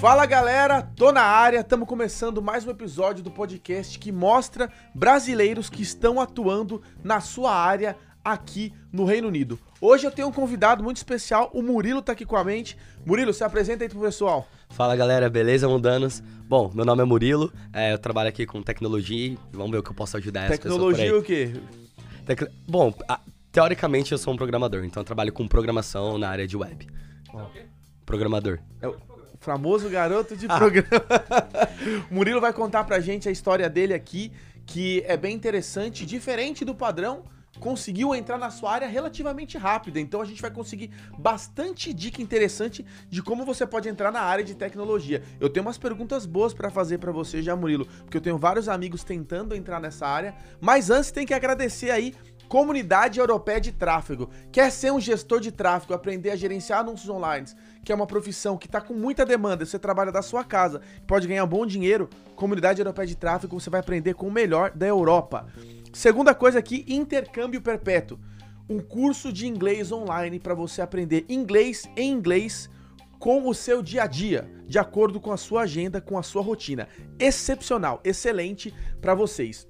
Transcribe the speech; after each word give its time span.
Fala 0.00 0.24
galera, 0.24 0.80
tô 0.80 1.12
na 1.12 1.20
área, 1.20 1.60
estamos 1.60 1.86
começando 1.86 2.40
mais 2.40 2.66
um 2.66 2.70
episódio 2.70 3.22
do 3.22 3.30
podcast 3.30 3.98
que 3.98 4.10
mostra 4.10 4.72
brasileiros 4.94 5.68
que 5.68 5.82
estão 5.82 6.18
atuando 6.18 6.80
na 7.04 7.20
sua 7.20 7.54
área 7.54 7.94
aqui 8.24 8.72
no 8.90 9.04
Reino 9.04 9.28
Unido. 9.28 9.58
Hoje 9.78 10.06
eu 10.06 10.10
tenho 10.10 10.28
um 10.28 10.32
convidado 10.32 10.82
muito 10.82 10.96
especial, 10.96 11.50
o 11.52 11.60
Murilo 11.60 12.00
tá 12.00 12.12
aqui 12.12 12.24
com 12.24 12.34
a 12.34 12.42
mente. 12.42 12.78
Murilo, 13.04 13.34
se 13.34 13.44
apresenta 13.44 13.84
aí 13.84 13.90
pro 13.90 14.00
pessoal. 14.00 14.48
Fala 14.70 14.96
galera, 14.96 15.28
beleza, 15.28 15.68
Mundanos? 15.68 16.22
Bom, 16.48 16.70
meu 16.74 16.86
nome 16.86 17.02
é 17.02 17.04
Murilo, 17.04 17.52
é, 17.70 17.92
eu 17.92 17.98
trabalho 17.98 18.30
aqui 18.30 18.46
com 18.46 18.62
tecnologia, 18.62 19.36
vamos 19.52 19.70
ver 19.70 19.78
o 19.78 19.82
que 19.82 19.90
eu 19.90 19.94
posso 19.94 20.16
ajudar 20.16 20.44
essa 20.44 20.56
Tecnologia 20.56 21.14
o 21.14 21.22
quê? 21.22 21.52
Tec... 22.24 22.50
Bom, 22.66 22.94
a, 23.06 23.20
teoricamente 23.52 24.12
eu 24.12 24.18
sou 24.18 24.32
um 24.32 24.36
programador, 24.38 24.82
então 24.82 25.02
eu 25.02 25.04
trabalho 25.04 25.30
com 25.30 25.46
programação 25.46 26.16
na 26.16 26.30
área 26.30 26.46
de 26.46 26.56
web. 26.56 26.88
Ó. 27.34 27.44
Programador. 28.06 28.60
É 28.80 28.88
o 28.88 29.09
famoso 29.40 29.88
garoto 29.88 30.36
de 30.36 30.46
programa. 30.46 30.88
o 32.10 32.14
Murilo 32.14 32.40
vai 32.40 32.52
contar 32.52 32.84
pra 32.84 33.00
gente 33.00 33.28
a 33.28 33.32
história 33.32 33.68
dele 33.68 33.94
aqui, 33.94 34.30
que 34.66 35.02
é 35.06 35.16
bem 35.16 35.34
interessante, 35.34 36.06
diferente 36.06 36.64
do 36.64 36.74
padrão. 36.74 37.24
Conseguiu 37.58 38.14
entrar 38.14 38.38
na 38.38 38.50
sua 38.50 38.72
área 38.72 38.88
relativamente 38.88 39.58
rápido, 39.58 39.98
então 39.98 40.22
a 40.22 40.24
gente 40.24 40.40
vai 40.40 40.50
conseguir 40.50 40.90
bastante 41.18 41.92
dica 41.92 42.22
interessante 42.22 42.86
de 43.08 43.22
como 43.22 43.44
você 43.44 43.66
pode 43.66 43.88
entrar 43.88 44.12
na 44.12 44.20
área 44.20 44.44
de 44.44 44.54
tecnologia. 44.54 45.22
Eu 45.38 45.50
tenho 45.50 45.66
umas 45.66 45.76
perguntas 45.76 46.24
boas 46.24 46.54
pra 46.54 46.70
fazer 46.70 46.98
pra 46.98 47.10
você 47.10 47.42
já, 47.42 47.56
Murilo, 47.56 47.86
porque 47.86 48.16
eu 48.16 48.20
tenho 48.20 48.38
vários 48.38 48.68
amigos 48.68 49.02
tentando 49.02 49.54
entrar 49.54 49.80
nessa 49.80 50.06
área, 50.06 50.34
mas 50.60 50.90
antes 50.90 51.10
tem 51.10 51.26
que 51.26 51.34
agradecer 51.34 51.90
aí 51.90 52.14
Comunidade 52.50 53.20
Europeia 53.20 53.60
de 53.60 53.70
Tráfego. 53.70 54.28
Quer 54.50 54.72
ser 54.72 54.90
um 54.90 54.98
gestor 54.98 55.38
de 55.38 55.52
tráfego, 55.52 55.94
aprender 55.94 56.30
a 56.30 56.36
gerenciar 56.36 56.80
anúncios 56.80 57.08
online, 57.08 57.46
que 57.84 57.92
é 57.92 57.94
uma 57.94 58.06
profissão 58.06 58.56
que 58.56 58.66
está 58.66 58.80
com 58.80 58.94
muita 58.94 59.24
demanda, 59.24 59.64
você 59.64 59.78
trabalha 59.78 60.12
da 60.12 60.22
sua 60.22 60.44
casa, 60.44 60.80
pode 61.06 61.26
ganhar 61.26 61.46
bom 61.46 61.66
dinheiro, 61.66 62.08
Comunidade 62.36 62.80
Europeia 62.80 63.06
de 63.06 63.16
Tráfego, 63.16 63.58
você 63.58 63.70
vai 63.70 63.80
aprender 63.80 64.14
com 64.14 64.28
o 64.28 64.32
melhor 64.32 64.70
da 64.70 64.86
Europa. 64.86 65.46
Segunda 65.92 66.34
coisa 66.34 66.58
aqui, 66.58 66.84
intercâmbio 66.88 67.60
perpétuo. 67.60 68.18
Um 68.68 68.78
curso 68.78 69.32
de 69.32 69.46
inglês 69.46 69.90
online 69.90 70.38
para 70.38 70.54
você 70.54 70.80
aprender 70.80 71.24
inglês 71.28 71.88
em 71.96 72.12
inglês 72.12 72.70
com 73.18 73.46
o 73.46 73.54
seu 73.54 73.82
dia 73.82 74.04
a 74.04 74.06
dia, 74.06 74.50
de 74.66 74.78
acordo 74.78 75.20
com 75.20 75.32
a 75.32 75.36
sua 75.36 75.62
agenda, 75.62 76.00
com 76.00 76.16
a 76.16 76.22
sua 76.22 76.40
rotina. 76.40 76.88
Excepcional, 77.18 78.00
excelente 78.04 78.72
para 79.00 79.14
vocês. 79.14 79.68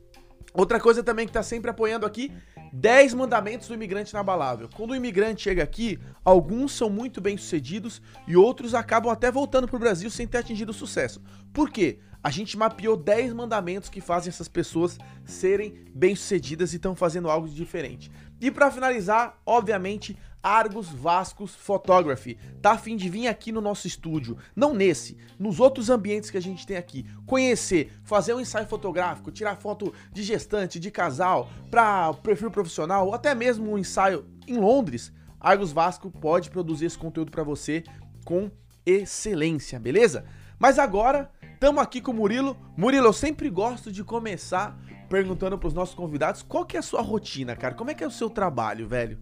Outra 0.52 0.78
coisa 0.78 1.02
também 1.02 1.26
que 1.26 1.30
está 1.30 1.42
sempre 1.42 1.70
apoiando 1.70 2.04
aqui 2.04 2.32
10 2.72 3.14
mandamentos 3.14 3.68
do 3.68 3.74
imigrante 3.74 4.10
inabalável. 4.10 4.68
Quando 4.74 4.90
o 4.90 4.96
imigrante 4.96 5.42
chega 5.42 5.62
aqui, 5.62 5.98
alguns 6.24 6.72
são 6.72 6.88
muito 6.88 7.20
bem 7.20 7.36
sucedidos 7.36 8.00
e 8.26 8.36
outros 8.36 8.74
acabam 8.74 9.12
até 9.12 9.30
voltando 9.30 9.66
para 9.66 9.76
o 9.76 9.80
Brasil 9.80 10.10
sem 10.10 10.26
ter 10.26 10.38
atingido 10.38 10.72
sucesso. 10.72 11.22
Por 11.52 11.70
quê? 11.70 11.98
A 12.22 12.30
gente 12.30 12.56
mapeou 12.58 12.96
10 12.96 13.32
mandamentos 13.32 13.88
que 13.88 14.00
fazem 14.00 14.28
essas 14.28 14.48
pessoas 14.48 14.98
serem 15.24 15.74
bem 15.94 16.14
sucedidas 16.14 16.72
e 16.72 16.76
estão 16.76 16.94
fazendo 16.94 17.30
algo 17.30 17.48
de 17.48 17.54
diferente. 17.54 18.10
E 18.40 18.50
para 18.50 18.70
finalizar, 18.70 19.40
obviamente, 19.44 20.16
Argos 20.42 20.88
Vascos 20.88 21.54
Photography. 21.54 22.38
Tá 22.62 22.72
a 22.72 22.78
fim 22.78 22.96
de 22.96 23.08
vir 23.08 23.28
aqui 23.28 23.52
no 23.52 23.60
nosso 23.60 23.86
estúdio, 23.86 24.38
não 24.54 24.74
nesse, 24.74 25.16
nos 25.38 25.60
outros 25.60 25.90
ambientes 25.90 26.30
que 26.30 26.38
a 26.38 26.42
gente 26.42 26.66
tem 26.66 26.76
aqui, 26.76 27.06
conhecer, 27.26 27.92
fazer 28.02 28.34
um 28.34 28.40
ensaio 28.40 28.66
fotográfico, 28.66 29.30
tirar 29.30 29.56
foto 29.56 29.92
de 30.12 30.22
gestante, 30.22 30.80
de 30.80 30.90
casal, 30.90 31.50
para 31.70 32.12
perfil 32.14 32.50
profissional, 32.50 33.06
ou 33.06 33.14
até 33.14 33.34
mesmo 33.34 33.72
um 33.72 33.78
ensaio 33.78 34.26
em 34.46 34.58
Londres. 34.58 35.12
Argos 35.38 35.72
Vasco 35.72 36.10
pode 36.10 36.50
produzir 36.50 36.86
esse 36.86 36.98
conteúdo 36.98 37.30
para 37.30 37.42
você 37.42 37.84
com 38.24 38.50
excelência, 38.84 39.78
beleza? 39.78 40.24
Mas 40.58 40.78
agora, 40.78 41.30
estamos 41.54 41.82
aqui 41.82 42.00
com 42.00 42.10
o 42.10 42.14
Murilo. 42.14 42.56
Murilo, 42.76 43.06
eu 43.06 43.12
sempre 43.12 43.48
gosto 43.48 43.90
de 43.90 44.04
começar 44.04 44.78
perguntando 45.08 45.58
para 45.58 45.66
os 45.66 45.74
nossos 45.74 45.94
convidados 45.94 46.42
qual 46.42 46.64
que 46.64 46.76
é 46.76 46.80
a 46.80 46.82
sua 46.82 47.00
rotina, 47.00 47.56
cara. 47.56 47.74
Como 47.74 47.90
é 47.90 47.94
que 47.94 48.04
é 48.04 48.06
o 48.06 48.10
seu 48.10 48.30
trabalho, 48.30 48.86
velho? 48.86 49.18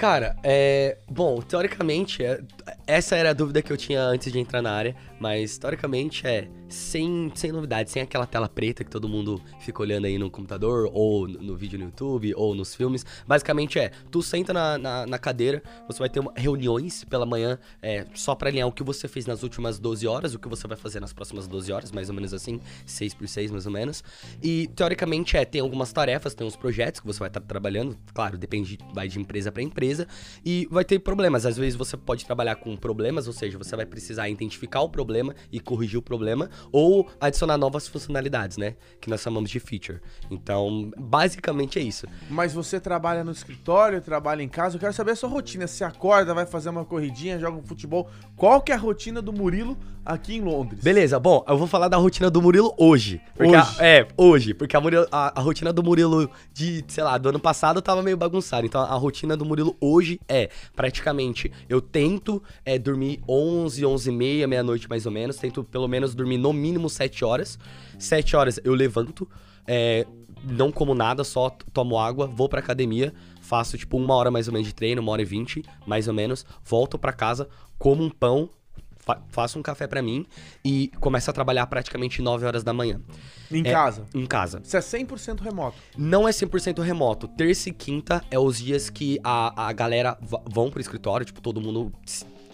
Cara, 0.00 0.34
é. 0.42 0.96
Bom, 1.10 1.42
teoricamente, 1.42 2.24
é- 2.24 2.40
essa 2.86 3.16
era 3.16 3.28
a 3.30 3.32
dúvida 3.34 3.60
que 3.60 3.70
eu 3.70 3.76
tinha 3.76 4.00
antes 4.00 4.32
de 4.32 4.38
entrar 4.38 4.62
na 4.62 4.72
área, 4.72 4.96
mas 5.20 5.58
teoricamente 5.58 6.26
é 6.26 6.48
sem, 6.68 7.30
sem 7.34 7.52
novidade, 7.52 7.90
sem 7.90 8.00
aquela 8.02 8.26
tela 8.26 8.48
preta 8.48 8.82
que 8.82 8.90
todo 8.90 9.08
mundo 9.08 9.40
fica 9.60 9.82
olhando 9.82 10.06
aí 10.06 10.18
no 10.18 10.30
computador, 10.30 10.88
ou 10.92 11.28
no 11.28 11.50
no 11.50 11.56
vídeo 11.56 11.78
no 11.78 11.86
YouTube, 11.86 12.32
ou 12.36 12.54
nos 12.54 12.74
filmes. 12.74 13.04
Basicamente 13.26 13.78
é, 13.78 13.90
tu 14.10 14.22
senta 14.22 14.52
na, 14.52 14.78
na, 14.78 15.06
na 15.06 15.18
cadeira, 15.18 15.62
você 15.86 15.98
vai 15.98 16.08
ter 16.08 16.20
uma- 16.20 16.32
reuniões 16.36 17.02
pela 17.04 17.26
manhã, 17.26 17.58
é, 17.82 18.06
só 18.14 18.34
pra 18.36 18.48
alinhar 18.48 18.68
o 18.68 18.72
que 18.72 18.82
você 18.84 19.08
fez 19.08 19.26
nas 19.26 19.42
últimas 19.42 19.78
12 19.78 20.06
horas, 20.06 20.32
o 20.34 20.38
que 20.38 20.48
você 20.48 20.66
vai 20.68 20.76
fazer 20.76 21.00
nas 21.00 21.12
próximas 21.12 21.48
12 21.48 21.72
horas, 21.72 21.90
mais 21.90 22.08
ou 22.08 22.14
menos 22.14 22.32
assim, 22.32 22.60
6 22.86 23.14
por 23.14 23.26
6 23.28 23.50
mais 23.50 23.66
ou 23.66 23.72
menos. 23.72 24.02
E 24.42 24.68
teoricamente 24.68 25.36
é, 25.36 25.44
tem 25.44 25.60
algumas 25.60 25.92
tarefas, 25.92 26.34
tem 26.34 26.46
uns 26.46 26.56
projetos 26.56 27.00
que 27.00 27.06
você 27.06 27.18
vai 27.18 27.28
estar 27.28 27.40
trabalhando, 27.40 27.98
claro, 28.14 28.38
depende, 28.38 28.78
vai 28.94 29.08
de 29.08 29.18
empresa 29.18 29.50
pra 29.50 29.62
empresa, 29.62 30.06
e 30.44 30.68
vai 30.70 30.84
ter 30.84 31.00
problemas. 31.00 31.44
Às 31.44 31.56
vezes 31.56 31.74
você 31.76 31.96
pode 31.96 32.24
trabalhar 32.24 32.54
com 32.56 32.76
problemas, 32.76 33.26
ou 33.26 33.32
seja, 33.32 33.58
você 33.58 33.74
vai 33.74 33.84
precisar 33.86 34.28
identificar 34.28 34.80
o 34.82 34.88
problema 34.88 35.09
e 35.50 35.60
corrigir 35.60 35.98
o 35.98 36.02
problema, 36.02 36.48
ou 36.72 37.08
adicionar 37.20 37.56
novas 37.56 37.86
funcionalidades, 37.88 38.56
né? 38.56 38.76
Que 39.00 39.10
nós 39.10 39.20
chamamos 39.20 39.50
de 39.50 39.60
feature. 39.60 40.00
Então, 40.30 40.90
basicamente 40.96 41.78
é 41.78 41.82
isso. 41.82 42.06
Mas 42.28 42.52
você 42.52 42.80
trabalha 42.80 43.24
no 43.24 43.32
escritório, 43.32 44.00
trabalha 44.00 44.42
em 44.42 44.48
casa, 44.48 44.76
eu 44.76 44.80
quero 44.80 44.92
saber 44.92 45.12
a 45.12 45.16
sua 45.16 45.28
rotina. 45.28 45.66
Você 45.66 45.84
acorda, 45.84 46.34
vai 46.34 46.46
fazer 46.46 46.68
uma 46.68 46.84
corridinha, 46.84 47.38
joga 47.38 47.58
um 47.58 47.62
futebol. 47.62 48.08
Qual 48.36 48.60
que 48.60 48.72
é 48.72 48.74
a 48.74 48.78
rotina 48.78 49.20
do 49.20 49.32
Murilo 49.32 49.76
aqui 50.04 50.36
em 50.36 50.40
Londres? 50.40 50.82
Beleza, 50.82 51.18
bom, 51.18 51.44
eu 51.48 51.56
vou 51.58 51.66
falar 51.66 51.88
da 51.88 51.96
rotina 51.96 52.30
do 52.30 52.40
Murilo 52.42 52.74
hoje. 52.78 53.20
Porque 53.36 53.54
a- 53.54 53.62
Hoje. 53.62 53.76
é, 53.80 54.08
hoje. 54.16 54.54
Porque 54.54 54.76
a, 54.76 54.80
Murilo- 54.80 55.06
a- 55.10 55.38
a 55.38 55.42
rotina 55.42 55.72
do 55.72 55.82
Murilo 55.82 56.30
de, 56.52 56.84
sei 56.88 57.04
lá, 57.04 57.16
do 57.18 57.28
ano 57.28 57.38
passado 57.40 57.80
tava 57.80 58.02
meio 58.02 58.16
bagunçada. 58.16 58.66
Então 58.66 58.80
a 58.80 58.94
rotina 58.94 59.36
do 59.36 59.44
Murilo 59.44 59.76
hoje 59.80 60.20
é, 60.28 60.50
praticamente, 60.74 61.50
eu 61.68 61.80
tento 61.80 62.42
é, 62.64 62.78
dormir 62.78 63.20
11, 63.28 63.84
11 63.84 64.08
e 64.08 64.12
meia, 64.12 64.46
meia-noite 64.48 64.88
mais 64.88 65.06
ou 65.06 65.12
menos. 65.12 65.36
Tento 65.36 65.62
pelo 65.64 65.86
menos 65.88 66.14
dormir 66.14 66.38
no 66.38 66.52
mínimo 66.52 66.88
7 66.90 67.24
horas. 67.24 67.58
7 67.98 68.34
horas 68.36 68.58
eu 68.64 68.74
levanto, 68.74 69.28
é, 69.66 70.06
não 70.42 70.72
como 70.72 70.94
nada, 70.94 71.22
só 71.22 71.50
tomo 71.72 71.98
água, 71.98 72.26
vou 72.26 72.48
pra 72.48 72.60
academia, 72.60 73.12
faço 73.42 73.76
tipo 73.76 73.96
uma 73.98 74.14
hora 74.14 74.30
mais 74.30 74.48
ou 74.48 74.52
menos 74.54 74.66
de 74.66 74.74
treino, 74.74 75.02
uma 75.02 75.12
hora 75.12 75.20
e 75.20 75.24
vinte, 75.26 75.62
mais 75.86 76.08
ou 76.08 76.14
menos. 76.14 76.46
Volto 76.64 76.98
pra 76.98 77.12
casa, 77.12 77.46
como 77.78 78.02
um 78.02 78.08
pão, 78.10 78.48
fa- 79.00 79.20
faço 79.28 79.58
um 79.58 79.62
café 79.62 79.86
pra 79.86 80.00
mim 80.02 80.24
e 80.64 80.90
começo 81.00 81.28
a 81.30 81.32
trabalhar 81.32 81.66
praticamente 81.66 82.22
9 82.22 82.46
horas 82.46 82.62
da 82.62 82.72
manhã. 82.72 83.00
Em 83.50 83.66
É, 83.66 83.72
casa. 83.72 84.04
Em 84.14 84.26
casa. 84.26 84.60
Você 84.62 84.76
é 84.76 84.80
100% 84.80 85.40
remoto. 85.40 85.76
Não 85.96 86.28
é 86.28 86.30
100% 86.30 86.80
remoto. 86.82 87.26
Terça 87.28 87.68
e 87.68 87.72
quinta 87.72 88.22
é 88.30 88.38
os 88.38 88.58
dias 88.58 88.88
que 88.88 89.18
a, 89.24 89.68
a 89.68 89.72
galera 89.72 90.16
vão 90.48 90.70
pro 90.70 90.80
escritório, 90.80 91.26
tipo, 91.26 91.40
todo 91.40 91.60
mundo 91.60 91.92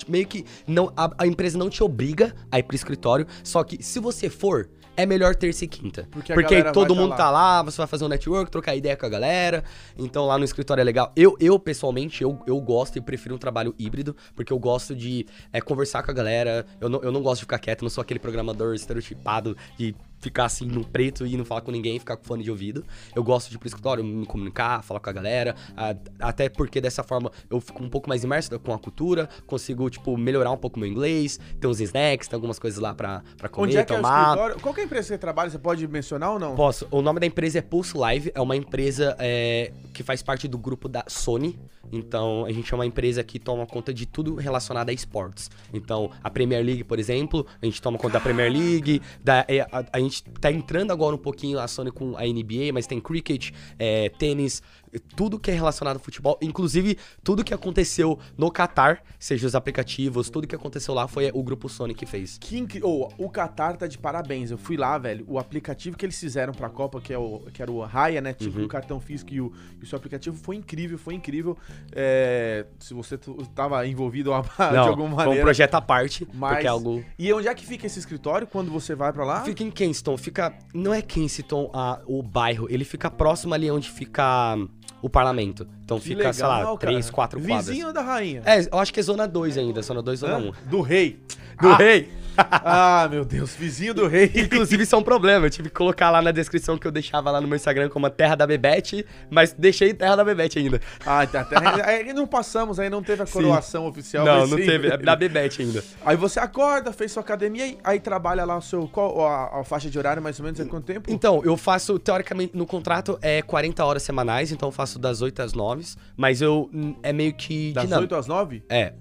meio 0.07 0.27
que 0.27 0.45
não 0.67 0.93
a, 0.97 1.11
a 1.19 1.27
empresa 1.27 1.57
não 1.57 1.71
te 1.71 1.83
obriga 1.83 2.35
a 2.53 2.59
ir 2.59 2.63
pro 2.63 2.77
escritório, 2.77 3.27
só 3.43 3.65
que 3.65 3.83
se 3.83 3.99
você 3.99 4.29
for 4.29 4.69
é 4.97 5.07
melhor 5.07 5.35
terça 5.35 5.65
e 5.65 5.69
quinta. 5.69 6.09
Porque 6.11 6.33
Porque, 6.33 6.63
todo 6.65 6.89
vai 6.89 6.97
tá 6.97 7.03
mundo 7.03 7.11
lá. 7.11 7.17
tá 7.17 7.31
lá, 7.31 7.63
você 7.63 7.77
vai 7.79 7.87
fazer 7.87 8.05
um 8.05 8.09
network, 8.09 8.51
trocar 8.51 8.75
ideia 8.75 8.97
com 8.97 9.07
a 9.07 9.09
galera. 9.09 9.65
Então 9.97 10.27
lá 10.27 10.39
no 10.39 10.45
escritório 10.45 10.81
é 10.81 10.85
legal. 10.85 11.13
Eu, 11.15 11.37
eu 11.39 11.59
pessoalmente, 11.59 12.23
eu, 12.23 12.41
eu 12.47 12.61
gosto 12.61 12.97
e 12.97 13.01
prefiro 13.01 13.35
um 13.35 13.39
trabalho 13.39 13.75
híbrido, 13.79 14.17
porque 14.35 14.53
eu 14.53 14.59
gosto 14.59 14.95
de 14.95 15.27
é, 15.53 15.61
conversar 15.61 16.03
com 16.03 16.11
a 16.11 16.15
galera. 16.15 16.67
Eu 16.81 16.89
não, 16.89 17.03
eu 17.03 17.13
não 17.13 17.23
gosto 17.23 17.41
de 17.41 17.45
ficar 17.45 17.59
quieto, 17.59 17.83
não 17.83 17.91
sou 17.91 18.03
aquele 18.03 18.21
programador 18.21 18.75
estereotipado 18.75 19.57
de 19.79 19.95
ficar 20.19 20.47
assim 20.47 20.67
no 20.67 20.85
preto 20.85 21.27
e 21.27 21.37
não 21.37 21.45
falar 21.45 21.61
com 21.61 21.71
ninguém, 21.71 21.99
ficar 21.99 22.17
com 22.17 22.25
fone 22.25 22.43
de 22.43 22.51
ouvido. 22.51 22.85
Eu 23.15 23.23
gosto 23.23 23.49
de 23.51 23.57
ir 23.57 23.59
pro 23.59 23.69
escritório, 23.69 24.03
me 24.03 24.27
comunicar, 24.27 24.83
falar 24.83 25.01
com 25.01 25.11
a 25.11 25.13
galera, 25.13 25.55
a- 25.77 25.95
até 26.21 26.49
porque 26.49 26.81
dessa 26.81 27.03
forma 27.03 27.31
eu 27.51 27.61
fico 27.61 27.83
um 27.83 27.89
pouco 27.89 28.09
mais 28.09 28.25
imerso 28.25 28.59
com 28.61 28.73
a 28.73 28.79
cultura, 28.79 29.29
consigo, 29.47 29.89
tipo, 29.91 30.17
melhorar 30.17 30.51
um 30.51 30.57
pouco 30.57 30.79
meu 30.79 30.89
inglês, 30.89 31.39
tem 31.61 31.69
uns 31.71 31.81
snacks, 31.81 32.29
tem 32.29 32.37
algumas 32.37 32.59
coisas 32.59 32.81
lá 32.81 32.95
pra, 32.95 33.23
pra 33.37 33.49
comer, 33.49 33.67
Onde 33.69 33.77
é 33.77 33.81
é 33.81 33.85
tomar. 33.85 34.25
escritório? 34.29 34.61
Qual 34.61 34.75
é 34.77 34.81
a 34.81 34.85
empresa 34.85 35.03
que 35.03 35.09
você 35.09 35.19
trabalha? 35.19 35.51
Você 35.51 35.59
pode 35.59 35.87
mencionar 35.87 36.33
ou 36.33 36.39
não? 36.39 36.55
Posso. 36.57 36.87
O 36.91 37.03
nome 37.03 37.21
da 37.21 37.27
empresa 37.27 37.59
é 37.59 37.63
Pulse 37.63 37.97
Live, 37.97 38.33
é 38.35 38.41
uma 38.41 38.57
empresa 38.57 39.15
é, 39.19 39.73
que 39.93 40.03
faz 40.03 40.23
parte 40.23 40.49
do 40.49 40.59
grupo 40.59 40.89
da 40.89 41.05
Sony. 41.07 41.59
Então, 41.93 42.45
a 42.45 42.51
gente 42.53 42.73
é 42.73 42.77
uma 42.77 42.85
empresa 42.85 43.23
que 43.23 43.39
toma 43.39 43.65
conta 43.65 43.95
de 43.95 44.07
tudo 44.07 44.35
relacionado 44.35 44.89
a 44.89 44.93
esportes. 44.93 45.49
Então, 45.73 46.11
a 46.23 46.29
Premier 46.29 46.65
League, 46.65 46.83
por 46.83 46.99
exemplo, 46.99 47.47
a 47.63 47.65
gente 47.65 47.81
toma 47.81 47.97
conta 47.97 48.15
da 48.15 48.21
Premier 48.21 48.51
League. 48.53 49.01
Da, 49.23 49.45
é, 49.47 49.61
a, 49.61 49.85
a 49.93 50.01
gente 50.09 50.23
tá 50.41 50.51
entrando 50.51 50.91
agora 50.91 51.15
um 51.15 51.19
pouquinho 51.19 51.59
a 51.59 51.67
Sony 51.69 51.91
com 51.91 52.17
a 52.17 52.23
NBA, 52.23 52.73
mas 52.73 52.87
tem 52.87 53.01
cricket, 53.01 53.51
é, 53.79 54.09
tênis, 54.11 54.63
tudo 54.99 55.39
que 55.39 55.51
é 55.51 55.55
relacionado 55.55 55.97
ao 55.97 56.03
futebol, 56.03 56.39
inclusive 56.43 56.99
tudo 57.23 57.45
que 57.45 57.53
aconteceu 57.55 58.19
no 58.37 58.51
Qatar, 58.51 59.03
seja 59.19 59.47
os 59.47 59.55
aplicativos, 59.55 60.31
tudo 60.31 60.47
que 60.47 60.55
aconteceu 60.55 60.95
lá 60.95 61.07
foi 61.09 61.31
o 61.33 61.43
grupo 61.43 61.69
Sony 61.69 61.95
que 61.95 62.07
fez. 62.07 62.39
Que 62.39 62.67
oh, 62.83 63.09
o 63.19 63.31
Qatar 63.31 63.77
tá 63.77 63.87
de 63.87 63.99
parabéns. 63.99 64.51
Eu 64.51 64.59
fui 64.59 64.77
lá, 64.77 64.97
velho. 64.99 65.25
O 65.29 65.39
aplicativo 65.39 65.97
que 65.97 66.05
eles 66.07 66.19
fizeram 66.19 66.53
pra 66.53 66.69
Copa, 66.69 67.01
que, 67.01 67.13
é 67.13 67.19
o, 67.19 67.41
que 67.53 67.61
era 67.63 67.71
o 67.71 67.81
Raya, 67.83 68.21
né? 68.21 68.33
Tipo, 68.33 68.59
Uhum. 68.59 68.65
o 68.65 68.69
cartão 68.69 69.01
físico 69.01 69.33
e 69.35 69.41
o, 69.41 69.53
e 69.81 69.85
o 69.85 69.87
seu 69.87 69.97
aplicativo, 69.97 70.37
foi 70.37 70.57
incrível, 70.57 70.97
foi 70.99 71.15
incrível. 71.15 71.57
É, 71.93 72.65
se 72.79 72.95
você 72.95 73.19
tava 73.55 73.87
envolvido 73.87 74.31
de 74.71 74.77
alguma 74.77 75.09
foi 75.09 75.15
um 75.15 75.17
maneira. 75.17 75.43
projeto 75.43 75.75
à 75.75 75.81
parte, 75.81 76.27
Mas- 76.33 76.53
porque 76.53 76.67
é 76.67 76.71
algo... 76.71 77.05
E 77.19 77.33
onde 77.33 77.49
é 77.49 77.55
que 77.55 77.67
fica 77.67 77.87
esse 77.87 77.99
escritório 77.99 78.47
quando 78.47 78.71
você 78.71 78.95
vai 78.95 79.13
pra 79.13 79.25
lá? 79.25 79.43
Fica 79.43 79.63
em 79.63 79.71
Kingston, 79.71 80.17
fica. 80.17 80.57
Não 80.73 80.93
é 80.93 81.03
Kingston 81.03 81.71
a, 81.75 82.01
o 82.07 82.23
bairro, 82.23 82.67
ele 82.71 82.85
fica 82.85 83.11
próximo 83.11 83.55
ali 83.55 83.71
onde 83.71 83.91
fica 83.91 84.57
o 85.03 85.09
parlamento. 85.09 85.67
Então 85.85 85.99
Que 85.99 86.09
fica, 86.09 86.33
sei 86.33 86.47
lá, 86.47 86.59
legal, 86.59 86.79
três, 86.79 87.11
quatro 87.11 87.41
quadras. 87.41 87.67
Vizinho 87.69 87.93
da 87.93 88.03
rainha. 88.03 88.43
É, 88.45 88.61
eu 88.73 88.79
acho 88.79 88.93
que 88.93 89.01
é 89.01 89.03
zona 89.03 89.27
2 89.27 89.59
ainda, 89.59 89.83
zona 89.83 90.03
2, 90.03 90.19
zona 90.21 90.37
Hã? 90.37 90.39
1. 90.39 90.53
Do 90.71 90.81
rei. 90.81 91.21
Do 91.61 91.69
Ah, 91.69 91.77
rei! 91.77 92.11
Ah, 92.39 93.09
meu 93.11 93.25
Deus, 93.25 93.55
vizinho 93.55 93.95
do 93.95 94.07
rei. 94.07 94.31
Inclusive, 94.35 94.83
isso 94.83 94.95
é 94.95 94.99
um 94.99 95.03
problema. 95.03 95.47
Eu 95.47 95.51
tive 95.51 95.69
que 95.69 95.75
colocar 95.75 96.11
lá 96.11 96.21
na 96.23 96.31
descrição 96.31 96.77
que 96.79 96.87
eu 96.87 96.93
deixava 96.93 97.31
lá 97.31 97.41
no 97.41 97.47
meu 97.49 97.57
Instagram 97.57 97.89
como 97.89 98.07
a 98.07 98.11
Terra 98.11 98.35
da 98.35 98.47
Bebete, 98.47 99.05
mas 99.31 99.53
deixei 99.53 99.93
Terra 99.95 100.17
da 100.17 100.25
Bebete 100.25 100.59
ainda. 100.59 100.81
Ah, 101.05 101.27
tá, 101.27 101.45
tá. 101.45 101.57
Aí 101.87 102.13
não 102.13 102.27
passamos, 102.27 102.79
aí 102.79 102.89
não 102.91 103.03
teve 103.03 103.23
a 103.23 103.27
coroação 103.27 103.87
oficial. 103.87 104.25
não, 104.25 104.47
não 104.47 104.59
sim, 104.59 104.67
teve. 104.67 104.89
É 104.89 104.97
da 104.97 105.15
Bebete 105.17 105.63
ainda. 105.63 105.83
Aí 106.05 106.17
você 106.17 106.39
acorda, 106.41 106.93
fez 106.93 107.13
sua 107.13 107.23
academia, 107.23 107.65
aí- 107.65 107.79
aí 107.85 108.01
trabalha 108.01 108.45
lá 108.45 108.57
o 108.57 108.63
seu. 108.63 108.89
Qual 108.89 109.27
a, 109.27 109.61
a 109.61 109.65
faixa 109.65 109.89
de 109.91 109.99
horário 109.99 110.23
mais 110.23 110.39
ou 110.39 110.45
menos 110.45 110.59
é 110.61 110.65
quanto 110.65 110.85
tempo? 110.85 111.11
Então, 111.11 111.43
eu 111.45 111.57
faço, 111.57 111.99
teoricamente, 111.99 112.57
no 112.57 112.67
contrato 112.67 113.19
é 113.23 113.43
40 113.43 113.85
horas 113.85 114.03
semanais, 114.03 114.53
então 114.53 114.69
eu 114.69 114.73
faço 114.73 114.99
das 114.99 115.23
8 115.23 115.43
às 115.43 115.53
9, 115.53 115.85
mas 116.17 116.41
eu 116.43 116.71
hum, 116.73 116.95
é 117.03 117.13
meio 117.13 117.33
que 117.35 117.73
Das 117.73 117.85
dinâmico. 117.85 118.15
8 118.15 118.21
às 118.21 118.27
9? 118.27 118.63
É. 118.69 118.93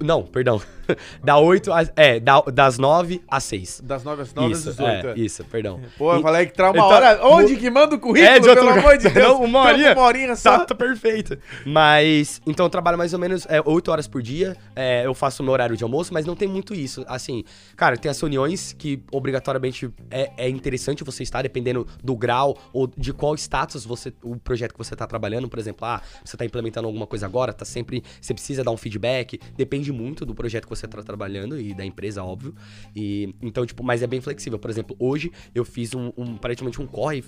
Não, 0.00 0.22
perdão. 0.22 0.60
da 1.22 1.38
8 1.38 1.72
às. 1.72 1.92
É, 1.96 2.18
da- 2.20 2.40
das 2.42 2.78
9 2.78 3.22
às 3.28 3.44
6. 3.44 3.80
Das 3.84 4.04
9 4.04 4.22
às 4.22 4.34
9 4.34 4.52
às 4.52 4.58
Isso, 4.60 4.70
18. 4.70 5.06
é, 5.08 5.14
isso, 5.18 5.44
perdão. 5.44 5.80
Pô, 5.98 6.14
eu 6.14 6.22
falei 6.22 6.46
que 6.46 6.52
tra 6.54 6.66
uma 6.70 6.76
Então, 6.76 6.86
hora. 6.88 7.20
Onde 7.26 7.56
que 7.56 7.70
manda 7.70 7.94
o 7.94 7.98
currículo, 7.98 8.34
É, 8.34 8.38
de 8.40 8.48
outro 8.48 8.64
pelo 8.64 8.68
lugar. 8.76 8.84
amor 8.84 8.98
de 8.98 9.08
Deus? 9.08 9.28
Não, 9.28 9.42
uma 9.44 9.60
horinha. 9.62 9.92
Uma 9.92 10.02
horinha 10.02 10.36
só. 10.36 10.58
Tá, 10.58 10.64
tá 10.66 10.74
perfeito. 10.74 11.38
Mas, 11.66 12.40
então 12.46 12.66
eu 12.66 12.70
trabalho 12.70 12.96
mais 12.98 13.12
ou 13.12 13.18
menos 13.18 13.46
é, 13.48 13.60
8 13.64 13.90
horas 13.90 14.06
por 14.06 14.22
dia. 14.22 14.56
é, 14.76 15.04
eu 15.06 15.14
faço 15.14 15.42
o 15.42 15.44
meu 15.44 15.52
horário 15.52 15.76
de 15.76 15.82
almoço, 15.84 16.12
mas 16.12 16.24
não 16.26 16.34
tem 16.36 16.48
muito 16.48 16.74
isso. 16.74 17.04
Assim, 17.08 17.44
cara, 17.76 17.96
tem 17.96 18.10
as 18.10 18.20
reuniões 18.20 18.72
que 18.72 19.02
obrigatoriamente 19.12 19.90
é, 20.10 20.30
é 20.36 20.48
interessante 20.48 21.02
você 21.04 21.22
estar, 21.22 21.42
dependendo 21.42 21.86
do 22.02 22.16
grau 22.16 22.56
ou 22.72 22.86
de 22.86 23.12
qual 23.12 23.34
status 23.34 23.84
você, 23.84 24.12
o 24.22 24.36
projeto 24.36 24.72
que 24.72 24.78
você 24.78 24.94
tá 24.96 25.06
trabalhando. 25.06 25.48
Por 25.48 25.58
exemplo, 25.58 25.86
ah, 25.86 26.00
você 26.24 26.36
tá 26.36 26.44
implementando 26.44 26.86
alguma 26.86 27.06
coisa 27.06 27.26
agora, 27.26 27.52
tá 27.52 27.64
sempre. 27.64 28.02
Você 28.20 28.32
precisa 28.34 28.62
dar 28.64 28.70
um 28.70 28.76
feedback. 28.76 29.38
Depende 29.56 29.92
muito 29.92 30.24
do 30.24 30.34
projeto 30.34 30.64
que 30.64 30.70
você 30.74 30.86
tá 30.86 31.02
trabalhando 31.02 31.60
e 31.60 31.74
da 31.74 31.84
empresa, 31.84 32.22
óbvio. 32.22 32.54
E 32.94 33.34
então, 33.42 33.64
tipo, 33.64 33.82
mas 33.82 34.02
é 34.02 34.06
bem 34.06 34.20
flexível. 34.20 34.58
Por 34.58 34.70
exemplo, 34.70 34.96
hoje 34.98 35.32
eu 35.54 35.64
fiz 35.64 35.94
um, 35.94 36.12
um 36.16 36.36
praticamente 36.36 36.80
um 36.80 36.86
corre 36.86 37.24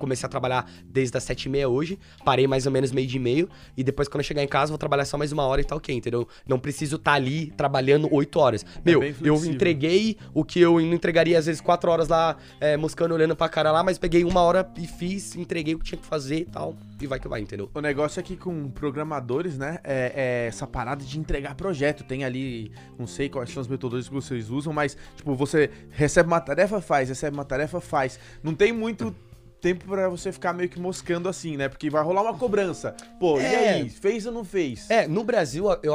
comecei 0.00 0.26
a 0.26 0.28
trabalhar 0.28 0.68
desde 0.84 1.16
as 1.16 1.22
sete 1.22 1.44
e 1.44 1.48
meia 1.48 1.68
hoje, 1.68 1.98
parei 2.24 2.46
mais 2.46 2.66
ou 2.66 2.72
menos 2.72 2.90
meio 2.90 3.06
de 3.06 3.18
meio, 3.18 3.48
e 3.76 3.84
depois 3.84 4.08
quando 4.08 4.20
eu 4.20 4.24
chegar 4.24 4.42
em 4.42 4.48
casa 4.48 4.70
vou 4.70 4.78
trabalhar 4.78 5.04
só 5.04 5.16
mais 5.16 5.30
uma 5.30 5.44
hora 5.44 5.60
e 5.60 5.64
tá 5.64 5.76
ok, 5.76 5.94
entendeu? 5.94 6.26
Não 6.48 6.58
preciso 6.58 6.96
estar 6.96 7.12
ali 7.12 7.52
trabalhando 7.52 8.12
oito 8.12 8.38
horas. 8.40 8.64
Meu, 8.84 9.00
bem 9.00 9.14
eu 9.22 9.36
entreguei 9.44 10.16
o 10.34 10.44
que 10.44 10.60
eu 10.60 10.80
não 10.80 10.94
entregaria 10.94 11.38
às 11.38 11.46
vezes 11.46 11.60
quatro 11.60 11.90
horas 11.90 12.08
lá, 12.08 12.36
é, 12.60 12.76
moscando, 12.76 13.14
olhando 13.14 13.36
pra 13.36 13.48
cara 13.48 13.70
lá, 13.70 13.84
mas 13.84 13.98
peguei 13.98 14.24
uma 14.24 14.40
hora 14.40 14.68
e 14.76 14.86
fiz, 14.86 15.36
entreguei 15.36 15.74
o 15.74 15.78
que 15.78 15.84
tinha 15.84 16.00
que 16.00 16.06
fazer 16.06 16.38
e 16.40 16.44
tal, 16.46 16.74
e 17.00 17.06
vai 17.06 17.20
que 17.20 17.28
vai, 17.28 17.40
entendeu? 17.40 17.70
O 17.74 17.80
negócio 17.80 18.18
é 18.18 18.22
que 18.22 18.36
com 18.36 18.68
programadores, 18.70 19.58
né, 19.58 19.78
é, 19.84 20.12
é 20.14 20.46
essa 20.48 20.66
parada 20.66 21.04
de 21.04 21.18
entregar 21.18 21.54
projeto. 21.54 22.04
Tem 22.04 22.24
ali, 22.24 22.72
não 22.98 23.06
sei 23.06 23.28
quais 23.28 23.50
são 23.50 23.60
as 23.60 23.68
metodologias 23.68 24.08
que 24.08 24.14
vocês 24.14 24.50
usam, 24.50 24.72
mas, 24.72 24.96
tipo, 25.14 25.34
você 25.34 25.70
recebe 25.90 26.28
uma 26.28 26.40
tarefa, 26.40 26.80
faz, 26.80 27.08
recebe 27.08 27.36
uma 27.36 27.44
tarefa, 27.44 27.80
faz. 27.80 28.18
Não 28.42 28.54
tem 28.54 28.72
muito 28.72 29.14
tempo 29.60 29.84
pra 29.86 30.08
você 30.08 30.32
ficar 30.32 30.52
meio 30.52 30.68
que 30.68 30.80
moscando 30.80 31.28
assim, 31.28 31.56
né? 31.56 31.68
Porque 31.68 31.90
vai 31.90 32.02
rolar 32.02 32.22
uma 32.22 32.34
cobrança. 32.36 32.94
Pô, 33.18 33.38
e 33.40 33.44
É. 33.44 33.68
aí? 33.74 33.90
Fez 33.90 34.26
ou 34.26 34.32
não 34.32 34.44
fez? 34.44 34.88
É, 34.90 35.06
no 35.06 35.22
Brasil 35.22 35.66
eu, 35.82 35.92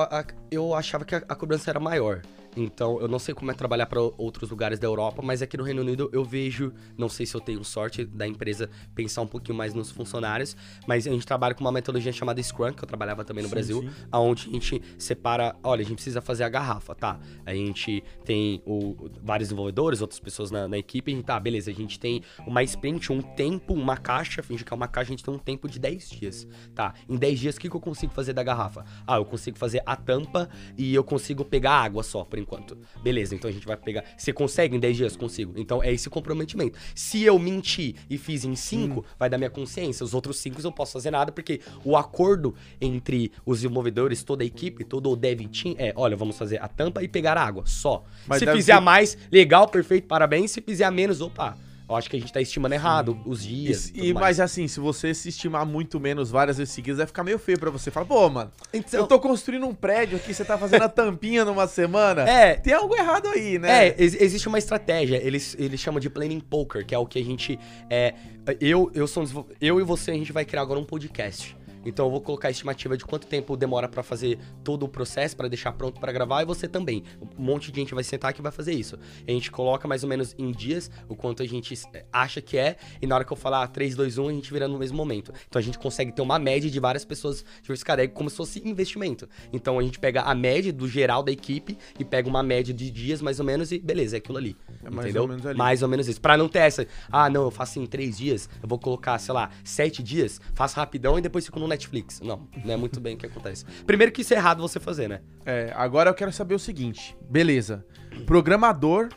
eu 0.51 0.73
achava 0.75 1.03
que 1.03 1.15
a, 1.15 1.23
a 1.27 1.35
cobrança 1.35 1.69
era 1.69 1.79
maior. 1.79 2.21
Então, 2.55 2.99
eu 3.01 3.07
não 3.07 3.19
sei 3.19 3.33
como 3.35 3.51
é 3.51 3.53
trabalhar 3.53 3.85
para 3.85 3.99
outros 4.01 4.49
lugares 4.49 4.79
da 4.79 4.87
Europa, 4.87 5.21
mas 5.21 5.41
aqui 5.41 5.57
no 5.57 5.63
Reino 5.63 5.81
Unido 5.81 6.09
eu 6.13 6.23
vejo, 6.23 6.71
não 6.97 7.09
sei 7.09 7.25
se 7.25 7.35
eu 7.35 7.41
tenho 7.41 7.63
sorte 7.65 8.05
da 8.05 8.25
empresa 8.27 8.69
pensar 8.93 9.21
um 9.21 9.27
pouquinho 9.27 9.57
mais 9.57 9.73
nos 9.73 9.91
funcionários, 9.91 10.55
mas 10.87 11.05
a 11.05 11.11
gente 11.11 11.25
trabalha 11.25 11.53
com 11.53 11.61
uma 11.61 11.71
metodologia 11.71 12.13
chamada 12.13 12.41
Scrum, 12.41 12.71
que 12.73 12.83
eu 12.83 12.87
trabalhava 12.87 13.25
também 13.25 13.43
no 13.43 13.49
Sim, 13.49 13.55
Brasil, 13.55 13.81
sim. 13.81 13.89
aonde 14.11 14.47
a 14.49 14.51
gente 14.53 14.81
separa, 14.97 15.55
olha, 15.63 15.81
a 15.81 15.83
gente 15.85 15.95
precisa 15.95 16.21
fazer 16.21 16.43
a 16.45 16.49
garrafa, 16.49 16.95
tá? 16.95 17.19
A 17.45 17.53
gente 17.53 18.03
tem 18.23 18.61
o- 18.65 19.09
vários 19.21 19.49
desenvolvedores, 19.49 20.01
outras 20.01 20.19
pessoas 20.19 20.49
na, 20.49 20.67
na 20.67 20.77
equipe, 20.77 21.11
a 21.11 21.15
gente, 21.15 21.25
tá, 21.25 21.39
beleza, 21.39 21.71
a 21.71 21.73
gente 21.73 21.99
tem 21.99 22.23
uma 22.47 22.63
sprint, 22.63 23.11
um 23.11 23.21
tempo, 23.21 23.73
uma 23.73 23.97
caixa, 23.97 24.41
finge 24.41 24.63
que 24.63 24.73
é 24.73 24.75
uma 24.75 24.87
caixa, 24.87 25.09
a 25.09 25.15
gente 25.15 25.23
tem 25.23 25.33
um 25.33 25.37
tempo 25.37 25.67
de 25.67 25.77
10 25.77 26.09
dias, 26.09 26.47
tá? 26.73 26.93
Em 27.09 27.17
10 27.17 27.39
dias, 27.39 27.55
o 27.55 27.59
que, 27.59 27.69
que 27.69 27.75
eu 27.75 27.81
consigo 27.81 28.13
fazer 28.13 28.31
da 28.33 28.43
garrafa? 28.43 28.85
Ah, 29.05 29.17
eu 29.17 29.25
consigo 29.25 29.57
fazer 29.57 29.81
a 29.85 29.95
tampa 29.95 30.49
e 30.77 30.95
eu 30.95 31.03
consigo 31.03 31.43
pegar 31.43 31.73
água 31.81 32.01
só, 32.01 32.23
por 32.23 32.39
enquanto. 32.45 32.77
Beleza, 33.01 33.33
então 33.35 33.49
a 33.49 33.53
gente 33.53 33.65
vai 33.65 33.75
pegar. 33.75 34.03
Você 34.17 34.31
consegue 34.31 34.75
em 34.75 34.79
10 34.79 34.97
dias? 34.97 35.15
Consigo. 35.17 35.53
Então 35.57 35.83
é 35.83 35.91
esse 35.91 36.07
o 36.07 36.11
comprometimento. 36.11 36.77
Se 36.93 37.23
eu 37.23 37.37
mentir 37.39 37.95
e 38.09 38.17
fiz 38.17 38.45
em 38.45 38.55
5, 38.55 39.03
vai 39.19 39.29
dar 39.29 39.37
minha 39.37 39.49
consciência. 39.49 40.03
Os 40.03 40.13
outros 40.13 40.37
5 40.37 40.59
eu 40.59 40.63
não 40.63 40.71
posso 40.71 40.93
fazer 40.93 41.11
nada, 41.11 41.31
porque 41.31 41.59
o 41.83 41.97
acordo 41.97 42.53
entre 42.79 43.31
os 43.45 43.57
desenvolvedores, 43.59 44.23
toda 44.23 44.43
a 44.43 44.45
equipe, 44.45 44.83
todo 44.83 45.09
o 45.09 45.15
dev 45.15 45.41
team 45.47 45.75
é: 45.77 45.91
olha, 45.95 46.15
vamos 46.15 46.37
fazer 46.37 46.61
a 46.61 46.67
tampa 46.67 47.01
e 47.03 47.07
pegar 47.07 47.37
a 47.37 47.43
água, 47.43 47.63
só. 47.65 48.03
Mas 48.27 48.39
Se 48.39 48.45
fizer 48.45 48.73
ser- 48.73 48.77
a 48.77 48.81
mais, 48.81 49.17
legal, 49.31 49.67
perfeito, 49.67 50.07
parabéns. 50.07 50.51
Se 50.51 50.61
fizer 50.61 50.83
a 50.83 50.91
menos, 50.91 51.21
opa. 51.21 51.57
Eu 51.87 51.95
acho 51.95 52.09
que 52.09 52.17
a 52.17 52.19
gente 52.19 52.33
tá 52.33 52.41
estimando 52.41 52.73
errado 52.73 53.19
os 53.25 53.43
dias. 53.43 53.91
E, 53.93 54.07
e- 54.09 54.13
mas 54.13 54.39
assim, 54.39 54.67
se 54.67 54.79
você 54.79 55.13
se 55.13 55.29
estimar 55.29 55.65
muito 55.65 55.99
menos 55.99 56.31
várias 56.31 56.57
vezes 56.57 56.73
seguidas, 56.73 56.97
vai 56.97 57.05
ficar 57.07 57.23
meio 57.23 57.37
feio 57.37 57.59
pra 57.59 57.69
você. 57.69 57.91
Fala, 57.91 58.05
pô, 58.07 58.27
mano, 58.29 58.51
Então- 58.73 59.01
eu 59.01 59.05
tô 59.07 59.19
construindo 59.19 59.67
um 59.67 59.73
prédio 59.73 60.17
aqui, 60.17 60.33
você 60.33 60.43
tá 60.43 60.57
fazendo 60.57 60.81
a 60.81 60.89
tampinha 60.89 61.45
numa 61.45 61.67
semana. 61.67 62.27
É. 62.27 62.55
Tem 62.55 62.73
algo 62.73 62.95
errado 62.95 63.27
aí, 63.29 63.59
né? 63.59 63.89
É, 63.89 63.95
ex- 63.99 64.15
existe 64.19 64.47
uma 64.47 64.57
estratégia, 64.57 65.17
eles, 65.17 65.55
eles 65.59 65.79
chamam 65.79 65.99
de 65.99 66.09
planning 66.09 66.39
poker, 66.39 66.83
que 66.85 66.95
é 66.95 66.97
o 66.97 67.05
que 67.05 67.19
a 67.19 67.23
gente. 67.23 67.59
É, 67.89 68.15
eu, 68.59 68.89
eu, 68.95 69.05
sou 69.07 69.45
eu 69.61 69.79
e 69.79 69.83
você, 69.83 70.09
a 70.11 70.15
gente 70.15 70.31
vai 70.33 70.43
criar 70.43 70.61
agora 70.63 70.79
um 70.79 70.83
podcast. 70.85 71.55
Então 71.85 72.05
eu 72.05 72.11
vou 72.11 72.21
colocar 72.21 72.47
a 72.47 72.51
estimativa 72.51 72.97
de 72.97 73.05
quanto 73.05 73.27
tempo 73.27 73.55
demora 73.55 73.87
pra 73.87 74.03
fazer 74.03 74.39
todo 74.63 74.83
o 74.83 74.89
processo, 74.89 75.35
pra 75.35 75.47
deixar 75.47 75.71
pronto 75.73 75.99
pra 75.99 76.11
gravar, 76.11 76.41
e 76.41 76.45
você 76.45 76.67
também. 76.67 77.03
Um 77.37 77.43
monte 77.43 77.71
de 77.71 77.79
gente 77.79 77.93
vai 77.93 78.03
sentar 78.03 78.31
aqui 78.31 78.41
e 78.41 78.43
vai 78.43 78.51
fazer 78.51 78.73
isso. 78.73 78.97
A 79.27 79.31
gente 79.31 79.51
coloca 79.51 79.87
mais 79.87 80.03
ou 80.03 80.09
menos 80.09 80.35
em 80.37 80.51
dias 80.51 80.89
o 81.07 81.15
quanto 81.15 81.43
a 81.43 81.45
gente 81.45 81.73
eh, 81.93 82.05
acha 82.11 82.41
que 82.41 82.57
é, 82.57 82.77
e 83.01 83.07
na 83.07 83.15
hora 83.15 83.23
que 83.23 83.31
eu 83.31 83.37
falar 83.37 83.67
3, 83.67 83.95
2, 83.95 84.17
1, 84.17 84.27
a 84.27 84.31
gente 84.33 84.51
vira 84.51 84.67
no 84.67 84.77
mesmo 84.77 84.97
momento. 84.97 85.31
Então 85.47 85.59
a 85.59 85.63
gente 85.63 85.77
consegue 85.77 86.11
ter 86.11 86.21
uma 86.21 86.39
média 86.39 86.69
de 86.69 86.79
várias 86.79 87.05
pessoas 87.05 87.43
diversificadas, 87.61 88.05
é 88.05 88.07
como 88.07 88.29
se 88.29 88.37
fosse 88.37 88.67
investimento. 88.67 89.27
Então 89.53 89.79
a 89.79 89.83
gente 89.83 89.99
pega 89.99 90.21
a 90.21 90.33
média 90.33 90.71
do 90.71 90.87
geral 90.87 91.23
da 91.23 91.31
equipe 91.31 91.77
e 91.99 92.05
pega 92.05 92.27
uma 92.27 92.43
média 92.43 92.73
de 92.73 92.89
dias 92.89 93.21
mais 93.21 93.39
ou 93.39 93.45
menos 93.45 93.71
e 93.71 93.79
beleza, 93.79 94.15
é 94.15 94.19
aquilo 94.19 94.37
ali. 94.37 94.55
É 94.83 94.89
mais 94.89 95.05
entendeu? 95.05 95.23
ou 95.23 95.27
menos 95.27 95.45
ali. 95.45 95.57
Mais 95.57 95.83
ou 95.83 95.89
menos 95.89 96.07
isso. 96.07 96.21
Pra 96.21 96.37
não 96.37 96.47
ter 96.47 96.59
essa, 96.59 96.87
ah, 97.11 97.29
não, 97.29 97.43
eu 97.43 97.51
faço 97.51 97.79
em 97.79 97.85
três 97.85 98.17
dias, 98.17 98.49
eu 98.61 98.67
vou 98.67 98.79
colocar, 98.79 99.17
sei 99.19 99.33
lá, 99.33 99.49
sete 99.63 100.01
dias, 100.01 100.39
faço 100.53 100.75
rapidão 100.75 101.17
e 101.17 101.21
depois 101.21 101.45
fico 101.45 101.59
no 101.59 101.67
Netflix. 101.75 102.21
Não, 102.21 102.47
não 102.63 102.73
é 102.73 102.77
muito 102.77 102.99
bem 102.99 103.15
o 103.15 103.17
que 103.17 103.25
acontece. 103.25 103.65
Primeiro 103.85 104.11
que 104.11 104.21
isso 104.21 104.33
é 104.33 104.37
errado 104.37 104.61
você 104.61 104.79
fazer, 104.79 105.07
né? 105.07 105.21
É, 105.45 105.71
agora 105.75 106.09
eu 106.09 106.13
quero 106.13 106.31
saber 106.31 106.55
o 106.55 106.59
seguinte. 106.59 107.15
Beleza. 107.29 107.85
Programador 108.25 109.09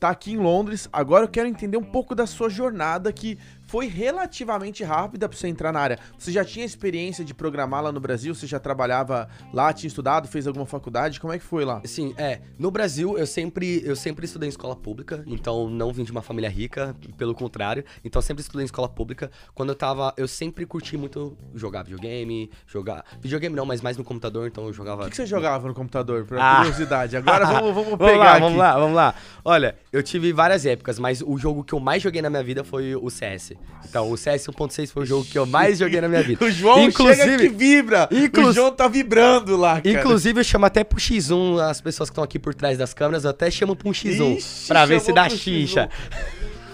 tá 0.00 0.10
aqui 0.10 0.32
em 0.32 0.38
Londres. 0.38 0.88
Agora 0.92 1.24
eu 1.24 1.28
quero 1.28 1.48
entender 1.48 1.76
um 1.76 1.84
pouco 1.84 2.14
da 2.14 2.26
sua 2.26 2.48
jornada 2.48 3.12
que 3.12 3.38
foi 3.66 3.86
relativamente 3.86 4.82
rápida 4.84 5.28
pra 5.28 5.36
você 5.36 5.48
entrar 5.48 5.72
na 5.72 5.80
área. 5.80 5.98
Você 6.18 6.30
já 6.32 6.44
tinha 6.44 6.64
experiência 6.64 7.24
de 7.24 7.34
programar 7.34 7.82
lá 7.82 7.90
no 7.92 8.00
Brasil? 8.00 8.34
Você 8.34 8.46
já 8.46 8.58
trabalhava 8.58 9.28
lá, 9.52 9.72
tinha 9.72 9.88
estudado, 9.88 10.28
fez 10.28 10.46
alguma 10.46 10.64
faculdade? 10.66 11.20
Como 11.20 11.32
é 11.32 11.38
que 11.38 11.44
foi 11.44 11.64
lá? 11.64 11.80
Assim, 11.84 12.14
é, 12.16 12.40
no 12.58 12.70
Brasil 12.70 13.18
eu 13.18 13.26
sempre, 13.26 13.82
eu 13.84 13.96
sempre 13.96 14.24
estudei 14.24 14.46
em 14.48 14.50
escola 14.50 14.76
pública, 14.76 15.24
então 15.26 15.68
não 15.68 15.92
vim 15.92 16.04
de 16.04 16.12
uma 16.12 16.22
família 16.22 16.48
rica, 16.48 16.94
pelo 17.18 17.34
contrário. 17.34 17.84
Então 18.04 18.22
sempre 18.22 18.40
estudei 18.42 18.62
em 18.62 18.66
escola 18.66 18.88
pública. 18.88 19.30
Quando 19.54 19.70
eu 19.70 19.74
tava, 19.74 20.14
eu 20.16 20.28
sempre 20.28 20.64
curti 20.64 20.96
muito 20.96 21.36
jogar 21.54 21.82
videogame, 21.82 22.50
jogar, 22.66 23.04
videogame 23.20 23.54
não, 23.56 23.66
mas 23.66 23.80
mais 23.80 23.96
no 23.96 24.04
computador, 24.04 24.46
então 24.46 24.66
eu 24.66 24.72
jogava 24.72 25.02
O 25.02 25.04
que, 25.06 25.10
que 25.10 25.16
você 25.16 25.26
jogava 25.26 25.66
no 25.68 25.74
computador, 25.74 26.24
pra 26.24 26.40
Ah. 26.42 26.56
curiosidade? 26.58 27.16
Agora 27.16 27.44
vamos, 27.46 27.74
vamos 27.74 27.98
pegar 27.98 28.06
Vamos 28.06 28.18
lá, 28.18 28.30
aqui. 28.32 28.40
vamos 28.40 28.58
lá, 28.58 28.78
vamos 28.78 28.96
lá. 28.96 29.14
Olha, 29.44 29.76
eu 29.92 30.02
tive 30.02 30.32
várias 30.32 30.64
épocas, 30.64 30.98
mas 30.98 31.20
o 31.20 31.36
jogo 31.36 31.64
que 31.64 31.72
eu 31.72 31.80
mais 31.80 32.02
joguei 32.02 32.22
na 32.22 32.30
minha 32.30 32.44
vida 32.44 32.62
foi 32.62 32.94
o 32.94 33.10
CS. 33.10 33.55
Então, 33.88 34.10
o 34.10 34.16
CS 34.16 34.46
1.6 34.48 34.90
foi 34.90 35.04
o 35.04 35.06
jogo 35.06 35.24
que 35.24 35.38
eu 35.38 35.46
mais 35.46 35.78
joguei 35.78 36.00
na 36.00 36.08
minha 36.08 36.22
vida. 36.22 36.44
O 36.44 36.50
João 36.50 36.90
chega 36.90 37.38
que 37.38 37.48
vibra. 37.48 38.08
Inclu- 38.10 38.48
O 38.48 38.52
João 38.52 38.72
tá 38.72 38.88
vibrando 38.88 39.56
lá, 39.56 39.80
cara. 39.80 40.00
Inclusive, 40.00 40.40
eu 40.40 40.44
chamo 40.44 40.66
até 40.66 40.82
pro 40.84 40.98
X1 40.98 41.60
as 41.60 41.80
pessoas 41.80 42.10
que 42.10 42.12
estão 42.12 42.24
aqui 42.24 42.38
por 42.38 42.54
trás 42.54 42.76
das 42.76 42.92
câmeras, 42.92 43.24
eu 43.24 43.30
até 43.30 43.50
chamo 43.50 43.74
pra 43.76 43.88
um 43.88 43.92
X1 43.92 44.36
Ixi, 44.38 44.68
pra 44.68 44.84
ver 44.86 45.00
se 45.00 45.12
dá 45.12 45.26
pro 45.26 45.36
xixa. 45.36 45.88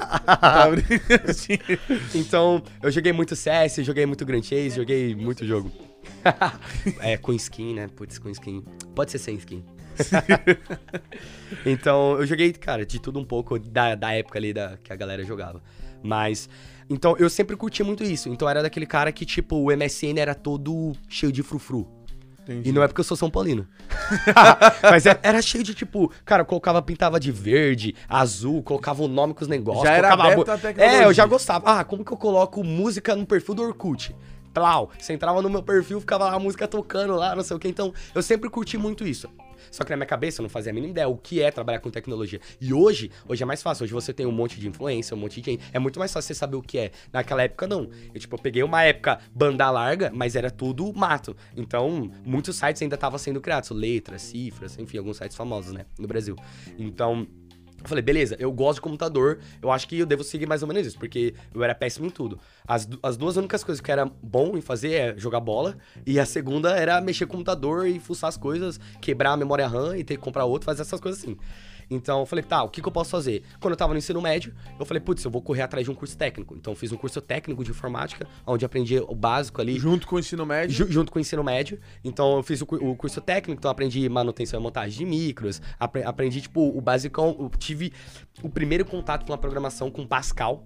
Tá. 0.03 0.67
Então, 2.13 2.61
eu 2.83 2.91
joguei 2.91 3.13
muito 3.13 3.37
CS, 3.37 3.77
joguei 3.85 4.05
muito 4.05 4.25
Grand 4.27 4.43
Chase, 4.43 4.71
joguei 4.71 5.15
muito 5.15 5.47
jogo. 5.47 5.71
é, 7.01 7.17
com 7.17 7.33
skin, 7.33 7.75
né? 7.75 7.89
Putz, 7.95 8.19
com 8.19 8.29
skin. 8.31 8.65
Pode 8.97 9.13
ser 9.13 9.19
sem 9.19 9.37
skin. 9.37 9.63
então, 11.65 12.17
eu 12.19 12.27
joguei, 12.27 12.53
cara, 12.53 12.85
de 12.85 12.99
tudo 13.01 13.19
um 13.21 13.25
pouco 13.25 13.59
da, 13.59 13.95
da 13.95 14.13
época 14.13 14.39
ali 14.39 14.53
da, 14.53 14.77
que 14.83 14.93
a 14.93 14.97
galera 14.97 15.25
jogava. 15.25 15.63
Mas. 16.03 16.49
Então, 16.91 17.17
eu 17.19 17.31
sempre 17.31 17.57
curti 17.57 17.83
muito 17.83 18.03
isso. 18.05 18.29
Então, 18.29 18.49
era 18.49 18.63
daquele 18.63 18.87
cara 18.87 19.13
que, 19.13 19.25
tipo, 19.25 19.57
o 19.57 19.77
MSN 19.77 20.19
era 20.19 20.35
todo 20.35 20.93
cheio 21.09 21.33
de 21.33 21.43
frufru. 21.43 21.89
Entendi. 22.43 22.69
E 22.69 22.73
não 22.73 22.83
é 22.83 22.89
porque 22.89 23.01
eu 23.01 23.05
sou 23.05 23.17
São 23.17 23.31
Paulino. 23.31 23.67
Mas 24.83 25.07
era, 25.07 25.21
era 25.23 25.41
cheio 25.43 25.63
de 25.63 25.75
tipo, 25.75 26.13
cara, 26.25 26.43
eu 26.43 26.47
colocava, 26.47 26.83
pintava 26.83 27.21
de 27.21 27.31
verde, 27.31 27.95
azul, 28.09 28.63
colocava 28.63 29.03
o 29.03 29.09
nome 29.09 29.33
com 29.33 29.43
os 29.43 29.49
negócios. 29.49 29.85
Já 29.85 29.93
era 29.93 30.09
a 30.09 30.15
aberto 30.15 30.51
à 30.51 30.59
tecnologia. 30.59 31.03
É, 31.03 31.05
eu 31.05 31.13
já 31.13 31.25
gostava. 31.25 31.79
Ah, 31.79 31.85
como 31.85 32.05
que 32.05 32.13
eu 32.13 32.17
coloco 32.17 32.65
música 32.65 33.15
no 33.15 33.25
perfil 33.25 33.55
do 33.55 33.63
Orkut? 33.63 34.15
Plau, 34.53 34.91
você 34.99 35.13
entrava 35.13 35.41
no 35.41 35.49
meu 35.49 35.63
perfil, 35.63 36.01
ficava 36.01 36.25
lá 36.25 36.35
a 36.35 36.39
música 36.39 36.69
tocando 36.69 37.15
lá, 37.15 37.35
não 37.35 37.43
sei 37.43 37.57
o 37.57 37.61
que. 37.61 37.69
Então, 37.69 37.93
eu 38.15 38.23
sempre 38.23 38.49
curti 38.51 38.77
muito 38.77 39.07
isso. 39.07 39.29
Só 39.71 39.85
que 39.85 39.91
na 39.91 39.97
minha 39.97 40.07
cabeça 40.07 40.41
eu 40.41 40.43
não 40.43 40.51
fazia 40.51 40.71
a 40.71 40.75
mínima 40.75 40.91
ideia 40.91 41.09
o 41.09 41.17
que 41.17 41.41
é 41.41 41.51
trabalhar 41.51 41.81
com 41.81 41.91
tecnologia. 41.91 42.41
E 42.61 42.73
hoje, 42.73 43.11
hoje 43.29 43.43
é 43.43 43.47
mais 43.47 43.63
fácil. 43.63 43.85
Hoje 43.85 43.93
você 43.93 44.13
tem 44.13 44.27
um 44.27 44.33
monte 44.33 44.59
de 44.59 44.69
influência, 44.69 45.17
um 45.17 45.21
monte 45.21 45.41
de 45.41 45.53
gente. 45.53 45.65
É 45.73 45.79
muito 45.79 45.99
mais 45.99 46.13
fácil 46.13 46.29
você 46.29 46.35
saber 46.35 46.57
o 46.57 46.63
que 46.63 46.79
é. 46.79 46.91
Naquela 47.13 47.43
época, 47.43 47.67
não. 47.67 47.89
Eu, 48.13 48.21
tipo, 48.21 48.35
eu 48.35 48.39
peguei 48.41 48.63
uma 48.63 48.83
época 48.83 49.21
banda 49.35 49.71
larga, 49.71 50.11
mas 50.15 50.37
era 50.37 50.51
tudo 50.51 50.93
mato. 50.93 51.37
Então, 51.57 52.11
muitos 52.25 52.57
sites 52.57 52.83
ainda 52.83 52.95
estavam 52.95 53.19
sendo 53.19 53.41
criados. 53.41 53.71
Letras, 53.71 54.23
cifras, 54.23 54.79
enfim, 54.79 54.99
alguns 54.99 55.17
sites 55.17 55.37
famosos, 55.37 55.73
né? 55.73 55.87
No 55.99 56.07
Brasil. 56.07 56.37
Então, 56.79 57.27
eu 57.85 57.89
falei, 57.89 58.03
beleza, 58.03 58.37
eu 58.39 58.51
gosto 58.53 58.77
de 58.77 58.83
computador, 58.83 59.39
eu 59.61 59.71
acho 59.71 59.87
que 59.89 59.99
eu 59.99 60.07
devo 60.07 60.25
seguir 60.25 60.47
mais 60.47 60.63
ou 60.63 60.69
menos 60.69 60.87
isso, 60.87 60.99
porque 60.99 61.35
eu 61.55 61.63
era 61.63 61.75
péssimo 61.75 62.07
em 62.07 62.11
tudo. 62.11 62.39
As, 62.67 62.89
as 63.03 63.17
duas 63.17 63.37
únicas 63.37 63.63
coisas 63.63 63.81
que 63.81 63.91
eu 63.91 63.93
era 63.93 64.07
bom 64.23 64.57
em 64.57 64.61
fazer 64.61 64.93
é 64.93 65.19
jogar 65.19 65.41
bola, 65.41 65.77
e 66.07 66.19
a 66.19 66.27
segunda 66.27 66.77
era 66.77 67.01
mexer 67.01 67.27
com 67.27 67.33
computador 67.33 67.87
e 67.87 67.99
fuçar 67.99 68.29
as 68.29 68.37
coisas, 68.37 68.79
quebrar 69.01 69.33
a 69.33 69.37
memória 69.37 69.67
RAM 69.67 69.97
e 69.97 70.05
ter 70.05 70.17
que 70.17 70.23
comprar 70.23 70.45
outro, 70.45 70.67
fazer 70.67 70.83
essas 70.83 71.01
coisas 71.01 71.23
assim. 71.23 71.37
Então 71.95 72.21
eu 72.21 72.27
falei, 72.27 72.43
tá, 72.43 72.63
o 72.63 72.69
que, 72.69 72.81
que 72.81 72.89
eu 72.89 72.93
posso 72.93 73.11
fazer? 73.11 73.43
Quando 73.61 73.73
eu 73.73 73.77
tava 73.77 73.93
no 73.93 73.99
ensino 73.99 74.21
médio, 74.21 74.55
eu 74.79 74.87
falei, 74.87 75.01
putz, 75.01 75.25
eu 75.25 75.31
vou 75.31 75.43
correr 75.43 75.63
atrás 75.63 75.85
de 75.85 75.91
um 75.91 75.95
curso 75.95 76.17
técnico. 76.17 76.55
Então 76.57 76.73
eu 76.73 76.77
fiz 76.77 76.91
um 76.93 76.97
curso 76.97 77.21
técnico 77.21 77.63
de 77.63 77.71
informática, 77.71 78.27
onde 78.47 78.65
aprendi 78.65 78.99
o 78.99 79.15
básico 79.15 79.61
ali. 79.61 79.79
Junto 79.79 80.07
com 80.07 80.17
o 80.17 80.19
ensino 80.19 80.47
médio. 80.47 80.75
Ju- 80.75 80.91
junto 80.91 81.13
com 81.13 81.19
o 81.19 81.21
ensino 81.21 81.45
médio. 81.45 81.79
Então 82.05 82.37
eu 82.37 82.43
fiz 82.43 82.61
o, 82.63 82.65
o 82.65 82.97
curso 82.97 83.21
técnico, 83.21 83.59
então 83.59 83.71
aprendi 83.71 84.09
manutenção 84.09 84.59
e 84.59 84.63
montagem 84.63 84.99
de 84.99 85.05
micros, 85.05 85.61
apre- 85.79 86.03
aprendi, 86.03 86.41
tipo, 86.41 86.61
o 86.77 86.81
basicão. 86.81 87.37
Eu 87.39 87.51
tive 87.59 87.93
o 88.43 88.49
primeiro 88.49 88.85
contato 88.85 89.27
com 89.27 89.33
a 89.33 89.39
programação 89.39 89.91
com 89.91 90.07
Pascal. 90.07 90.63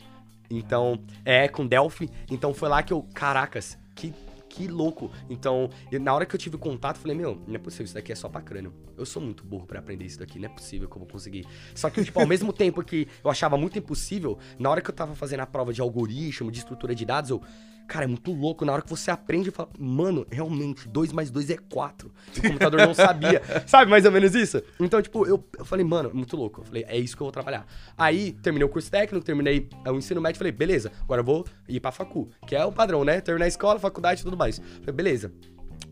Então, 0.49 1.01
é, 1.25 1.49
com 1.49 1.67
Delphi. 1.67 2.09
Então 2.31 2.55
foi 2.55 2.69
lá 2.69 2.83
que 2.83 2.93
eu, 2.93 3.03
caracas, 3.13 3.77
que. 3.97 4.15
Que 4.57 4.67
louco. 4.67 5.11
Então, 5.29 5.69
na 6.01 6.15
hora 6.15 6.25
que 6.25 6.35
eu 6.35 6.39
tive 6.39 6.57
contato, 6.57 6.97
eu 6.97 7.03
falei, 7.03 7.15
meu, 7.15 7.39
não 7.47 7.57
é 7.57 7.59
possível, 7.59 7.85
isso 7.85 7.95
daqui 7.95 8.11
é 8.11 8.15
só 8.15 8.27
pra 8.27 8.41
crânio. 8.41 8.73
Eu 8.97 9.05
sou 9.05 9.21
muito 9.21 9.45
burro 9.45 9.67
pra 9.67 9.81
aprender 9.81 10.07
isso 10.07 10.19
daqui, 10.19 10.39
não 10.39 10.47
é 10.47 10.49
possível 10.49 10.89
que 10.89 10.97
eu 10.97 11.01
vou 11.01 11.07
conseguir. 11.07 11.47
Só 11.75 11.91
que, 11.91 12.03
tipo, 12.03 12.19
ao 12.19 12.27
mesmo 12.27 12.51
tempo 12.55 12.83
que 12.83 13.07
eu 13.23 13.31
achava 13.31 13.59
muito 13.59 13.79
impossível, 13.79 14.39
na 14.59 14.71
hora 14.71 14.81
que 14.81 14.89
eu 14.89 14.95
tava 14.95 15.15
fazendo 15.15 15.41
a 15.41 15.47
prova 15.47 15.75
de 15.75 15.83
algoritmo, 15.83 16.51
de 16.51 16.59
estrutura 16.59 16.95
de 16.95 17.05
dados, 17.05 17.29
eu, 17.29 17.43
cara, 17.87 18.05
é 18.05 18.09
muito 18.09 18.33
louco. 18.33 18.65
Na 18.65 18.73
hora 18.73 18.83
que 18.83 18.91
você 18.91 19.11
aprende, 19.11 19.51
fala, 19.51 19.69
mano, 19.79 20.27
realmente, 20.31 20.89
2 20.89 21.13
mais 21.13 21.31
2 21.31 21.51
é 21.51 21.57
4. 21.57 22.11
O 22.37 22.43
computador 22.43 22.81
não 22.87 22.95
sabia. 22.95 23.43
Sabe 23.67 23.91
mais 23.91 24.05
ou 24.05 24.13
menos 24.13 24.35
isso? 24.35 24.63
Então, 24.79 25.01
tipo, 25.01 25.27
eu, 25.27 25.43
eu 25.59 25.65
falei, 25.65 25.85
mano, 25.85 26.11
muito 26.13 26.37
louco. 26.37 26.61
Eu 26.61 26.65
falei, 26.65 26.85
é 26.89 26.99
isso 26.99 27.17
que 27.17 27.23
eu 27.23 27.27
vou 27.27 27.33
trabalhar. 27.33 27.67
Aí, 27.97 28.33
terminei 28.33 28.67
o 28.67 28.69
curso 28.69 28.91
técnico, 28.91 29.25
terminei 29.25 29.69
é, 29.85 29.91
o 29.91 29.97
ensino 29.97 30.21
médio, 30.21 30.39
falei, 30.39 30.53
beleza, 30.53 30.93
agora 31.03 31.21
eu 31.21 31.25
vou 31.25 31.45
ir 31.69 31.81
pra 31.81 31.93
facu, 31.93 32.29
que 32.47 32.55
é 32.55 32.65
o 32.65 32.73
padrão, 32.73 33.05
né? 33.05 33.21
Terminar 33.21 33.47
a 33.47 33.49
escola, 33.49 33.79
faculdade 33.79 34.21
e 34.21 34.25
tudo 34.25 34.37
mais. 34.37 34.59
Falei, 34.59 34.93
beleza. 34.93 35.33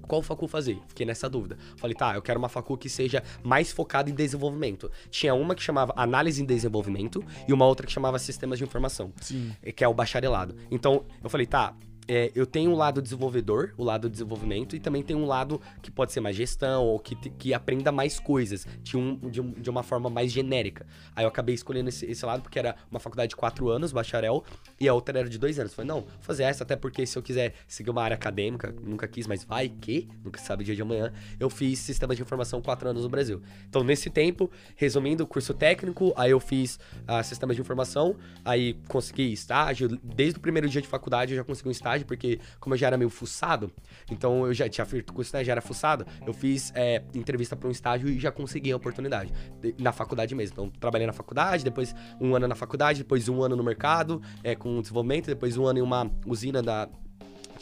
Qual 0.07 0.23
facu 0.23 0.47
fazer? 0.47 0.79
Fiquei 0.89 1.07
nessa 1.07 1.29
dúvida. 1.29 1.57
Falei, 1.77 1.95
tá, 1.95 2.15
eu 2.15 2.23
quero 2.23 2.39
uma 2.39 2.49
facu 2.49 2.77
que 2.77 2.89
seja 2.89 3.23
mais 3.43 3.73
focada 3.73 4.11
em 4.11 4.15
desenvolvimento. 4.15 4.91
Tinha 5.11 5.35
uma 5.35 5.55
que 5.55 5.63
chamava 5.63 5.93
Análise 5.97 6.43
em 6.43 6.45
Desenvolvimento 6.45 7.25
e 7.49 7.53
uma 7.53 7.67
outra 7.67 7.87
que 7.87 7.93
chamava 7.93 8.19
Sistemas 8.19 8.59
de 8.59 8.65
Informação 8.65 9.13
Sim. 9.21 9.53
que 9.75 9.85
é 9.85 9.89
o 9.89 9.95
bacharelado. 9.95 10.55
Então, 10.71 11.05
eu 11.23 11.31
falei, 11.31 11.47
tá, 11.47 11.75
é, 12.09 12.31
eu 12.35 12.47
tenho 12.47 12.71
um 12.71 12.77
lado 12.77 13.01
desenvolvedor, 13.01 13.73
o 13.77 13.85
lado 13.85 14.09
desenvolvimento, 14.09 14.75
e 14.77 14.81
também 14.81 15.03
tem 15.03 15.17
um 15.17 15.27
lado 15.27 15.61
que 15.83 15.91
pode 15.91 16.13
ser 16.13 16.21
mais 16.21 16.37
gestão, 16.37 16.85
ou 16.85 16.99
que, 16.99 17.15
que 17.15 17.55
aprenda 17.55 17.91
mais 17.93 18.19
coisas, 18.21 18.67
de, 18.83 18.97
um, 18.97 19.17
de, 19.17 19.41
um- 19.41 19.51
de 19.53 19.71
uma 19.71 19.83
forma 19.83 20.09
mais 20.11 20.31
genérica. 20.33 20.87
Aí 21.15 21.25
eu 21.25 21.29
acabei 21.29 21.55
escolhendo 21.55 21.89
esse, 21.89 22.05
esse 22.07 22.25
lado, 22.25 22.43
porque 22.43 22.59
era 22.59 22.77
uma 22.91 23.01
faculdade 23.01 23.31
de 23.31 23.37
quatro 23.37 23.69
anos, 23.69 23.93
bacharel, 23.93 24.45
e 24.81 24.89
a 24.89 24.95
outra 24.95 25.19
era 25.19 25.29
de 25.29 25.39
dois 25.39 25.59
anos. 25.59 25.75
Falei, 25.75 25.89
não, 25.89 26.01
vou 26.03 26.09
fazer 26.21 26.45
essa, 26.45 26.65
até 26.65 26.77
porque 26.77 27.07
se 27.07 27.17
eu 27.19 27.23
quiser 27.23 27.55
seguir 27.67 27.91
uma 27.91 28.03
área 28.03 28.15
acadêmica, 28.15 28.75
nunca 28.83 29.07
quis, 29.09 29.27
mas 29.27 29.45
vai 29.45 29.69
que, 29.69 30.09
nunca 30.25 30.41
sabe 30.41 30.65
dia 30.65 30.75
de 30.75 30.83
amanhã, 30.83 31.13
eu 31.39 31.49
fiz 31.49 31.79
sistema 31.79 32.15
de 32.15 32.23
informação 32.23 32.61
quatro 32.61 32.89
anos 32.89 33.03
no 33.03 33.09
Brasil. 33.09 33.41
Então, 33.69 33.83
nesse 33.85 34.11
tempo, 34.11 34.51
resumindo, 34.77 35.27
curso 35.27 35.55
técnico, 35.55 36.13
aí 36.17 36.31
eu 36.31 36.41
fiz 36.41 36.79
ah, 37.07 37.23
sistemas 37.23 37.57
de 37.57 37.63
informação, 37.63 38.17
aí 38.45 38.75
consegui 38.89 39.33
estágio, 39.33 39.89
desde 40.03 40.39
o 40.39 40.41
primeiro 40.41 40.69
dia 40.69 40.81
de 40.83 40.89
faculdade 40.89 41.33
eu 41.33 41.37
já 41.37 41.45
consegui 41.45 41.69
um 41.69 41.73
estágio, 41.73 41.94
porque 42.03 42.41
como 42.59 42.75
eu 42.75 42.79
já 42.79 42.87
era 42.89 42.97
meio 42.97 43.11
fuçado, 43.11 43.71
então 44.11 44.47
eu 44.47 44.55
já 44.55 44.69
tinha 44.69 44.85
feito 44.85 45.13
curso, 45.13 45.37
né, 45.37 45.45
já 45.45 45.53
era 45.53 45.61
fuçado, 45.61 46.07
eu 46.27 46.33
fiz 46.33 46.73
é, 46.75 47.03
entrevista 47.15 47.55
para 47.55 47.69
um 47.69 47.71
estágio 47.71 48.09
e 48.09 48.19
já 48.19 48.33
consegui 48.33 48.73
a 48.73 48.77
oportunidade, 48.77 49.33
de- 49.61 49.75
na 49.79 49.93
faculdade 49.93 50.35
mesmo. 50.35 50.55
Então, 50.55 50.71
trabalhei 50.81 51.07
na 51.07 51.13
faculdade, 51.13 51.63
depois 51.63 51.95
um 52.21 52.35
ano 52.35 52.49
na 52.49 52.55
faculdade, 52.55 52.99
depois 53.01 53.29
um 53.29 53.43
ano 53.43 53.55
no 53.55 53.63
mercado, 53.63 54.21
é, 54.43 54.55
com 54.55 54.81
desenvolvimento, 54.81 55.27
depois 55.27 55.57
um 55.57 55.67
ano 55.67 55.79
em 55.79 55.83
uma 55.83 56.11
usina 56.27 56.63
da... 56.63 56.89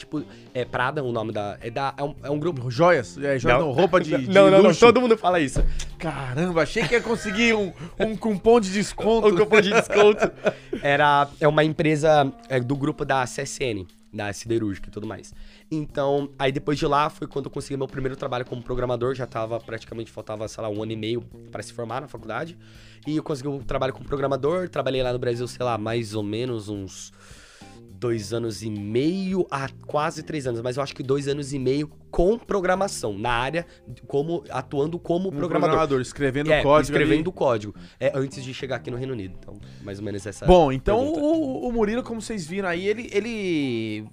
Tipo, 0.03 0.23
é 0.53 0.65
Prada 0.65 1.01
o 1.01 1.11
nome 1.11 1.31
da... 1.31 1.57
É, 1.61 1.69
da, 1.69 1.93
é, 1.97 2.03
um, 2.03 2.15
é 2.23 2.29
um 2.29 2.37
grupo... 2.37 2.69
Joias? 2.69 3.17
É, 3.17 3.39
joias 3.39 3.59
não, 3.59 3.71
roupa 3.71 4.01
de, 4.01 4.11
de 4.17 4.29
não, 4.29 4.51
não, 4.51 4.61
não, 4.61 4.73
todo 4.73 4.99
mundo 4.99 5.17
fala 5.17 5.39
isso. 5.39 5.63
Caramba, 5.97 6.63
achei 6.63 6.83
que 6.87 6.93
ia 6.93 7.01
conseguir 7.01 7.53
um, 7.53 7.71
um 7.99 8.15
cupom 8.15 8.59
de 8.59 8.71
desconto. 8.71 9.29
o 9.29 9.35
cupom 9.37 9.61
de 9.61 9.71
desconto. 9.71 10.29
Era 10.81 11.29
é 11.39 11.47
uma 11.47 11.63
empresa 11.63 12.31
é, 12.49 12.59
do 12.59 12.75
grupo 12.75 13.05
da 13.05 13.23
CSN, 13.23 13.87
da 14.11 14.31
siderúrgica 14.33 14.89
e 14.89 14.91
tudo 14.91 15.07
mais. 15.07 15.33
Então, 15.71 16.29
aí 16.37 16.51
depois 16.51 16.77
de 16.77 16.85
lá 16.85 17.09
foi 17.09 17.25
quando 17.25 17.45
eu 17.45 17.51
consegui 17.51 17.77
meu 17.77 17.87
primeiro 17.87 18.15
trabalho 18.15 18.45
como 18.45 18.61
programador, 18.61 19.15
já 19.15 19.25
tava 19.25 19.59
praticamente 19.59 20.11
faltava, 20.11 20.47
sei 20.47 20.61
lá, 20.61 20.69
um 20.69 20.83
ano 20.83 20.91
e 20.91 20.95
meio 20.97 21.21
para 21.51 21.63
se 21.63 21.71
formar 21.71 22.01
na 22.01 22.07
faculdade. 22.07 22.57
E 23.07 23.17
eu 23.17 23.23
consegui 23.23 23.49
um 23.49 23.59
trabalho 23.59 23.93
como 23.93 24.05
programador, 24.05 24.69
trabalhei 24.69 25.01
lá 25.01 25.11
no 25.11 25.19
Brasil, 25.19 25.47
sei 25.47 25.65
lá, 25.65 25.77
mais 25.77 26.13
ou 26.13 26.23
menos 26.23 26.69
uns 26.69 27.11
dois 28.03 28.33
anos 28.33 28.61
e 28.61 28.69
meio 28.69 29.47
a 29.49 29.69
quase 29.87 30.23
três 30.23 30.45
anos, 30.45 30.59
mas 30.61 30.75
eu 30.75 30.83
acho 30.83 30.93
que 30.93 31.01
dois 31.01 31.29
anos 31.29 31.53
e 31.53 31.59
meio 31.59 31.89
com 32.13 32.37
programação, 32.37 33.17
na 33.17 33.31
área, 33.31 33.65
como 34.05 34.43
atuando 34.51 34.99
como 34.99 35.29
Um 35.29 35.31
programador. 35.31 35.99
escrevendo 35.99 36.51
É, 36.51 36.61
código. 36.61 36.91
escrevendo 36.91 37.21
ali. 37.21 37.27
o 37.27 37.31
código. 37.31 37.73
É, 37.99 38.11
antes 38.13 38.43
de 38.43 38.53
chegar 38.53 38.75
aqui 38.75 38.91
no 38.91 38.97
Reino 38.97 39.13
Unido. 39.13 39.33
Então, 39.39 39.55
mais 39.83 39.97
ou 39.97 40.05
menos 40.05 40.23
essa. 40.23 40.45
Bom, 40.45 40.71
então 40.71 40.99
o, 41.11 41.67
o 41.67 41.71
Murilo, 41.71 42.03
como 42.03 42.21
vocês 42.21 42.45
viram 42.45 42.69
aí, 42.69 42.87
ele, 42.87 43.09
ele. 43.11 44.05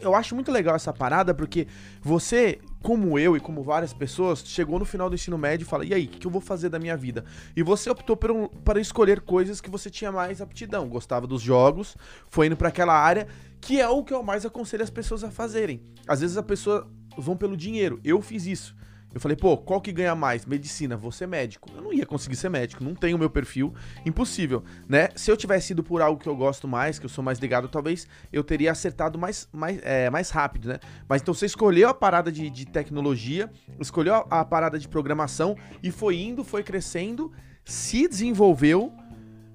Eu 0.00 0.14
acho 0.14 0.32
muito 0.36 0.52
legal 0.52 0.76
essa 0.76 0.92
parada, 0.92 1.34
porque 1.34 1.66
você, 2.00 2.60
como 2.80 3.18
eu 3.18 3.36
e 3.36 3.40
como 3.40 3.64
várias 3.64 3.92
pessoas, 3.92 4.44
chegou 4.46 4.78
no 4.78 4.84
final 4.84 5.08
do 5.10 5.16
ensino 5.16 5.36
médio 5.36 5.64
e 5.64 5.68
fala: 5.68 5.84
e 5.84 5.92
aí, 5.92 6.04
o 6.04 6.08
que, 6.08 6.18
que 6.20 6.26
eu 6.28 6.30
vou 6.30 6.40
fazer 6.40 6.68
da 6.68 6.78
minha 6.78 6.96
vida? 6.96 7.24
E 7.56 7.64
você 7.64 7.90
optou 7.90 8.16
por 8.16 8.30
um- 8.30 8.46
para 8.46 8.80
escolher 8.80 9.20
coisas 9.20 9.60
que 9.60 9.68
você 9.68 9.90
tinha 9.90 10.12
mais 10.12 10.40
aptidão. 10.40 10.88
Gostava 10.88 11.26
dos 11.26 11.42
jogos, 11.42 11.96
foi 12.30 12.46
indo 12.46 12.56
para 12.56 12.68
aquela 12.68 12.94
área, 12.94 13.26
que 13.60 13.80
é 13.80 13.88
o 13.88 14.04
que 14.04 14.14
eu 14.14 14.22
mais 14.22 14.46
aconselho 14.46 14.84
as 14.84 14.90
pessoas 14.90 15.24
a 15.24 15.32
fazerem. 15.32 15.80
Às 16.06 16.20
vezes 16.20 16.36
a 16.36 16.42
pessoa 16.44 16.86
vão 17.16 17.36
pelo 17.36 17.56
dinheiro. 17.56 18.00
Eu 18.04 18.20
fiz 18.20 18.46
isso. 18.46 18.76
Eu 19.14 19.20
falei, 19.20 19.36
pô, 19.36 19.56
qual 19.56 19.80
que 19.80 19.92
ganha 19.92 20.12
mais? 20.16 20.44
Medicina, 20.44 20.98
ser 21.12 21.28
médico. 21.28 21.70
Eu 21.72 21.80
não 21.80 21.92
ia 21.92 22.04
conseguir 22.04 22.34
ser 22.34 22.48
médico, 22.48 22.82
não 22.82 22.96
tenho 22.96 23.16
o 23.16 23.18
meu 23.18 23.30
perfil, 23.30 23.72
impossível, 24.04 24.64
né? 24.88 25.08
Se 25.14 25.30
eu 25.30 25.36
tivesse 25.36 25.72
ido 25.72 25.84
por 25.84 26.02
algo 26.02 26.20
que 26.20 26.28
eu 26.28 26.34
gosto 26.34 26.66
mais, 26.66 26.98
que 26.98 27.06
eu 27.06 27.08
sou 27.08 27.22
mais 27.22 27.38
ligado, 27.38 27.68
talvez 27.68 28.08
eu 28.32 28.42
teria 28.42 28.72
acertado 28.72 29.16
mais, 29.16 29.48
mais, 29.52 29.78
é, 29.84 30.10
mais 30.10 30.30
rápido, 30.30 30.68
né? 30.68 30.80
Mas 31.08 31.22
então 31.22 31.32
você 31.32 31.46
escolheu 31.46 31.88
a 31.88 31.94
parada 31.94 32.32
de, 32.32 32.50
de 32.50 32.66
tecnologia, 32.66 33.48
escolheu 33.78 34.14
a, 34.14 34.40
a 34.40 34.44
parada 34.44 34.80
de 34.80 34.88
programação 34.88 35.56
e 35.80 35.92
foi 35.92 36.16
indo, 36.16 36.42
foi 36.42 36.64
crescendo, 36.64 37.30
se 37.64 38.08
desenvolveu 38.08 38.92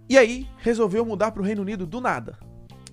e 0.07 0.17
aí 0.17 0.47
resolveu 0.59 1.03
mudar 1.03 1.31
pro 1.31 1.43
Reino 1.43 1.63
Unido 1.63 1.85
do 1.85 1.99
nada. 1.99 2.48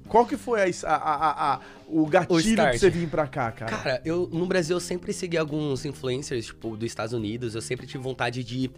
Qual 0.08 0.26
que 0.26 0.36
foi 0.36 0.60
a, 0.62 0.66
a, 0.86 0.94
a, 0.94 1.54
a- 1.54 1.60
o 1.88 2.06
gatilho 2.06 2.28
pra 2.56 2.74
start. 2.74 2.78
você 2.78 2.90
vir 2.90 3.08
pra 3.08 3.26
cá, 3.26 3.52
cara? 3.52 3.76
Cara, 3.76 4.02
eu 4.04 4.28
no 4.32 4.46
Brasil 4.46 4.76
eu 4.76 4.80
sempre 4.80 5.12
segui 5.12 5.36
alguns 5.36 5.84
influencers, 5.84 6.46
tipo, 6.46 6.76
dos 6.76 6.86
Estados 6.86 7.12
Unidos. 7.12 7.54
Eu 7.54 7.60
sempre 7.62 7.86
tive 7.86 8.02
vontade 8.02 8.42
de, 8.42 8.70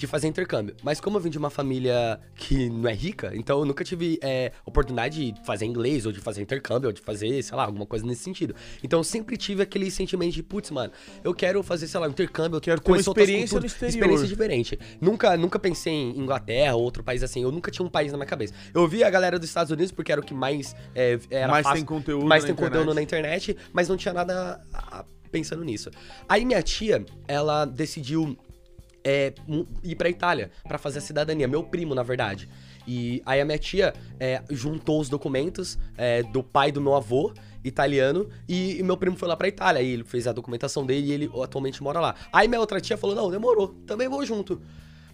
de 0.00 0.06
fazer 0.06 0.26
intercâmbio. 0.28 0.74
Mas 0.82 0.98
como 1.00 1.18
eu 1.18 1.20
vim 1.20 1.28
de 1.30 1.36
uma 1.38 1.50
família 1.50 2.18
que 2.34 2.70
não 2.70 2.88
é 2.88 2.94
rica, 2.94 3.30
então 3.34 3.58
eu 3.60 3.64
nunca 3.66 3.84
tive 3.84 4.18
é, 4.22 4.50
oportunidade 4.64 5.32
de 5.32 5.44
fazer 5.44 5.66
inglês, 5.66 6.06
ou 6.06 6.12
de 6.12 6.20
fazer 6.20 6.40
intercâmbio, 6.40 6.88
ou 6.88 6.92
de 6.92 7.02
fazer, 7.02 7.42
sei 7.42 7.56
lá, 7.56 7.64
alguma 7.64 7.84
coisa 7.84 8.06
nesse 8.06 8.22
sentido. 8.22 8.54
Então 8.82 9.00
eu 9.00 9.04
sempre 9.04 9.36
tive 9.36 9.62
aquele 9.62 9.90
sentimento 9.90 10.32
de, 10.32 10.42
putz, 10.42 10.70
mano, 10.70 10.90
eu 11.22 11.34
quero 11.34 11.62
fazer, 11.62 11.86
sei 11.86 12.00
lá, 12.00 12.06
um 12.06 12.10
intercâmbio, 12.10 12.56
eu 12.56 12.60
Quero 12.60 12.80
uma 12.80 12.84
conhecer 12.84 13.08
outras 13.10 13.28
experiência 13.28 13.56
no 13.56 13.60
culturas. 13.62 13.94
Experiência 13.94 14.26
diferente. 14.26 14.78
Nunca, 15.00 15.36
nunca 15.36 15.58
pensei 15.58 15.92
em 15.92 16.18
Inglaterra 16.18 16.74
ou 16.74 16.82
outro 16.82 17.04
país 17.04 17.22
assim. 17.22 17.42
Eu 17.42 17.52
nunca 17.52 17.70
tinha 17.70 17.84
um 17.84 17.90
país 17.90 18.10
na 18.10 18.16
minha 18.16 18.26
cabeça. 18.26 18.54
Eu 18.72 18.88
vi 18.88 19.04
a 19.04 19.10
galera 19.10 19.38
dos 19.38 19.48
Estados 19.48 19.70
Unidos 19.70 19.92
porque 19.92 20.10
era 20.10 20.20
o 20.20 20.24
que 20.24 20.32
mais 20.32 20.74
é, 20.94 21.18
era 21.30 21.48
Mais 21.52 21.62
fácil- 21.64 21.76
tem 21.78 21.84
conteúdo 21.84 22.24
mais 22.26 22.42
na 22.42 22.46
tem 22.46 22.54
internet. 22.54 22.72
conteúdo 22.78 22.94
na 22.94 23.02
internet, 23.02 23.56
mas 23.72 23.88
não 23.88 23.96
tinha 23.98 24.14
nada 24.14 24.60
ah, 24.72 25.04
pensando 25.30 25.62
nisso. 25.62 25.90
Aí 26.28 26.44
minha 26.44 26.62
tia, 26.62 27.04
ela 27.28 27.64
decidiu 27.66 28.36
é, 29.04 29.32
ir 29.82 29.94
pra 29.94 30.08
Itália 30.08 30.50
pra 30.66 30.78
fazer 30.78 30.98
a 30.98 31.02
cidadania. 31.02 31.48
Meu 31.48 31.62
primo, 31.62 31.94
na 31.94 32.02
verdade. 32.02 32.48
E 32.86 33.22
aí 33.24 33.40
a 33.40 33.44
minha 33.44 33.58
tia 33.58 33.92
é, 34.18 34.42
juntou 34.50 35.00
os 35.00 35.08
documentos 35.08 35.78
é, 35.96 36.22
do 36.22 36.42
pai 36.42 36.72
do 36.72 36.80
meu 36.80 36.94
avô 36.94 37.32
italiano 37.62 38.28
e, 38.48 38.78
e 38.78 38.82
meu 38.82 38.96
primo 38.96 39.16
foi 39.16 39.28
lá 39.28 39.36
pra 39.36 39.48
Itália. 39.48 39.80
Aí 39.80 39.88
ele 39.92 40.04
fez 40.04 40.26
a 40.26 40.32
documentação 40.32 40.84
dele 40.84 41.06
e 41.08 41.12
ele 41.12 41.30
atualmente 41.42 41.82
mora 41.82 42.00
lá. 42.00 42.14
Aí 42.32 42.48
minha 42.48 42.60
outra 42.60 42.80
tia 42.80 42.96
falou: 42.96 43.14
não, 43.14 43.30
demorou, 43.30 43.68
também 43.86 44.08
vou 44.08 44.24
junto. 44.24 44.60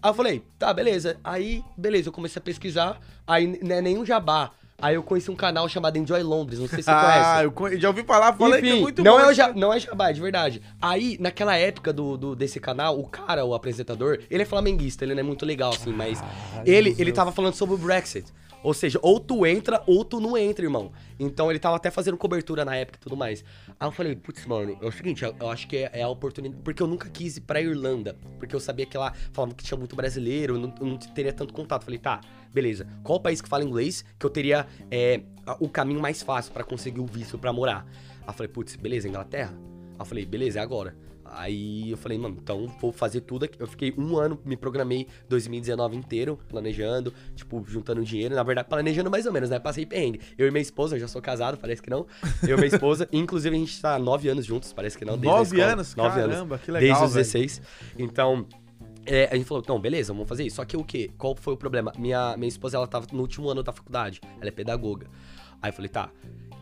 Aí 0.02 0.10
eu 0.10 0.14
falei, 0.14 0.42
tá, 0.58 0.72
beleza. 0.72 1.18
Aí, 1.24 1.64
beleza, 1.76 2.08
eu 2.08 2.12
comecei 2.12 2.38
a 2.38 2.42
pesquisar. 2.42 3.00
Aí 3.26 3.58
não 3.62 3.76
é 3.76 3.80
nenhum 3.80 4.04
jabá. 4.04 4.52
Aí 4.78 4.94
eu 4.94 5.02
conheci 5.02 5.30
um 5.30 5.34
canal 5.36 5.66
chamado 5.68 5.96
Enjoy 5.96 6.22
Londres, 6.22 6.58
não 6.58 6.68
sei 6.68 6.78
se 6.78 6.84
você 6.84 6.90
conhece. 6.90 7.24
Ah, 7.24 7.42
eu 7.44 7.50
conhe- 7.50 7.80
já 7.80 7.88
ouvi 7.88 8.02
falar, 8.02 8.34
falei 8.34 8.60
que 8.60 8.66
é 8.68 8.70
Enfim, 8.72 8.82
muito 8.82 9.02
não, 9.02 9.12
bom. 9.14 9.20
é 9.20 9.26
o 9.28 9.32
ja, 9.32 9.52
não 9.54 9.72
é 9.72 9.80
jabá, 9.80 10.12
de 10.12 10.20
verdade. 10.20 10.60
Aí, 10.80 11.16
naquela 11.18 11.56
época 11.56 11.92
do, 11.94 12.16
do- 12.18 12.36
desse 12.36 12.60
canal, 12.60 12.98
o 12.98 13.06
cara, 13.08 13.42
o 13.44 13.54
apresentador, 13.54 14.18
ele 14.30 14.42
é 14.42 14.46
flamenguista, 14.46 15.02
ele 15.04 15.14
não 15.14 15.20
é 15.20 15.22
muito 15.22 15.46
legal, 15.46 15.70
assim, 15.72 15.92
mas 15.92 16.22
ele, 16.66 16.94
ele 16.98 17.10
tava 17.10 17.32
falando 17.32 17.54
sobre 17.54 17.74
o 17.74 17.78
Brexit. 17.78 18.26
Ou 18.62 18.74
seja, 18.74 18.98
ou 19.02 19.20
tu 19.20 19.46
entra 19.46 19.82
ou 19.86 20.04
tu 20.04 20.20
não 20.20 20.36
entra, 20.36 20.64
irmão. 20.64 20.92
Então 21.18 21.50
ele 21.50 21.58
tava 21.58 21.76
até 21.76 21.90
fazendo 21.90 22.16
cobertura 22.16 22.64
na 22.64 22.74
época 22.74 22.98
e 22.98 23.00
tudo 23.00 23.16
mais. 23.16 23.44
Aí 23.78 23.86
eu 23.86 23.92
falei, 23.92 24.16
putz, 24.16 24.44
mano, 24.46 24.76
é 24.80 24.86
o 24.86 24.90
seguinte, 24.90 25.24
eu, 25.24 25.34
eu 25.38 25.50
acho 25.50 25.68
que 25.68 25.76
é, 25.76 25.90
é 25.92 26.02
a 26.02 26.08
oportunidade. 26.08 26.60
Porque 26.62 26.82
eu 26.82 26.86
nunca 26.86 27.08
quis 27.08 27.36
ir 27.36 27.42
pra 27.42 27.60
Irlanda. 27.60 28.16
Porque 28.38 28.54
eu 28.54 28.60
sabia 28.60 28.86
que 28.86 28.96
lá 28.98 29.12
falavam 29.32 29.54
que 29.54 29.64
tinha 29.64 29.78
muito 29.78 29.94
brasileiro, 29.94 30.54
eu 30.54 30.58
não, 30.58 30.74
eu 30.80 30.86
não 30.86 30.96
teria 30.96 31.32
tanto 31.32 31.54
contato. 31.54 31.84
Falei, 31.84 31.98
tá, 31.98 32.20
beleza. 32.52 32.86
Qual 33.02 33.20
país 33.20 33.40
que 33.40 33.48
fala 33.48 33.62
inglês 33.64 34.04
que 34.18 34.26
eu 34.26 34.30
teria 34.30 34.66
é, 34.90 35.20
o 35.60 35.68
caminho 35.68 36.00
mais 36.00 36.22
fácil 36.22 36.52
pra 36.52 36.64
conseguir 36.64 37.00
o 37.00 37.06
visto 37.06 37.38
pra 37.38 37.52
morar? 37.52 37.86
Aí 38.22 38.28
eu 38.28 38.32
falei, 38.34 38.48
putz, 38.48 38.74
beleza, 38.76 39.08
Inglaterra? 39.08 39.75
Aí 39.98 40.02
eu 40.02 40.06
falei, 40.06 40.26
beleza, 40.26 40.58
é 40.58 40.62
agora. 40.62 40.94
Aí 41.24 41.90
eu 41.90 41.96
falei, 41.96 42.16
mano, 42.16 42.36
então 42.40 42.66
vou 42.80 42.92
fazer 42.92 43.20
tudo 43.20 43.44
aqui. 43.44 43.60
Eu 43.60 43.66
fiquei 43.66 43.92
um 43.98 44.16
ano, 44.16 44.38
me 44.44 44.56
programei 44.56 45.06
2019 45.28 45.96
inteiro, 45.96 46.38
planejando, 46.48 47.12
tipo, 47.34 47.64
juntando 47.66 48.04
dinheiro. 48.04 48.34
Na 48.34 48.42
verdade, 48.42 48.68
planejando 48.68 49.10
mais 49.10 49.26
ou 49.26 49.32
menos, 49.32 49.50
né? 49.50 49.58
Passei 49.58 49.84
perrengue. 49.84 50.20
Eu 50.38 50.46
e 50.46 50.50
minha 50.50 50.62
esposa, 50.62 50.96
eu 50.96 51.00
já 51.00 51.08
sou 51.08 51.20
casado, 51.20 51.58
parece 51.58 51.82
que 51.82 51.90
não. 51.90 52.06
Eu 52.42 52.56
e 52.56 52.60
minha 52.60 52.66
esposa, 52.68 53.08
inclusive 53.12 53.54
a 53.54 53.58
gente 53.58 53.80
tá 53.80 53.98
nove 53.98 54.28
anos 54.28 54.46
juntos, 54.46 54.72
parece 54.72 54.96
que 54.96 55.04
não. 55.04 55.16
Nove 55.16 55.60
anos? 55.60 55.96
Nove 55.96 56.20
Caramba, 56.20 56.54
anos. 56.54 56.64
que 56.64 56.70
legal, 56.70 56.88
Desde 56.88 57.04
os 57.04 57.14
velho. 57.14 57.24
16. 57.24 57.62
Então, 57.98 58.46
é, 59.04 59.28
a 59.30 59.36
gente 59.36 59.46
falou, 59.46 59.64
não, 59.66 59.80
beleza, 59.80 60.12
vamos 60.12 60.28
fazer 60.28 60.44
isso. 60.44 60.56
Só 60.56 60.64
que 60.64 60.76
o 60.76 60.84
quê? 60.84 61.10
Qual 61.18 61.34
foi 61.34 61.54
o 61.54 61.56
problema? 61.56 61.92
Minha, 61.98 62.36
minha 62.36 62.48
esposa, 62.48 62.76
ela 62.76 62.86
tava 62.86 63.06
no 63.12 63.20
último 63.20 63.48
ano 63.48 63.62
da 63.62 63.72
faculdade. 63.72 64.20
Ela 64.40 64.48
é 64.48 64.50
pedagoga. 64.52 65.08
Aí 65.60 65.70
eu 65.70 65.74
falei, 65.74 65.88
tá. 65.88 66.10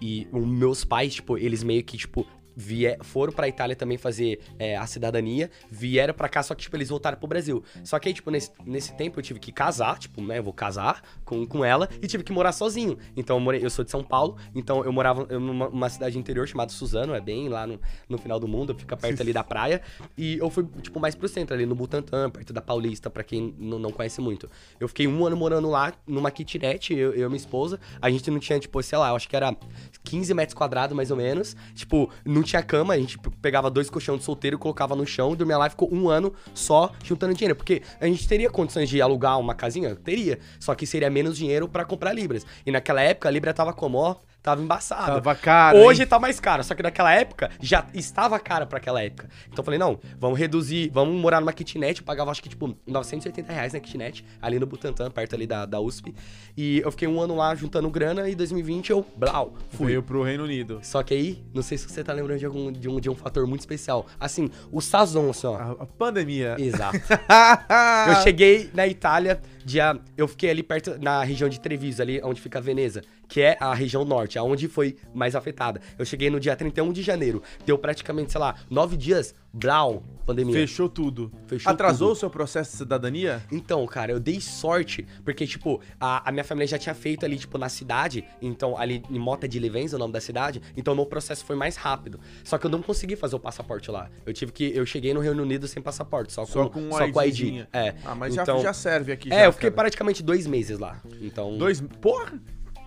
E 0.00 0.26
os 0.32 0.46
meus 0.46 0.84
pais, 0.84 1.14
tipo, 1.14 1.38
eles 1.38 1.62
meio 1.62 1.82
que, 1.84 1.96
tipo, 1.96 2.26
vie- 2.56 2.96
foram 3.02 3.32
pra 3.32 3.48
Itália 3.48 3.74
também 3.76 3.96
fazer 3.98 4.40
é, 4.58 4.76
a 4.76 4.86
cidadania, 4.86 5.50
vieram 5.70 6.14
pra 6.14 6.28
cá, 6.28 6.42
só 6.42 6.54
que, 6.54 6.62
tipo, 6.62 6.76
eles 6.76 6.88
voltaram 6.88 7.18
pro 7.18 7.26
Brasil. 7.28 7.62
Só 7.82 7.98
que 7.98 8.08
aí, 8.08 8.14
tipo, 8.14 8.30
nesse, 8.30 8.50
nesse 8.64 8.94
tempo 8.96 9.18
eu 9.18 9.22
tive 9.22 9.38
que 9.40 9.52
casar, 9.52 9.98
tipo, 9.98 10.20
né, 10.22 10.38
eu 10.38 10.42
vou 10.42 10.52
casar 10.52 11.02
com, 11.24 11.46
com 11.46 11.64
ela 11.64 11.88
e 12.02 12.06
tive 12.06 12.22
que 12.24 12.32
morar 12.32 12.52
sozinho. 12.52 12.98
Então 13.16 13.36
eu 13.36 13.40
morei, 13.40 13.64
eu 13.64 13.70
sou 13.70 13.84
de 13.84 13.90
São 13.90 14.02
Paulo, 14.02 14.36
então 14.54 14.84
eu 14.84 14.92
morava 14.92 15.24
numa 15.38 15.68
uma 15.68 15.88
cidade 15.88 16.18
interior 16.18 16.46
chamada 16.46 16.70
Suzano, 16.72 17.14
é 17.14 17.20
bem 17.20 17.48
lá 17.48 17.66
no, 17.66 17.80
no 18.08 18.18
final 18.18 18.38
do 18.38 18.46
mundo, 18.46 18.74
fica 18.78 18.96
perto 18.96 19.20
ali 19.20 19.32
da 19.32 19.42
praia. 19.42 19.82
E 20.16 20.38
eu 20.38 20.48
fui, 20.50 20.64
tipo, 20.82 21.00
mais 21.00 21.14
pro 21.14 21.26
centro, 21.28 21.54
ali 21.54 21.66
no 21.66 21.74
Butantã, 21.74 22.30
perto 22.30 22.52
da 22.52 22.60
Paulista, 22.62 23.10
pra 23.10 23.24
quem 23.24 23.54
não, 23.58 23.78
não 23.78 23.90
conhece 23.90 24.20
muito. 24.20 24.48
Eu 24.78 24.86
fiquei 24.88 25.06
um 25.08 25.26
ano 25.26 25.36
morando 25.36 25.68
lá, 25.70 25.92
numa 26.06 26.30
kitnet, 26.30 26.92
eu, 26.94 27.12
eu 27.14 27.26
e 27.26 27.28
minha 27.28 27.36
esposa. 27.36 27.80
A 28.00 28.10
gente 28.10 28.30
não 28.30 28.38
tinha, 28.38 28.58
tipo, 28.60 28.80
sei 28.82 28.98
lá, 28.98 29.08
eu 29.10 29.16
acho 29.16 29.28
que 29.28 29.34
era 29.34 29.54
15 30.04 30.32
metros 30.34 30.54
quadrados, 30.54 30.94
mais 30.96 31.10
ou 31.10 31.16
menos. 31.16 31.56
Tipo, 31.74 32.10
não 32.24 32.42
tinha 32.44 32.62
cama, 32.62 32.94
a 32.94 32.98
gente 32.98 33.18
pegava 33.40 33.70
dois 33.70 33.90
colchões 33.90 34.18
de 34.20 34.24
solteiro, 34.24 34.58
colocava 34.58 34.94
no 34.94 35.06
chão, 35.06 35.34
dormia 35.34 35.58
lá 35.58 35.66
e 35.66 35.70
ficou 35.70 35.92
um 35.92 36.08
ano 36.08 36.32
só 36.54 36.92
juntando 37.02 37.34
dinheiro. 37.34 37.56
Porque 37.56 37.82
a 38.00 38.06
gente 38.06 38.26
teria 38.26 38.50
condições 38.50 38.88
de 38.88 39.00
alugar 39.00 39.38
uma 39.38 39.54
casinha? 39.54 39.94
Teria. 39.96 40.38
Só 40.58 40.74
que 40.74 40.86
seria 40.86 41.10
menos 41.10 41.36
dinheiro 41.36 41.68
pra 41.68 41.84
comprar 41.84 42.12
libras. 42.12 42.46
E 42.64 42.70
naquela 42.70 43.00
época 43.02 43.28
a 43.28 43.32
libra 43.32 43.52
tava 43.52 43.72
como, 43.72 43.98
ó, 43.98 44.16
tava 44.44 44.60
embaçada. 44.60 45.06
Tava 45.06 45.34
caro, 45.34 45.78
Hoje 45.78 46.02
hein? 46.02 46.06
tá 46.06 46.20
mais 46.20 46.38
caro, 46.38 46.62
só 46.62 46.74
que 46.74 46.82
naquela 46.82 47.10
época 47.10 47.50
já 47.60 47.86
estava 47.94 48.38
cara 48.38 48.66
pra 48.66 48.76
aquela 48.76 49.02
época. 49.02 49.30
Então 49.46 49.62
eu 49.62 49.64
falei, 49.64 49.78
não, 49.78 49.98
vamos 50.18 50.38
reduzir, 50.38 50.90
vamos 50.92 51.18
morar 51.18 51.40
numa 51.40 51.52
kitnet. 51.52 52.00
Eu 52.00 52.04
pagava 52.04 52.30
acho 52.30 52.42
que 52.42 52.50
tipo 52.50 52.76
980 52.86 53.50
reais 53.50 53.72
na 53.72 53.80
kitnet, 53.80 54.22
ali 54.42 54.58
no 54.58 54.66
Butantã, 54.66 55.10
perto 55.10 55.34
ali 55.34 55.46
da, 55.46 55.64
da 55.64 55.80
USP. 55.80 56.14
E 56.54 56.80
eu 56.80 56.90
fiquei 56.90 57.08
um 57.08 57.18
ano 57.18 57.34
lá 57.34 57.54
juntando 57.54 57.88
grana 57.88 58.28
e 58.28 58.34
2020 58.34 58.90
eu, 58.90 59.06
blau, 59.16 59.54
fui. 59.70 59.86
Veio 59.86 60.02
pro 60.02 60.22
Reino 60.22 60.44
Unido. 60.44 60.78
Só 60.82 61.02
que 61.02 61.14
aí, 61.14 61.42
não 61.54 61.62
sei 61.62 61.78
se 61.78 61.88
você 61.88 62.04
tá 62.04 62.12
lembrando 62.12 62.38
de, 62.38 62.44
algum, 62.44 62.70
de, 62.70 62.86
um, 62.86 63.00
de 63.00 63.08
um 63.08 63.14
fator 63.14 63.46
muito 63.46 63.60
especial. 63.60 64.06
Assim, 64.20 64.50
o 64.70 64.82
sazon, 64.82 65.30
assim, 65.30 65.46
ó. 65.46 65.54
A, 65.56 65.70
a 65.70 65.86
pandemia. 65.86 66.56
Exato. 66.58 66.98
Eu 68.08 68.16
cheguei 68.22 68.70
na 68.74 68.86
Itália, 68.86 69.40
dia, 69.64 69.98
eu 70.16 70.28
fiquei 70.28 70.50
ali 70.50 70.62
perto, 70.62 70.98
na 71.00 71.24
região 71.24 71.48
de 71.48 71.58
Treviso, 71.58 72.02
ali 72.02 72.20
onde 72.22 72.40
fica 72.40 72.60
Veneza, 72.60 73.02
que 73.34 73.40
é 73.40 73.56
a 73.58 73.74
região 73.74 74.04
norte, 74.04 74.38
aonde 74.38 74.68
foi 74.68 74.94
mais 75.12 75.34
afetada. 75.34 75.80
Eu 75.98 76.04
cheguei 76.04 76.30
no 76.30 76.38
dia 76.38 76.54
31 76.54 76.92
de 76.92 77.02
janeiro, 77.02 77.42
deu 77.66 77.76
praticamente, 77.76 78.30
sei 78.30 78.40
lá, 78.40 78.54
nove 78.70 78.96
dias, 78.96 79.34
blau, 79.52 80.04
pandemia. 80.24 80.54
Fechou 80.54 80.88
tudo. 80.88 81.32
Fechou 81.48 81.72
Atrasou 81.72 82.10
tudo. 82.10 82.16
o 82.16 82.20
seu 82.20 82.30
processo 82.30 82.70
de 82.70 82.76
cidadania? 82.76 83.42
Então, 83.50 83.84
cara, 83.88 84.12
eu 84.12 84.20
dei 84.20 84.40
sorte, 84.40 85.04
porque, 85.24 85.48
tipo, 85.48 85.80
a, 85.98 86.28
a 86.28 86.30
minha 86.30 86.44
família 86.44 86.68
já 86.68 86.78
tinha 86.78 86.94
feito 86.94 87.26
ali, 87.26 87.36
tipo, 87.36 87.58
na 87.58 87.68
cidade, 87.68 88.24
então, 88.40 88.78
ali 88.78 89.02
em 89.10 89.18
Mota 89.18 89.48
de 89.48 89.58
Livenza, 89.58 89.96
o 89.96 89.98
nome 89.98 90.12
da 90.12 90.20
cidade, 90.20 90.62
então 90.76 90.94
meu 90.94 91.04
processo 91.04 91.44
foi 91.44 91.56
mais 91.56 91.74
rápido. 91.74 92.20
Só 92.44 92.56
que 92.56 92.66
eu 92.66 92.70
não 92.70 92.82
consegui 92.82 93.16
fazer 93.16 93.34
o 93.34 93.40
passaporte 93.40 93.90
lá. 93.90 94.10
Eu 94.24 94.32
tive 94.32 94.52
que, 94.52 94.72
eu 94.76 94.86
cheguei 94.86 95.12
no 95.12 95.18
Reino 95.18 95.42
Unido 95.42 95.66
sem 95.66 95.82
passaporte, 95.82 96.32
só 96.32 96.42
com, 96.42 96.52
Só 96.52 96.68
com 96.68 96.82
um 96.82 96.92
só 96.92 97.10
com 97.10 97.20
ID. 97.20 97.40
IDzinho. 97.40 97.66
É. 97.72 97.96
Ah, 98.04 98.14
mas 98.14 98.36
então, 98.36 98.58
já, 98.58 98.66
já 98.66 98.72
serve 98.72 99.10
aqui. 99.10 99.32
É, 99.32 99.40
já, 99.40 99.44
eu 99.46 99.52
fiquei 99.52 99.70
cara. 99.70 99.82
praticamente 99.82 100.22
dois 100.22 100.46
meses 100.46 100.78
lá. 100.78 101.02
Então. 101.20 101.58
Dois... 101.58 101.80
Porra! 102.00 102.40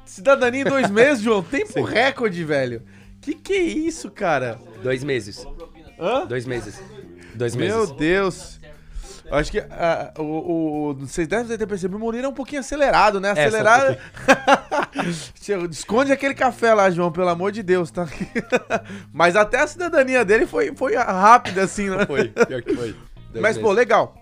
Cidadania 0.10 0.62
em 0.62 0.66
dois 0.66 0.90
meses, 0.90 1.22
João. 1.24 1.44
Tempo 1.44 1.82
recorde, 1.84 2.44
velho. 2.44 2.82
Que 3.22 3.34
que 3.34 3.54
é 3.54 3.62
isso, 3.62 4.10
cara? 4.10 4.60
Dois 4.82 5.04
meses. 5.04 5.46
Hã? 6.00 6.26
Dois 6.26 6.46
meses. 6.46 6.80
Dois 7.36 7.56
Meu 7.56 7.80
meses. 7.82 7.92
Deus. 7.96 8.60
Eu 9.26 9.36
Acho 9.36 9.52
que 9.52 9.60
ah, 9.60 10.14
o, 10.18 10.22
o- 10.92 10.94
vocês 10.96 11.28
devem 11.28 11.58
ter 11.58 11.68
percebido, 11.68 11.98
o 11.98 12.00
Murilo 12.00 12.26
é 12.28 12.30
um 12.30 12.34
pouquinho 12.34 12.62
acelerado, 12.62 13.20
né? 13.20 13.30
É, 13.30 13.32
um 13.32 13.48
Acelerado. 13.48 13.98
Chega, 15.42 15.66
Esconde 15.66 16.14
aquele 16.14 16.34
café 16.34 16.74
lá, 16.74 16.90
João, 16.90 17.12
pelo 17.12 17.28
amor 17.28 17.52
de 17.52 17.62
Deus, 17.62 17.92
tá? 17.92 18.08
Mas 19.12 19.36
até 19.36 19.60
a 19.60 19.68
cidadania 19.68 20.24
dele 20.24 20.46
foi, 20.46 20.74
foi 20.76 20.96
rápida, 20.96 21.64
assim, 21.64 21.90
né? 21.90 22.06
Foi, 22.06 22.30
pior 22.30 22.62
que 22.62 22.74
foi. 22.74 22.96
Dois 23.32 23.42
Mas, 23.42 23.58
pô, 23.58 23.64
meses. 23.64 23.78
legal. 23.78 24.16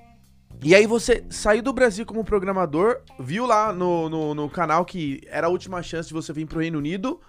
E 0.66 0.74
aí 0.74 0.88
você 0.88 1.24
saiu 1.30 1.62
do 1.62 1.72
Brasil 1.72 2.08
como 2.08 2.24
programador, 2.24 3.02
viu 3.20 3.46
lá 3.46 3.72
no, 3.72 4.10
no, 4.10 4.34
no 4.34 4.50
canal 4.50 4.84
que 4.84 5.22
era 5.28 5.46
a 5.46 5.50
última 5.52 5.84
chance 5.84 6.08
de 6.08 6.14
você 6.16 6.34
vir 6.34 6.48
pro 6.48 6.60
Reino 6.60 6.80
Unido, 6.80 7.22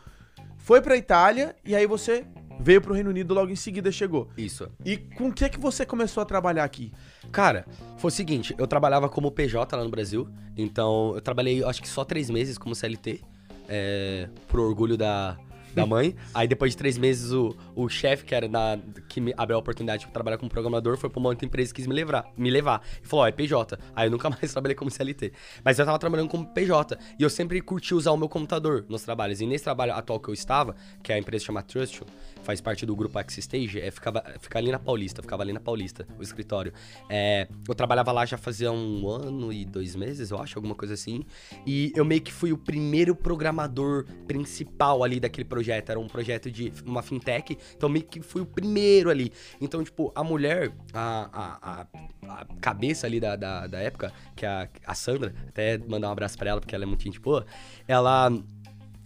foi 0.56 0.80
pra 0.80 0.96
Itália 0.96 1.54
e 1.62 1.76
aí 1.76 1.86
você 1.86 2.24
veio 2.58 2.80
pro 2.80 2.94
Reino 2.94 3.10
Unido 3.10 3.34
logo 3.34 3.52
em 3.52 3.54
seguida 3.54 3.92
chegou. 3.92 4.30
Isso. 4.38 4.70
E 4.82 4.96
com 4.96 5.28
o 5.28 5.32
que 5.34 5.50
que 5.50 5.60
você 5.60 5.84
começou 5.84 6.22
a 6.22 6.24
trabalhar 6.24 6.64
aqui? 6.64 6.90
Cara, 7.30 7.66
foi 7.98 8.08
o 8.08 8.10
seguinte, 8.10 8.54
eu 8.56 8.66
trabalhava 8.66 9.06
como 9.06 9.30
PJ 9.30 9.76
lá 9.76 9.84
no 9.84 9.90
Brasil, 9.90 10.26
então 10.56 11.14
eu 11.14 11.20
trabalhei 11.20 11.62
acho 11.62 11.82
que 11.82 11.88
só 11.90 12.06
três 12.06 12.30
meses 12.30 12.56
como 12.56 12.74
CLT, 12.74 13.20
é, 13.68 14.30
pro 14.48 14.62
orgulho 14.62 14.96
da, 14.96 15.36
da 15.76 15.84
mãe. 15.86 16.16
Aí 16.34 16.48
depois 16.48 16.72
de 16.72 16.78
três 16.78 16.98
meses 16.98 17.30
o, 17.30 17.54
o 17.74 17.88
chefe, 17.88 18.24
que 18.24 18.34
era 18.34 18.48
na, 18.48 18.78
que 19.08 19.20
me 19.20 19.32
abriu 19.36 19.56
a 19.56 19.60
oportunidade 19.60 20.06
de 20.06 20.10
trabalhar 20.10 20.38
como 20.38 20.50
programador, 20.50 20.96
foi 20.96 21.10
pra 21.10 21.20
uma 21.20 21.28
outra 21.28 21.46
empresa 21.46 21.72
que 21.72 21.76
quis 21.76 21.86
me 21.86 21.94
levar, 21.94 22.32
me 22.36 22.50
levar. 22.50 22.82
E 23.02 23.06
falou, 23.06 23.24
ó, 23.24 23.28
é 23.28 23.32
PJ. 23.32 23.78
Aí 23.94 24.06
eu 24.06 24.10
nunca 24.10 24.28
mais 24.30 24.50
trabalhei 24.50 24.74
como 24.74 24.90
CLT. 24.90 25.32
Mas 25.62 25.78
eu 25.78 25.84
tava 25.84 25.98
trabalhando 25.98 26.28
como 26.28 26.46
PJ. 26.46 26.98
E 27.18 27.22
eu 27.22 27.30
sempre 27.30 27.60
curti 27.60 27.94
usar 27.94 28.10
o 28.12 28.16
meu 28.16 28.28
computador 28.28 28.84
nos 28.88 29.02
trabalhos. 29.02 29.40
E 29.40 29.46
nesse 29.46 29.64
trabalho 29.64 29.92
atual 29.92 30.18
que 30.18 30.28
eu 30.28 30.34
estava, 30.34 30.74
que 31.02 31.12
é 31.12 31.16
a 31.16 31.18
empresa 31.18 31.44
chama 31.44 31.62
Trustful, 31.62 32.06
faz 32.42 32.60
parte 32.60 32.86
do 32.86 32.96
grupo 32.96 33.16
Stage, 33.28 33.80
é, 33.80 33.90
ficava, 33.90 34.22
fica 34.40 34.58
ali 34.58 34.70
na 34.70 34.78
Paulista, 34.78 35.20
ficava 35.20 35.42
ali 35.42 35.52
na 35.52 35.60
Paulista, 35.60 36.06
o 36.18 36.22
escritório. 36.22 36.72
É, 37.08 37.48
eu 37.68 37.74
trabalhava 37.74 38.12
lá 38.12 38.24
já 38.24 38.38
fazia 38.38 38.70
um 38.72 39.08
ano 39.08 39.52
e 39.52 39.64
dois 39.64 39.94
meses, 39.94 40.30
eu 40.30 40.38
acho, 40.38 40.56
alguma 40.58 40.74
coisa 40.74 40.94
assim. 40.94 41.24
E 41.66 41.92
eu 41.94 42.04
meio 42.04 42.20
que 42.20 42.32
fui 42.32 42.52
o 42.52 42.58
primeiro 42.58 43.14
programador 43.14 44.06
principal 44.26 45.02
ali 45.02 45.18
daquele 45.18 45.44
projeto 45.44 45.65
projeto, 45.66 45.90
era 45.90 45.98
um 45.98 46.06
projeto 46.06 46.50
de 46.50 46.72
uma 46.84 47.02
fintech, 47.02 47.58
então 47.76 47.88
meio 47.88 48.04
que 48.04 48.20
fui 48.20 48.42
o 48.42 48.46
primeiro 48.46 49.10
ali. 49.10 49.32
Então, 49.60 49.82
tipo, 49.82 50.12
a 50.14 50.22
mulher, 50.22 50.72
a, 50.92 51.28
a, 51.32 51.86
a, 52.28 52.40
a 52.40 52.46
cabeça 52.60 53.06
ali 53.06 53.18
da, 53.18 53.34
da, 53.34 53.66
da, 53.66 53.80
época, 53.80 54.12
que 54.36 54.46
é 54.46 54.48
a, 54.48 54.68
a 54.86 54.94
Sandra, 54.94 55.34
até 55.48 55.78
mandar 55.78 56.08
um 56.08 56.12
abraço 56.12 56.38
pra 56.38 56.50
ela, 56.50 56.60
porque 56.60 56.74
ela 56.74 56.84
é 56.84 56.86
muito 56.86 57.02
gente 57.02 57.20
boa, 57.20 57.44
ela. 57.88 58.30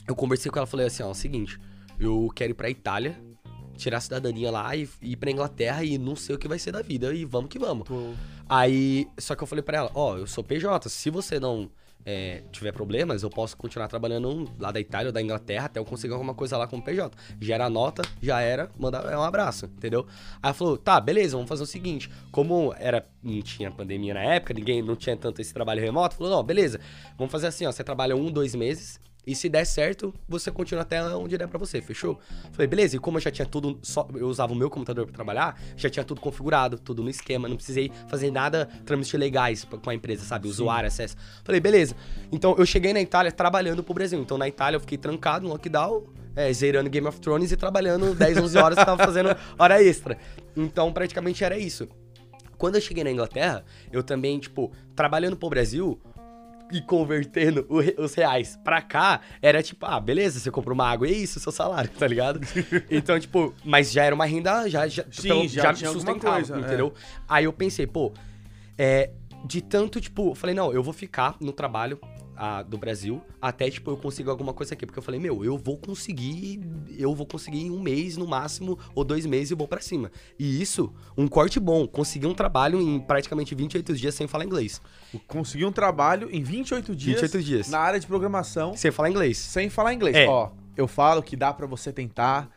Eu 0.07 0.16
conversei 0.16 0.51
com 0.51 0.59
ela 0.59 0.66
e 0.66 0.70
falei 0.70 0.87
assim: 0.87 1.03
ó, 1.03 1.09
é 1.09 1.11
o 1.11 1.14
seguinte, 1.14 1.59
eu 1.99 2.31
quero 2.35 2.51
ir 2.51 2.55
pra 2.55 2.68
Itália, 2.68 3.18
tirar 3.77 3.99
a 3.99 4.01
cidadania 4.01 4.51
lá 4.51 4.75
e 4.77 4.88
ir 5.01 5.16
pra 5.16 5.31
Inglaterra 5.31 5.85
e 5.85 5.96
não 5.96 6.16
sei 6.16 6.35
o 6.35 6.38
que 6.38 6.49
vai 6.49 6.59
ser 6.59 6.73
da 6.73 6.83
vida 6.83 7.14
e 7.14 7.25
vamos 7.25 7.49
que 7.49 7.59
vamos. 7.59 7.87
Tô... 7.87 8.12
Aí, 8.49 9.07
só 9.16 9.35
que 9.35 9.42
eu 9.42 9.46
falei 9.46 9.62
pra 9.62 9.79
ela, 9.79 9.90
ó, 9.94 10.12
oh, 10.12 10.18
eu 10.18 10.27
sou 10.27 10.42
PJ, 10.42 10.88
se 10.88 11.09
você 11.09 11.38
não 11.38 11.70
é, 12.11 12.42
tiver 12.51 12.73
problemas, 12.73 13.23
eu 13.23 13.31
posso 13.31 13.57
continuar 13.57 13.87
trabalhando 13.87 14.51
lá 14.59 14.73
da 14.73 14.81
Itália 14.81 15.09
ou 15.09 15.12
da 15.12 15.23
Inglaterra 15.23 15.66
até 15.66 15.79
eu 15.79 15.85
conseguir 15.85 16.12
alguma 16.12 16.35
coisa 16.35 16.57
lá 16.57 16.66
como 16.66 16.83
PJ. 16.83 17.16
Já 17.40 17.55
era 17.55 17.70
nota, 17.70 18.03
já 18.20 18.40
era, 18.40 18.68
mandar 18.77 19.07
um 19.16 19.23
abraço, 19.23 19.66
entendeu? 19.66 20.05
Aí 20.42 20.53
falou, 20.53 20.77
tá, 20.77 21.01
beleza, 21.01 21.37
vamos 21.37 21.49
fazer 21.49 21.62
o 21.62 21.66
seguinte. 21.66 22.11
Como 22.33 22.75
era, 22.79 23.07
não 23.23 23.40
tinha 23.42 23.70
pandemia 23.70 24.14
na 24.14 24.23
época, 24.25 24.53
ninguém 24.53 24.83
não 24.83 24.96
tinha 24.96 25.16
tanto 25.16 25.40
esse 25.40 25.55
trabalho 25.55 25.81
remoto, 25.81 26.16
falou, 26.16 26.33
não, 26.33 26.42
beleza, 26.42 26.81
vamos 27.16 27.31
fazer 27.31 27.46
assim, 27.46 27.64
ó, 27.64 27.70
você 27.70 27.85
trabalha 27.85 28.16
um, 28.16 28.31
dois 28.31 28.55
meses, 28.57 29.01
e 29.26 29.35
se 29.35 29.48
der 29.48 29.64
certo, 29.64 30.14
você 30.28 30.50
continua 30.50 30.83
até 30.83 31.02
onde 31.14 31.37
der 31.37 31.46
para 31.46 31.59
você, 31.59 31.80
fechou? 31.80 32.18
Falei, 32.52 32.66
beleza, 32.66 32.96
e 32.96 32.98
como 32.98 33.18
eu 33.18 33.22
já 33.22 33.30
tinha 33.30 33.46
tudo, 33.46 33.78
só, 33.83 34.09
eu 34.14 34.26
usava 34.26 34.52
o 34.52 34.56
meu 34.56 34.70
computador 34.70 35.04
para 35.04 35.14
trabalhar, 35.14 35.61
já 35.76 35.90
tinha 35.90 36.04
tudo 36.04 36.20
configurado, 36.20 36.78
tudo 36.78 37.02
no 37.02 37.11
esquema, 37.11 37.48
não 37.48 37.56
precisei 37.56 37.92
fazer 38.09 38.30
nada, 38.30 38.68
trâmites 38.85 39.12
legais 39.12 39.64
com 39.64 39.90
a 39.90 39.94
empresa, 39.94 40.24
sabe? 40.24 40.48
Usuário, 40.48 40.88
acesso. 40.88 41.16
Falei, 41.44 41.61
beleza. 41.61 41.94
Então 42.33 42.54
eu 42.59 42.64
cheguei 42.64 42.92
na 42.92 43.00
Itália 43.00 43.30
trabalhando 43.30 43.83
pro 43.83 43.94
Brasil. 43.94 44.20
Então 44.20 44.38
na 44.38 44.48
Itália 44.48 44.76
eu 44.76 44.80
fiquei 44.80 44.96
trancado 44.98 45.44
no 45.44 45.52
lockdown, 45.52 46.04
é, 46.35 46.52
zerando 46.52 46.88
Game 46.88 47.06
of 47.06 47.20
Thrones 47.20 47.52
e 47.52 47.56
trabalhando 47.56 48.14
10, 48.14 48.38
11 48.38 48.59
horas, 48.59 48.76
tava 48.76 49.04
fazendo 49.04 49.37
hora 49.59 49.83
extra. 49.83 50.16
Então 50.56 50.92
praticamente 50.92 51.44
era 51.44 51.59
isso. 51.59 51.88
Quando 52.61 52.74
eu 52.74 52.80
cheguei 52.83 53.02
na 53.02 53.11
Inglaterra, 53.11 53.64
eu 53.90 54.02
também, 54.02 54.38
tipo, 54.38 54.70
trabalhando 54.94 55.35
pro 55.35 55.48
Brasil, 55.48 55.98
e 56.72 56.80
convertendo 56.80 57.66
os 57.98 58.14
reais 58.14 58.59
pra 58.62 58.80
cá, 58.80 59.20
era 59.42 59.62
tipo, 59.62 59.87
ah, 59.87 60.00
beleza, 60.00 60.38
você 60.38 60.50
comprou 60.50 60.74
uma 60.74 60.88
água 60.88 61.09
e 61.09 61.12
é 61.12 61.16
isso, 61.16 61.40
seu 61.40 61.52
salário, 61.52 61.90
tá 61.90 62.06
ligado? 62.06 62.40
então, 62.90 63.18
tipo, 63.18 63.54
mas 63.64 63.90
já 63.92 64.04
era 64.04 64.14
uma 64.14 64.24
renda, 64.24 64.68
já, 64.68 64.87
já, 64.88 65.04
Sim, 65.11 65.28
pelo, 65.28 65.48
já, 65.48 65.72
já 65.72 65.92
sustentável, 65.92 66.46
coisa, 66.46 66.59
entendeu? 66.59 66.92
É. 66.96 67.20
Aí 67.28 67.44
eu 67.44 67.52
pensei, 67.52 67.87
pô, 67.87 68.12
é, 68.78 69.11
de 69.44 69.61
tanto, 69.61 70.00
tipo, 70.00 70.35
falei, 70.35 70.54
não, 70.54 70.72
eu 70.72 70.83
vou 70.83 70.92
ficar 70.92 71.37
no 71.40 71.52
trabalho 71.52 71.98
a, 72.40 72.62
do 72.62 72.79
Brasil 72.79 73.20
até, 73.38 73.70
tipo, 73.70 73.90
eu 73.90 73.98
consigo 73.98 74.31
alguma 74.31 74.55
coisa 74.55 74.72
aqui. 74.72 74.87
Porque 74.87 74.98
eu 74.98 75.03
falei, 75.03 75.20
meu, 75.20 75.44
eu 75.44 75.59
vou 75.59 75.76
conseguir, 75.76 76.59
eu 76.96 77.14
vou 77.14 77.26
conseguir 77.26 77.61
em 77.66 77.70
um 77.70 77.79
mês, 77.79 78.16
no 78.16 78.26
máximo, 78.26 78.79
ou 78.94 79.05
dois 79.05 79.26
meses 79.26 79.50
e 79.50 79.55
vou 79.55 79.68
para 79.68 79.83
cima. 79.83 80.11
E 80.38 80.62
isso, 80.62 80.90
um 81.18 81.29
corte 81.29 81.61
bom, 81.61 81.87
conseguir 81.87 82.26
um 82.26 82.33
trabalho 82.33 82.81
em 82.81 82.98
praticamente 82.98 83.55
28 83.55 83.94
dias 83.94 84.14
sem 84.14 84.26
falar 84.26 84.46
inglês. 84.46 84.81
Conseguir 85.26 85.66
um 85.66 85.72
trabalho 85.72 86.31
em 86.33 86.42
28 86.42 86.96
dias, 86.96 87.20
28 87.20 87.44
dias. 87.44 87.68
na 87.68 87.79
área 87.79 88.00
de 88.00 88.07
programação. 88.07 88.74
Sem 88.74 88.90
falar 88.90 89.11
inglês. 89.11 89.37
Sem 89.37 89.68
falar 89.68 89.92
inglês. 89.92 90.16
É. 90.16 90.26
Ó, 90.26 90.50
eu 90.74 90.88
falo 90.88 91.22
que 91.22 91.37
dá 91.37 91.53
para 91.53 91.66
você 91.66 91.92
tentar. 91.92 92.48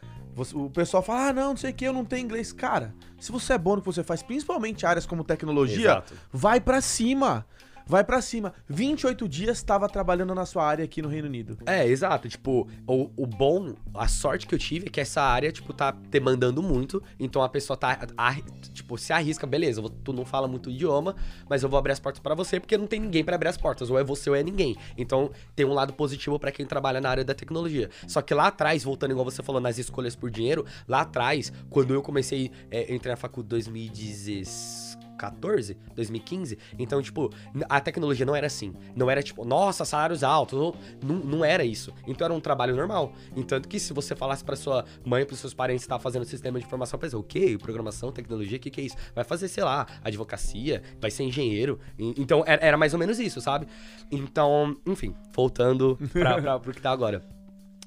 O 0.53 0.69
pessoal 0.69 1.03
fala, 1.03 1.27
ah, 1.27 1.33
não, 1.33 1.49
não 1.49 1.57
sei 1.57 1.71
o 1.71 1.73
que, 1.73 1.85
eu 1.85 1.93
não 1.93 2.05
tenho 2.05 2.23
inglês. 2.23 2.53
Cara, 2.53 2.95
se 3.19 3.31
você 3.31 3.53
é 3.53 3.57
bom 3.57 3.75
no 3.75 3.81
que 3.81 3.85
você 3.85 4.01
faz, 4.01 4.23
principalmente 4.23 4.85
áreas 4.85 5.05
como 5.05 5.25
tecnologia, 5.25 5.89
Exato. 5.89 6.13
vai 6.31 6.59
para 6.59 6.79
cima 6.79 7.45
vai 7.85 8.03
para 8.03 8.21
cima. 8.21 8.53
28 8.67 9.27
dias 9.27 9.57
estava 9.57 9.87
trabalhando 9.87 10.33
na 10.33 10.45
sua 10.45 10.65
área 10.65 10.83
aqui 10.83 11.01
no 11.01 11.07
Reino 11.07 11.27
Unido. 11.27 11.57
É, 11.65 11.85
exato. 11.87 12.27
Tipo, 12.27 12.67
o, 12.87 13.09
o 13.15 13.25
bom, 13.25 13.73
a 13.93 14.07
sorte 14.07 14.47
que 14.47 14.55
eu 14.55 14.59
tive 14.59 14.87
é 14.87 14.89
que 14.89 15.01
essa 15.01 15.21
área, 15.21 15.51
tipo, 15.51 15.73
tá 15.73 15.91
demandando 15.91 16.61
muito. 16.61 17.01
Então 17.19 17.41
a 17.41 17.49
pessoa 17.49 17.77
tá, 17.77 18.07
a, 18.17 18.35
tipo, 18.73 18.97
se 18.97 19.13
arrisca, 19.13 19.45
beleza, 19.45 19.81
tu 20.03 20.13
não 20.13 20.25
fala 20.25 20.47
muito 20.47 20.69
idioma, 20.69 21.15
mas 21.49 21.63
eu 21.63 21.69
vou 21.69 21.77
abrir 21.77 21.91
as 21.91 21.99
portas 21.99 22.19
para 22.19 22.35
você 22.35 22.59
porque 22.59 22.77
não 22.77 22.87
tem 22.87 22.99
ninguém 22.99 23.23
para 23.23 23.35
abrir 23.35 23.49
as 23.49 23.57
portas. 23.57 23.89
Ou 23.89 23.99
é 23.99 24.03
você 24.03 24.29
ou 24.29 24.35
é 24.35 24.43
ninguém. 24.43 24.75
Então 24.97 25.31
tem 25.55 25.65
um 25.65 25.73
lado 25.73 25.93
positivo 25.93 26.39
para 26.39 26.51
quem 26.51 26.65
trabalha 26.65 26.99
na 26.99 27.09
área 27.09 27.23
da 27.23 27.33
tecnologia. 27.33 27.89
Só 28.07 28.21
que 28.21 28.33
lá 28.33 28.47
atrás, 28.47 28.83
voltando 28.83 29.11
igual 29.11 29.25
você 29.25 29.43
falou, 29.43 29.61
nas 29.61 29.77
escolhas 29.77 30.15
por 30.15 30.29
dinheiro, 30.29 30.65
lá 30.87 31.01
atrás, 31.01 31.51
quando 31.69 31.93
eu 31.93 32.01
comecei, 32.01 32.51
é, 32.71 32.93
entrei 32.93 33.11
na 33.11 33.17
faculdade 33.17 33.43
2016 33.49 34.82
2014, 35.13 35.77
2015. 35.95 36.57
Então, 36.77 37.01
tipo, 37.01 37.29
a 37.69 37.79
tecnologia 37.79 38.25
não 38.25 38.35
era 38.35 38.47
assim. 38.47 38.73
Não 38.95 39.09
era 39.09 39.21
tipo, 39.21 39.45
nossa, 39.45 39.85
salários 39.85 40.23
altos. 40.23 40.73
Não, 41.03 41.15
não 41.15 41.45
era 41.45 41.63
isso. 41.63 41.93
Então 42.07 42.25
era 42.25 42.33
um 42.33 42.39
trabalho 42.39 42.75
normal. 42.75 43.13
Entanto 43.35 43.67
que 43.67 43.79
se 43.79 43.93
você 43.93 44.15
falasse 44.15 44.43
para 44.43 44.55
sua 44.55 44.85
mãe, 45.05 45.25
para 45.25 45.35
seus 45.35 45.53
parentes, 45.53 45.85
tá 45.85 45.99
fazendo 45.99 46.25
sistema 46.25 46.59
de 46.59 46.65
informação, 46.65 46.99
pra 46.99 47.07
dizer, 47.07 47.17
o 47.17 47.23
quê? 47.23 47.57
Programação, 47.61 48.11
tecnologia, 48.11 48.57
o 48.57 48.59
que, 48.59 48.69
que 48.69 48.81
é 48.81 48.83
isso? 48.85 48.95
Vai 49.15 49.23
fazer, 49.23 49.47
sei 49.47 49.63
lá, 49.63 49.87
advocacia, 50.03 50.81
vai 50.99 51.11
ser 51.11 51.23
engenheiro. 51.23 51.79
Então 51.97 52.43
era, 52.45 52.65
era 52.65 52.77
mais 52.77 52.93
ou 52.93 52.99
menos 52.99 53.19
isso, 53.19 53.39
sabe? 53.41 53.67
Então, 54.11 54.75
enfim, 54.85 55.15
voltando 55.33 55.97
pra, 56.11 56.41
pra, 56.41 56.59
pro 56.59 56.73
que 56.73 56.81
tá 56.81 56.91
agora. 56.91 57.23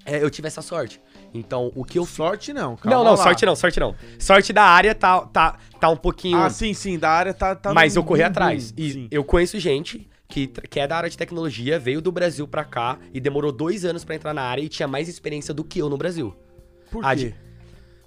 É, 0.05 0.23
eu 0.23 0.31
tive 0.31 0.47
essa 0.47 0.63
sorte. 0.63 1.01
Então, 1.39 1.73
o 1.75 1.85
que 1.85 1.99
eu. 1.99 2.07
Sorte 2.07 2.53
não, 2.53 2.77
calma 2.77 2.97
Não, 2.97 3.05
não, 3.05 3.11
lá. 3.13 3.17
sorte 3.17 3.45
não, 3.45 3.57
sorte 3.57 3.79
não. 3.81 3.95
Sorte 4.19 4.53
da 4.53 4.63
área 4.65 4.95
tá, 4.95 5.21
tá, 5.23 5.59
tá 5.81 5.89
um 5.89 5.97
pouquinho. 5.97 6.39
Ah, 6.39 6.51
sim, 6.51 6.73
sim, 6.73 6.99
da 6.99 7.11
área 7.11 7.35
tá. 7.35 7.55
tá 7.55 7.73
Mas 7.73 7.97
eu 7.97 8.05
corri 8.05 8.23
atrás. 8.23 8.73
E 8.77 8.93
sim. 8.93 9.09
eu 9.11 9.25
conheço 9.25 9.59
gente 9.59 10.09
que, 10.29 10.47
que 10.47 10.81
é 10.81 10.87
da 10.87 10.97
área 10.97 11.11
de 11.11 11.17
tecnologia, 11.17 11.79
veio 11.79 12.01
do 12.01 12.11
Brasil 12.11 12.47
pra 12.49 12.65
cá 12.65 12.99
e 13.13 13.21
demorou 13.21 13.53
dois 13.53 13.85
anos 13.85 14.05
para 14.05 14.15
entrar 14.15 14.35
na 14.35 14.43
área 14.43 14.63
e 14.63 14.69
tinha 14.69 14.89
mais 14.89 15.09
experiência 15.09 15.55
do 15.55 15.65
que 15.65 15.79
eu 15.79 15.89
no 15.89 15.97
Brasil. 15.97 16.35
Por 16.91 17.03
quê? 17.05 17.15
De... 17.15 17.35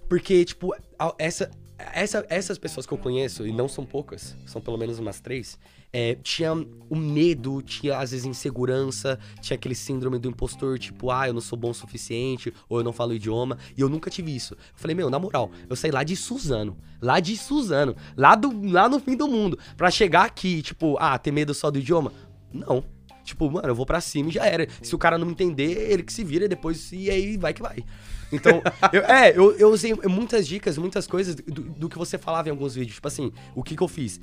Porque, 0.08 0.44
tipo, 0.44 0.76
essa, 1.18 1.52
essa, 1.94 2.26
essas 2.30 2.58
pessoas 2.58 2.86
que 2.86 2.94
eu 2.94 2.98
conheço, 2.98 3.48
e 3.48 3.52
não 3.52 3.68
são 3.68 3.86
poucas, 3.86 4.36
são 4.46 4.62
pelo 4.62 4.78
menos 4.78 5.00
umas 5.00 5.20
três, 5.20 5.58
é, 5.92 6.16
tinha 6.22 6.54
o 6.54 6.96
medo, 6.96 7.62
tinha 7.62 7.98
às 7.98 8.12
vezes 8.12 8.26
insegurança, 8.26 9.18
tinha 9.42 9.56
aquele 9.56 9.76
síndrome 9.76 10.20
do 10.20 10.30
impostor, 10.30 10.78
tipo, 10.78 11.10
ah, 11.10 11.28
eu 11.28 11.34
não 11.34 11.42
sou 11.42 11.58
bom 11.58 11.72
o 11.72 11.74
suficiente, 11.74 12.54
ou 12.68 12.80
eu 12.80 12.84
não 12.84 12.94
falo 12.94 13.14
idioma, 13.14 13.58
e 13.76 13.82
eu 13.82 13.90
nunca 13.90 14.10
tive 14.10 14.36
isso. 14.36 14.54
Eu 14.54 14.60
falei, 14.76 14.96
meu, 14.96 15.10
na 15.10 15.18
moral, 15.18 15.52
eu 15.70 15.76
saí 15.76 15.92
lá 15.92 16.04
de 16.04 16.16
Suzano, 16.16 16.78
lá 17.02 17.20
de 17.20 17.36
Suzano, 17.38 17.96
lá, 18.16 18.36
do, 18.36 18.70
lá 18.70 18.88
no 18.88 19.00
fim 19.00 19.16
do 19.16 19.28
mundo, 19.28 19.58
pra 19.76 19.90
chegar 19.90 20.26
aqui, 20.26 20.62
tipo, 20.62 20.98
ah, 21.00 21.18
ter 21.18 21.32
medo 21.32 21.54
só 21.54 21.72
do 21.72 21.80
idioma? 21.80 22.12
Não. 22.52 22.84
Tipo, 23.24 23.50
mano, 23.52 23.68
eu 23.68 23.76
vou 23.76 23.86
pra 23.86 24.02
cima 24.02 24.30
e 24.30 24.32
já 24.32 24.46
era. 24.46 24.68
Se 24.82 24.96
o 24.96 24.98
cara 24.98 25.16
não 25.16 25.28
me 25.28 25.34
entender, 25.34 25.92
ele 25.92 26.02
que 26.02 26.12
se 26.12 26.24
vira 26.24 26.48
depois, 26.48 26.92
e 26.92 27.12
aí 27.12 27.38
vai 27.38 27.54
que 27.54 27.62
vai. 27.62 27.84
Então, 28.32 28.62
eu, 28.94 29.02
é, 29.04 29.36
eu, 29.36 29.56
eu 29.58 29.70
usei 29.70 29.94
muitas 30.08 30.48
dicas, 30.48 30.78
muitas 30.78 31.08
coisas 31.08 31.36
do, 31.36 31.64
do, 31.64 31.90
que 31.90 31.98
você 31.98 32.18
falava 32.18 32.48
em 32.48 32.52
alguns 32.52 32.76
vídeos. 32.76 32.96
Tipo 32.96 33.08
assim, 33.08 33.32
o 33.56 33.64
que 33.64 33.76
que 33.76 33.84
eu 33.84 33.88
fiz? 33.88 34.20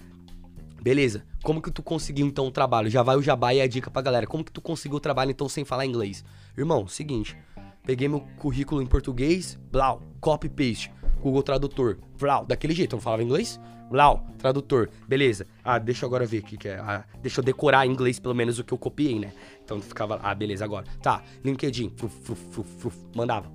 Beleza. 0.80 1.24
Como 1.42 1.60
que 1.60 1.70
tu 1.70 1.82
conseguiu 1.82 2.26
então 2.26 2.46
o 2.46 2.50
trabalho? 2.50 2.88
Já 2.88 3.02
vai 3.02 3.16
o 3.16 3.22
jabá 3.22 3.52
e 3.52 3.60
a 3.60 3.66
dica 3.66 3.90
pra 3.90 4.02
galera. 4.02 4.26
Como 4.26 4.44
que 4.44 4.52
tu 4.52 4.60
conseguiu 4.60 4.98
o 4.98 5.00
trabalho 5.00 5.30
então 5.30 5.48
sem 5.48 5.64
falar 5.64 5.84
inglês? 5.84 6.24
Irmão, 6.56 6.86
seguinte. 6.86 7.36
Peguei 7.84 8.08
meu 8.08 8.20
currículo 8.38 8.82
em 8.82 8.86
português, 8.86 9.58
blau, 9.70 10.02
copy 10.20 10.48
paste, 10.48 10.92
Google 11.20 11.42
Tradutor, 11.42 11.98
blau, 12.18 12.44
daquele 12.44 12.74
jeito, 12.74 12.94
eu 12.94 12.96
não 12.96 13.02
falava 13.02 13.22
inglês? 13.22 13.60
Blau, 13.90 14.26
tradutor, 14.38 14.90
beleza. 15.06 15.46
Ah, 15.62 15.78
deixa 15.78 16.04
eu 16.04 16.08
agora 16.08 16.26
ver 16.26 16.38
o 16.38 16.42
que, 16.42 16.56
que 16.56 16.68
é. 16.68 16.76
Ah, 16.78 17.04
deixa 17.22 17.40
eu 17.40 17.44
decorar 17.44 17.86
em 17.86 17.90
inglês 17.90 18.18
pelo 18.18 18.34
menos 18.34 18.58
o 18.58 18.64
que 18.64 18.72
eu 18.72 18.78
copiei, 18.78 19.18
né? 19.18 19.32
Então 19.64 19.80
ficava, 19.80 20.18
ah, 20.22 20.34
beleza, 20.34 20.64
agora. 20.64 20.86
Tá, 21.00 21.22
LinkedIn, 21.44 21.92
fruf, 21.96 22.14
fruf, 22.20 22.62
fruf, 22.78 22.96
mandava, 23.14 23.50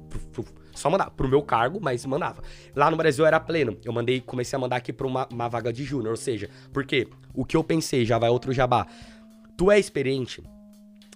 só 0.74 0.90
mandava. 0.90 1.12
Pro 1.12 1.28
meu 1.28 1.42
cargo, 1.42 1.80
mas 1.82 2.06
mandava. 2.06 2.42
Lá 2.76 2.90
no 2.90 2.98
Brasil 2.98 3.26
era 3.26 3.40
pleno. 3.40 3.78
Eu 3.84 3.94
mandei, 3.94 4.22
comecei 4.22 4.56
a 4.58 4.60
mandar 4.60 4.78
aqui 4.78 4.92
pra 4.94 5.08
uma, 5.08 5.28
uma 5.32 5.48
vaga 5.48 5.72
de 5.72 5.84
júnior. 5.84 6.12
Ou 6.12 6.18
seja, 6.18 6.50
porque 6.74 7.08
o 7.34 7.46
que 7.46 7.56
eu 7.56 7.64
pensei, 7.64 8.06
já 8.06 8.18
vai 8.18 8.30
outro 8.30 8.54
jabá. 8.54 8.88
Tu 9.58 9.70
é 9.70 9.78
experiente, 9.78 10.44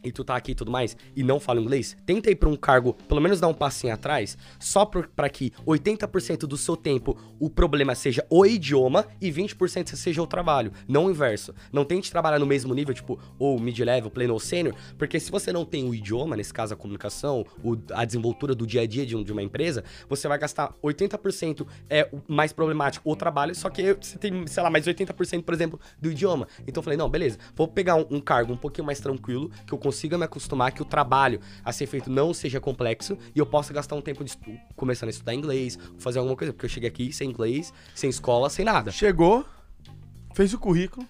e 0.06 0.12
tu 0.12 0.24
tá 0.24 0.36
aqui 0.36 0.52
e 0.52 0.56
tudo 0.56 0.72
mais, 0.72 0.96
e 1.16 1.24
não 1.24 1.40
fala 1.40 1.60
inglês, 1.60 1.98
tenta 2.06 2.30
ir 2.30 2.36
pra 2.36 2.48
um 2.48 2.56
cargo, 2.56 2.94
pelo 3.08 3.20
menos 3.20 3.40
dar 3.40 3.48
um 3.48 3.54
passinho 3.54 3.94
atrás, 3.94 4.38
só 4.60 4.86
para 4.86 5.30
que 5.30 5.52
80% 5.66 6.40
do 6.42 6.58
seu 6.58 6.78
tempo 6.78 7.18
o 7.40 7.50
problema 7.50 7.96
seja 7.96 8.26
o 8.30 8.46
idioma 8.46 9.06
e 9.20 9.32
20% 9.32 9.96
seja 9.96 10.22
o 10.22 10.28
trabalho, 10.28 10.72
não 10.88 11.06
o 11.06 11.10
inverso. 11.10 11.54
Não 11.72 11.84
tente 11.84 12.12
trabalhar 12.12 12.40
no 12.40 12.46
mesmo 12.46 12.74
nível, 12.74 12.94
tipo, 12.94 13.20
ou 13.40 13.60
mid-level, 13.60 14.12
pleno 14.12 14.34
ou 14.34 14.40
sênior, 14.40 14.76
porque 14.98 15.20
se 15.20 15.32
você 15.32 15.52
não 15.52 15.66
tem 15.66 15.88
o 15.88 15.94
idioma, 15.94 16.36
nesse 16.36 16.54
caso 16.54 16.74
a 16.74 16.78
comunicação, 16.78 17.46
o, 17.64 17.78
a 17.94 18.06
desenvoltura 18.06 18.54
do 18.54 18.68
dia 18.68 18.82
a 18.82 18.86
dia 18.86 19.06
de, 19.06 19.16
um, 19.16 19.24
de 19.24 19.32
uma 19.32 19.42
empresa, 19.42 19.84
você 20.08 20.28
vai 20.28 20.38
gastar 20.38 20.74
80% 20.84 21.66
é 21.90 22.10
mais 22.28 22.54
problemático 22.54 23.10
o 23.10 23.16
trabalho, 23.16 23.56
só 23.56 23.70
que 23.70 23.98
você 24.00 24.18
tem, 24.18 24.46
sei 24.48 24.62
lá, 24.62 24.70
mais 24.70 24.86
80%, 24.86 25.44
por 25.44 25.54
exemplo, 25.54 25.80
do 26.00 26.12
idioma. 26.12 26.48
Então 26.68 26.82
eu 26.82 26.84
falei, 26.84 26.98
não, 26.98 27.10
beleza, 27.10 27.38
vou 27.56 27.68
pegar 27.68 27.96
um, 27.96 28.06
um 28.12 28.22
cargo 28.22 28.54
um 28.54 28.58
pouquinho 28.58 28.86
mais 28.86 29.00
tranquilo, 29.00 29.50
que 29.66 29.74
eu 29.74 29.78
consigo 29.78 29.95
consiga 29.96 30.18
me 30.18 30.26
acostumar 30.26 30.74
que 30.74 30.82
o 30.82 30.86
trabalho 30.86 31.40
a 31.64 31.72
ser 31.72 31.88
feito 31.88 32.10
não 32.10 32.34
seja 32.34 32.60
complexo 32.60 33.18
e 33.34 33.40
eu 33.40 33.46
possa 33.46 33.74
gastar 33.74 33.96
um 33.96 34.02
tempo 34.02 34.26
de 34.26 34.38
começando 34.76 35.08
a 35.08 35.12
estudar 35.12 35.34
inglês, 35.34 35.80
fazer 35.98 36.20
alguma 36.20 36.36
coisa, 36.36 36.52
porque 36.52 36.66
eu 36.66 36.70
cheguei 36.70 36.90
aqui 36.90 37.14
sem 37.14 37.30
inglês, 37.30 37.74
sem 37.96 38.10
escola, 38.10 38.50
sem 38.50 38.66
nada. 38.66 38.92
Chegou, 38.92 39.46
fez 40.34 40.54
o 40.54 40.60
currículo, 40.60 41.08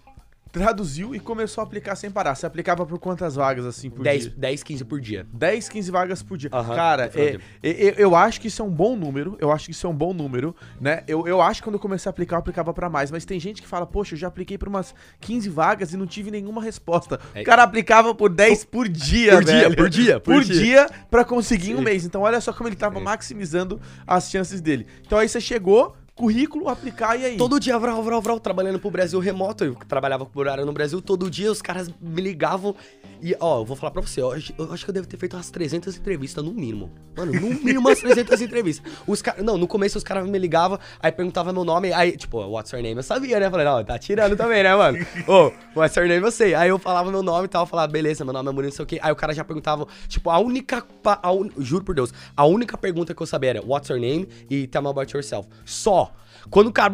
traduziu 0.55 1.13
e 1.13 1.19
começou 1.19 1.61
a 1.61 1.65
aplicar 1.65 1.97
sem 1.97 2.09
parar. 2.09 2.33
Você 2.33 2.45
aplicava 2.45 2.85
por 2.85 2.97
quantas 2.97 3.35
vagas, 3.35 3.65
assim, 3.65 3.89
por 3.89 4.03
10, 4.03 4.21
dia? 4.23 4.33
10, 4.37 4.63
15 4.63 4.85
por 4.85 5.01
dia. 5.01 5.27
10, 5.33 5.67
15 5.67 5.91
vagas 5.91 6.23
por 6.23 6.37
dia. 6.37 6.49
Aham, 6.53 6.73
Cara, 6.75 7.11
é, 7.13 7.37
é, 7.61 7.87
é, 7.89 7.95
eu 7.97 8.15
acho 8.15 8.39
que 8.39 8.47
isso 8.47 8.61
é 8.61 8.65
um 8.65 8.69
bom 8.71 8.95
número. 8.95 9.35
Eu 9.41 9.51
acho 9.51 9.65
que 9.65 9.71
isso 9.71 9.85
é 9.85 9.89
um 9.89 9.93
bom 9.93 10.13
número, 10.13 10.55
né? 10.79 11.03
Eu, 11.09 11.27
eu 11.27 11.41
acho 11.41 11.59
que 11.59 11.65
quando 11.65 11.73
eu 11.73 11.79
comecei 11.79 12.07
a 12.07 12.11
aplicar, 12.11 12.37
eu 12.37 12.39
aplicava 12.39 12.73
pra 12.73 12.89
mais. 12.89 13.11
Mas 13.11 13.25
tem 13.25 13.37
gente 13.37 13.61
que 13.61 13.67
fala, 13.67 13.85
poxa, 13.85 14.13
eu 14.15 14.17
já 14.19 14.27
apliquei 14.29 14.57
pra 14.57 14.69
umas 14.69 14.95
15 15.19 15.49
vagas 15.49 15.91
e 15.91 15.97
não 15.97 16.07
tive 16.07 16.31
nenhuma 16.31 16.63
resposta. 16.63 17.19
É. 17.33 17.41
O 17.41 17.43
cara 17.43 17.63
aplicava 17.63 18.15
por 18.15 18.29
10 18.29 18.63
por 18.63 18.87
dia, 18.87 19.33
Por 19.33 19.43
dia, 19.43 19.53
velho. 19.63 19.75
por 19.75 19.89
dia, 19.89 20.19
Por, 20.21 20.35
por 20.35 20.43
dia, 20.45 20.55
dia. 20.55 20.89
pra 21.11 21.25
conseguir 21.25 21.73
um 21.73 21.79
Sim. 21.79 21.83
mês. 21.83 22.05
Então 22.05 22.21
olha 22.21 22.39
só 22.39 22.53
como 22.53 22.69
ele 22.69 22.77
tava 22.77 22.99
Sim. 22.99 23.03
maximizando 23.03 23.81
as 24.07 24.29
chances 24.31 24.61
dele. 24.61 24.87
Então 25.05 25.17
aí 25.17 25.27
você 25.27 25.41
chegou, 25.41 25.97
currículo, 26.15 26.69
aplicar 26.69 27.19
e 27.19 27.25
aí? 27.25 27.37
Todo 27.37 27.59
dia, 27.59 27.77
vral, 27.77 28.01
vral, 28.01 28.21
vral, 28.21 28.39
trabalhando 28.39 28.79
pro 28.79 28.89
Brasil 28.89 29.19
remoto. 29.19 29.65
Eu 29.65 29.75
trabalhava 29.87 30.25
por 30.25 30.47
área 30.47 30.63
no 30.65 30.71
Brasil. 30.71 31.01
Todo 31.01 31.29
dia 31.29 31.51
os 31.51 31.61
caras 31.61 31.89
me 32.01 32.21
ligavam. 32.21 32.73
E, 33.21 33.35
ó, 33.39 33.59
eu 33.61 33.65
vou 33.65 33.75
falar 33.75 33.91
pra 33.91 34.01
você, 34.01 34.21
ó, 34.21 34.33
eu, 34.33 34.71
acho- 34.71 34.83
que 34.85 34.89
eu 34.89 34.93
devo 34.93 35.07
ter 35.07 35.17
feito 35.17 35.35
umas 35.35 35.49
300 35.49 35.97
entrevistas 35.97 36.43
no 36.43 36.51
mínimo. 36.53 36.91
Mano, 37.17 37.33
no 37.33 37.49
mínimo 37.49 37.79
umas 37.79 37.99
300 37.99 38.39
entrevistas. 38.41 38.91
Os 39.07 39.21
caras, 39.21 39.43
não, 39.43 39.57
no 39.57 39.67
começo 39.67 39.97
os 39.97 40.03
caras 40.03 40.27
me 40.27 40.37
ligavam, 40.37 40.77
aí 41.01 41.11
perguntavam 41.11 41.51
meu 41.53 41.63
nome, 41.63 41.91
aí, 41.91 42.15
tipo, 42.15 42.37
what's 42.45 42.71
your 42.71 42.81
name? 42.81 42.97
Eu 42.97 43.03
sabia, 43.03 43.39
né? 43.39 43.47
Eu 43.47 43.51
falei, 43.51 43.65
não, 43.65 43.83
tá 43.83 43.97
tirando 43.97 44.35
também, 44.37 44.63
né, 44.63 44.75
mano? 44.75 44.97
Ô, 45.27 45.51
what's 45.79 45.95
your 45.97 46.07
name? 46.07 46.23
Eu 46.25 46.31
sei. 46.31 46.53
Aí 46.55 46.69
eu 46.69 46.77
falava 46.77 47.09
meu 47.11 47.23
nome 47.23 47.45
e 47.45 47.47
tal, 47.47 47.63
eu 47.63 47.67
falava, 47.67 47.91
beleza, 47.91 48.23
meu 48.23 48.33
nome 48.33 48.49
é 48.49 48.53
Murilo, 48.53 48.69
não 48.71 48.75
sei 48.75 48.83
o 48.83 48.87
quê. 48.87 48.99
Aí 49.01 49.11
o 49.11 49.15
cara 49.15 49.33
já 49.33 49.43
perguntava, 49.43 49.87
tipo, 50.07 50.29
a 50.29 50.37
única, 50.37 50.85
a 51.03 51.31
un- 51.31 51.49
juro 51.57 51.83
por 51.83 51.95
Deus, 51.95 52.13
a 52.37 52.45
única 52.45 52.77
pergunta 52.77 53.13
que 53.15 53.21
eu 53.21 53.27
sabia 53.27 53.51
era, 53.51 53.61
what's 53.65 53.89
your 53.89 53.99
name? 53.99 54.27
E 54.49 54.67
tell 54.67 54.81
me 54.81 54.89
about 54.89 55.11
yourself. 55.15 55.47
Só. 55.65 56.04
Quando 56.49 56.67
o 56.67 56.71
cara, 56.71 56.93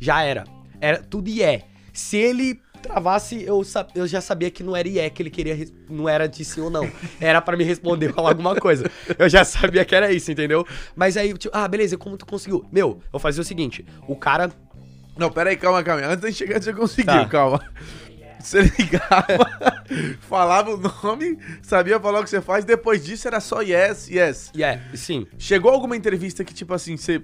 já 0.00 0.22
era. 0.22 0.44
Era 0.80 0.98
tudo 1.02 1.28
e 1.28 1.42
é. 1.42 1.62
Se 1.92 2.16
ele 2.16 2.60
travasse, 2.82 3.42
eu, 3.44 3.62
eu 3.94 4.06
já 4.08 4.20
sabia 4.20 4.50
que 4.50 4.62
não 4.62 4.74
era 4.74 4.88
IE 4.88 5.08
que 5.10 5.22
ele 5.22 5.30
queria, 5.30 5.56
não 5.88 6.08
era 6.08 6.26
de 6.28 6.44
sim 6.44 6.60
ou 6.60 6.68
não. 6.70 6.90
Era 7.20 7.40
pra 7.40 7.56
me 7.56 7.62
responder 7.62 8.12
falar 8.12 8.30
alguma 8.30 8.56
coisa. 8.56 8.90
Eu 9.16 9.28
já 9.28 9.44
sabia 9.44 9.84
que 9.84 9.94
era 9.94 10.10
isso, 10.10 10.32
entendeu? 10.32 10.66
Mas 10.96 11.16
aí, 11.16 11.32
tipo, 11.34 11.56
ah, 11.56 11.68
beleza, 11.68 11.96
como 11.96 12.16
tu 12.16 12.26
conseguiu? 12.26 12.64
Meu, 12.72 13.00
eu 13.12 13.18
fazia 13.20 13.40
o 13.40 13.44
seguinte, 13.44 13.84
o 14.08 14.16
cara 14.16 14.50
Não, 15.16 15.30
pera 15.30 15.50
aí, 15.50 15.56
calma, 15.56 15.82
calma. 15.84 16.06
Antes 16.06 16.32
de 16.32 16.32
chegar, 16.36 16.60
você 16.60 16.72
conseguiu, 16.72 17.12
Tá. 17.12 17.24
calma. 17.26 17.64
Você 18.40 18.62
ligava, 18.62 19.24
falava 20.28 20.70
o 20.74 20.76
nome, 20.76 21.38
sabia 21.62 22.00
falar 22.00 22.20
o 22.20 22.24
que 22.24 22.30
você 22.30 22.40
faz, 22.40 22.64
depois 22.64 23.04
disso 23.04 23.28
era 23.28 23.38
só 23.38 23.60
yes, 23.62 24.08
yes. 24.10 24.50
Yeah, 24.56 24.82
sim. 24.96 25.28
Chegou 25.38 25.70
alguma 25.70 25.96
entrevista 25.96 26.42
que, 26.42 26.52
tipo 26.52 26.74
assim, 26.74 26.96
você 26.96 27.22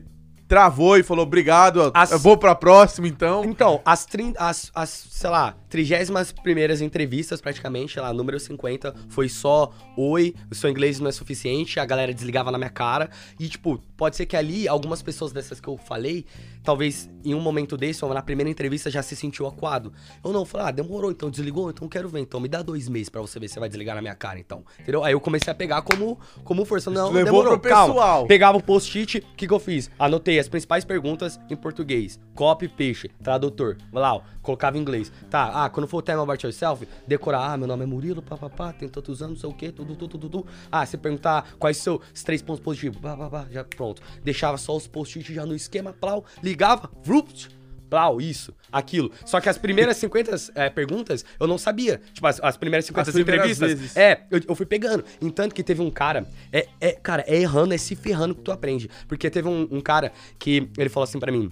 travou 0.49 0.97
e 0.97 1.03
falou, 1.03 1.25
obrigado, 1.25 1.91
As- 1.95 2.11
eu 2.11 2.19
vou 2.19 2.37
pra 2.39 2.55
próxima, 2.55 3.07
então. 3.07 3.45
Então, 3.45 3.81
as, 3.85 4.07
trin- 4.07 4.33
as, 4.39 4.71
as 4.75 4.89
sei 4.89 5.29
lá, 5.29 5.55
trigésimas 5.69 6.33
primeiras 6.33 6.81
entrevistas, 6.81 7.41
praticamente, 7.41 8.01
lá, 8.01 8.13
número 8.13 8.41
50, 8.41 8.95
foi 9.11 9.29
só 9.29 9.71
oi, 9.97 10.35
o 10.51 10.55
seu 10.55 10.71
inglês 10.71 10.99
não 10.99 11.09
é 11.09 11.13
suficiente, 11.13 11.79
a 11.79 11.85
galera 11.85 12.15
desligava 12.15 12.51
na 12.51 12.57
minha 12.57 12.71
cara. 12.71 13.11
E, 13.39 13.47
tipo, 13.49 13.79
pode 13.97 14.17
ser 14.17 14.25
que 14.25 14.37
ali, 14.37 14.67
algumas 14.67 15.03
pessoas 15.03 15.33
dessas 15.33 15.61
que 15.61 15.69
eu 15.69 15.77
falei, 15.77 16.25
talvez 16.65 17.11
em 17.25 17.35
um 17.35 17.41
momento 17.41 17.77
desse, 17.77 18.03
ou 18.05 18.15
na 18.15 18.23
primeira 18.23 18.49
entrevista, 18.49 18.91
já 18.91 19.03
se 19.03 19.15
sentiu 19.15 19.47
acuado. 19.47 19.93
Eu 20.25 20.33
não, 20.33 20.47
falei, 20.47 20.69
ah, 20.69 20.71
demorou, 20.71 21.11
então 21.11 21.29
desligou, 21.29 21.69
então 21.69 21.87
quero 21.89 22.09
ver, 22.09 22.21
então 22.21 22.41
me 22.41 22.49
dá 22.49 22.63
dois 22.63 22.89
meses 22.89 23.11
pra 23.11 23.21
você 23.21 23.39
ver 23.39 23.49
se 23.49 23.55
você 23.55 23.61
vai 23.61 23.69
desligar 23.69 23.95
na 23.95 24.01
minha 24.01 24.15
cara, 24.15 24.39
então. 24.39 24.65
Entendeu? 24.81 25.05
Aí 25.05 25.13
eu 25.13 25.21
comecei 25.21 25.51
a 25.51 25.55
pegar 25.55 25.83
como, 25.83 26.19
como 26.43 26.65
força. 26.65 26.91
Não, 26.91 27.11
Levou 27.13 27.25
demorou, 27.43 27.59
pro 27.59 27.71
calma. 27.71 27.93
pessoal. 27.95 28.27
Pegava 28.27 28.57
o 28.57 28.63
post-it, 28.63 29.19
o 29.19 29.37
que, 29.37 29.47
que 29.47 29.53
eu 29.53 29.61
fiz? 29.61 29.91
Anotei 29.99 30.38
as 30.38 30.48
principais 30.48 30.85
perguntas 30.85 31.38
em 31.48 31.57
português. 31.57 32.18
Copy, 32.35 32.68
peixe, 32.68 33.09
tradutor. 33.22 33.77
Vai 33.92 34.03
lá, 34.03 34.14
ó, 34.14 34.22
colocava 34.42 34.77
em 34.77 34.81
inglês. 34.81 35.12
Tá, 35.31 35.64
ah, 35.64 35.70
quando 35.70 35.87
for 35.87 35.98
o 35.98 36.03
time 36.03 36.18
about 36.18 36.44
yourself, 36.44 36.87
decorar, 37.07 37.53
ah, 37.53 37.57
meu 37.57 37.66
nome 37.66 37.85
é 37.85 37.87
Murilo, 37.87 38.22
papapá, 38.22 38.72
tem 38.72 38.88
tantos 38.88 39.22
anos, 39.22 39.40
sei 39.40 39.51
o 39.51 39.53
quê, 39.53 39.70
tudo, 39.72 39.94
tudo, 39.94 40.18
tudo, 40.18 40.29
tudo. 40.29 40.46
Ah, 40.70 40.85
você 40.85 40.96
perguntar 40.96 41.53
quais 41.59 41.77
são 41.77 42.01
os 42.14 42.22
três 42.22 42.42
pontos 42.42 42.62
positivos, 42.62 43.01
pá, 43.01 43.16
pá, 43.16 43.31
pá, 43.31 43.46
já 43.51 43.64
pronto. 43.64 44.03
Deixava 44.22 44.57
só 44.57 44.77
os 44.77 44.87
post-it 44.87 45.33
já 45.33 45.44
no 45.44 45.55
esquema, 45.55 45.92
plau, 45.92 46.24
ligava, 46.42 46.90
vrupt, 47.03 47.58
Plau, 47.88 48.20
isso, 48.20 48.55
aquilo. 48.70 49.11
Só 49.24 49.40
que 49.40 49.48
as 49.48 49.59
primeiras 49.59 49.96
50 49.98 50.53
é, 50.55 50.68
perguntas 50.68 51.24
eu 51.38 51.46
não 51.46 51.59
sabia. 51.59 52.01
Tipo, 52.12 52.27
as, 52.27 52.40
as 52.40 52.57
primeiras 52.57 52.85
50 52.87 53.11
As 53.11 53.16
entrevistas. 53.16 53.68
vezes. 53.72 53.96
É, 53.96 54.24
eu, 54.31 54.40
eu 54.48 54.55
fui 54.55 54.66
pegando. 54.66 55.05
Entanto 55.20 55.55
que 55.55 55.62
teve 55.62 55.81
um 55.81 55.90
cara. 55.90 56.27
É, 56.53 56.68
é, 56.81 56.92
cara, 56.92 57.24
é 57.27 57.37
errando, 57.37 57.74
é 57.74 57.79
se 57.79 57.96
ferrando 57.96 58.35
que 58.35 58.42
tu 58.42 58.53
aprende. 58.53 58.90
Porque 59.07 59.31
teve 59.31 59.48
um, 59.48 59.66
um 59.70 59.81
cara 59.81 60.12
que 60.38 60.68
ele 60.77 60.88
falou 60.88 61.05
assim 61.05 61.18
pra 61.18 61.33
mim: 61.33 61.51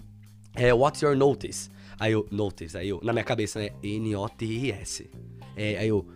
é, 0.54 0.72
What's 0.72 1.02
your 1.02 1.16
notice? 1.16 1.70
Aí 1.98 2.12
eu, 2.12 2.26
notice, 2.30 2.76
aí 2.76 2.90
eu, 2.90 3.00
na 3.02 3.12
minha 3.12 3.24
cabeça, 3.24 3.58
né? 3.58 3.70
N-O-T-I-S. 3.82 5.10
É, 5.56 5.78
aí 5.78 5.88
eu, 5.88 6.06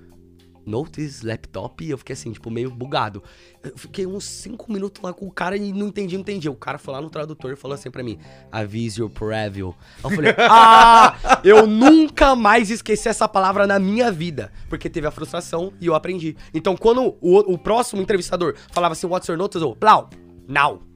notice, 0.71 1.27
laptop, 1.27 1.85
e 1.85 1.91
eu 1.91 1.99
fiquei 1.99 2.15
assim, 2.15 2.33
tipo, 2.33 2.51
meio 2.51 2.71
bugado. 2.71 3.23
Eu 3.63 3.77
fiquei 3.77 4.07
uns 4.07 4.25
5 4.25 4.73
minutos 4.73 5.03
lá 5.03 5.13
com 5.13 5.27
o 5.27 5.31
cara 5.31 5.57
e 5.57 5.73
não 5.73 5.89
entendi, 5.89 6.15
não 6.15 6.23
entendi. 6.23 6.49
O 6.49 6.55
cara 6.55 6.79
foi 6.79 6.95
lá 6.95 7.01
no 7.01 7.11
tradutor 7.11 7.53
e 7.53 7.57
falou 7.57 7.75
assim 7.75 7.91
pra 7.91 8.03
mim: 8.03 8.19
Avise 8.51 9.01
your 9.01 9.11
preview. 9.11 9.75
Eu 10.03 10.11
falei: 10.11 10.35
Ah, 10.49 11.41
eu 11.45 11.67
nunca 11.67 12.35
mais 12.35 12.71
esqueci 12.71 13.09
essa 13.09 13.29
palavra 13.29 13.67
na 13.67 13.79
minha 13.79 14.11
vida. 14.11 14.51
Porque 14.69 14.89
teve 14.89 15.07
a 15.07 15.11
frustração 15.11 15.73
e 15.81 15.87
eu 15.87 15.95
aprendi. 15.95 16.37
Então, 16.55 16.77
quando 16.77 17.17
o, 17.21 17.53
o 17.53 17.59
próximo 17.59 18.01
entrevistador 18.01 18.55
falava 18.73 18.93
assim: 18.93 19.07
What's 19.07 19.29
your 19.29 19.37
notice? 19.37 19.63
Eu, 19.63 19.77
Plau, 19.77 20.09
now. 20.49 20.90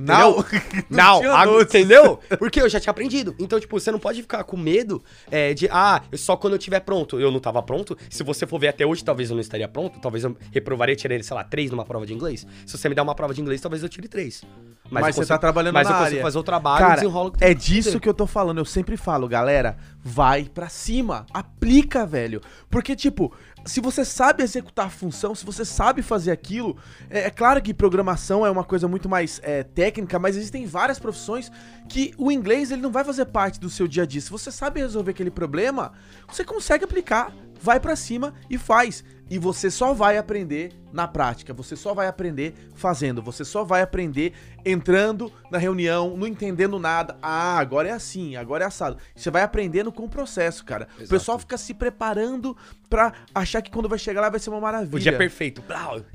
Não, 0.88 1.22
Não, 1.22 1.22
notes. 1.22 1.74
entendeu? 1.74 2.18
Porque 2.38 2.60
eu 2.60 2.68
já 2.68 2.80
tinha 2.80 2.90
aprendido. 2.90 3.34
Então, 3.38 3.60
tipo, 3.60 3.78
você 3.78 3.90
não 3.92 3.98
pode 3.98 4.22
ficar 4.22 4.42
com 4.44 4.56
medo 4.56 5.02
é, 5.30 5.52
de, 5.52 5.68
ah, 5.70 6.02
só 6.14 6.36
quando 6.36 6.54
eu 6.54 6.58
tiver 6.58 6.80
pronto. 6.80 7.20
Eu 7.20 7.30
não 7.30 7.38
tava 7.38 7.62
pronto. 7.62 7.96
Se 8.08 8.22
você 8.22 8.46
for 8.46 8.58
ver 8.58 8.68
até 8.68 8.86
hoje, 8.86 9.04
talvez 9.04 9.30
eu 9.30 9.34
não 9.34 9.40
estaria 9.40 9.68
pronto. 9.68 10.00
Talvez 10.00 10.24
eu 10.24 10.36
reprovaria, 10.52 10.96
tirei, 10.96 11.22
sei 11.22 11.36
lá, 11.36 11.44
três 11.44 11.70
numa 11.70 11.84
prova 11.84 12.06
de 12.06 12.14
inglês. 12.14 12.46
Se 12.66 12.76
você 12.78 12.88
me 12.88 12.94
der 12.94 13.02
uma 13.02 13.14
prova 13.14 13.34
de 13.34 13.40
inglês, 13.40 13.60
talvez 13.60 13.82
eu 13.82 13.88
tire 13.88 14.08
três. 14.08 14.42
Mas, 14.90 15.16
eu 15.16 15.22
você 15.22 15.28
tá 15.28 15.38
trabalhando 15.38 15.74
mas 15.74 15.88
na 15.88 15.94
eu 15.94 15.98
consigo 16.04 16.22
fazer 16.22 16.38
o 16.38 16.42
trabalho, 16.42 16.84
Cara, 16.84 16.94
desenrolo 16.96 17.28
o 17.28 17.32
que 17.32 17.44
é 17.44 17.54
que 17.54 17.60
disso 17.60 17.90
fazer. 17.90 18.00
que 18.00 18.08
eu 18.08 18.14
tô 18.14 18.26
falando. 18.26 18.58
Eu 18.58 18.64
sempre 18.64 18.96
falo, 18.96 19.28
galera, 19.28 19.76
vai 20.02 20.44
pra 20.44 20.68
cima. 20.68 21.26
Aplica, 21.32 22.04
velho. 22.04 22.40
Porque, 22.68 22.96
tipo, 22.96 23.32
se 23.64 23.80
você 23.80 24.04
sabe 24.04 24.42
executar 24.42 24.86
a 24.86 24.90
função, 24.90 25.34
se 25.34 25.44
você 25.44 25.64
sabe 25.64 26.02
fazer 26.02 26.30
aquilo, 26.30 26.76
é, 27.08 27.20
é 27.20 27.30
claro 27.30 27.60
que 27.60 27.74
programação 27.74 28.44
é 28.44 28.50
uma 28.50 28.64
coisa 28.64 28.88
muito 28.88 29.08
mais 29.08 29.40
é, 29.42 29.62
técnica, 29.62 30.18
mas 30.18 30.36
existem 30.36 30.66
várias 30.66 30.98
profissões 30.98 31.50
que 31.88 32.14
o 32.16 32.30
inglês 32.30 32.70
ele 32.70 32.82
não 32.82 32.90
vai 32.90 33.04
fazer 33.04 33.26
parte 33.26 33.60
do 33.60 33.68
seu 33.68 33.86
dia 33.86 34.04
a 34.04 34.06
dia. 34.06 34.20
Se 34.20 34.30
você 34.30 34.50
sabe 34.50 34.80
resolver 34.80 35.10
aquele 35.10 35.30
problema, 35.30 35.92
você 36.28 36.44
consegue 36.44 36.84
aplicar. 36.84 37.32
Vai 37.62 37.78
pra 37.78 37.94
cima 37.94 38.32
e 38.48 38.56
faz. 38.56 39.04
E 39.30 39.38
você 39.38 39.70
só 39.70 39.94
vai 39.94 40.18
aprender 40.18 40.72
na 40.92 41.06
prática. 41.06 41.54
Você 41.54 41.76
só 41.76 41.94
vai 41.94 42.08
aprender 42.08 42.52
fazendo. 42.74 43.22
Você 43.22 43.44
só 43.44 43.62
vai 43.62 43.80
aprender 43.80 44.32
entrando 44.64 45.32
na 45.52 45.56
reunião, 45.56 46.16
não 46.16 46.26
entendendo 46.26 46.80
nada. 46.80 47.16
Ah, 47.22 47.56
agora 47.58 47.88
é 47.88 47.92
assim, 47.92 48.34
agora 48.34 48.64
é 48.64 48.66
assado. 48.66 48.96
Você 49.14 49.30
vai 49.30 49.42
aprendendo 49.42 49.92
com 49.92 50.02
o 50.04 50.08
processo, 50.08 50.64
cara. 50.64 50.88
O 50.90 51.02
Exato. 51.02 51.10
pessoal 51.10 51.38
fica 51.38 51.56
se 51.56 51.72
preparando 51.72 52.56
pra 52.88 53.12
achar 53.32 53.62
que 53.62 53.70
quando 53.70 53.88
vai 53.88 54.00
chegar 54.00 54.20
lá 54.20 54.28
vai 54.28 54.40
ser 54.40 54.50
uma 54.50 54.60
maravilha. 54.60 54.96
O 54.96 54.98
dia 54.98 55.16
perfeito. 55.16 55.62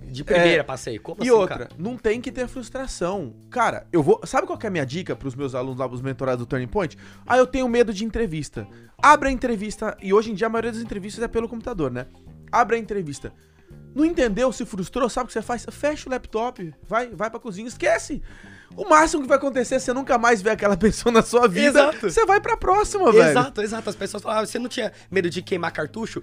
De 0.01 0.23
primeira 0.25 0.59
É, 0.59 0.63
passei. 0.63 0.99
Como 0.99 1.21
E 1.21 1.29
assim, 1.29 1.31
outra, 1.31 1.57
cara? 1.59 1.69
não 1.77 1.95
tem 1.97 2.19
que 2.19 2.33
ter 2.33 2.47
frustração. 2.49 3.33
Cara, 3.49 3.87
eu 3.93 4.03
vou. 4.03 4.19
Sabe 4.25 4.45
qual 4.45 4.57
que 4.59 4.65
é 4.65 4.69
a 4.69 4.71
minha 4.71 4.85
dica 4.85 5.15
pros 5.15 5.35
meus 5.35 5.55
alunos 5.55 5.79
lá, 5.79 5.87
os 5.87 6.01
mentorados 6.01 6.45
do 6.45 6.49
Turning 6.49 6.67
Point? 6.67 6.97
Ah, 7.25 7.37
eu 7.37 7.47
tenho 7.47 7.69
medo 7.69 7.93
de 7.93 8.03
entrevista. 8.03 8.67
Abra 9.01 9.29
a 9.29 9.31
entrevista, 9.31 9.95
e 10.01 10.13
hoje 10.13 10.31
em 10.31 10.33
dia 10.33 10.47
a 10.47 10.49
maioria 10.49 10.71
das 10.71 10.81
entrevistas 10.81 11.23
é 11.23 11.27
pelo 11.27 11.47
computador, 11.49 11.91
né? 11.91 12.07
Abra 12.51 12.75
a 12.75 12.79
entrevista. 12.79 13.33
Não 13.93 14.03
entendeu, 14.03 14.51
se 14.51 14.65
frustrou, 14.65 15.09
sabe 15.09 15.25
o 15.25 15.27
que 15.27 15.33
você 15.33 15.41
faz? 15.41 15.65
Fecha 15.71 16.09
o 16.09 16.11
laptop, 16.11 16.73
vai, 16.87 17.07
vai 17.09 17.29
pra 17.29 17.39
cozinha, 17.39 17.67
esquece. 17.67 18.21
O 18.75 18.87
máximo 18.89 19.21
que 19.23 19.29
vai 19.29 19.37
acontecer 19.37 19.75
é 19.75 19.79
você 19.79 19.93
nunca 19.93 20.17
mais 20.17 20.41
ver 20.41 20.49
aquela 20.49 20.75
pessoa 20.77 21.13
na 21.13 21.21
sua 21.21 21.47
vida. 21.47 21.79
Exato. 21.79 22.09
Você 22.09 22.25
vai 22.25 22.41
pra 22.41 22.57
próxima, 22.57 23.11
velho. 23.11 23.29
Exato, 23.29 23.61
exato. 23.61 23.89
As 23.89 23.95
pessoas 23.95 24.21
falavam, 24.21 24.45
você 24.45 24.59
não 24.59 24.67
tinha 24.67 24.91
medo 25.09 25.29
de 25.29 25.41
queimar 25.41 25.71
cartucho? 25.71 26.21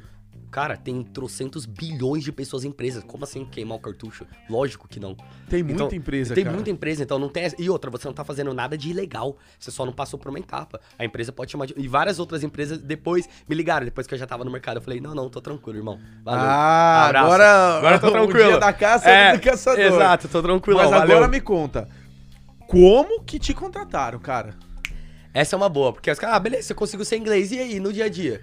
Cara, 0.53 0.77
tem 0.77 1.03
trocentos 1.03 1.65
bilhões 1.65 2.23
de 2.23 2.31
pessoas 2.31 2.63
em 2.63 2.69
empresas. 2.69 3.03
Como 3.05 3.25
assim 3.25 3.43
queimar 3.47 3.79
o 3.79 3.81
cartucho? 3.81 4.27
Lógico 4.51 4.87
que 4.87 5.01
não. 5.01 5.17
Tem 5.49 5.63
muita 5.63 5.85
Então, 5.85 5.97
empresa, 5.97 6.35
Tem 6.35 6.45
cara. 6.45 6.55
muita 6.55 6.71
empresa, 6.71 7.03
então 7.03 7.19
não 7.19 7.31
tem. 7.31 7.51
E 7.59 7.71
outra, 7.71 7.91
você 7.91 8.07
não 8.07 8.13
tá 8.13 8.23
fazendo 8.23 8.53
nada 8.53 8.77
de 8.77 8.91
ilegal. 8.91 9.39
Você 9.59 9.71
só 9.71 9.87
não 9.87 9.95
passou 9.95 10.19
por 10.19 10.29
uma 10.29 10.39
etapa. 10.39 10.79
A 10.99 11.07
empresa 11.07 11.33
pode 11.33 11.51
chamar 11.51 11.65
de. 11.65 11.75
E 11.79 11.89
várias 11.89 12.19
outras 12.19 12.43
empresas 12.45 12.77
depois 12.77 13.27
me 13.49 13.57
ligaram, 13.57 13.87
depois 13.87 14.07
que 14.07 14.13
eu 14.13 14.19
já 14.19 14.27
tava 14.27 14.45
no 14.45 14.51
mercado. 14.51 14.77
Eu 14.77 14.83
falei, 14.83 15.01
não, 15.01 15.15
não, 15.15 15.31
tô 15.31 15.41
tranquilo, 15.41 15.79
irmão. 15.79 15.99
Valeu. 16.23 16.45
Ah, 16.45 17.07
Abraço. 17.07 17.25
agora, 17.27 17.79
Agora 17.79 17.95
eu 17.97 18.01
tô 18.01 18.07
o 18.09 18.11
tranquilo. 18.13 18.49
dia 18.51 18.59
da 18.59 18.73
caça 18.75 19.09
é, 19.09 19.33
do 19.33 19.41
caçador. 19.41 19.81
Exato, 19.81 20.29
tô 20.29 20.43
tranquilo. 20.43 20.79
Mas 20.79 20.91
valeu. 20.91 21.17
agora 21.17 21.29
me 21.29 21.41
conta, 21.41 21.89
como 22.69 23.23
que 23.23 23.39
te 23.39 23.55
contrataram, 23.55 24.19
cara? 24.19 24.55
Essa 25.35 25.57
é 25.57 25.59
uma 25.59 25.71
boa, 25.71 25.95
porque 25.95 26.11
os 26.11 26.19
caras, 26.19 26.37
ah, 26.37 26.39
beleza, 26.39 26.69
você 26.69 26.75
conseguiu 26.75 27.07
ser 27.07 27.17
inglês. 27.17 27.51
E 27.53 27.59
aí, 27.59 27.81
no 27.81 27.91
dia 27.91 28.05
a 28.05 28.09
dia? 28.11 28.43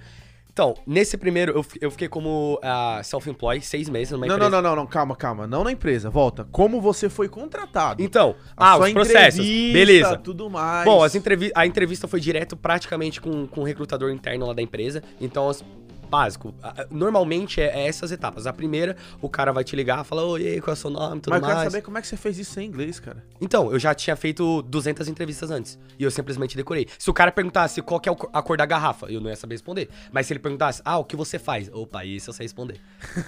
Então, 0.60 0.76
nesse 0.86 1.16
primeiro, 1.16 1.54
eu, 1.54 1.66
eu 1.80 1.90
fiquei 1.90 2.10
como 2.10 2.60
ah, 2.62 3.00
self-employed 3.02 3.66
seis 3.66 3.88
meses 3.88 4.12
numa 4.12 4.28
Não, 4.28 4.36
empresa. 4.36 4.52
não, 4.52 4.62
não, 4.62 4.70
não, 4.72 4.76
não, 4.84 4.86
calma, 4.86 5.16
calma. 5.16 5.48
Não 5.48 5.64
na 5.64 5.72
empresa, 5.72 6.10
volta. 6.10 6.46
Como 6.52 6.82
você 6.82 7.08
foi 7.08 7.30
contratado? 7.30 8.04
Então, 8.04 8.36
A 8.58 8.72
ah, 8.74 8.78
os 8.78 8.92
processos. 8.92 9.46
Beleza. 9.46 10.18
tudo 10.18 10.50
mais. 10.50 10.84
Bom, 10.84 11.02
as 11.02 11.16
entrevi 11.16 11.50
a 11.56 11.66
entrevista 11.66 12.10
foi 12.10 12.20
direto 12.20 12.58
praticamente 12.58 13.22
com, 13.22 13.48
com 13.48 13.62
o 13.62 13.64
recrutador 13.64 14.12
interno 14.12 14.48
lá 14.48 14.54
da 14.54 14.62
empresa. 14.62 15.02
Então, 15.22 15.48
as- 15.48 15.64
básico. 16.10 16.54
Normalmente 16.90 17.62
é, 17.62 17.82
é 17.84 17.88
essas 17.88 18.12
etapas. 18.12 18.48
A 18.48 18.54
primeira, 18.54 18.96
o 19.22 19.30
cara 19.30 19.52
vai 19.52 19.64
te 19.64 19.76
ligar, 19.76 20.04
fala, 20.04 20.24
oi, 20.24 20.60
qual 20.62 20.74
é 20.74 20.74
o 20.74 20.76
seu 20.76 20.90
nome, 20.90 21.22
tudo 21.22 21.32
Mas 21.32 21.42
eu 21.42 21.48
mais. 21.48 21.60
quero 21.60 21.72
saber 21.72 21.82
como 21.84 21.98
é 21.98 22.02
que 22.02 22.08
você 22.08 22.18
fez 22.18 22.38
isso 22.38 22.60
em 22.60 22.66
inglês, 22.66 23.00
cara. 23.00 23.24
Então, 23.40 23.72
eu 23.72 23.80
já 23.80 23.94
tinha 23.94 24.16
feito 24.16 24.62
200 24.64 25.08
entrevistas 25.08 25.52
antes. 25.52 25.80
E 25.98 26.04
eu 26.04 26.12
simplesmente 26.12 26.56
decorei. 26.56 26.88
Se 26.98 27.10
o 27.10 27.14
cara 27.14 27.32
perguntasse 27.32 27.82
qual 27.82 28.00
que 28.00 28.10
é 28.10 28.16
a 28.34 28.42
cor 28.42 28.58
da 28.58 28.66
garrafa, 28.66 29.08
eu 29.08 29.22
não 29.22 29.30
ia 29.30 29.36
saber 29.36 29.56
responder. 29.56 29.90
Mas 30.12 30.28
se 30.28 30.34
ele 30.34 30.40
perguntasse, 30.40 30.82
ah, 30.84 30.98
o 30.98 31.06
que 31.06 31.16
você 31.16 31.38
faz? 31.38 31.70
Opa, 31.74 32.04
isso 32.06 32.30
eu 32.30 32.34
sei 32.34 32.46
responder. 32.46 32.80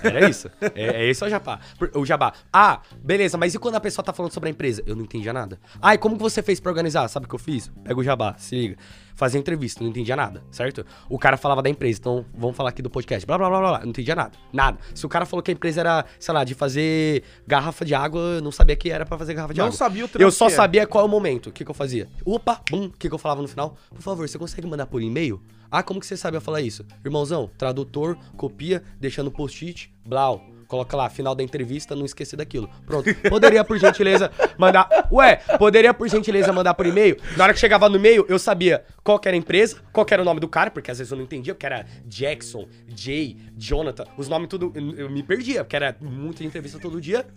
Era 0.04 0.30
isso. 0.30 0.50
é, 0.76 1.04
é 1.04 1.10
esse 1.10 1.24
o 1.24 1.30
jabá. 1.30 1.60
O 1.96 2.06
jabá. 2.06 2.34
Ah, 2.52 2.82
beleza, 3.04 3.38
mas 3.38 3.54
e 3.54 3.60
quando 3.60 3.76
a 3.76 3.80
pessoa 3.80 4.04
tá 4.04 4.13
falando 4.13 4.32
sobre 4.32 4.50
a 4.50 4.52
empresa? 4.52 4.82
Eu 4.86 4.96
não 4.96 5.04
entendia 5.04 5.34
nada. 5.34 5.60
Ah, 5.82 5.94
e 5.94 5.98
como 5.98 6.15
que 6.15 6.22
você 6.24 6.41
fez 6.41 6.60
pra 6.60 6.72
organizar? 6.72 7.08
Sabe 7.08 7.26
o 7.26 7.30
que 7.30 7.36
eu 7.36 7.39
fiz? 7.39 7.72
Pega 7.84 8.00
o 8.00 8.04
jabá, 8.04 8.36
se 8.38 8.56
liga. 8.56 8.78
Fazia 9.13 9.39
entrevista, 9.39 9.84
não 9.84 9.89
entendia 9.91 10.15
nada, 10.15 10.41
certo? 10.50 10.86
O 11.08 11.20
cara 11.20 11.38
falava 11.38 11.62
da 11.62 11.70
empresa, 11.70 12.00
então 12.00 12.26
vamos 12.34 12.56
falar 12.58 12.70
aqui 12.71 12.81
do 12.81 12.89
podcast. 12.89 13.25
Blá, 13.25 13.38
blá, 13.38 13.49
blá, 13.49 13.60
blá, 13.60 13.69
blá. 13.69 13.79
Não 13.81 13.89
entendia 13.89 14.15
nada. 14.15 14.31
Nada. 14.51 14.77
Se 14.95 15.05
o 15.05 15.10
cara 15.10 15.25
falou 15.25 15.43
que 15.43 15.51
a 15.51 15.53
empresa 15.53 15.81
era, 15.81 16.05
sei 16.19 16.34
lá, 16.34 16.43
de 16.43 16.53
fazer 16.55 17.23
garrafa 17.47 17.86
de 17.86 17.93
água, 17.93 18.19
eu 18.21 18.41
não 18.41 18.51
sabia 18.51 18.75
que 18.75 18.89
era 18.89 19.05
pra 19.05 19.17
fazer 19.17 19.34
garrafa 19.34 19.53
de 19.53 19.60
Não 19.60 19.67
água. 19.67 19.77
sabia 19.77 20.05
o 20.05 20.10
Eu 20.19 20.31
só 20.31 20.45
era. 20.47 20.55
sabia 20.55 20.88
qual 20.88 21.03
é 21.03 21.07
o 21.07 21.10
momento. 21.10 21.49
O 21.49 21.51
que, 21.51 21.63
que 21.63 21.69
eu 21.71 21.75
fazia? 21.75 22.10
Opa, 22.25 22.62
bum, 22.69 22.86
o 22.86 22.89
que, 22.91 23.07
que 23.07 23.13
eu 23.13 23.19
falava 23.19 23.41
no 23.41 23.47
final? 23.47 23.75
Por 23.93 24.01
favor, 24.01 24.27
você 24.27 24.38
consegue 24.39 24.67
mandar 24.67 24.86
por 24.88 25.01
e-mail? 25.01 25.41
Ah, 25.69 25.81
como 25.81 25.99
que 26.01 26.05
você 26.05 26.17
sabe 26.17 26.36
eu 26.36 26.41
falar 26.41 26.60
isso? 26.62 26.86
Irmãozão, 27.05 27.49
tradutor, 27.57 28.17
copia, 28.36 28.84
deixa 28.99 29.23
no 29.23 29.31
post-it, 29.31 29.93
blau. 30.05 30.43
Coloca 30.71 30.95
lá, 30.95 31.10
final 31.10 31.36
da 31.36 31.43
entrevista, 31.43 31.97
não 31.97 32.05
esquecer 32.05 32.38
daquilo. 32.38 32.69
Pronto. 32.86 33.13
Poderia, 33.29 33.62
por 33.62 33.77
gentileza, 33.77 34.31
mandar. 34.57 35.10
Ué, 35.12 35.36
poderia, 35.60 35.93
por 35.93 36.07
gentileza, 36.07 36.53
mandar 36.53 36.75
por 36.75 36.86
e-mail? 36.86 37.17
Na 37.36 37.43
hora 37.43 37.53
que 37.53 37.60
chegava 37.60 37.89
no 37.89 37.97
e-mail, 37.97 38.25
eu 38.29 38.39
sabia 38.39 38.86
qual 39.03 39.19
era 39.25 39.36
a 39.36 39.38
empresa, 39.38 39.81
qual 39.91 40.07
era 40.10 40.21
o 40.21 40.23
nome 40.23 40.39
do 40.39 40.47
cara, 40.47 40.71
porque 40.71 40.89
às 40.89 40.97
vezes 40.97 41.12
eu 41.12 41.17
não 41.17 41.25
entendia, 41.25 41.53
porque 41.53 41.65
era 41.65 41.86
Jackson, 42.05 42.69
Jay, 42.88 43.36
Jonathan, 43.57 44.05
os 44.17 44.29
nomes 44.29 44.47
tudo. 44.47 44.71
Eu 44.95 45.10
me 45.10 45.21
perdia, 45.21 45.65
porque 45.65 45.75
era 45.75 45.93
muita 45.99 46.41
entrevista 46.41 46.79
todo 46.79 47.01
dia. 47.01 47.27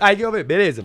Aí 0.00 0.20
eu, 0.20 0.32
beleza. 0.44 0.84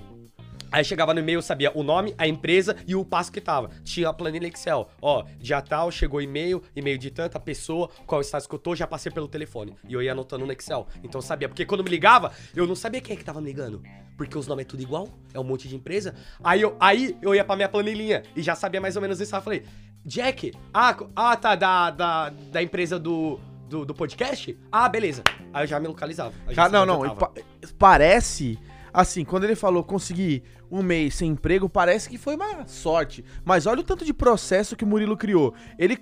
Aí 0.76 0.84
chegava 0.84 1.14
no 1.14 1.22
e-mail, 1.22 1.38
eu 1.38 1.42
sabia 1.42 1.72
o 1.74 1.84
nome, 1.84 2.14
a 2.18 2.28
empresa 2.28 2.76
e 2.86 2.98
o 2.98 3.06
passo 3.06 3.32
que 3.32 3.40
tava. 3.40 3.70
Tinha 3.82 4.10
a 4.10 4.14
planilha 4.14 4.46
Excel. 4.46 4.90
Ó, 5.02 5.24
dia 5.40 5.62
tal, 5.62 5.90
chegou 5.90 6.22
e-mail, 6.22 6.62
e-mail 6.76 6.98
de 6.98 7.10
tanta 7.10 7.40
pessoa, 7.40 7.90
qual 8.06 8.20
status 8.20 8.46
que 8.46 8.56
eu 8.56 8.60
tô, 8.60 8.76
já 8.76 8.86
passei 8.86 9.10
pelo 9.10 9.26
telefone. 9.26 9.74
E 9.88 9.94
eu 9.94 10.02
ia 10.02 10.12
anotando 10.12 10.46
no 10.46 10.52
Excel. 10.52 10.86
Então 11.02 11.20
eu 11.20 11.22
sabia. 11.22 11.48
Porque 11.48 11.66
quando 11.66 11.82
me 11.82 11.90
ligava, 11.90 12.34
eu 12.54 12.68
não 12.68 12.76
sabia 12.76 13.00
quem 13.00 13.16
é 13.16 13.18
que 13.18 13.24
tava 13.24 13.40
me 13.40 13.48
ligando. 13.48 13.82
Porque 14.18 14.38
os 14.38 14.48
nomes 14.48 14.66
é 14.66 14.68
tudo 14.68 14.84
igual, 14.84 15.08
é 15.34 15.40
um 15.40 15.46
monte 15.46 15.66
de 15.70 15.78
empresa. 15.78 16.14
Aí 16.44 16.62
eu, 16.62 16.76
aí 16.78 17.18
eu 17.22 17.34
ia 17.34 17.46
pra 17.46 17.56
minha 17.56 17.70
planilhinha 17.70 18.24
e 18.36 18.42
já 18.42 18.54
sabia 18.54 18.82
mais 18.82 18.98
ou 18.98 19.02
menos 19.02 19.22
isso. 19.22 19.34
Aí 19.34 19.40
eu 19.40 19.44
falei, 19.44 19.64
Jack, 20.06 20.52
ah, 20.74 20.94
ah 21.16 21.38
tá, 21.38 21.56
da, 21.56 21.90
da, 21.90 22.30
da 22.52 22.62
empresa 22.62 23.00
do, 23.00 23.40
do, 23.70 23.86
do 23.86 23.94
podcast? 23.96 24.58
Ah, 24.70 24.90
beleza. 24.90 25.24
Aí 25.54 25.64
eu 25.64 25.68
já 25.68 25.80
me 25.80 25.88
localizava. 25.88 26.34
Já 26.50 26.68
não, 26.68 26.86
não. 26.86 27.16
pa- 27.16 27.32
Parece. 27.80 28.60
Assim, 28.96 29.26
quando 29.26 29.44
ele 29.44 29.58
falou 29.58 29.84
conseguir 29.84 30.42
um 30.76 30.84
mês 30.84 31.16
sem 31.16 31.32
emprego, 31.32 31.70
parece 31.70 32.10
que 32.10 32.18
foi 32.18 32.36
uma 32.36 32.68
sorte. 32.68 33.24
Mas 33.44 33.66
olha 33.66 33.80
o 33.80 33.84
tanto 33.84 34.04
de 34.04 34.14
processo 34.14 34.76
que 34.76 34.84
o 34.84 34.88
Murilo 34.88 35.16
criou. 35.16 35.54
Ele 35.78 35.98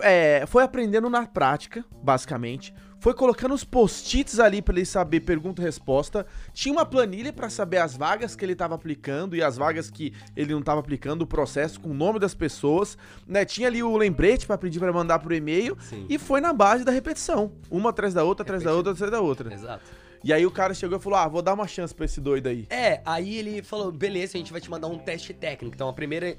é, 0.00 0.44
foi 0.46 0.62
aprendendo 0.62 1.10
na 1.10 1.26
prática, 1.26 1.84
basicamente. 2.02 2.74
Foi 3.00 3.12
colocando 3.12 3.54
os 3.54 3.64
post-its 3.64 4.38
ali 4.38 4.62
pra 4.62 4.74
ele 4.74 4.86
saber 4.86 5.20
pergunta 5.20 5.60
e 5.60 5.64
resposta. 5.64 6.24
Tinha 6.54 6.72
uma 6.72 6.86
planilha 6.86 7.34
pra 7.34 7.50
saber 7.50 7.76
as 7.76 7.94
vagas 7.94 8.34
que 8.34 8.42
ele 8.42 8.54
tava 8.54 8.74
aplicando 8.74 9.36
e 9.36 9.42
as 9.42 9.58
vagas 9.58 9.90
que 9.90 10.14
ele 10.34 10.54
não 10.54 10.62
tava 10.62 10.80
aplicando, 10.80 11.20
o 11.20 11.26
processo 11.26 11.78
com 11.78 11.90
o 11.90 11.94
nome 11.94 12.18
das 12.18 12.34
pessoas. 12.34 12.96
Né? 13.26 13.44
Tinha 13.44 13.68
ali 13.68 13.82
o 13.82 13.94
lembrete 13.94 14.46
pra 14.46 14.56
pedir 14.56 14.78
pra 14.78 14.90
mandar 14.90 15.18
por 15.18 15.32
e-mail. 15.32 15.76
Sim. 15.80 16.06
E 16.08 16.18
foi 16.18 16.40
na 16.40 16.54
base 16.54 16.82
da 16.82 16.90
repetição. 16.90 17.52
Uma 17.70 17.90
atrás 17.90 18.14
da 18.14 18.24
outra, 18.24 18.42
atrás 18.42 18.62
da 18.62 18.72
outra, 18.72 18.92
atrás 18.92 19.10
da 19.10 19.20
outra. 19.20 19.52
Exato. 19.52 19.84
E 20.24 20.32
aí 20.32 20.46
o 20.46 20.50
cara 20.50 20.72
chegou 20.72 20.96
e 20.96 21.00
falou: 21.02 21.18
Ah, 21.18 21.28
vou 21.28 21.42
dar 21.42 21.52
uma 21.52 21.68
chance 21.68 21.94
pra 21.94 22.06
esse 22.06 22.18
doido 22.18 22.46
aí. 22.46 22.66
É, 22.70 23.02
aí 23.04 23.36
ele 23.36 23.62
falou, 23.62 23.92
beleza, 23.92 24.38
a 24.38 24.38
gente 24.38 24.50
vai 24.50 24.58
te 24.58 24.70
mandar 24.70 24.88
um 24.88 24.98
teste 24.98 25.34
técnico. 25.34 25.74
Então 25.74 25.86
a 25.86 25.92
primeira, 25.92 26.34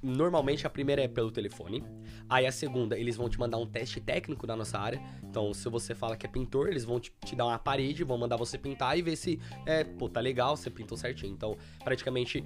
normalmente 0.00 0.64
a 0.64 0.70
primeira 0.70 1.02
é 1.02 1.08
pelo 1.08 1.32
telefone. 1.32 1.82
Aí 2.28 2.46
a 2.46 2.52
segunda, 2.52 2.96
eles 2.96 3.16
vão 3.16 3.28
te 3.28 3.36
mandar 3.36 3.58
um 3.58 3.66
teste 3.66 4.00
técnico 4.00 4.46
da 4.46 4.54
nossa 4.54 4.78
área. 4.78 5.02
Então 5.24 5.52
se 5.52 5.68
você 5.68 5.92
fala 5.92 6.16
que 6.16 6.24
é 6.24 6.28
pintor, 6.28 6.68
eles 6.68 6.84
vão 6.84 7.00
te, 7.00 7.12
te 7.24 7.34
dar 7.34 7.46
uma 7.46 7.58
parede, 7.58 8.04
vão 8.04 8.16
mandar 8.16 8.36
você 8.36 8.56
pintar 8.56 8.96
e 8.96 9.02
ver 9.02 9.16
se, 9.16 9.40
é, 9.66 9.82
pô, 9.82 10.08
tá 10.08 10.20
legal, 10.20 10.56
você 10.56 10.70
pintou 10.70 10.96
certinho. 10.96 11.32
Então 11.32 11.56
praticamente 11.82 12.44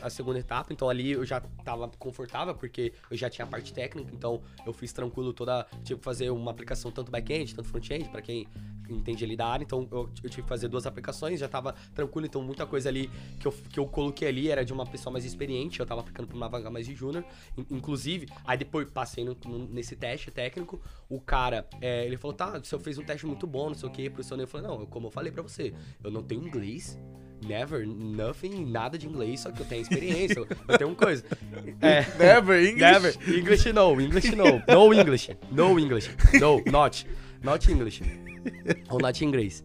a 0.00 0.08
segunda 0.08 0.38
etapa, 0.38 0.72
então 0.72 0.88
ali 0.88 1.12
eu 1.12 1.26
já 1.26 1.42
tava 1.62 1.90
confortável 1.98 2.54
porque 2.54 2.94
eu 3.10 3.18
já 3.18 3.28
tinha 3.28 3.44
a 3.44 3.48
parte 3.48 3.74
técnica, 3.74 4.10
então 4.14 4.40
eu 4.64 4.72
fiz 4.72 4.94
tranquilo 4.94 5.34
toda, 5.34 5.66
que 5.84 5.94
fazer 5.96 6.30
uma 6.30 6.50
aplicação 6.50 6.90
tanto 6.90 7.12
back-end, 7.12 7.54
tanto 7.54 7.68
front-end, 7.68 8.08
pra 8.08 8.22
quem 8.22 8.46
entende 8.88 9.24
ali 9.24 9.36
da 9.36 9.46
área, 9.46 9.64
então 9.64 9.86
eu, 9.90 10.10
eu 10.22 10.28
tive 10.30 10.42
que 10.42 10.48
fazer 10.48 10.68
duas 10.68 10.86
aplicações, 10.86 11.38
já 11.40 11.48
tava 11.48 11.74
tranquilo, 11.94 12.26
então 12.26 12.42
muita 12.42 12.66
coisa 12.66 12.88
ali 12.88 13.10
que 13.40 13.46
eu, 13.46 13.52
que 13.52 13.78
eu 13.78 13.86
coloquei 13.86 14.28
ali 14.28 14.50
era 14.50 14.64
de 14.64 14.72
uma 14.72 14.84
pessoa 14.86 15.12
mais 15.12 15.24
experiente, 15.24 15.80
eu 15.80 15.86
tava 15.86 16.00
aplicando 16.00 16.26
pra 16.26 16.36
uma 16.36 16.48
vaga 16.48 16.70
mais 16.70 16.86
de 16.86 16.94
júnior, 16.94 17.24
in- 17.56 17.66
inclusive, 17.70 18.26
aí 18.44 18.58
depois 18.58 18.90
passei 18.90 19.24
no- 19.24 19.36
no- 19.46 19.66
nesse 19.68 19.96
teste 19.96 20.30
técnico, 20.30 20.80
o 21.08 21.20
cara, 21.20 21.66
é, 21.80 22.04
ele 22.06 22.16
falou, 22.16 22.36
tá, 22.36 22.58
você 22.58 22.78
fez 22.78 22.98
um 22.98 23.02
teste 23.04 23.26
muito 23.26 23.46
bom, 23.46 23.68
não 23.68 23.74
sei 23.74 23.88
o 23.88 23.92
que, 23.92 24.10
professor, 24.10 24.38
eu 24.38 24.46
falei, 24.48 24.66
não, 24.66 24.84
como 24.86 25.06
eu 25.06 25.10
falei 25.10 25.30
pra 25.32 25.42
você, 25.42 25.72
eu 26.02 26.10
não 26.10 26.22
tenho 26.22 26.42
inglês, 26.46 26.98
never, 27.46 27.86
nothing, 27.86 28.64
nada 28.66 28.96
de 28.98 29.08
inglês, 29.08 29.40
só 29.40 29.50
que 29.50 29.60
eu 29.60 29.66
tenho 29.66 29.82
experiência, 29.82 30.38
eu, 30.38 30.46
eu 30.68 30.78
tenho 30.78 30.90
uma 30.90 30.96
coisa. 30.96 31.24
É, 31.80 32.02
Never, 32.18 32.62
English. 32.62 32.80
Never. 32.80 33.38
English 33.38 33.72
no, 33.72 34.00
English 34.00 34.36
no. 34.36 34.44
No 34.68 34.94
English. 34.94 35.36
No 35.50 35.78
English. 35.78 36.10
No, 36.40 36.62
not. 36.70 37.06
Not 37.42 37.72
English. 37.72 38.02
Ou 38.90 38.98
not 39.00 39.24
inglês. 39.24 39.64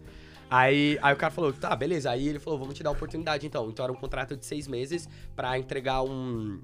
Aí, 0.49 0.97
aí 1.01 1.13
o 1.13 1.17
cara 1.17 1.31
falou, 1.31 1.51
tá, 1.51 1.75
beleza. 1.75 2.09
Aí 2.09 2.27
ele 2.27 2.39
falou, 2.39 2.57
vamos 2.59 2.75
te 2.75 2.83
dar 2.83 2.89
a 2.89 2.93
oportunidade 2.93 3.45
então. 3.45 3.69
Então 3.69 3.83
era 3.83 3.91
um 3.91 3.97
contrato 3.97 4.35
de 4.35 4.45
seis 4.45 4.67
meses 4.67 5.07
pra 5.35 5.57
entregar 5.59 6.03
um. 6.03 6.61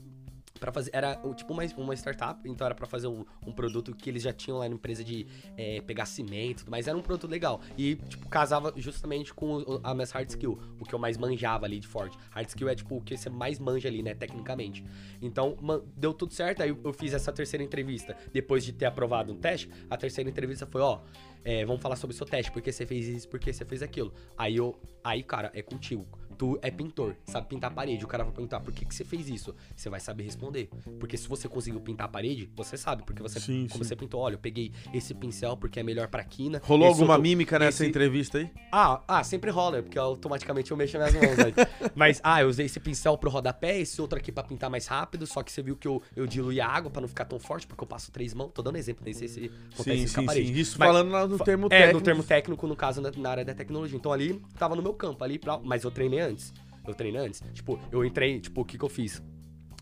Pra 0.64 0.72
fazer. 0.72 0.92
Era 0.94 1.20
tipo 1.36 1.52
uma, 1.52 1.62
uma 1.76 1.94
startup, 1.94 2.40
então 2.50 2.64
era 2.66 2.74
pra 2.74 2.88
fazer 2.88 3.08
um, 3.08 3.26
um 3.46 3.52
produto 3.52 3.94
que 3.94 4.10
eles 4.10 4.24
já 4.24 4.32
tinham 4.32 4.60
lá 4.60 4.70
na 4.70 4.74
empresa 4.76 5.04
de 5.04 5.28
é, 5.58 5.82
pegar 5.82 6.06
cimento, 6.06 6.64
mas 6.70 6.88
era 6.88 6.98
um 6.98 7.02
produto 7.02 7.30
legal. 7.30 7.60
E, 7.78 7.96
tipo, 7.96 8.30
casava 8.30 8.74
justamente 8.78 9.34
com 9.34 9.82
a 9.84 9.94
minha 9.94 10.08
hard 10.08 10.30
skill, 10.30 10.58
o 10.80 10.86
que 10.86 10.96
eu 10.96 11.00
mais 11.00 11.18
manjava 11.18 11.66
ali 11.66 11.82
de 11.82 11.88
forte. 11.88 12.18
Hard 12.32 12.48
skill 12.48 12.70
é, 12.70 12.76
tipo, 12.76 12.96
o 12.96 13.02
que 13.02 13.18
você 13.18 13.30
mais 13.30 13.60
manja 13.60 13.90
ali, 13.90 14.02
né, 14.02 14.14
tecnicamente. 14.14 14.86
Então, 15.22 15.58
man- 15.62 15.82
deu 15.98 16.14
tudo 16.14 16.34
certo, 16.34 16.64
aí 16.64 16.70
eu- 16.70 16.80
eu 16.82 16.94
fiz 16.94 17.14
essa 17.14 17.34
terceira 17.34 17.62
entrevista. 17.62 18.16
Depois 18.32 18.64
de 18.64 18.72
ter 18.72 18.86
aprovado 18.86 19.34
um 19.34 19.36
teste, 19.36 19.70
a 19.90 19.98
terceira 19.98 20.30
entrevista 20.30 20.66
foi, 20.66 20.80
ó, 20.80 21.02
é, 21.44 21.66
vamos 21.66 21.82
falar 21.82 21.98
sobre 21.98 22.14
o 22.14 22.18
seu 22.18 22.26
teste, 22.26 22.50
porque 22.54 22.72
você 22.72 22.86
fez 22.86 23.06
isso, 23.06 23.28
porque 23.28 23.52
você 23.52 23.66
fez 23.66 23.84
aquilo. 23.84 24.14
Aí 24.38 24.56
eu, 24.56 24.80
aí, 25.04 25.24
cara, 25.24 25.52
é 25.54 25.62
contigo. 25.62 26.08
Tu 26.38 26.58
é 26.62 26.72
pintor, 26.72 27.16
sabe 27.26 27.48
pintar 27.48 27.72
a 27.72 27.74
parede. 27.74 28.04
O 28.04 28.08
cara 28.08 28.24
vai 28.24 28.34
perguntar 28.34 28.60
por 28.60 28.74
que, 28.74 28.86
que 28.86 28.94
você 28.94 29.04
fez 29.04 29.30
isso. 29.30 29.54
Você 29.76 29.90
vai 29.90 30.00
saber 30.00 30.24
responder. 30.24 30.70
Porque 31.00 31.18
se 31.18 31.28
você 31.28 31.48
conseguiu 31.48 31.80
pintar 31.82 32.06
a 32.06 32.10
parede, 32.10 32.50
você 32.56 32.78
sabe. 32.78 33.04
Porque 33.04 33.22
você, 33.22 33.40
Sim, 33.40 33.68
como 33.70 33.84
sim. 33.84 33.90
você 33.90 33.96
pintou, 33.96 34.22
olha, 34.22 34.36
eu 34.36 34.40
peguei 34.40 34.72
esse 34.94 35.14
pincel 35.14 35.56
porque 35.58 35.80
é 35.80 35.84
melhor 35.84 36.08
pra 36.08 36.24
quina. 36.24 36.62
Rolou 36.64 36.88
alguma 36.88 37.14
outro- 37.14 37.24
mímica 37.24 37.60
nessa 37.60 37.84
esse- 37.84 37.90
entrevista 37.90 38.38
aí? 38.40 38.50
ah, 38.72 39.02
ah, 39.08 39.24
sempre 39.24 39.52
rola, 39.52 39.82
porque 39.84 39.98
automaticamente 40.00 40.72
eu 40.72 40.78
mexo 40.78 40.98
as 40.98 41.14
mãos. 41.14 41.24
Né? 41.38 41.54
Mas, 41.96 42.20
ah, 42.24 42.42
eu 42.42 42.48
usei 42.50 42.66
esse 42.66 42.80
pincel 42.80 43.18
pro 43.18 43.30
rodapé, 43.30 43.80
esse 43.80 44.02
outro 44.02 44.18
aqui 44.18 44.32
pra 44.32 44.44
pintar 44.44 44.70
mais 44.70 44.88
rápido, 44.88 45.26
só 45.28 45.44
que 45.44 45.52
você 45.52 45.62
viu 45.62 45.76
que 45.76 45.88
eu, 45.88 46.02
eu 46.16 46.26
diluí 46.26 46.60
a 46.62 46.68
água 46.68 46.90
pra 46.92 47.02
não 47.02 47.08
ficar 47.08 47.26
tão 47.26 47.40
forte, 47.40 47.68
porque 47.68 47.84
eu 47.84 47.88
passo 47.88 48.12
três 48.12 48.34
mãos. 48.34 48.52
Tô 48.54 48.62
dando 48.62 48.78
exemplo, 48.78 49.04
nem 49.06 49.14
sei 49.14 49.28
se 49.28 49.52
acontece 49.74 49.98
Sim, 49.98 50.04
isso 50.04 50.20
sim, 50.20 50.26
parede. 50.26 50.48
sim. 50.48 50.54
Isso 50.60 50.76
Mas- 50.80 50.88
falando 50.88 51.12
lá 51.12 51.28
no 51.28 51.38
termo 51.38 51.68
é, 51.68 51.70
técnico. 51.70 52.00
no 52.00 52.02
termo 52.04 52.24
técnico, 52.24 52.68
no 52.68 52.76
caso, 52.76 53.02
na, 53.02 53.12
na 53.12 53.30
área 53.30 53.46
da 53.46 53.54
tecnologia. 53.54 53.98
Então 53.98 54.12
ali, 54.12 54.42
tava 54.58 54.76
no 54.76 54.82
meu 54.82 54.94
campo, 54.94 55.24
ali, 55.24 55.38
pra, 55.38 55.60
mas 55.60 55.84
eu 55.84 55.92
treinei 55.92 56.20
antes. 56.24 56.54
Eu 56.86 56.94
treinei 56.94 57.22
antes. 57.22 57.42
Tipo, 57.54 57.80
eu 57.92 58.04
entrei, 58.04 58.40
tipo, 58.40 58.62
o 58.62 58.66
que 58.66 58.78
que 58.78 58.84
eu 58.84 58.90
fiz? 58.90 59.22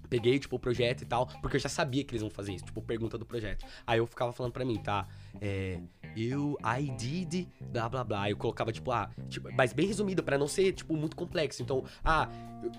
Peguei, 0.09 0.37
tipo, 0.37 0.57
o 0.57 0.59
projeto 0.59 1.03
e 1.03 1.05
tal, 1.05 1.25
porque 1.41 1.55
eu 1.55 1.59
já 1.61 1.69
sabia 1.69 2.03
que 2.03 2.11
eles 2.11 2.21
vão 2.21 2.29
fazer 2.29 2.53
isso, 2.53 2.65
tipo, 2.65 2.81
pergunta 2.81 3.17
do 3.17 3.25
projeto. 3.25 3.65
Aí 3.87 3.97
eu 3.97 4.05
ficava 4.05 4.33
falando 4.33 4.51
pra 4.51 4.65
mim, 4.65 4.77
tá? 4.77 5.07
É. 5.39 5.79
Eu, 6.17 6.57
I 6.65 6.91
did, 6.91 7.47
blá 7.61 7.87
blá 7.87 8.03
blá. 8.03 8.29
Eu 8.29 8.35
colocava, 8.35 8.73
tipo, 8.73 8.91
ah, 8.91 9.09
tipo, 9.29 9.47
mas 9.55 9.71
bem 9.71 9.87
resumido, 9.87 10.21
pra 10.21 10.37
não 10.37 10.49
ser, 10.49 10.73
tipo, 10.73 10.97
muito 10.97 11.15
complexo. 11.15 11.63
Então, 11.63 11.85
ah, 12.03 12.27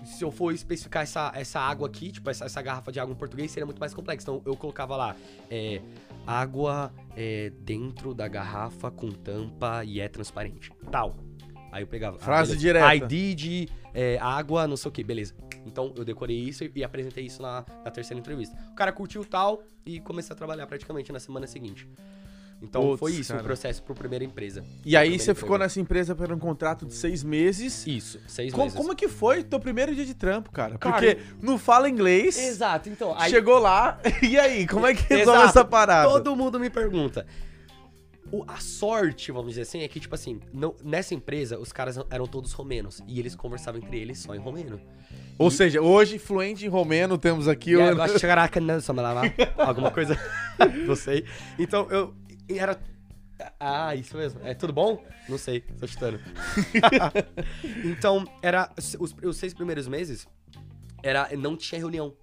se 0.05 0.23
eu 0.23 0.31
for 0.31 0.53
especificar 0.53 1.01
essa, 1.01 1.31
essa 1.33 1.59
água 1.59 1.87
aqui, 1.87 2.11
tipo, 2.11 2.29
essa, 2.29 2.45
essa 2.45 2.61
garrafa 2.61 2.91
de 2.91 2.99
água 2.99 3.15
em 3.15 3.17
português, 3.17 3.49
seria 3.49 3.65
muito 3.65 3.79
mais 3.79 3.95
complexo. 3.95 4.25
Então 4.25 4.43
eu 4.45 4.55
colocava 4.55 4.95
lá, 4.95 5.15
é. 5.49 5.81
Água 6.27 6.93
é, 7.17 7.51
dentro 7.61 8.13
da 8.13 8.27
garrafa 8.27 8.91
com 8.91 9.11
tampa 9.11 9.83
e 9.83 9.99
é 9.99 10.07
transparente. 10.07 10.71
Tal. 10.91 11.15
Aí 11.73 11.81
eu 11.81 11.87
pegava. 11.87 12.17
ah, 12.17 12.23
Frase 12.23 12.55
beleza. 12.55 12.61
direta. 12.61 12.95
I 12.95 12.99
did, 12.99 13.69
é, 13.95 14.19
água, 14.21 14.67
não 14.67 14.77
sei 14.77 14.89
o 14.89 14.91
que, 14.91 15.03
beleza. 15.03 15.33
Então 15.65 15.91
eu 15.97 16.05
decorei 16.05 16.37
isso 16.37 16.63
e, 16.63 16.83
apresentei 16.83 17.25
isso 17.25 17.41
na, 17.41 17.65
na 17.83 17.89
terceira 17.89 18.19
entrevista. 18.19 18.55
O 18.71 18.75
cara 18.75 18.91
curtiu 18.91 19.25
tal 19.25 19.63
e 19.83 19.99
comecei 19.99 20.33
a 20.33 20.37
trabalhar 20.37 20.67
praticamente 20.67 21.11
na 21.11 21.19
semana 21.19 21.47
seguinte. 21.47 21.87
Então 22.61 22.81
Putz, 22.81 22.99
foi 22.99 23.11
isso 23.13 23.31
cara. 23.31 23.41
o 23.41 23.45
processo 23.45 23.81
pro 23.81 23.95
primeira 23.95 24.23
empresa. 24.23 24.63
E 24.85 24.95
aí 24.95 25.17
você 25.17 25.33
ficou 25.33 25.57
nessa 25.57 25.79
empresa 25.79 26.15
por 26.15 26.31
um 26.31 26.37
contrato 26.37 26.85
de 26.85 26.93
seis 26.93 27.23
meses. 27.23 27.85
Isso, 27.87 28.19
seis 28.27 28.53
meses. 28.53 28.77
como 28.77 28.95
que 28.95 29.07
foi 29.07 29.43
teu 29.43 29.59
primeiro 29.59 29.93
dia 29.95 30.05
de 30.05 30.13
trampo, 30.13 30.51
cara? 30.51 30.77
Cara, 30.77 30.95
Porque 30.95 31.17
não 31.41 31.57
fala 31.57 31.89
inglês, 31.89 32.37
Exato, 32.37 32.87
então. 32.87 33.15
Aí, 33.17 33.31
chegou 33.31 33.57
lá, 33.57 33.99
e 34.21 34.37
aí, 34.39 34.67
como 34.67 34.85
é 34.85 34.93
que 34.93 35.11
resolve 35.11 35.43
essa 35.43 35.65
parada? 35.65 36.07
Todo 36.09 36.35
mundo 36.35 36.59
me 36.59 36.69
pergunta. 36.69 37.25
O- 38.33 38.43
a 38.47 38.57
sorte, 38.57 39.31
vamos 39.31 39.49
dizer 39.49 39.61
assim, 39.61 39.81
é 39.81 39.87
que, 39.87 39.99
tipo 39.99 40.15
assim, 40.15 40.39
não- 40.51 40.75
nessa 40.83 41.13
empresa, 41.13 41.59
os 41.59 41.71
caras 41.71 41.97
eram 42.09 42.25
todos 42.25 42.51
romenos. 42.51 42.99
E 43.07 43.19
eles 43.19 43.35
conversavam 43.35 43.79
entre 43.79 43.99
eles 43.99 44.17
só 44.17 44.33
em 44.33 44.39
romeno. 44.39 44.81
Ou 45.37 45.51
seja, 45.51 45.79
hoje, 45.81 46.17
fluente 46.17 46.65
em 46.65 46.69
romeno, 46.69 47.15
temos 47.17 47.47
aqui 47.47 47.71
E 47.71 47.75
o... 47.75 47.79
lavar, 49.03 49.29
alguma 49.57 49.91
coisa. 49.91 50.17
não 50.87 50.95
sei. 50.95 51.25
Então, 51.59 51.87
eu. 51.91 52.13
e 52.49 52.57
Era. 52.57 52.79
Ah, 53.59 53.93
isso 53.95 54.17
mesmo. 54.17 54.39
É 54.43 54.53
tudo 54.53 54.73
bom? 54.73 55.03
Não 55.29 55.37
sei, 55.37 55.61
tô 55.61 55.85
chutando. 55.85 56.19
então, 57.85 58.25
era. 58.41 58.71
Os, 58.99 59.15
os 59.23 59.37
seis 59.37 59.53
primeiros 59.53 59.87
meses, 59.87 60.27
era, 61.03 61.29
não 61.37 61.55
tinha 61.55 61.79
reunião. 61.79 62.15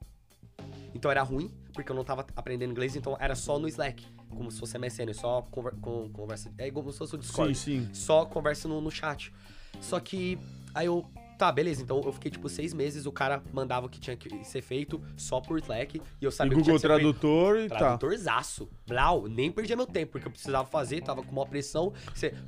Então 0.94 1.10
era 1.10 1.22
ruim, 1.22 1.52
porque 1.72 1.90
eu 1.92 1.96
não 1.96 2.04
tava 2.04 2.26
aprendendo 2.34 2.70
inglês, 2.72 2.96
então 2.96 3.16
era 3.20 3.34
só 3.34 3.58
no 3.58 3.68
Slack. 3.68 4.04
Como 4.30 4.50
se 4.50 4.58
fosse 4.58 4.78
MSN, 4.78 5.12
só 5.12 5.42
conver, 5.42 5.74
com, 5.80 6.08
conversa. 6.10 6.52
É 6.56 6.70
como 6.70 6.90
se 6.92 6.98
fosse 6.98 7.14
o 7.14 7.18
Discord. 7.18 7.54
Sim, 7.54 7.86
sim. 7.86 7.94
Só 7.94 8.24
conversa 8.24 8.68
no, 8.68 8.80
no 8.80 8.90
chat. 8.90 9.32
Só 9.80 9.98
que 10.00 10.38
aí 10.74 10.86
eu. 10.86 11.06
Tá, 11.40 11.50
beleza. 11.50 11.82
Então 11.82 12.02
eu 12.04 12.12
fiquei 12.12 12.30
tipo 12.30 12.50
seis 12.50 12.74
meses, 12.74 13.06
o 13.06 13.12
cara 13.12 13.42
mandava 13.50 13.86
o 13.86 13.88
que 13.88 13.98
tinha 13.98 14.14
que 14.14 14.44
ser 14.44 14.60
feito 14.60 15.00
só 15.16 15.40
por 15.40 15.58
Slack. 15.58 15.96
E 16.20 16.24
eu 16.24 16.28
E 16.28 16.32
sabia 16.32 16.52
o 16.52 16.56
que 16.58 16.64
tinha 16.64 16.74
Google 16.74 16.74
que 16.74 16.80
ser 16.80 16.88
feito. 16.88 17.18
Tradutor 17.18 17.56
e 17.60 17.68
tá. 17.70 17.78
Tradutorzaço. 17.78 18.68
Blau, 18.86 19.26
nem 19.26 19.50
perdia 19.50 19.74
meu 19.74 19.86
tempo, 19.86 20.12
porque 20.12 20.26
eu 20.28 20.30
precisava 20.30 20.68
fazer, 20.68 21.00
tava 21.02 21.22
com 21.22 21.32
uma 21.32 21.46
pressão. 21.46 21.94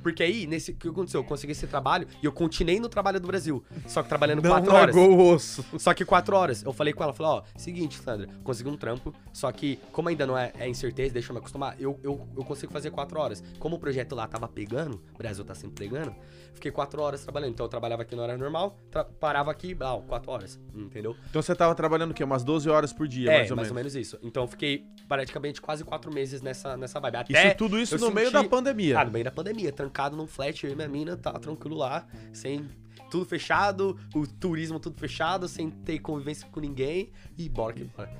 Porque 0.03 0.21
aí, 0.21 0.45
nesse, 0.45 0.73
o 0.73 0.75
que 0.75 0.87
aconteceu? 0.87 1.21
Eu 1.21 1.23
consegui 1.23 1.53
esse 1.53 1.65
trabalho 1.65 2.07
e 2.21 2.25
eu 2.27 2.31
continuei 2.31 2.79
no 2.79 2.87
trabalho 2.87 3.19
do 3.19 3.25
Brasil. 3.25 3.63
Só 3.87 4.03
que 4.03 4.09
trabalhando 4.09 4.43
Não 4.43 4.51
quatro 4.51 4.71
horas. 4.71 4.95
o 4.95 5.17
osso. 5.33 5.65
Só 5.79 5.91
que 5.95 6.05
quatro 6.05 6.35
horas. 6.35 6.61
Eu 6.63 6.71
falei 6.71 6.93
com 6.93 7.01
ela, 7.03 7.13
falei, 7.13 7.31
ó, 7.31 7.43
seguinte, 7.57 7.97
Sandra, 7.99 8.27
consegui 8.43 8.69
um 8.69 8.77
trampo, 8.77 9.11
só 9.31 9.51
que, 9.51 9.79
como 9.91 10.09
ainda 10.09 10.27
não 10.27 10.37
é, 10.37 10.53
é 10.59 10.69
incerteza, 10.69 11.13
deixa 11.13 11.31
eu 11.31 11.33
me 11.33 11.39
acostumar, 11.39 11.75
eu, 11.81 11.99
eu, 12.03 12.27
eu 12.37 12.43
consigo 12.43 12.71
fazer 12.71 12.91
quatro 12.91 13.19
horas. 13.19 13.43
Como 13.57 13.77
o 13.77 13.79
projeto 13.79 14.13
lá 14.13 14.27
tava 14.27 14.47
pegando, 14.47 15.01
o 15.15 15.17
Brasil 15.17 15.43
tá 15.43 15.55
sempre 15.55 15.87
pegando, 15.87 16.13
fiquei 16.53 16.69
quatro 16.69 17.01
horas 17.01 17.23
trabalhando. 17.23 17.53
Então 17.53 17.65
eu 17.65 17.69
trabalhava 17.69 18.03
aqui 18.03 18.15
na 18.15 18.21
hora 18.21 18.37
normal, 18.37 18.77
parava 19.19 19.49
aqui, 19.51 19.73
blau, 19.73 20.03
quatro 20.03 20.31
horas, 20.31 20.59
entendeu? 20.73 21.15
Então 21.29 21.41
você 21.41 21.55
tava 21.55 21.73
trabalhando 21.73 22.11
o 22.11 22.13
quê? 22.13 22.23
Umas 22.23 22.43
12 22.43 22.69
horas 22.69 22.93
por 22.93 23.07
dia, 23.07 23.31
é, 23.31 23.37
mais 23.55 23.69
ou 23.69 23.75
menos. 23.75 23.95
isso. 23.95 24.19
Então 24.21 24.43
eu 24.43 24.47
fiquei 24.47 24.85
praticamente 25.07 25.59
quase 25.61 25.83
quatro 25.83 26.13
meses 26.13 26.41
nessa, 26.41 26.77
nessa 26.77 26.99
vibe. 26.99 27.17
Isso, 27.29 27.37
Até 27.39 27.53
tudo 27.55 27.79
isso 27.79 27.97
no 27.97 28.11
meio 28.11 28.29
senti- 28.29 28.43
da 28.43 28.49
pandemia. 28.49 28.99
ah, 28.99 29.05
no 29.05 29.11
meio 29.11 29.25
da 29.25 29.31
pandemia, 29.31 29.71
trancado 29.71 30.15
num 30.15 30.27
flat, 30.27 30.63
eu 30.65 30.71
e 30.71 30.75
minha 30.75 30.87
mina, 30.87 31.17
tá 31.17 31.31
tranquilo 31.33 31.75
lá, 31.75 32.05
sem 32.31 32.69
tudo 33.09 33.25
fechado, 33.25 33.97
o 34.15 34.25
turismo 34.27 34.79
tudo 34.79 34.99
fechado, 34.99 35.47
sem 35.47 35.69
ter 35.69 35.99
convivência 35.99 36.47
com 36.51 36.59
ninguém 36.59 37.11
e 37.37 37.47
bora 37.49 37.73
que 37.73 37.83
bora. 37.83 38.11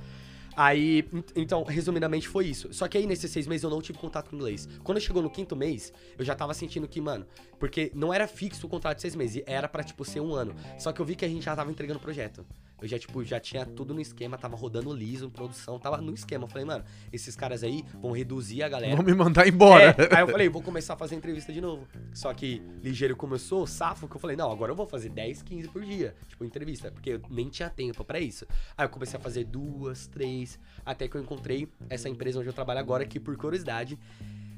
Aí, 0.56 1.04
ent- 1.12 1.32
então, 1.34 1.64
resumidamente 1.64 2.28
foi 2.28 2.46
isso. 2.46 2.72
Só 2.72 2.86
que 2.86 2.96
aí, 2.96 3.06
nesses 3.06 3.30
seis 3.30 3.46
meses, 3.46 3.64
eu 3.64 3.70
não 3.70 3.82
tive 3.82 3.98
contato 3.98 4.30
com 4.30 4.36
inglês. 4.36 4.68
Quando 4.82 5.00
chegou 5.00 5.22
no 5.22 5.30
quinto 5.30 5.56
mês, 5.56 5.92
eu 6.18 6.24
já 6.24 6.34
tava 6.34 6.54
sentindo 6.54 6.86
que, 6.86 7.00
mano, 7.00 7.26
porque 7.58 7.90
não 7.94 8.12
era 8.14 8.26
fixo 8.28 8.66
o 8.66 8.70
contrato 8.70 8.96
de 8.96 9.02
seis 9.02 9.14
meses, 9.16 9.42
era 9.46 9.68
pra, 9.68 9.82
tipo, 9.82 10.04
ser 10.04 10.20
um 10.20 10.32
ano. 10.34 10.54
Só 10.78 10.92
que 10.92 11.00
eu 11.00 11.04
vi 11.04 11.16
que 11.16 11.24
a 11.24 11.28
gente 11.28 11.44
já 11.44 11.56
tava 11.56 11.70
entregando 11.70 11.98
o 11.98 12.02
projeto. 12.02 12.46
Eu 12.84 12.88
já, 12.88 12.98
tipo, 12.98 13.24
já 13.24 13.40
tinha 13.40 13.64
tudo 13.64 13.94
no 13.94 14.00
esquema, 14.00 14.36
tava 14.36 14.56
rodando 14.56 14.92
liso, 14.92 15.30
produção, 15.30 15.78
tava 15.78 16.02
no 16.02 16.12
esquema. 16.12 16.44
Eu 16.44 16.48
falei, 16.48 16.66
mano, 16.66 16.84
esses 17.10 17.34
caras 17.34 17.64
aí 17.64 17.82
vão 18.00 18.12
reduzir 18.12 18.62
a 18.62 18.68
galera. 18.68 18.94
Vão 18.94 19.04
me 19.04 19.14
mandar 19.14 19.48
embora. 19.48 19.96
É, 19.98 20.16
aí 20.16 20.22
eu 20.22 20.28
falei, 20.28 20.48
vou 20.50 20.60
começar 20.60 20.92
a 20.92 20.96
fazer 20.96 21.14
entrevista 21.14 21.50
de 21.50 21.62
novo. 21.62 21.88
Só 22.12 22.32
que, 22.34 22.60
ligeiro 22.82 23.16
sou, 23.38 23.66
safo, 23.66 24.06
que 24.06 24.16
eu 24.16 24.20
falei, 24.20 24.36
não, 24.36 24.52
agora 24.52 24.70
eu 24.70 24.76
vou 24.76 24.86
fazer 24.86 25.08
10, 25.08 25.42
15 25.42 25.68
por 25.68 25.82
dia, 25.82 26.14
tipo, 26.28 26.44
entrevista, 26.44 26.90
porque 26.90 27.10
eu 27.10 27.22
nem 27.30 27.48
tinha 27.48 27.70
tempo 27.70 28.04
pra 28.04 28.20
isso. 28.20 28.46
Aí 28.76 28.84
eu 28.84 28.90
comecei 28.90 29.18
a 29.18 29.22
fazer 29.22 29.44
duas, 29.44 30.06
três, 30.06 30.58
até 30.84 31.08
que 31.08 31.16
eu 31.16 31.22
encontrei 31.22 31.66
essa 31.88 32.08
empresa 32.08 32.38
onde 32.38 32.48
eu 32.48 32.52
trabalho 32.52 32.80
agora, 32.80 33.06
que 33.06 33.18
por 33.18 33.34
curiosidade, 33.36 33.98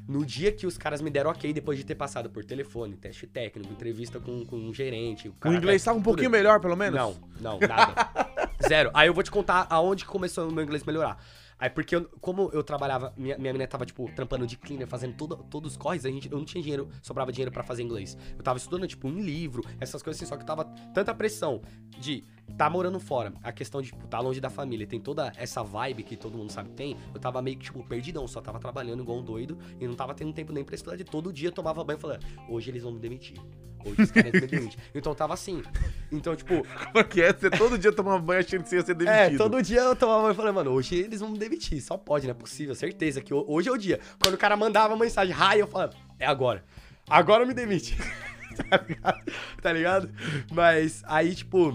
no 0.08 0.24
dia 0.24 0.52
que 0.52 0.66
os 0.66 0.78
caras 0.78 1.00
me 1.00 1.10
deram 1.10 1.30
ok, 1.30 1.52
depois 1.52 1.78
de 1.78 1.84
ter 1.84 1.94
passado 1.94 2.30
por 2.30 2.44
telefone, 2.44 2.96
teste 2.96 3.26
técnico, 3.26 3.72
entrevista 3.72 4.20
com, 4.20 4.44
com 4.46 4.56
um 4.56 4.72
gerente. 4.72 5.28
O 5.28 5.32
cara 5.34 5.56
inglês 5.56 5.82
tava 5.82 5.96
um 5.98 6.00
tudo. 6.00 6.04
pouquinho 6.12 6.30
melhor, 6.30 6.60
pelo 6.60 6.76
menos? 6.76 6.94
Não, 6.98 7.16
não, 7.40 7.58
nada. 7.60 8.10
Zero. 8.68 8.90
Aí 8.94 9.08
eu 9.08 9.14
vou 9.14 9.22
te 9.22 9.30
contar 9.30 9.66
aonde 9.68 10.04
começou 10.04 10.48
o 10.48 10.52
meu 10.52 10.64
inglês 10.64 10.84
melhorar. 10.84 11.18
Aí, 11.58 11.70
porque 11.70 11.96
eu- 11.96 12.04
como 12.20 12.50
eu 12.52 12.62
trabalhava, 12.62 13.14
minha, 13.16 13.38
minha 13.38 13.50
menina 13.52 13.66
tava, 13.66 13.86
tipo, 13.86 14.10
trampando 14.14 14.46
de 14.46 14.58
cleaner, 14.58 14.86
fazendo 14.86 15.14
todo, 15.16 15.36
todos 15.50 15.72
os 15.72 15.76
corres, 15.78 16.04
a 16.04 16.10
gente, 16.10 16.30
eu 16.30 16.36
não 16.36 16.44
tinha 16.44 16.62
dinheiro, 16.62 16.88
sobrava 17.00 17.32
dinheiro 17.32 17.50
pra 17.50 17.62
fazer 17.62 17.82
inglês. 17.82 18.16
Eu 18.36 18.42
tava 18.42 18.58
estudando, 18.58 18.86
tipo, 18.86 19.08
um 19.08 19.18
livro, 19.20 19.64
essas 19.80 20.02
coisas 20.02 20.20
assim, 20.22 20.28
só 20.28 20.36
que 20.36 20.44
tava 20.44 20.66
tanta 20.92 21.14
pressão 21.14 21.62
de 21.98 22.22
tá 22.56 22.68
morando 22.70 22.98
fora, 23.00 23.32
a 23.42 23.52
questão 23.52 23.80
de, 23.82 23.88
tipo, 23.88 24.06
tá 24.06 24.18
longe 24.20 24.40
da 24.40 24.48
família, 24.50 24.86
tem 24.86 25.00
toda 25.00 25.32
essa 25.36 25.62
vibe 25.62 26.02
que 26.02 26.16
todo 26.16 26.36
mundo 26.38 26.50
sabe 26.50 26.68
que 26.70 26.74
tem, 26.74 26.96
eu 27.14 27.20
tava 27.20 27.40
meio 27.42 27.56
que, 27.58 27.64
tipo, 27.64 27.82
perdidão, 27.84 28.26
só 28.26 28.40
tava 28.40 28.58
trabalhando 28.58 29.02
igual 29.02 29.18
um 29.18 29.22
doido 29.22 29.58
e 29.80 29.86
não 29.86 29.94
tava 29.94 30.14
tendo 30.14 30.32
tempo 30.32 30.52
nem 30.52 30.64
pra 30.64 30.74
estudar 30.74 30.96
de 30.96 31.04
todo 31.04 31.32
dia, 31.32 31.48
eu 31.48 31.52
tomava 31.52 31.82
banho 31.84 31.98
e 31.98 32.00
falava, 32.00 32.20
hoje 32.48 32.70
eles 32.70 32.82
vão 32.82 32.92
me 32.92 32.98
demitir. 32.98 33.38
Hoje 33.84 34.02
os 34.02 34.10
caras 34.10 34.32
me 34.32 34.40
demitem. 34.40 34.76
Então 34.94 35.12
eu 35.12 35.16
tava 35.16 35.34
assim. 35.34 35.62
Então, 36.10 36.34
tipo, 36.34 36.66
Como 36.86 36.98
é 36.98 37.04
que 37.04 37.22
é? 37.22 37.32
Você 37.32 37.48
todo 37.50 37.78
dia 37.78 37.92
tomava 37.92 38.18
banho 38.18 38.40
achando 38.40 38.64
que 38.64 38.68
você 38.68 38.76
ia 38.76 38.82
ser 38.82 38.94
demitido. 38.94 39.34
é, 39.34 39.36
todo 39.36 39.62
dia 39.62 39.80
eu 39.80 39.94
tomava 39.94 40.32
e 40.32 40.34
falei, 40.34 40.50
mano, 40.50 40.70
hoje 40.72 40.96
eles 40.96 41.20
vão 41.20 41.30
me 41.30 41.38
demitir. 41.38 41.80
Só 41.80 41.96
pode, 41.96 42.26
não 42.26 42.32
é 42.32 42.34
possível, 42.34 42.74
certeza 42.74 43.20
que 43.20 43.32
ho- 43.32 43.44
hoje 43.46 43.68
é 43.68 43.72
o 43.72 43.76
dia. 43.76 44.00
Quando 44.20 44.34
o 44.34 44.38
cara 44.38 44.56
mandava 44.56 44.96
mensagem, 44.96 45.32
raio, 45.32 45.60
eu 45.60 45.66
falava, 45.68 45.92
é 46.18 46.26
agora. 46.26 46.64
Agora 47.08 47.46
me 47.46 47.54
demite. 47.54 47.96
tá 48.68 48.78
ligado? 48.88 49.32
Tá 49.62 49.72
ligado? 49.72 50.10
Mas 50.50 51.02
aí, 51.06 51.32
tipo, 51.34 51.72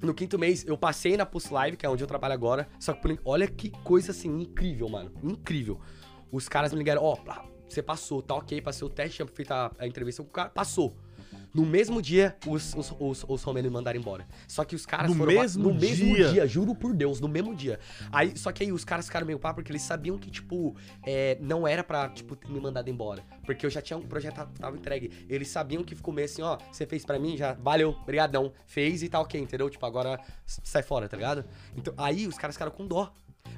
no 0.00 0.14
quinto 0.14 0.38
mês, 0.38 0.64
eu 0.66 0.76
passei 0.76 1.16
na 1.16 1.26
Pulse 1.26 1.52
Live, 1.52 1.76
que 1.76 1.84
é 1.84 1.88
onde 1.88 2.02
eu 2.02 2.06
trabalho 2.06 2.34
agora. 2.34 2.68
Só 2.78 2.92
que, 2.92 3.18
olha 3.24 3.46
que 3.46 3.70
coisa 3.82 4.12
assim, 4.12 4.28
incrível, 4.28 4.88
mano. 4.88 5.12
Incrível. 5.22 5.80
Os 6.30 6.48
caras 6.48 6.72
me 6.72 6.78
ligaram, 6.78 7.02
ó, 7.02 7.16
pá, 7.16 7.44
você 7.68 7.82
passou, 7.82 8.22
tá 8.22 8.34
ok, 8.34 8.60
passei 8.60 8.86
o 8.86 8.90
teste, 8.90 9.16
tinha 9.16 9.26
feito 9.26 9.52
a, 9.52 9.72
a 9.78 9.86
entrevista 9.86 10.22
com 10.22 10.28
o 10.28 10.32
cara, 10.32 10.50
passou. 10.50 10.96
No 11.58 11.66
mesmo 11.66 12.00
dia, 12.00 12.36
os, 12.46 12.74
os, 12.74 12.94
os, 12.98 13.24
os 13.28 13.42
romenos 13.42 13.70
me 13.70 13.74
mandaram 13.74 13.98
embora. 13.98 14.26
Só 14.46 14.64
que 14.64 14.74
os 14.76 14.86
caras 14.86 15.10
No 15.10 15.16
foram. 15.16 15.32
mesmo 15.32 15.62
no 15.64 15.74
mesmo 15.74 16.14
dia? 16.14 16.28
dia, 16.30 16.46
juro 16.46 16.74
por 16.74 16.94
Deus, 16.94 17.20
no 17.20 17.28
mesmo 17.28 17.54
dia. 17.54 17.80
Aí, 18.12 18.36
só 18.36 18.52
que 18.52 18.62
aí 18.62 18.70
os 18.72 18.84
caras 18.84 19.06
ficaram 19.06 19.26
meio 19.26 19.38
pá, 19.38 19.52
porque 19.52 19.72
eles 19.72 19.82
sabiam 19.82 20.16
que, 20.18 20.30
tipo, 20.30 20.76
é, 21.04 21.36
não 21.40 21.66
era 21.66 21.82
pra, 21.82 22.08
tipo, 22.08 22.36
ter 22.36 22.48
me 22.48 22.60
mandado 22.60 22.88
embora. 22.88 23.24
Porque 23.44 23.66
eu 23.66 23.70
já 23.70 23.82
tinha 23.82 23.96
um 23.96 24.02
projeto 24.06 24.36
tava- 24.36 24.50
tava 24.58 24.76
entregue. 24.76 25.10
Eles 25.28 25.48
sabiam 25.48 25.82
que 25.82 25.94
ficou 25.94 26.14
meio 26.14 26.26
assim, 26.26 26.42
ó, 26.42 26.58
você 26.70 26.86
fez 26.86 27.04
pra 27.04 27.18
mim, 27.18 27.36
já, 27.36 27.54
valeu, 27.54 27.92
brigadão. 28.06 28.52
Fez 28.66 29.02
e 29.02 29.08
tá 29.08 29.20
ok, 29.20 29.40
entendeu? 29.40 29.68
Tipo, 29.68 29.84
agora 29.86 30.20
sai 30.46 30.82
fora, 30.82 31.08
tá 31.08 31.16
ligado? 31.16 31.44
Então, 31.76 31.92
aí 31.96 32.26
os 32.26 32.36
caras 32.38 32.54
ficaram 32.54 32.70
com 32.72 32.86
dó. 32.86 33.12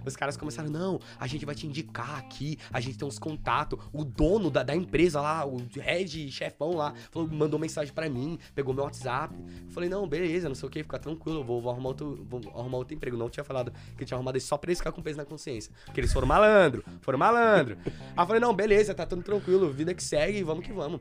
Os 0.07 0.17
caras 0.17 0.35
começaram, 0.37 0.71
não, 0.71 0.99
a 1.19 1.27
gente 1.27 1.45
vai 1.45 1.55
te 1.55 1.67
indicar 1.67 2.19
aqui, 2.19 2.59
a 2.73 2.81
gente 2.81 2.97
tem 2.97 3.07
uns 3.07 3.19
contatos. 3.19 3.79
O 3.93 4.03
dono 4.05 4.51
da, 4.51 4.63
da 4.63 4.75
empresa 4.75 5.21
lá, 5.21 5.45
o 5.47 5.59
head, 5.79 6.31
chefão 6.33 6.75
lá, 6.75 6.95
falou, 7.11 7.29
mandou 7.29 7.59
mensagem 7.61 7.93
pra 7.93 8.09
mim, 8.09 8.39
pegou 8.55 8.73
meu 8.73 8.85
WhatsApp. 8.85 9.35
Eu 9.67 9.71
falei, 9.71 9.89
não, 9.91 10.09
beleza, 10.09 10.49
não 10.49 10.55
sei 10.55 10.67
o 10.69 10.71
que, 10.73 10.83
fica 10.83 10.99
tranquilo, 10.99 11.41
eu 11.41 11.45
vou, 11.45 11.61
vou 11.61 11.71
arrumar 11.71 11.89
outro, 11.91 12.27
vou 12.29 12.41
arrumar 12.55 12.79
outro 12.79 12.95
emprego. 12.95 13.17
Não 13.17 13.29
tinha 13.29 13.45
falado 13.45 13.73
que 13.99 14.05
tinha 14.05 14.17
arrumado 14.17 14.39
isso 14.39 14.47
só 14.47 14.57
pra 14.57 14.71
eles 14.71 14.79
ficar 14.79 14.93
com 14.93 15.03
peso 15.03 15.19
na 15.19 15.25
consciência. 15.27 15.71
Porque 15.85 16.01
eles 16.01 16.13
foram 16.13 16.27
malandro, 16.27 16.83
foram 17.03 17.19
malandro. 17.19 17.77
Aí 17.85 17.93
eu 18.23 18.27
falei, 18.27 18.41
não, 18.41 18.55
beleza, 18.55 18.95
tá 18.95 19.05
tudo 19.05 19.23
tranquilo, 19.23 19.71
vida 19.71 19.93
que 19.93 20.03
segue, 20.03 20.43
vamos 20.43 20.65
que 20.65 20.73
vamos. 20.73 21.01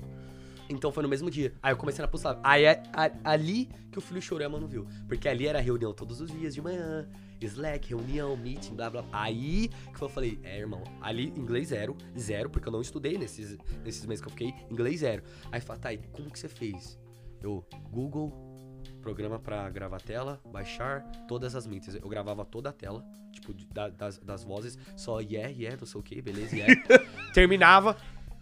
Então 0.70 0.92
foi 0.92 1.02
no 1.04 1.10
mesmo 1.10 1.32
dia. 1.32 1.54
Aí 1.64 1.72
eu 1.72 1.78
comecei 1.78 2.02
na 2.02 2.08
pulsar. 2.08 2.38
Aí 2.44 2.64
é 2.66 2.84
a- 2.94 3.12
ali 3.24 3.70
que 3.92 3.98
o 3.98 4.02
filho 4.02 4.22
chorou 4.22 4.44
e 4.44 4.46
a 4.46 4.50
mãe 4.50 4.60
não 4.60 4.68
viu. 4.68 4.86
Porque 5.08 5.28
ali 5.28 5.48
era 5.48 5.60
reunião 5.60 5.94
todos 5.94 6.20
os 6.22 6.30
dias 6.32 6.54
de 6.54 6.62
manhã. 6.62 7.08
Slack, 7.42 7.90
reunião, 7.90 8.36
meeting, 8.36 8.76
blá 8.76 8.90
blá. 8.90 9.04
Aí 9.12 9.70
que 9.96 10.02
eu 10.02 10.10
falei, 10.10 10.40
é, 10.44 10.58
irmão, 10.60 10.84
ali 11.02 11.30
inglês 11.38 11.70
zero, 11.70 11.96
zero, 12.18 12.50
porque 12.50 12.68
eu 12.68 12.72
não 12.72 12.82
estudei 12.82 13.18
nesses, 13.18 13.58
nesses 13.84 14.06
meses 14.06 14.22
que 14.22 14.28
eu 14.28 14.32
fiquei, 14.32 14.54
inglês 14.70 15.00
zero. 15.02 15.24
Aí 15.52 15.62
fala, 15.62 15.80
tá, 15.80 15.94
e 15.94 15.98
como 16.12 16.30
que 16.30 16.38
você 16.40 16.48
fez? 16.50 17.00
Eu, 17.42 17.66
Google, 17.92 18.34
programa 19.02 19.40
pra 19.40 19.70
gravar 19.70 20.02
tela, 20.02 20.42
baixar 20.52 21.02
todas 21.28 21.56
as 21.56 21.66
meetings. 21.66 21.96
Eu 21.96 22.10
gravava 22.10 22.44
toda 22.44 22.70
a 22.70 22.74
tela, 22.74 23.06
tipo, 23.32 23.54
da- 23.74 23.90
das, 23.90 24.18
das 24.20 24.44
vozes, 24.44 24.78
só 24.98 25.20
yeah, 25.22 25.50
yeah, 25.50 25.78
não 25.80 25.86
sei 25.88 26.00
o 26.00 26.04
que, 26.04 26.22
beleza, 26.22 26.56
yeah. 26.56 26.74
Terminava, 27.34 27.96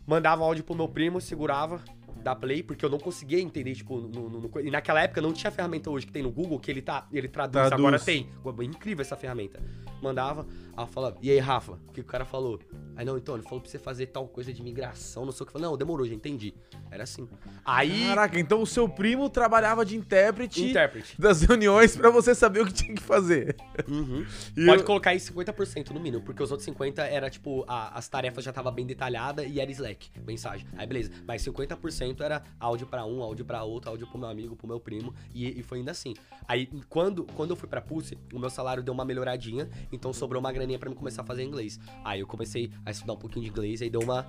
mandava 0.06 0.44
áudio 0.44 0.64
pro 0.64 0.74
meu 0.76 0.88
primo, 0.88 1.22
segurava, 1.22 1.82
dar 2.28 2.36
play, 2.36 2.62
porque 2.62 2.84
eu 2.84 2.90
não 2.90 3.00
conseguia 3.00 3.40
entender, 3.40 3.74
tipo, 3.74 3.98
no, 4.00 4.30
no- 4.30 4.42
no- 4.42 4.60
e 4.62 4.70
naquela 4.70 5.02
época 5.02 5.22
não 5.22 5.32
tinha 5.32 5.48
a 5.50 5.52
ferramenta 5.52 5.90
hoje 5.90 6.06
que 6.06 6.12
tem 6.12 6.22
no 6.22 6.30
Google, 6.32 6.60
que 6.60 6.70
ele 6.70 6.82
tá, 6.82 7.08
ele 7.14 7.28
traduz, 7.30 7.68
Traduz. 7.68 7.74
agora 7.80 8.00
tem. 8.00 8.28
Incrível 8.66 9.02
essa 9.02 9.16
ferramenta. 9.16 9.62
Mandava, 10.02 10.46
aí 10.78 10.88
falava, 10.88 11.18
e 11.22 11.32
aí, 11.32 11.40
Rafa, 11.40 11.74
o 11.88 11.92
que 11.92 12.02
o 12.02 12.04
cara 12.04 12.24
falou? 12.26 12.60
Aí, 12.96 13.06
não, 13.06 13.18
então, 13.18 13.36
ele 13.36 13.44
falou 13.44 13.60
pra 13.62 13.70
você 13.70 13.78
fazer 13.78 14.08
tal 14.08 14.28
coisa 14.28 14.52
de 14.54 14.62
migração, 14.64 15.26
não 15.26 15.32
sei 15.32 15.44
o 15.44 15.48
que. 15.48 15.52
Falei, 15.54 15.68
não, 15.68 15.78
demorou, 15.78 16.06
já 16.08 16.14
entendi. 16.16 16.54
Era 16.90 17.04
assim. 17.04 17.28
Aí, 17.66 18.06
Caraca, 18.08 18.40
então 18.40 18.62
o 18.62 18.66
seu 18.66 18.88
primo 18.88 19.30
trabalhava 19.30 19.86
de 19.86 19.96
intérprete 19.98 20.64
intérprete. 20.64 21.20
das 21.20 21.42
reuniões 21.42 21.96
pra 21.96 22.10
você 22.10 22.34
saber 22.34 22.62
o 22.62 22.66
que 22.66 22.74
tinha 22.74 22.96
que 22.96 23.02
fazer. 23.04 23.56
Uhum. 23.88 24.26
Pode 24.66 24.82
eu- 24.82 24.86
colocar 24.86 25.12
aí 25.12 25.20
50% 25.20 25.92
no 25.92 26.00
mínimo, 26.00 26.24
porque 26.24 26.42
os 26.42 26.50
outros 26.52 26.66
50 26.66 27.04
era 27.04 27.30
tipo, 27.30 27.64
a- 27.68 27.98
as 27.98 28.08
tarefas 28.08 28.44
já 28.44 28.54
tava 28.54 28.72
bem 28.72 28.86
detalhada 28.86 29.44
e 29.44 29.60
era 29.60 29.70
Slack, 29.72 30.10
mensagem. 30.26 30.66
Aí 30.78 30.88
beleza, 30.88 31.12
mas 31.28 31.42
50% 31.44 32.22
era 32.22 32.42
áudio 32.60 32.88
pra 32.88 33.06
um, 33.06 33.22
áudio 33.22 33.46
pra 33.46 33.64
outro, 33.64 33.90
áudio 33.92 34.08
pro 34.08 34.18
meu 34.18 34.30
amigo, 34.30 34.56
pro 34.56 34.68
meu 34.68 34.80
primo, 34.80 35.14
e, 35.34 35.60
e 35.60 35.64
foi 35.64 35.80
ainda 35.80 35.92
assim. 35.92 36.14
Aí 36.48 36.68
quando, 36.90 37.26
quando 37.36 37.52
eu 37.52 37.56
fui 37.56 37.68
pra 37.68 37.82
Pulse, 37.82 38.18
o 38.34 38.40
meu 38.40 38.50
salário 38.50 38.82
deu 38.82 38.94
uma 38.94 39.06
melhoradinha, 39.06 39.70
então 39.92 40.12
sobrou 40.14 40.40
uma 40.40 40.52
graninha 40.68 40.78
pra 40.78 40.90
mim 40.90 40.96
começar 40.96 41.22
a 41.22 41.26
fazer 41.26 41.44
inglês. 41.44 41.80
Aí 42.04 42.20
eu 42.20 42.28
comecei 42.28 42.70
a 42.86 42.92
estudar 42.92 43.14
um 43.14 43.18
pouquinho 43.18 43.46
de 43.46 43.52
inglês, 43.52 43.82
aí 43.82 43.90
deu 43.90 44.02
uma. 44.02 44.28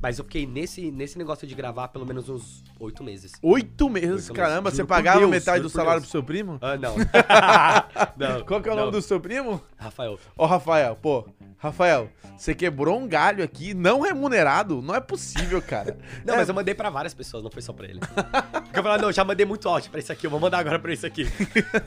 Mas 0.00 0.18
eu 0.18 0.24
fiquei 0.24 0.46
nesse, 0.46 0.90
nesse 0.90 1.18
negócio 1.18 1.46
de 1.46 1.54
gravar 1.54 1.88
pelo 1.88 2.06
menos 2.06 2.28
uns 2.28 2.64
oito 2.80 3.04
meses. 3.04 3.32
Oito 3.42 3.88
meses, 3.90 4.30
caramba. 4.30 4.70
Você 4.70 4.84
pagava 4.84 5.20
Deus, 5.20 5.30
metade 5.30 5.62
do 5.62 5.68
salário 5.68 6.00
Deus. 6.00 6.10
pro 6.10 6.18
seu 6.18 6.22
primo? 6.22 6.58
Ah, 6.60 6.76
não. 6.76 6.94
não. 8.16 8.44
Qual 8.44 8.62
que 8.62 8.68
é 8.68 8.72
o 8.72 8.76
nome 8.76 8.86
não. 8.86 8.98
do 8.98 9.02
seu 9.02 9.20
primo? 9.20 9.62
Rafael. 9.76 10.18
Ó, 10.36 10.46
Rafael, 10.46 10.96
pô. 10.96 11.28
Rafael, 11.58 12.10
você 12.36 12.54
quebrou 12.54 12.98
um 12.98 13.08
galho 13.08 13.42
aqui 13.42 13.72
não 13.74 14.00
remunerado? 14.00 14.82
Não 14.82 14.94
é 14.94 15.00
possível, 15.00 15.60
cara. 15.60 15.98
Não, 16.24 16.34
É, 16.34 16.36
mas 16.38 16.48
eu 16.48 16.54
mandei 16.54 16.74
pra 16.74 16.90
várias 16.90 17.14
pessoas, 17.14 17.42
não 17.42 17.50
foi 17.50 17.62
só 17.62 17.72
pra 17.72 17.86
ele. 17.86 18.00
Eu 18.78 18.82
falei, 18.82 19.02
não, 19.02 19.12
já 19.12 19.24
mandei 19.24 19.46
muito 19.46 19.68
áudio 19.68 19.90
pra 19.90 20.00
esse 20.00 20.12
aqui, 20.12 20.26
eu 20.26 20.30
vou 20.30 20.38
mandar 20.40 20.58
agora 20.58 20.78
pra 20.78 20.92
esse 20.92 21.06
aqui. 21.06 21.24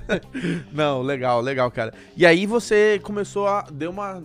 Não, 0.71 1.01
legal, 1.01 1.41
legal, 1.41 1.69
cara. 1.71 1.93
E 2.15 2.25
aí 2.25 2.45
você 2.45 2.99
começou 3.03 3.47
a. 3.47 3.61
Deu 3.71 3.91
uma. 3.91 4.23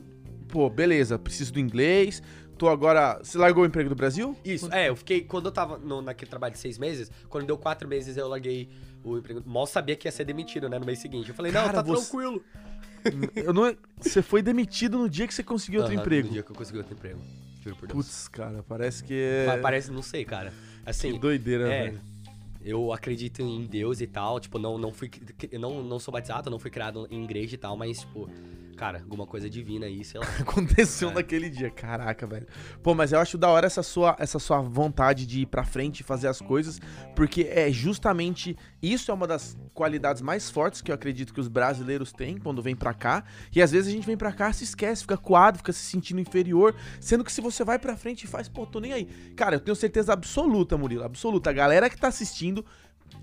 Pô, 0.49 0.69
beleza, 0.71 1.19
preciso 1.19 1.53
do 1.53 1.61
inglês. 1.61 2.23
Tô 2.57 2.69
agora. 2.69 3.19
Você 3.23 3.37
largou 3.37 3.65
o 3.65 3.67
emprego 3.67 3.89
do 3.89 3.95
Brasil? 3.95 4.37
Isso, 4.45 4.73
é, 4.73 4.89
eu 4.89 4.97
fiquei, 4.97 5.23
quando 5.23 5.47
eu 5.47 5.53
tava 5.53 5.77
no- 5.79 6.01
naquele 6.01 6.31
trabalho 6.31 6.53
de 6.55 6.59
seis 6.61 6.79
meses, 6.79 7.11
quando 7.29 7.47
deu 7.47 7.59
quatro 7.59 7.89
meses 7.89 8.17
eu 8.17 8.29
larguei 8.29 8.69
o 9.03 9.19
emprego. 9.19 9.43
Mal 9.45 9.67
sabia 9.67 9.97
que 9.97 10.07
ia 10.07 10.13
ser 10.13 10.25
demitido, 10.25 10.69
né, 10.69 10.79
no 10.79 10.87
mês 10.87 11.01
seguinte. 11.01 11.29
Eu 11.29 11.35
falei, 11.35 11.51
não, 11.51 11.63
Cara, 11.65 11.75
tá 11.75 11.83
você- 11.83 12.09
tranquilo. 12.11 12.43
Eu 13.37 13.53
não... 13.53 13.77
Você 14.01 14.23
foi 14.23 14.41
demitido 14.41 14.97
no 14.97 15.11
dia 15.11 15.27
que 15.27 15.35
você 15.35 15.43
conseguiu 15.43 15.81
outro 15.83 15.95
emprego. 15.95 16.29
No 16.29 16.33
dia 16.33 16.43
que 16.43 16.51
eu 16.53 16.57
consegui 16.57 16.79
outro 16.79 16.95
emprego. 16.95 17.21
Juro 17.63 17.77
por 17.77 17.89
Deus. 17.89 18.07
Putz, 18.07 18.29
cara, 18.29 18.65
parece 18.67 19.03
que 19.05 19.13
é. 19.15 19.47
Pa- 19.47 19.59
Parece, 19.59 19.91
não 19.91 20.01
sei, 20.03 20.25
cara. 20.25 20.53
Assim, 20.87 21.13
Que 21.13 21.19
doideira, 21.19 21.69
é, 21.71 21.83
velho. 21.85 22.01
Eu 22.65 22.93
acredito 22.93 23.43
em 23.43 23.67
Deus 23.67 24.01
e 24.01 24.07
tal, 24.07 24.41
tipo, 24.41 24.59
não, 24.59 24.79
não 24.79 24.93
fui, 24.93 25.11
não, 25.53 25.83
não 25.83 25.99
sou 25.99 26.11
batizado, 26.11 26.51
não 26.51 26.59
fui 26.59 26.71
criado 26.71 27.07
em 27.11 27.23
igreja 27.23 27.55
e 27.55 27.59
tal, 27.59 27.77
mas, 27.77 28.01
tipo, 28.01 28.29
cara, 28.75 28.99
alguma 29.01 29.27
coisa 29.27 29.49
divina 29.49 29.87
aí, 29.87 30.05
sei 30.05 30.21
lá. 30.21 30.27
Aconteceu 30.41 31.11
É. 31.11 31.15
naquele 31.15 31.49
dia. 31.49 31.71
Caraca, 31.71 32.27
velho. 32.27 32.47
Pô, 32.83 32.95
mas 32.95 33.13
eu 33.13 33.19
acho 33.19 33.39
da 33.39 33.49
hora 33.49 33.67
essa 33.67 33.83
sua, 33.83 34.17
essa 34.19 34.39
sua 34.39 34.61
vontade 34.61 35.27
de 35.27 35.41
ir 35.43 35.47
pra 35.47 35.65
frente 35.65 36.01
e 36.01 36.03
fazer 36.03 36.29
as 36.29 36.41
coisas, 36.41 36.81
porque 37.15 37.43
é 37.51 37.71
justamente 37.71 38.57
isso 38.83 39.11
é 39.11 39.15
uma 39.15 39.27
das 39.27 39.57
qualidades 39.73 40.21
mais 40.23 40.51
fortes 40.51 40.81
que 40.83 40.91
eu 40.91 40.95
acredito 40.95 41.33
que 41.33 41.41
os 41.41 41.49
brasileiros 41.49 42.13
têm 42.13 42.37
quando 42.39 42.61
vêm 42.63 42.77
pra 42.77 42.93
cá. 42.93 43.25
E 43.55 43.63
às 43.63 43.71
vezes 43.73 43.89
a 43.89 43.93
gente 43.93 44.07
vem 44.07 44.17
pra 44.17 44.33
cá, 44.33 44.53
se 44.53 44.65
esquece, 44.65 45.03
fica 45.03 45.17
coado, 45.17 45.59
fica 45.59 45.73
se 45.73 45.81
sentindo 45.87 46.21
inferior, 46.21 46.75
sendo 47.01 47.25
que 47.25 47.33
se 47.33 47.41
você 47.41 47.65
vai 47.65 47.79
pra 47.79 47.97
frente 47.97 48.25
e 48.25 48.27
faz, 48.27 48.49
pô, 48.49 48.67
tô 48.67 48.81
nem 48.81 48.93
aí. 48.93 49.05
Cara, 49.37 49.57
eu 49.57 49.61
tenho 49.61 49.75
certeza 49.75 50.13
absoluta, 50.13 50.77
Murilo, 50.77 51.05
absoluta. 51.05 51.51
A 51.51 51.53
galera 51.53 51.89
que 51.89 51.97
tá 51.97 52.09
assistindo 52.09 52.65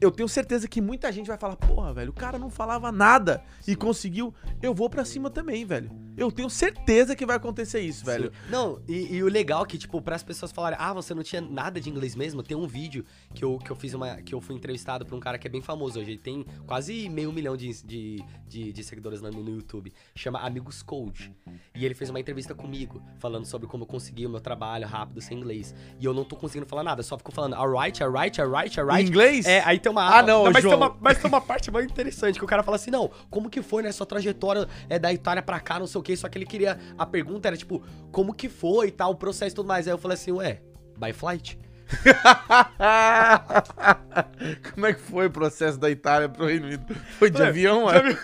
eu 0.02 0.10
tenho 0.10 0.28
certeza 0.28 0.68
que 0.68 0.82
muita 0.82 1.12
gente 1.12 1.28
vai 1.28 1.38
falar, 1.38 1.56
porra, 1.56 1.94
velho, 1.94 2.10
o 2.10 2.14
cara 2.14 2.40
não 2.40 2.50
falava 2.50 2.92
nada 2.92 3.44
e 3.68 3.76
conseguiu, 3.76 4.34
eu 4.60 4.74
vou 4.74 4.90
pra 4.90 5.06
cima 5.06 5.30
também, 5.30 5.64
velho. 5.64 5.92
Eu 6.18 6.32
tenho 6.32 6.50
certeza 6.50 7.16
que 7.16 7.26
vai 7.26 7.36
acontecer 7.38 7.82
isso, 7.82 8.04
velho. 8.04 8.32
Sim. 8.34 8.52
Não, 8.52 8.82
e, 8.88 9.16
e 9.16 9.24
o 9.24 9.28
legal 9.28 9.64
é 9.64 9.68
que, 9.68 9.78
tipo, 9.78 10.02
para 10.02 10.16
as 10.16 10.24
pessoas 10.24 10.52
falarem, 10.52 10.78
ah, 10.82 10.92
você 10.92 11.14
não 11.14 11.22
tinha 11.22 11.40
nada 11.40 11.80
de 11.80 11.90
inglês 11.90 12.16
mesmo, 12.16 12.42
tem 12.42 12.58
um 12.58 12.66
vídeo 12.66 13.06
que 13.34 13.46
eu, 13.46 13.60
que 13.60 13.72
eu 13.72 13.76
fiz 13.76 13.94
uma. 13.94 14.18
que 14.18 14.34
eu 14.34 14.42
fui 14.42 14.56
entrevistado 14.56 15.06
por 15.06 15.16
um 15.16 15.20
cara 15.20 15.38
que 15.38 15.48
é 15.48 15.50
bem 15.50 15.62
famoso 15.62 16.00
hoje. 16.00 16.12
Ele 16.12 16.18
tem 16.18 16.46
quase 16.66 17.08
meio 17.08 17.32
milhão 17.32 17.56
de, 17.56 17.72
de, 17.84 18.26
de, 18.48 18.74
de 18.74 18.84
seguidores 18.84 19.22
no, 19.22 19.30
no 19.32 19.52
YouTube. 19.52 19.94
Chama 20.16 20.40
Amigos 20.40 20.82
Code. 20.82 21.34
E 21.76 21.86
ele 21.86 21.94
fez 21.94 22.10
uma 22.10 22.20
entrevista 22.20 22.56
comigo, 22.56 23.02
falando 23.20 23.46
sobre 23.46 23.68
como 23.68 23.84
eu 23.84 23.88
consegui 23.88 24.26
o 24.26 24.30
meu 24.30 24.42
trabalho 24.42 24.88
rápido 24.88 25.22
sem 25.22 25.38
inglês. 25.38 25.76
E 26.00 26.06
eu 26.06 26.14
não 26.14 26.24
tô 26.24 26.36
conseguindo 26.36 26.66
falar 26.66 26.84
nada, 26.84 27.04
só 27.04 27.18
fico 27.18 27.32
falando 27.32 27.54
alright, 27.54 28.04
alright, 28.04 28.42
alright, 28.42 28.80
alright. 28.80 29.08
inglês? 29.08 29.46
É, 29.46 29.62
aí 29.64 29.80
tem 29.80 29.91
uma 29.92 30.18
Ah, 30.18 30.24
não, 30.24 30.44
mas, 30.46 30.54
tem 30.54 30.62
João. 30.64 30.78
uma, 30.78 30.98
mas 31.00 31.18
tem 31.18 31.28
uma 31.28 31.42
parte 31.42 31.70
mais 31.72 31.86
interessante 31.86 32.40
que 32.40 32.46
o 32.46 32.48
cara 32.48 32.64
fala 32.64 32.78
assim: 32.78 32.92
não, 32.92 33.10
como 33.30 33.50
que 33.50 33.62
foi, 33.62 33.84
né? 33.84 33.92
Sua 33.92 34.06
trajetória 34.06 34.68
é 34.90 34.98
da 34.98 35.12
Itália 35.14 35.44
pra 35.44 35.60
cá, 35.60 35.80
não 35.80 35.88
sei 35.88 36.00
o 36.00 36.04
que. 36.04 36.16
Só 36.18 36.28
que 36.30 36.38
ele 36.38 36.46
queria. 36.46 36.80
A 36.98 37.06
pergunta 37.06 37.48
era 37.48 37.58
tipo, 37.58 37.84
como 38.12 38.34
que 38.34 38.50
foi 38.50 38.88
e 38.88 38.92
tal, 38.92 39.12
o 39.12 39.16
processo 39.16 39.54
e 39.54 39.56
tudo 39.56 39.68
mais. 39.68 39.88
Aí 39.88 39.94
eu 39.94 39.98
falei 39.98 40.16
assim, 40.16 40.32
ué, 40.32 40.62
by 40.98 41.14
flight? 41.14 41.60
Como 44.74 44.86
é 44.86 44.94
que 44.94 45.02
foi 45.02 45.28
o 45.28 45.32
processo 45.32 45.78
da 45.78 45.90
Itália 45.90 46.30
pro 46.30 46.46
Reino 46.46 46.66
Unido? 46.68 46.96
Foi 47.20 47.30
de 47.30 47.42
Ué, 47.42 47.48
avião, 47.48 47.88
de 47.88 47.98
é? 47.98 48.18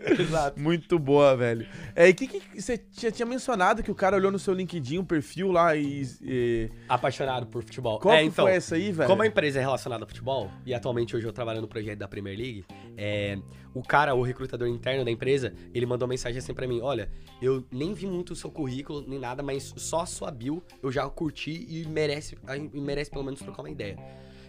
Exato. 0.18 0.58
Muito 0.58 0.98
boa, 0.98 1.36
velho. 1.36 1.66
É, 1.94 2.08
e 2.08 2.14
que, 2.14 2.26
que 2.26 2.60
você 2.60 2.78
tinha, 2.78 3.12
tinha 3.12 3.26
mencionado 3.26 3.82
que 3.82 3.90
o 3.90 3.94
cara 3.94 4.16
olhou 4.16 4.30
no 4.30 4.38
seu 4.38 4.54
LinkedIn, 4.54 4.98
um 4.98 5.04
perfil 5.04 5.52
lá 5.52 5.76
e. 5.76 6.06
e- 6.22 6.70
Apaixonado 6.88 7.46
por 7.46 7.62
futebol. 7.62 7.98
Qual 7.98 8.14
é, 8.14 8.20
que 8.20 8.26
então, 8.28 8.44
foi 8.46 8.54
essa 8.54 8.74
aí, 8.74 8.92
velho? 8.92 9.08
Como 9.08 9.22
a 9.22 9.26
empresa 9.26 9.58
é 9.58 9.62
relacionada 9.62 10.04
ao 10.04 10.08
futebol, 10.08 10.50
e 10.64 10.72
atualmente 10.72 11.14
hoje 11.14 11.26
eu 11.26 11.32
trabalho 11.32 11.60
no 11.60 11.68
projeto 11.68 11.98
da 11.98 12.08
Premier 12.08 12.36
League, 12.36 12.64
é, 12.96 13.38
o 13.74 13.82
cara, 13.82 14.14
o 14.14 14.22
recrutador 14.22 14.68
interno 14.68 15.04
da 15.04 15.10
empresa, 15.10 15.52
ele 15.74 15.86
mandou 15.86 16.06
uma 16.06 16.10
mensagem 16.12 16.38
assim 16.38 16.54
pra 16.54 16.66
mim: 16.66 16.80
Olha, 16.80 17.10
eu 17.40 17.64
nem 17.70 17.92
vi 17.92 18.06
muito 18.06 18.32
o 18.32 18.36
seu 18.36 18.50
currículo, 18.50 19.04
nem 19.06 19.18
nada, 19.18 19.42
mas 19.42 19.72
só 19.76 20.00
a 20.00 20.06
sua 20.06 20.30
bio 20.30 20.62
eu 20.82 20.90
já 20.90 21.08
curti 21.08 21.66
e 21.68 21.86
merece, 21.86 22.36
e 22.72 22.80
merece 22.80 23.10
pelo 23.10 23.24
menos 23.24 23.40
trocar 23.40 23.62
uma 23.62 23.70
ideia. 23.70 23.98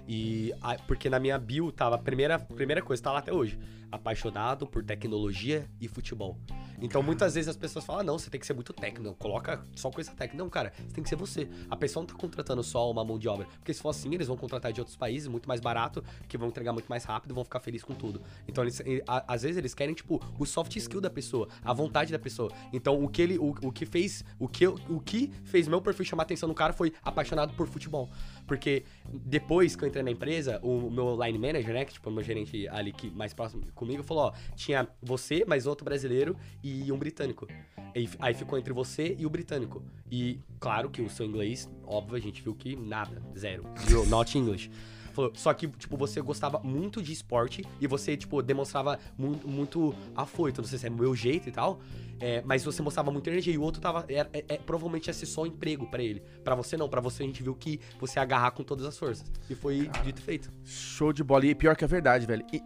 E 0.07 0.53
a- 0.61 0.75
porque 0.87 1.09
na 1.09 1.19
minha 1.19 1.37
bio 1.37 1.71
tava 1.71 1.95
a 1.95 1.99
primeira, 1.99 2.37
primeira 2.39 2.81
coisa, 2.81 3.01
tá 3.03 3.11
lá 3.11 3.19
até 3.19 3.31
hoje. 3.33 3.57
Apaixonado 3.91 4.65
por 4.65 4.83
tecnologia 4.83 5.69
e 5.79 5.87
futebol. 5.87 6.37
Então 6.81 7.03
muitas 7.03 7.35
vezes 7.35 7.49
as 7.49 7.57
pessoas 7.57 7.83
falam: 7.85 8.01
"Ah, 8.01 8.03
não, 8.05 8.17
você 8.17 8.29
tem 8.29 8.39
que 8.39 8.47
ser 8.47 8.53
muito 8.53 8.71
técnico, 8.73 9.13
coloca 9.15 9.61
só 9.75 9.91
coisa 9.91 10.09
técnica. 10.11 10.41
Não, 10.41 10.49
cara, 10.49 10.71
você 10.87 10.93
tem 10.95 11.03
que 11.03 11.09
ser 11.09 11.17
você. 11.17 11.47
A 11.69 11.75
pessoa 11.75 12.01
não 12.01 12.07
tá 12.07 12.15
contratando 12.15 12.63
só 12.63 12.89
uma 12.89 13.03
mão 13.03 13.19
de 13.19 13.27
obra. 13.27 13.45
Porque 13.59 13.73
se 13.73 13.81
for 13.81 13.89
assim, 13.89 14.13
eles 14.13 14.27
vão 14.27 14.37
contratar 14.37 14.71
de 14.71 14.79
outros 14.79 14.95
países, 14.95 15.27
muito 15.27 15.45
mais 15.47 15.59
barato, 15.59 16.01
que 16.27 16.37
vão 16.37 16.47
entregar 16.47 16.71
muito 16.71 16.87
mais 16.87 17.03
rápido, 17.03 17.35
vão 17.35 17.43
ficar 17.43 17.59
felizes 17.59 17.83
com 17.85 17.93
tudo. 17.93 18.21
Então, 18.47 18.63
eles, 18.63 18.81
a- 19.05 19.25
às 19.27 19.41
vezes 19.41 19.57
eles 19.57 19.73
querem, 19.75 19.93
tipo, 19.93 20.21
o 20.39 20.45
soft 20.45 20.73
skill 20.77 21.01
da 21.01 21.09
pessoa, 21.09 21.49
a 21.61 21.73
vontade 21.73 22.11
da 22.13 22.17
pessoa. 22.19 22.49
Então, 22.71 23.03
o 23.03 23.09
que 23.09 23.21
ele, 23.21 23.37
o, 23.37 23.49
o 23.61 23.71
que 23.73 23.85
fez, 23.85 24.23
o 24.39 24.47
que, 24.47 24.65
o 24.65 24.99
que 25.03 25.31
fez 25.43 25.67
meu 25.67 25.81
perfil 25.81 26.05
chamar 26.05 26.23
atenção 26.23 26.47
do 26.47 26.55
cara 26.55 26.71
foi 26.71 26.93
apaixonado 27.03 27.53
por 27.55 27.67
futebol. 27.67 28.09
Porque 28.51 28.83
depois 29.05 29.77
que 29.77 29.85
eu 29.85 29.87
entrei 29.87 30.03
na 30.03 30.11
empresa, 30.11 30.59
o 30.61 30.91
meu 30.91 31.17
line 31.23 31.39
manager, 31.39 31.73
né, 31.73 31.85
que 31.85 31.93
tipo, 31.93 32.09
o 32.09 32.11
meu 32.11 32.21
gerente 32.21 32.67
ali 32.67 32.91
que 32.91 33.09
mais 33.09 33.33
próximo 33.33 33.63
comigo, 33.73 34.03
falou, 34.03 34.25
ó, 34.25 34.33
tinha 34.57 34.89
você, 35.01 35.45
mais 35.45 35.65
outro 35.65 35.85
brasileiro 35.85 36.35
e 36.61 36.91
um 36.91 36.97
britânico. 36.97 37.47
Aí, 37.95 38.09
aí 38.19 38.33
ficou 38.33 38.59
entre 38.59 38.73
você 38.73 39.15
e 39.17 39.25
o 39.25 39.29
britânico. 39.29 39.81
E 40.11 40.37
claro 40.59 40.89
que 40.89 41.01
o 41.01 41.09
seu 41.09 41.25
inglês, 41.25 41.69
óbvio, 41.87 42.17
a 42.17 42.19
gente 42.19 42.41
viu 42.41 42.53
que 42.53 42.75
nada, 42.75 43.21
zero. 43.37 43.63
Zero, 43.87 44.05
not 44.07 44.37
English. 44.37 44.69
Falou, 45.11 45.31
só 45.35 45.53
que, 45.53 45.67
tipo, 45.67 45.95
você 45.97 46.21
gostava 46.21 46.59
muito 46.63 47.01
de 47.01 47.11
esporte 47.11 47.65
e 47.79 47.87
você, 47.87 48.15
tipo, 48.17 48.41
demonstrava 48.41 48.97
mu 49.17 49.39
muito 49.45 49.93
afoito. 50.15 50.61
Não 50.61 50.67
sei 50.67 50.79
se 50.79 50.87
é 50.87 50.89
meu 50.89 51.15
jeito 51.15 51.49
e 51.49 51.51
tal. 51.51 51.79
é, 52.19 52.41
mas 52.45 52.63
você 52.63 52.81
mostrava 52.81 53.11
muita 53.11 53.29
energia. 53.29 53.53
E 53.53 53.57
o 53.57 53.61
outro 53.61 53.81
tava. 53.81 54.05
Era, 54.07 54.29
é, 54.33 54.43
é, 54.47 54.57
provavelmente 54.57 55.07
ia 55.07 55.13
ser 55.13 55.25
só 55.25 55.43
um 55.43 55.47
emprego 55.47 55.85
pra 55.87 56.01
ele. 56.03 56.21
Pra 56.43 56.55
você 56.55 56.77
não. 56.77 56.87
Pra 56.89 57.01
você 57.01 57.23
a 57.23 57.25
gente 57.25 57.41
viu 57.43 57.53
que 57.55 57.79
você 57.99 58.19
ia 58.19 58.23
agarrar 58.23 58.51
com 58.51 58.63
todas 58.63 58.85
as 58.85 58.97
forças. 58.97 59.25
E 59.49 59.55
foi 59.55 59.89
dito 60.03 60.19
e 60.19 60.21
feito. 60.23 60.49
Show 60.63 61.11
de 61.13 61.23
bola. 61.23 61.45
E 61.45 61.53
pior 61.55 61.75
que 61.75 61.83
é 61.83 61.87
verdade, 61.87 62.25
velho. 62.25 62.45
E, 62.53 62.61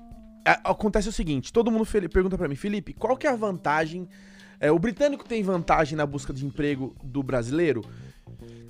a- 0.46 0.72
acontece 0.72 1.10
o 1.10 1.12
seguinte: 1.12 1.52
todo 1.54 1.72
mundo 1.72 1.86
pergunta 2.10 2.38
pra 2.38 2.48
mim, 2.48 2.56
Felipe, 2.56 2.94
qual 2.94 3.16
que 3.18 3.26
é 3.28 3.32
a 3.32 3.36
vantagem? 3.36 4.08
é, 4.60 4.72
o 4.72 4.80
britânico 4.80 5.26
tem 5.28 5.42
vantagem 5.44 5.98
na 5.98 6.06
busca 6.06 6.32
de 6.34 6.46
emprego 6.46 6.96
do 7.04 7.22
brasileiro? 7.24 7.82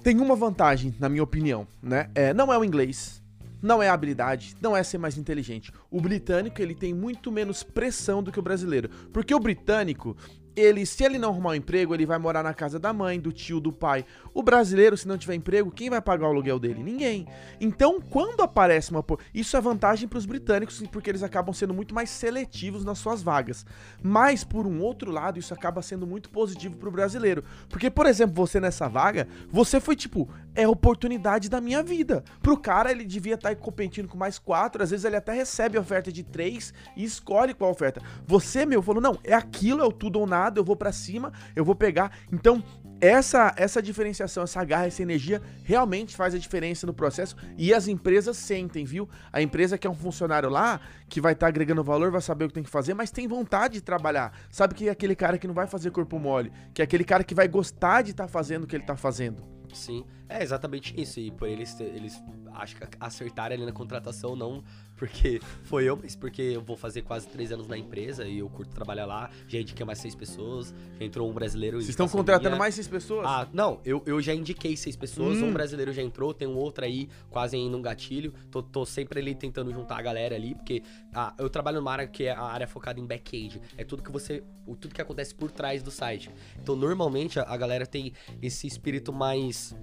Tem 0.04 0.20
uma 0.20 0.36
vantagem, 0.36 0.94
na 1.00 1.10
minha 1.10 1.24
opinião, 1.24 1.68
né? 1.82 2.10
É, 2.14 2.34
não 2.34 2.52
é 2.54 2.58
o 2.58 2.64
inglês, 2.64 3.22
não 3.66 3.82
é 3.82 3.90
habilidade, 3.90 4.56
não 4.62 4.78
é 4.78 4.84
ser 4.84 5.00
mais 5.00 5.18
inteligente. 5.18 5.72
O 5.90 6.00
britânico, 6.00 6.62
ele 6.62 6.76
tem 6.76 6.94
muito 6.94 7.32
menos 7.32 7.64
pressão 7.64 8.22
do 8.22 8.32
que 8.32 8.40
o 8.40 8.44
brasileiro. 8.44 8.90
Porque 9.12 9.34
o 9.34 9.40
britânico, 9.40 10.16
ele, 10.56 10.86
se 10.86 11.04
ele 11.04 11.18
não 11.18 11.30
arrumar 11.30 11.50
um 11.50 11.56
emprego, 11.56 11.94
ele 11.94 12.06
vai 12.06 12.20
morar 12.20 12.44
na 12.44 12.54
casa 12.54 12.78
da 12.78 12.94
mãe, 12.94 13.20
do 13.20 13.32
tio, 13.32 13.60
do 13.60 13.74
pai. 13.74 14.06
O 14.36 14.44
brasileiro, 14.44 14.96
se 14.96 15.08
não 15.08 15.18
tiver 15.18 15.34
emprego, 15.34 15.72
quem 15.72 15.90
vai 15.90 16.00
pagar 16.00 16.28
o 16.28 16.30
aluguel 16.30 16.60
dele? 16.60 16.84
Ninguém. 16.84 17.28
Então, 17.60 18.00
quando 18.00 18.42
aparece 18.42 18.92
uma. 18.92 19.04
Isso 19.34 19.58
é 19.58 19.62
vantagem 19.62 20.08
para 20.08 20.20
os 20.20 20.28
britânicos, 20.28 20.82
porque 20.92 21.10
eles 21.10 21.24
acabam 21.24 21.54
sendo 21.54 21.74
muito 21.74 21.96
mais 21.96 22.12
seletivos 22.12 22.86
nas 22.86 23.00
suas 23.00 23.24
vagas. 23.24 23.66
Mas, 24.02 24.44
por 24.44 24.68
um 24.68 24.80
outro 24.80 25.12
lado, 25.12 25.40
isso 25.40 25.56
acaba 25.56 25.82
sendo 25.82 26.06
muito 26.06 26.30
positivo 26.30 26.78
para 26.78 26.88
o 26.88 26.92
brasileiro. 26.92 27.44
Porque, 27.68 27.90
por 27.90 28.06
exemplo, 28.06 28.36
você 28.36 28.60
nessa 28.60 28.88
vaga, 28.88 29.28
você 29.50 29.80
foi 29.80 29.96
tipo, 29.96 30.30
é 30.56 30.64
a 30.64 30.70
oportunidade 30.70 31.50
da 31.50 31.60
minha 31.60 31.84
vida. 31.84 32.24
Pro 32.42 32.58
cara, 32.58 32.92
ele 32.92 33.04
devia 33.04 33.36
estar 33.36 33.50
tá 33.50 33.56
competindo 33.56 34.08
com 34.08 34.18
mais 34.18 34.40
quatro, 34.40 34.82
às 34.82 34.90
vezes 34.90 35.06
ele 35.06 35.16
até 35.16 35.34
recebe 35.34 35.78
oferta 35.78 36.12
de 36.12 36.24
três 36.24 36.74
e 36.96 37.04
escolhe 37.04 37.54
qual 37.54 37.72
oferta. 37.72 38.02
Você, 38.26 38.66
meu, 38.66 38.82
falou: 38.82 39.02
não, 39.02 39.20
é 39.24 39.34
aquilo, 39.34 39.82
é 39.82 39.86
o 39.86 39.92
tudo 39.92 40.20
ou 40.20 40.26
nada, 40.26 40.60
eu 40.60 40.64
vou 40.64 40.76
para 40.76 40.92
cima, 40.92 41.32
eu 41.56 41.66
vou 41.66 41.76
pegar. 41.76 42.12
Então, 42.32 42.64
essa 43.02 43.54
essa 43.58 43.82
diferenciação, 43.82 44.44
essa 44.44 44.64
garra, 44.64 44.88
essa 44.88 45.02
energia 45.02 45.42
realmente 45.64 46.16
faz 46.16 46.34
a 46.34 46.38
diferença 46.38 46.88
no 46.88 46.94
processo 46.94 47.36
e 47.58 47.74
as 47.74 47.88
empresas 47.88 48.38
sentem, 48.38 48.86
viu? 48.86 49.10
A 49.32 49.42
empresa 49.42 49.78
que 49.78 49.86
é 49.86 49.90
um 49.90 49.96
funcionário 49.96 50.50
lá, 50.50 50.80
que 51.10 51.20
vai 51.20 51.34
estar 51.34 51.46
tá 51.46 51.50
agregando 51.50 51.84
valor, 51.84 52.12
vai 52.12 52.22
saber 52.22 52.46
o 52.46 52.48
que 52.48 52.54
tem 52.54 52.64
que 52.64 52.70
fazer, 52.70 52.94
mas 52.94 53.12
tem 53.12 53.28
vontade 53.28 53.76
de 53.76 53.82
trabalhar. 53.82 54.34
Sabe 54.50 54.74
que 54.74 54.88
é 54.88 54.92
aquele 54.92 55.16
cara 55.16 55.38
que 55.38 55.48
não 55.48 55.54
vai 55.54 55.68
fazer 55.68 55.92
corpo 55.92 56.18
mole, 56.18 56.52
que 56.74 56.82
é 56.82 56.86
aquele 56.86 57.04
cara 57.04 57.24
que 57.24 57.36
vai 57.36 57.48
gostar 57.48 58.02
de 58.02 58.12
estar 58.12 58.26
tá 58.26 58.30
fazendo 58.30 58.64
o 58.64 58.68
que 58.68 58.76
ele 58.76 58.84
está 58.84 58.96
fazendo. 58.96 59.44
Sim, 59.74 60.06
é 60.28 60.42
exatamente 60.42 61.00
isso. 61.00 61.20
E 61.20 61.32
por 61.32 61.48
eles, 61.48 61.80
eles 61.80 62.22
acho 62.54 62.76
que 62.76 62.88
acertaram 63.00 63.56
ali 63.56 63.66
na 63.66 63.72
contratação, 63.72 64.36
não 64.36 64.64
porque 64.96 65.40
foi 65.64 65.86
eu, 65.86 65.98
mas 66.02 66.16
porque 66.16 66.42
eu 66.42 66.62
vou 66.62 66.76
fazer 66.76 67.02
quase 67.02 67.28
três 67.28 67.52
anos 67.52 67.68
na 67.68 67.78
empresa 67.78 68.26
e 68.26 68.40
eu 68.40 68.50
curto 68.50 68.74
trabalhar 68.74 69.06
lá. 69.06 69.30
Já 69.48 69.60
indiquei 69.60 69.86
mais 69.86 70.00
seis 70.00 70.16
pessoas, 70.16 70.74
já 71.00 71.06
entrou 71.06 71.30
um 71.30 71.34
brasileiro. 71.34 71.78
Vocês 71.78 71.90
estão 71.90 72.08
contratando 72.08 72.52
minha. 72.52 72.60
mais 72.60 72.76
seis 72.76 72.88
pessoas? 72.88 73.26
Ah, 73.28 73.48
não, 73.54 73.80
eu, 73.86 74.02
eu 74.06 74.22
já 74.22 74.34
indiquei 74.34 74.76
seis 74.76 74.96
pessoas, 74.96 75.40
hum. 75.40 75.48
um 75.48 75.54
brasileiro 75.54 75.92
já 75.92 76.02
entrou, 76.02 76.34
tem 76.34 76.48
um 76.48 76.56
outro 76.56 76.86
aí 76.86 77.10
quase 77.30 77.58
indo 77.58 77.78
um 77.78 77.82
gatilho. 77.82 78.34
Tô, 78.50 78.64
tô 78.64 78.86
sempre 78.86 79.20
ali 79.20 79.36
tentando 79.36 79.72
juntar 79.72 79.98
a 79.98 80.02
galera 80.02 80.36
ali, 80.36 80.56
porque 80.56 80.84
ah, 81.14 81.34
eu 81.38 81.50
trabalho 81.50 81.80
numa 81.80 81.92
área 81.92 82.08
que 82.08 82.24
é 82.24 82.32
a 82.32 82.44
área 82.44 82.68
focada 82.68 83.00
em 83.00 83.06
back-end. 83.06 83.62
É 83.78 83.84
tudo 83.84 84.02
que 84.02 84.12
você. 84.12 84.44
Tudo 84.66 84.96
que 84.96 85.02
acontece 85.02 85.36
por 85.36 85.52
trás 85.52 85.84
do 85.84 85.92
site. 85.92 86.32
Então, 86.60 86.76
normalmente, 86.76 87.40
a, 87.40 87.44
a 87.44 87.56
galera 87.56 87.86
tem 87.86 88.14
esse 88.42 88.66
espírito 88.66 89.14
mais 89.14 89.76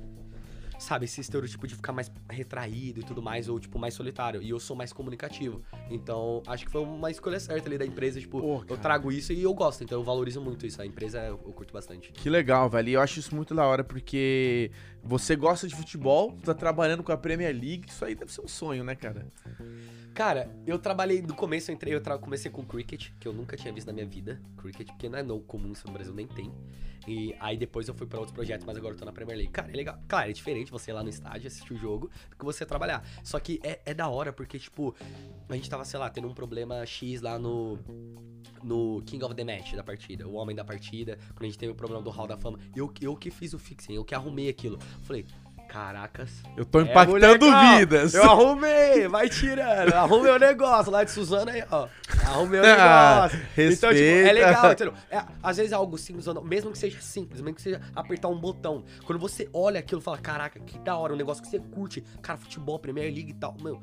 sabe, 0.83 1.05
esse 1.05 1.21
estereotipo 1.21 1.67
de 1.67 1.75
ficar 1.75 1.93
mais 1.93 2.11
retraído 2.29 3.01
e 3.01 3.03
tudo 3.03 3.23
mais, 3.23 3.49
ou, 3.49 3.59
tipo, 3.59 3.79
mais 3.79 3.95
solitário. 3.95 4.43
E 4.43 4.51
eu 4.51 4.59
sou 4.59 4.77
mais 4.77 4.93
comunicativo. 4.93 5.63
Então, 5.91 6.43
acho 6.47 6.67
que 6.67 6.71
foi 6.71 6.83
uma 6.83 7.11
escolha 7.11 7.39
certa 7.39 7.69
ali 7.69 7.79
da 7.79 7.87
empresa, 7.87 8.21
tipo, 8.21 8.65
eu 8.69 8.77
trago 8.77 9.11
isso 9.11 9.33
e 9.33 9.43
eu 9.43 9.55
gosto, 9.55 9.85
então 9.85 9.99
eu 9.99 10.05
valorizo 10.05 10.41
muito 10.41 10.67
isso. 10.67 10.83
A 10.83 10.87
empresa 10.87 11.19
eu, 11.21 11.41
eu 11.45 11.53
curto 11.53 11.73
bastante. 11.73 12.13
Que 12.13 12.29
legal, 12.29 12.69
velho. 12.69 12.89
E 12.89 12.93
eu 12.95 13.01
acho 13.01 13.21
isso 13.21 13.35
muito 13.35 13.55
da 13.55 13.67
hora, 13.67 13.85
porque 13.85 14.71
você 15.03 15.37
gosta 15.37 15.67
de 15.67 15.75
futebol, 15.75 16.37
tá 16.45 16.55
trabalhando 16.55 17.03
com 17.03 17.13
a 17.13 17.17
Premier 17.17 17.53
League, 17.53 17.89
isso 17.89 18.05
aí 18.05 18.15
deve 18.15 18.33
ser 18.33 18.43
um 18.43 18.49
sonho, 18.49 18.85
né, 18.85 18.95
cara? 18.95 19.27
Cara, 20.15 20.55
eu 20.67 20.79
trabalhei 20.79 21.23
no 21.23 21.35
começo, 21.35 21.71
eu 21.71 21.75
entrei, 21.75 21.95
eu 21.95 22.19
comecei 22.19 22.51
com 22.51 22.65
cricket, 22.65 23.11
que 23.19 23.27
eu 23.27 23.33
nunca 23.33 23.57
tinha 23.57 23.73
visto 23.73 23.87
na 23.87 23.93
minha 23.93 24.07
vida. 24.07 24.41
Cricket, 24.59 24.89
porque 24.89 25.09
não 25.09 25.19
é 25.19 25.23
no 25.23 25.41
comum 25.41 25.73
no 25.87 25.93
Brasil, 25.93 26.13
nem 26.13 26.27
tem. 26.27 26.53
E 27.07 27.35
aí 27.41 27.57
depois 27.57 27.89
eu 27.89 27.95
fui 27.95 28.07
para 28.07 28.19
outros 28.19 28.35
projetos, 28.35 28.65
mas 28.65 28.77
agora 28.77 28.95
eu 28.95 28.99
tô 28.99 29.05
na 29.05 29.13
Premier 29.13 29.37
League. 29.37 29.53
Cara, 29.53 29.71
é 29.71 29.75
legal. 29.75 29.99
Claro, 30.09 30.31
é 30.31 30.33
diferente 30.33 30.71
você 30.71 30.91
ir 30.91 30.95
lá 30.95 31.03
no 31.03 31.09
estádio, 31.09 31.47
assistir 31.47 31.73
o 31.73 31.77
jogo, 31.77 32.11
do 32.31 32.37
que 32.37 32.45
você 32.45 32.65
trabalhar. 32.65 33.05
Só 33.25 33.39
que 33.41 33.61
é, 33.63 33.81
é 33.85 33.95
da 33.95 34.09
hora, 34.09 34.33
porque, 34.33 34.59
tipo, 34.59 34.95
a 35.49 35.55
gente 35.55 35.69
tava, 35.69 35.85
sei 35.85 35.99
lá, 35.99 36.09
tendo 36.09 36.29
um 36.29 36.35
problema 36.35 36.85
X 36.87 37.21
lá 37.21 37.39
no. 37.39 37.79
No 38.63 39.03
King 39.05 39.25
of 39.25 39.35
the 39.35 39.43
Match 39.43 39.75
da 39.75 39.83
partida, 39.83 40.29
o 40.29 40.35
homem 40.35 40.55
da 40.55 40.65
partida, 40.65 41.19
quando 41.31 41.43
a 41.43 41.47
gente 41.47 41.59
teve 41.59 41.73
o 41.73 41.75
problema 41.75 42.01
do 42.01 42.11
Hall 42.11 42.29
da 42.29 42.37
Fama. 42.37 42.61
Eu, 42.77 42.93
eu 43.01 43.17
que 43.17 43.29
fiz 43.29 43.53
o 43.55 43.59
fixing, 43.59 43.95
eu 43.95 44.05
que 44.05 44.15
arrumei 44.15 44.49
aquilo. 44.49 44.79
Falei, 45.03 45.27
Caracas. 45.73 46.31
Eu 46.55 46.67
tô 46.67 46.81
é 46.81 46.83
impactando 46.83 47.47
é, 47.47 47.79
vidas. 47.79 48.13
Eu 48.13 48.25
arrumei, 48.31 49.09
vai 49.09 49.27
tirando. 49.31 49.95
Arrumei 49.95 50.31
o 50.31 50.39
negócio 50.39 50.93
lá 50.93 51.03
de 51.03 51.11
Suzana 51.11 51.51
aí, 51.51 51.65
ó. 51.71 51.89
Arrumei 52.27 52.61
o 52.61 52.63
ah, 52.63 53.23
negócio. 53.23 53.39
Respeita. 53.55 53.73
Então, 53.73 53.91
tipo, 53.91 54.29
é 54.29 54.33
legal, 54.33 54.73
entendeu? 54.73 54.95
É, 55.11 55.25
às 55.43 55.57
vezes 55.57 55.73
é 55.73 55.75
algo 55.75 55.97
simples, 55.97 56.27
mesmo 56.45 56.71
que 56.73 56.79
seja 56.79 57.01
simples, 57.01 57.41
mesmo 57.41 57.57
que 57.57 57.63
seja 57.63 57.81
apertar 57.97 58.29
um 58.29 58.39
botão. 58.39 58.85
Quando 59.07 59.19
você 59.19 59.49
olha 59.51 59.81
aquilo 59.81 60.03
e 60.03 60.05
fala, 60.05 60.19
caraca, 60.19 60.61
que 60.61 60.79
da 60.79 60.95
hora, 60.95 61.15
um 61.15 61.17
negócio 61.17 61.43
que 61.43 61.49
você 61.49 61.59
curte. 61.59 62.05
Cara, 62.21 62.39
futebol, 62.39 62.79
Premier 62.79 63.07
League 63.07 63.31
e 63.31 63.35
tal. 63.35 63.57
Meu, 63.63 63.81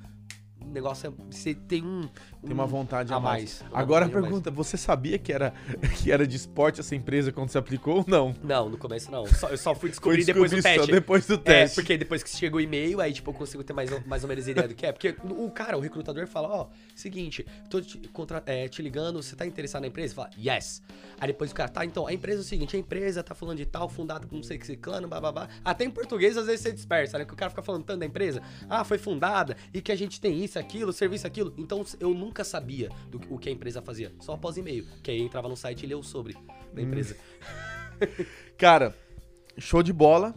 negócio 0.66 1.08
é. 1.08 1.32
Você 1.32 1.54
tem 1.54 1.84
um. 1.84 2.08
Tem 2.44 2.54
uma 2.54 2.66
vontade 2.66 3.14
a 3.14 3.20
mais. 3.20 3.62
mais. 3.62 3.74
Agora 3.74 4.06
a 4.06 4.10
pergunta: 4.10 4.52
você 4.52 4.78
sabia 4.78 5.18
que 5.18 5.32
era, 5.32 5.54
que 5.98 6.12
era 6.12 6.26
de 6.26 6.36
esporte 6.36 6.80
essa 6.80 6.96
empresa 6.96 7.32
quando 7.32 7.50
se 7.50 7.58
aplicou 7.58 7.98
ou 7.98 8.06
não? 8.08 8.36
Não, 8.44 8.70
no 8.70 8.78
começo 8.78 9.12
não. 9.12 9.26
Só, 9.26 9.50
eu 9.50 9.58
só 9.58 9.76
fui 9.76 9.90
descobrir 9.90 10.24
depois 10.26 10.52
do 10.52 10.62
teste. 10.62 10.92
depois 10.92 11.26
do 11.26 11.38
teste. 11.38 11.80
É, 11.80 11.82
porque 11.82 11.98
depois 11.98 12.24
que 12.24 12.30
chegou 12.30 12.60
o 12.60 12.62
e-mail, 12.62 13.02
aí 13.02 13.14
tipo, 13.14 13.32
eu 13.32 13.34
consigo 13.34 13.64
ter 13.64 13.74
mais, 13.74 13.90
mais 14.06 14.24
ou 14.24 14.30
menos 14.30 14.48
ideia 14.48 14.68
do 14.68 14.76
que 14.76 14.86
é. 14.86 14.92
Porque 14.92 15.16
o 15.24 15.50
cara, 15.52 15.78
o 15.78 15.82
recrutador, 15.82 16.28
fala: 16.28 16.48
Ó, 16.48 16.64
oh, 16.64 16.68
seguinte, 16.96 17.46
tô 17.70 17.82
te, 17.82 17.98
contra, 18.10 18.44
é, 18.46 18.68
te 18.68 18.82
ligando, 18.82 19.22
você 19.22 19.36
tá 19.36 19.46
interessado 19.46 19.82
na 19.82 19.88
empresa? 19.88 20.16
Fala, 20.16 20.30
yes. 20.38 20.82
Aí 21.20 21.28
depois 21.28 21.52
o 21.52 21.56
cara, 21.56 21.70
tá, 21.70 21.86
então, 21.86 22.08
a 22.08 22.14
empresa 22.14 22.40
é 22.40 22.42
o 22.42 22.46
seguinte: 22.46 22.76
a 22.76 22.80
empresa 22.80 23.24
tá 23.24 23.36
falando 23.36 23.58
de 23.58 23.66
tal, 23.66 23.90
fundada 23.90 24.28
com 24.28 24.36
não 24.36 24.44
sei 24.44 24.58
que 24.58 24.70
clano, 24.78 25.08
babá. 25.08 25.50
Até 25.64 25.84
em 25.84 25.90
português 25.90 26.38
às 26.38 26.46
vezes 26.46 26.62
você 26.62 26.72
dispersa, 26.72 27.18
né? 27.18 27.26
Que 27.26 27.34
o 27.34 27.36
cara 27.36 27.50
fica 27.50 27.62
falando 27.62 27.84
tanto 27.84 28.00
da 28.00 28.06
empresa. 28.06 28.42
Ah, 28.70 28.84
foi 28.84 28.98
fundada 28.98 29.58
e 29.74 29.82
que 29.82 29.92
a 29.92 29.96
gente 29.96 30.20
tem 30.20 30.44
isso, 30.44 30.49
aquilo, 30.58 30.94
serviço, 30.94 31.28
aquilo 31.28 31.40
aquilo. 31.50 31.54
Então 31.58 31.86
eu 32.00 32.14
nunca 32.14 32.44
sabia 32.44 32.90
do, 33.10 33.22
o 33.30 33.38
que 33.38 33.50
a 33.50 33.52
empresa 33.52 33.82
fazia, 33.82 34.14
só 34.20 34.34
após 34.34 34.58
e-mail. 34.58 34.86
Que 35.04 35.12
aí 35.12 35.22
entrava 35.22 35.48
no 35.48 35.56
site 35.56 35.84
e 35.84 35.88
leu 35.88 36.02
sobre 36.02 36.36
da 36.74 36.82
empresa. 36.82 37.16
Hum. 37.16 38.26
Cara, 38.58 38.96
show 39.58 39.84
de 39.84 39.94
bola. 39.94 40.34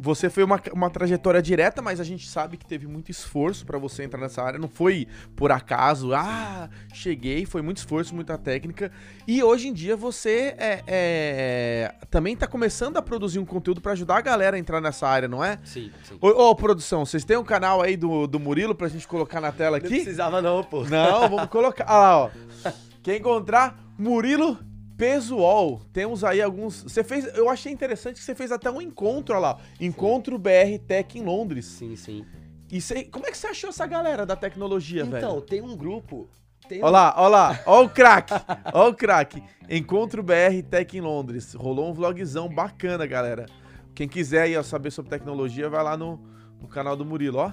Você 0.00 0.28
foi 0.28 0.42
uma, 0.42 0.60
uma 0.72 0.90
trajetória 0.90 1.40
direta, 1.40 1.80
mas 1.80 2.00
a 2.00 2.04
gente 2.04 2.28
sabe 2.28 2.56
que 2.56 2.66
teve 2.66 2.86
muito 2.86 3.10
esforço 3.10 3.64
para 3.64 3.78
você 3.78 4.02
entrar 4.04 4.20
nessa 4.20 4.42
área. 4.42 4.58
Não 4.58 4.68
foi 4.68 5.06
por 5.34 5.50
acaso, 5.50 6.12
ah, 6.14 6.68
cheguei, 6.92 7.46
foi 7.46 7.62
muito 7.62 7.78
esforço, 7.78 8.14
muita 8.14 8.36
técnica. 8.36 8.90
E 9.26 9.42
hoje 9.42 9.68
em 9.68 9.72
dia 9.72 9.96
você 9.96 10.54
é, 10.58 10.82
é 10.86 11.94
também 12.10 12.36
tá 12.36 12.46
começando 12.46 12.96
a 12.96 13.02
produzir 13.02 13.38
um 13.38 13.44
conteúdo 13.44 13.80
para 13.80 13.92
ajudar 13.92 14.18
a 14.18 14.20
galera 14.20 14.56
a 14.56 14.58
entrar 14.58 14.80
nessa 14.80 15.06
área, 15.06 15.28
não 15.28 15.42
é? 15.42 15.58
Sim, 15.64 15.90
sim. 16.02 16.18
Ô, 16.20 16.28
ô, 16.28 16.54
produção, 16.54 17.04
vocês 17.04 17.24
têm 17.24 17.36
um 17.36 17.44
canal 17.44 17.82
aí 17.82 17.96
do, 17.96 18.26
do 18.26 18.38
Murilo 18.38 18.74
pra 18.74 18.88
gente 18.88 19.06
colocar 19.06 19.40
na 19.40 19.52
tela 19.52 19.78
aqui? 19.78 19.88
Não 19.88 19.96
precisava 19.96 20.42
não, 20.42 20.62
pô. 20.62 20.84
Não, 20.84 21.28
vamos 21.28 21.48
colocar. 21.48 21.84
Olha 21.88 21.98
lá, 21.98 22.18
ó. 22.18 22.30
Quem 23.02 23.18
encontrar, 23.18 23.78
Murilo 23.98 24.58
Pesuol, 24.96 25.80
temos 25.92 26.22
aí 26.22 26.40
alguns. 26.40 26.82
Você 26.82 27.02
fez. 27.02 27.26
Eu 27.36 27.48
achei 27.48 27.72
interessante 27.72 28.16
que 28.16 28.24
você 28.24 28.34
fez 28.34 28.52
até 28.52 28.70
um 28.70 28.80
encontro, 28.80 29.34
olha 29.34 29.40
lá. 29.42 29.58
Encontro. 29.80 30.38
BR 30.38 30.78
Tech 30.86 31.18
em 31.18 31.22
Londres. 31.22 31.66
Sim, 31.66 31.96
sim. 31.96 32.24
E 32.70 32.80
você, 32.80 33.04
como 33.04 33.26
é 33.26 33.30
que 33.30 33.38
você 33.38 33.48
achou 33.48 33.70
essa 33.70 33.86
galera 33.86 34.24
da 34.24 34.36
tecnologia, 34.36 35.02
então, 35.02 35.12
velho? 35.12 35.26
Então, 35.26 35.40
tem 35.40 35.60
um 35.60 35.76
grupo. 35.76 36.28
Tem 36.68 36.78
olha 36.78 36.88
um... 36.88 36.92
lá, 36.92 37.14
olha 37.18 37.28
lá, 37.28 37.60
olha 37.66 37.86
o 37.86 37.90
craque, 37.90 38.32
olha 38.72 38.90
o 38.90 38.94
craque. 38.94 39.42
Encontro 39.68 40.22
BR 40.22 40.62
Tech 40.68 40.96
em 40.96 41.00
Londres. 41.00 41.54
Rolou 41.54 41.90
um 41.90 41.92
vlogzão 41.92 42.48
bacana, 42.48 43.06
galera. 43.06 43.46
Quem 43.94 44.08
quiser 44.08 44.42
aí 44.42 44.56
ó, 44.56 44.62
saber 44.62 44.90
sobre 44.90 45.10
tecnologia, 45.10 45.68
vai 45.68 45.84
lá 45.84 45.96
no, 45.96 46.18
no 46.60 46.66
canal 46.66 46.96
do 46.96 47.04
Murilo, 47.04 47.38
ó. 47.38 47.52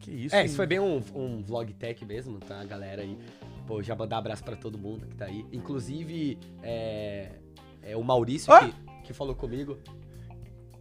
Que 0.00 0.10
isso, 0.10 0.34
É, 0.34 0.40
hein? 0.40 0.46
isso 0.46 0.56
foi 0.56 0.66
bem 0.66 0.80
um, 0.80 1.02
um 1.14 1.42
vlog 1.42 1.72
tech 1.74 2.04
mesmo, 2.04 2.38
tá? 2.38 2.60
A 2.60 2.64
galera 2.64 3.02
aí 3.02 3.18
Pô, 3.66 3.82
já 3.82 3.96
mandar 3.96 4.18
abraço 4.18 4.44
para 4.44 4.56
todo 4.56 4.78
mundo 4.78 5.06
que 5.06 5.16
tá 5.16 5.24
aí. 5.24 5.44
Inclusive, 5.52 6.38
é, 6.62 7.32
é 7.82 7.96
o 7.96 8.04
Maurício 8.04 8.52
ah! 8.52 8.60
que, 8.60 9.08
que 9.08 9.12
falou 9.12 9.34
comigo. 9.34 9.78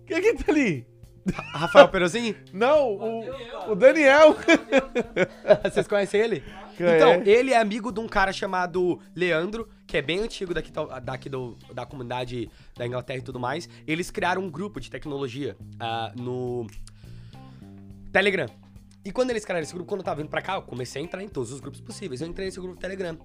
Quem 0.05 0.21
que 0.21 0.43
tá 0.43 0.51
ali? 0.51 0.85
Rafael 1.33 1.87
Perozin? 1.87 2.35
Não, 2.53 2.89
o, 2.89 3.71
o 3.71 3.75
Daniel. 3.75 4.35
Vocês 5.63 5.87
conhecem 5.87 6.21
ele? 6.21 6.43
Então, 6.73 7.23
ele 7.25 7.53
é 7.53 7.57
amigo 7.57 7.91
de 7.91 7.99
um 7.99 8.07
cara 8.07 8.31
chamado 8.33 8.99
Leandro, 9.15 9.67
que 9.87 9.97
é 9.97 10.01
bem 10.01 10.19
antigo 10.19 10.53
daqui, 10.53 10.71
daqui 11.03 11.29
do, 11.29 11.57
da 11.73 11.85
comunidade 11.85 12.49
da 12.75 12.85
Inglaterra 12.85 13.19
e 13.19 13.23
tudo 13.23 13.39
mais. 13.39 13.67
Eles 13.87 14.11
criaram 14.11 14.43
um 14.43 14.49
grupo 14.49 14.79
de 14.79 14.91
tecnologia 14.91 15.57
uh, 15.75 16.21
no 16.21 16.67
Telegram. 18.11 18.47
E 19.05 19.11
quando 19.11 19.29
eles 19.29 19.45
criaram 19.45 19.61
esse 19.61 19.71
grupo, 19.71 19.87
quando 19.87 19.99
eu 19.99 20.03
tava 20.03 20.19
vindo 20.19 20.29
pra 20.29 20.41
cá, 20.41 20.55
eu 20.55 20.63
comecei 20.63 20.99
a 20.99 21.05
entrar 21.05 21.21
em 21.21 21.27
todos 21.27 21.51
os 21.51 21.59
grupos 21.59 21.79
possíveis. 21.79 22.21
Eu 22.21 22.27
entrei 22.27 22.47
nesse 22.47 22.59
grupo 22.59 22.73
do 22.73 22.81
Telegram. 22.81 23.15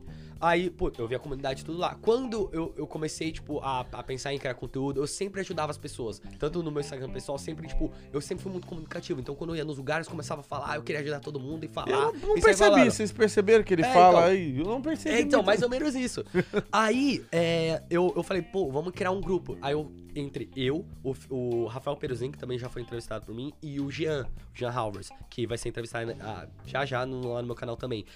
Aí, 0.41 0.71
pô, 0.71 0.91
eu 0.97 1.07
vi 1.07 1.15
a 1.15 1.19
comunidade 1.19 1.65
tudo 1.65 1.79
lá. 1.79 1.95
Quando 2.01 2.49
eu, 2.53 2.73
eu 2.77 2.87
comecei, 2.87 3.31
tipo, 3.31 3.61
a, 3.61 3.81
a 3.93 4.03
pensar 4.03 4.33
em 4.33 4.39
criar 4.39 4.55
conteúdo, 4.55 5.01
eu 5.01 5.07
sempre 5.07 5.41
ajudava 5.43 5.71
as 5.71 5.77
pessoas. 5.77 6.21
Tanto 6.39 6.63
no 6.63 6.71
meu 6.71 6.81
Instagram 6.81 7.11
pessoal, 7.11 7.37
sempre, 7.39 7.69
tipo, 7.69 7.93
eu 8.11 8.21
sempre 8.23 8.43
fui 8.43 8.53
muito 8.53 8.67
comunicativo. 8.67 9.21
Então, 9.21 9.35
quando 9.35 9.51
eu 9.51 9.57
ia 9.57 9.65
nos 9.65 9.77
lugares, 9.77 10.09
começava 10.09 10.41
a 10.41 10.45
falar, 10.45 10.77
eu 10.77 10.83
queria 10.83 11.03
ajudar 11.03 11.21
todo 11.21 11.39
mundo 11.39 11.65
e 11.65 11.69
falar. 11.69 11.91
Eu 11.91 12.13
não 12.15 12.41
percebi, 12.41 12.85
vocês 12.87 13.13
perceberam 13.13 13.63
que 13.63 13.75
ele 13.75 13.83
é, 13.83 13.93
fala 13.93 14.21
então, 14.21 14.31
aí? 14.31 14.59
Eu 14.59 14.65
não 14.65 14.81
percebi. 14.81 15.15
É, 15.15 15.21
então, 15.21 15.41
muito. 15.41 15.47
mais 15.47 15.63
ou 15.63 15.69
menos 15.69 15.95
isso. 15.95 16.25
aí, 16.73 17.23
é, 17.31 17.83
eu, 17.91 18.11
eu 18.17 18.23
falei, 18.23 18.43
pô, 18.43 18.71
vamos 18.71 18.93
criar 18.93 19.11
um 19.11 19.21
grupo. 19.21 19.59
Aí 19.61 19.75
eu, 19.75 19.93
entre 20.15 20.51
eu, 20.57 20.87
o, 21.05 21.15
o 21.29 21.67
Rafael 21.67 21.97
Peruzin, 21.97 22.31
que 22.31 22.39
também 22.39 22.59
já 22.59 22.69
foi 22.71 22.81
entrevistado 22.81 23.27
por 23.27 23.35
mim, 23.35 23.53
e 23.63 23.79
o 23.79 23.91
Jean, 23.91 24.27
o 24.55 24.59
Jean 24.59 24.71
Halvers, 24.71 25.11
que 25.29 25.47
vai 25.47 25.59
ser 25.59 25.69
entrevistado 25.69 26.15
ah, 26.21 26.47
já 26.65 26.87
já 26.87 27.05
no, 27.05 27.35
lá 27.35 27.43
no 27.43 27.47
meu 27.47 27.57
canal 27.57 27.77
também. 27.77 28.07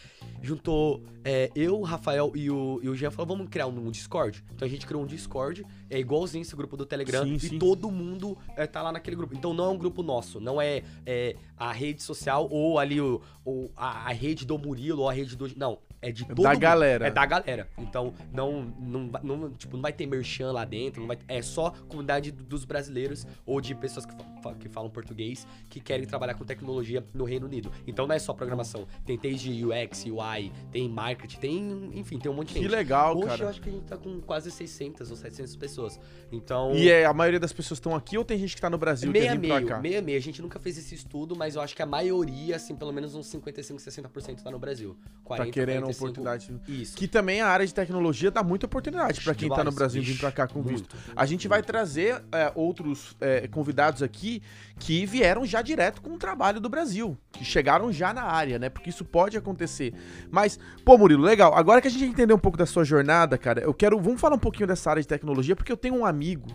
Juntou 0.43 1.03
é, 1.23 1.51
eu, 1.55 1.83
Rafael 1.83 2.14
Rafael 2.15 2.33
e 2.35 2.51
o, 2.51 2.81
e 2.83 2.89
o 2.89 2.95
Jean 2.95 3.11
falaram, 3.11 3.37
vamos 3.37 3.51
criar 3.51 3.67
um, 3.67 3.87
um 3.87 3.91
Discord? 3.91 4.43
Então 4.55 4.67
a 4.67 4.71
gente 4.71 4.87
criou 4.87 5.03
um 5.03 5.07
Discord, 5.07 5.65
é 5.91 5.99
igualzinho 5.99 6.43
esse 6.43 6.55
grupo 6.55 6.77
do 6.77 6.87
Telegram, 6.87 7.25
Sim, 7.25 7.35
e 7.35 7.41
sim. 7.41 7.59
todo 7.59 7.91
mundo 7.91 8.37
é, 8.57 8.67
tá 8.67 8.83
lá 8.83 8.93
naquele 8.93 9.17
grupo. 9.17 9.35
Então 9.35 9.53
não 9.53 9.65
é 9.65 9.69
um 9.69 9.79
grupo 9.79 10.03
nosso, 10.03 10.41
não 10.41 10.61
é, 10.61 10.83
é 11.05 11.37
a 11.57 11.73
rede 11.73 12.03
social 12.03 12.49
ou 12.51 12.79
ali 12.79 13.01
o, 13.01 13.21
o- 13.45 13.71
a, 13.77 14.09
a 14.09 14.13
rede 14.13 14.45
do 14.47 14.57
Murilo 14.59 15.03
ou 15.03 15.09
a 15.09 15.13
rede 15.13 15.37
do... 15.37 15.49
Não, 15.57 15.79
é 16.09 16.13
de 16.13 16.25
todo 16.27 16.43
da 16.43 16.55
galera. 16.55 17.07
É 17.07 17.11
da 17.11 17.25
galera. 17.27 17.69
Então, 17.79 18.13
não, 18.33 18.63
não, 18.79 19.11
vai- 19.11 19.23
não, 19.23 19.51
tipo, 19.53 19.77
não 19.77 19.83
vai 19.83 19.93
ter 19.93 20.07
merchan 20.07 20.53
lá 20.53 20.65
dentro, 20.65 21.01
não 21.01 21.09
vai, 21.09 21.19
é 21.29 21.41
só 21.43 21.71
comunidade 21.89 22.31
dos 22.31 22.65
brasileiros 22.65 23.27
ou 23.47 23.61
de 23.61 23.75
pessoas 23.75 24.05
que, 24.07 24.15
fa- 24.43 24.55
que 24.55 24.69
falam 24.69 24.91
português 24.91 25.47
que 25.69 25.81
querem 25.81 26.07
trabalhar 26.07 26.35
com 26.35 26.45
tecnologia 26.45 27.05
no 27.15 27.25
Reino 27.25 27.47
Unido. 27.47 27.71
Então 27.87 28.07
não 28.07 28.15
é 28.15 28.19
só 28.19 28.33
programação, 28.33 28.87
tem 29.05 29.19
desde 29.19 29.65
UX, 29.65 30.05
UI, 30.07 30.53
tem 30.71 30.89
marketing, 30.89 31.39
tem, 31.39 31.91
enfim, 31.95 32.19
tem 32.19 32.31
um 32.31 32.35
monte 32.35 32.49
de 32.49 32.55
Que 32.55 32.61
gente. 32.63 32.71
legal, 32.71 33.15
Hoje 33.17 33.23
eu 33.25 33.29
cara. 33.29 33.49
acho 33.51 33.61
que 33.61 33.69
a 33.69 33.73
gente 33.73 33.85
tá 33.85 33.97
com 33.97 34.21
quase 34.21 34.51
600 34.51 35.11
ou 35.11 35.17
700 35.17 35.57
pessoas. 35.57 35.99
Então, 36.31 36.73
E 36.75 36.91
é, 36.91 37.05
a 37.05 37.13
maioria 37.13 37.41
das 37.41 37.53
pessoas 37.53 37.79
estão 37.79 37.95
aqui 37.95 38.19
ou 38.19 38.25
tem 38.25 38.39
gente 38.39 38.55
que 38.55 38.61
tá 38.61 38.69
no 38.71 38.79
Brasil 38.79 39.09
e 39.11 39.13
meia 39.13 39.31
quer 39.33 39.39
vir 39.39 39.49
pra 39.49 39.63
cá? 39.63 39.81
meia 39.81 40.03
meio. 40.03 40.19
A 40.19 40.21
gente 40.21 40.41
nunca 40.43 40.59
fez 40.59 40.77
esse 40.79 40.95
estudo, 40.95 41.35
mas 41.37 41.55
eu 41.57 41.63
acho 41.63 41.75
que 41.75 41.83
a 41.83 41.87
maioria, 41.87 42.57
assim, 42.57 42.75
pelo 42.75 42.93
menos 42.93 43.15
uns 43.15 43.27
55, 43.29 43.81
60% 43.81 44.43
tá 44.43 44.51
no 44.51 44.59
Brasil. 44.59 44.97
40, 45.25 45.47
Tá 45.47 45.53
querendo 45.53 45.83
45, 45.85 45.94
oportunidade. 45.95 46.53
Isso. 46.69 46.97
Que 46.97 47.09
também 47.09 47.41
a 47.41 47.49
área 47.49 47.67
de 47.67 47.73
tecnologia 47.75 48.31
dá 48.31 48.43
muita 48.43 48.67
oportunidade 48.67 49.21
pra 49.21 49.35
quem 49.35 49.49
tá 49.49 49.63
no. 49.63 49.73
Brasil 49.75 50.03
vir 50.03 50.19
pra 50.19 50.31
cá 50.31 50.47
com 50.47 50.63
visto. 50.63 50.95
muito, 50.95 51.13
A 51.17 51.27
gente 51.27 51.49
vai 51.49 51.63
trazer 51.63 52.23
é, 52.31 52.53
outros 52.55 53.17
é, 53.21 53.49
convidados 53.49 54.03
aqui 54.03 54.43
que 54.79 55.07
vieram 55.07 55.47
já 55.47 55.63
direto 55.63 56.03
com 56.03 56.11
o 56.11 56.19
trabalho 56.19 56.61
do 56.61 56.69
Brasil, 56.69 57.17
que 57.33 57.45
chegaram 57.45 57.93
já 57.93 58.13
na 58.13 58.23
área, 58.23 58.59
né? 58.59 58.69
Porque 58.69 58.91
isso 58.91 59.05
pode 59.05 59.37
acontecer. 59.37 59.95
Mas, 60.31 60.59
pô, 60.85 60.99
Murilo, 60.99 61.23
legal. 61.23 61.55
Agora 61.55 61.81
que 61.81 61.89
a 61.89 61.91
gente 61.91 62.05
entendeu 62.05 62.37
um 62.37 62.41
pouco 62.41 62.59
da 62.59 62.67
sua 62.67 62.85
jornada, 62.85 63.39
cara, 63.39 63.61
eu 63.61 63.73
quero. 63.73 63.99
Vamos 64.01 64.21
falar 64.21 64.37
um 64.37 64.39
pouquinho 64.39 64.67
dessa 64.67 64.91
área 64.91 65.03
de 65.03 65.09
tecnologia, 65.09 65.55
porque 65.55 65.71
eu 65.71 65.77
tenho 65.77 65.95
um 65.95 66.05
amigo. 66.05 66.49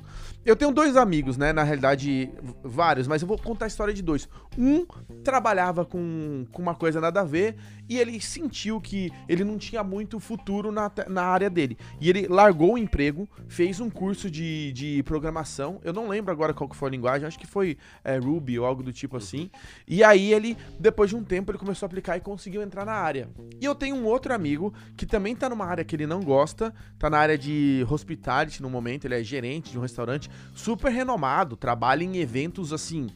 Eu 0.45 0.55
tenho 0.55 0.71
dois 0.71 0.95
amigos, 0.95 1.37
né? 1.37 1.53
Na 1.53 1.63
realidade, 1.63 2.29
vários, 2.63 3.07
mas 3.07 3.21
eu 3.21 3.27
vou 3.27 3.37
contar 3.37 3.65
a 3.65 3.67
história 3.67 3.93
de 3.93 4.01
dois. 4.01 4.27
Um 4.57 4.85
trabalhava 5.23 5.85
com, 5.85 6.45
com 6.51 6.61
uma 6.61 6.75
coisa 6.75 6.99
nada 6.99 7.21
a 7.21 7.25
ver 7.25 7.55
e 7.87 7.97
ele 7.97 8.19
sentiu 8.21 8.79
que 8.79 9.11
ele 9.27 9.43
não 9.43 9.57
tinha 9.57 9.83
muito 9.83 10.19
futuro 10.19 10.71
na, 10.71 10.91
na 11.07 11.23
área 11.23 11.49
dele. 11.49 11.77
E 11.99 12.09
ele 12.09 12.27
largou 12.27 12.73
o 12.73 12.77
emprego, 12.77 13.27
fez 13.47 13.79
um 13.79 13.89
curso 13.89 14.29
de, 14.29 14.71
de 14.73 15.03
programação. 15.03 15.79
Eu 15.83 15.91
não 15.91 16.07
lembro 16.07 16.31
agora 16.31 16.53
qual 16.53 16.69
que 16.69 16.75
foi 16.75 16.89
a 16.89 16.91
linguagem, 16.91 17.27
acho 17.27 17.39
que 17.39 17.47
foi 17.47 17.77
Ruby 18.17 18.59
ou 18.59 18.65
algo 18.65 18.81
do 18.81 18.91
tipo 18.91 19.17
assim. 19.17 19.49
E 19.87 20.03
aí 20.03 20.33
ele, 20.33 20.57
depois 20.79 21.09
de 21.09 21.15
um 21.15 21.23
tempo, 21.23 21.51
ele 21.51 21.57
começou 21.57 21.85
a 21.85 21.87
aplicar 21.87 22.17
e 22.17 22.21
conseguiu 22.21 22.61
entrar 22.61 22.85
na 22.85 22.93
área. 22.93 23.29
E 23.59 23.65
eu 23.65 23.75
tenho 23.75 23.95
um 23.95 24.05
outro 24.05 24.33
amigo 24.33 24.73
que 24.95 25.05
também 25.05 25.35
tá 25.35 25.49
numa 25.49 25.65
área 25.65 25.83
que 25.83 25.95
ele 25.95 26.07
não 26.07 26.21
gosta, 26.21 26.73
tá 26.97 27.09
na 27.09 27.17
área 27.17 27.37
de 27.37 27.85
hospitality 27.89 28.61
no 28.61 28.69
momento, 28.69 29.05
ele 29.05 29.19
é 29.19 29.23
gerente 29.23 29.71
de 29.71 29.77
um 29.77 29.81
restaurante 29.81 30.29
super 30.53 30.91
renomado, 30.91 31.55
trabalha 31.55 32.03
em 32.03 32.17
eventos 32.17 32.73
assim 32.73 33.07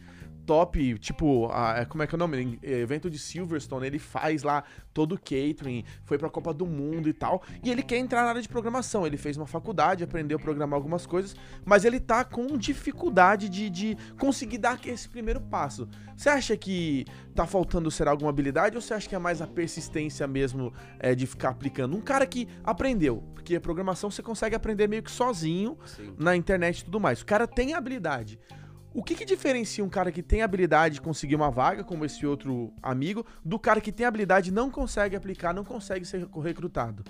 top, 0.46 0.98
tipo, 1.00 1.48
a- 1.52 1.86
como 1.86 2.04
é 2.04 2.08
que 2.08 2.14
é 2.14 2.18
o 2.18 2.20
nome? 2.20 2.38
Em- 2.42 2.60
Evento 2.62 3.10
de 3.10 3.18
Silverstone, 3.18 3.86
ele 3.88 4.00
faz 4.00 4.44
lá 4.44 4.64
todo 4.94 5.14
o 5.16 5.18
catering, 5.18 5.84
foi 6.04 6.18
pra 6.18 6.30
Copa 6.30 6.54
do 6.54 6.66
Mundo 6.66 7.08
e 7.10 7.14
tal, 7.14 7.42
e 7.64 7.70
ele 7.72 7.82
quer 7.82 7.98
entrar 7.98 8.24
na 8.24 8.30
área 8.30 8.42
de 8.42 8.50
programação, 8.50 9.06
ele 9.08 9.18
fez 9.18 9.38
uma 9.38 9.48
faculdade, 9.48 10.04
aprendeu 10.04 10.38
a 10.38 10.42
programar 10.42 10.76
algumas 10.78 11.06
coisas, 11.06 11.36
mas 11.66 11.86
ele 11.86 12.00
tá 12.00 12.24
com 12.24 12.58
dificuldade 12.58 13.50
de, 13.50 13.70
de 13.70 13.98
conseguir 14.20 14.58
dar 14.58 14.80
esse 14.86 15.08
primeiro 15.10 15.40
passo. 15.42 15.88
Você 16.16 16.30
acha 16.30 16.56
que 16.58 17.06
tá 17.34 17.46
faltando 17.48 17.90
ser 17.90 18.08
alguma 18.08 18.30
habilidade 18.30 18.76
ou 18.76 18.82
você 18.82 18.94
acha 18.94 19.08
que 19.10 19.16
é 19.16 19.20
mais 19.20 19.42
a 19.42 19.48
persistência 19.48 20.28
mesmo 20.28 20.74
é, 21.00 21.16
de 21.16 21.26
ficar 21.26 21.50
aplicando? 21.50 21.96
Um 21.98 22.02
cara 22.02 22.26
que 22.28 22.48
aprendeu, 22.64 23.24
porque 23.34 23.56
a 23.56 23.62
programação 23.62 24.12
você 24.12 24.22
consegue 24.22 24.56
aprender 24.56 24.88
meio 24.88 25.02
que 25.04 25.12
sozinho, 25.12 25.78
Sim. 25.86 26.14
na 26.18 26.36
internet 26.36 26.80
e 26.80 26.86
tudo 26.86 27.00
mais. 27.00 27.22
O 27.22 27.26
cara 27.26 27.48
tem 27.48 27.74
habilidade. 27.74 28.40
O 28.94 29.04
que, 29.04 29.16
que 29.16 29.26
diferencia 29.26 29.84
um 29.84 29.90
cara 29.90 30.12
que 30.12 30.22
tem 30.22 30.44
habilidade 30.44 30.96
de 30.96 31.02
conseguir 31.02 31.36
uma 31.36 31.50
vaga, 31.50 31.84
como 31.84 32.06
esse 32.06 32.26
outro 32.28 32.72
amigo, 32.82 33.26
do 33.44 33.58
cara 33.58 33.82
que 33.82 33.92
tem 33.92 34.06
habilidade 34.06 34.50
e 34.50 34.54
não 34.54 34.70
consegue 34.70 35.16
aplicar, 35.16 35.52
não 35.52 35.64
consegue 35.64 36.06
ser 36.06 36.28
recrutado? 36.44 37.04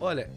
Olha, 0.00 0.28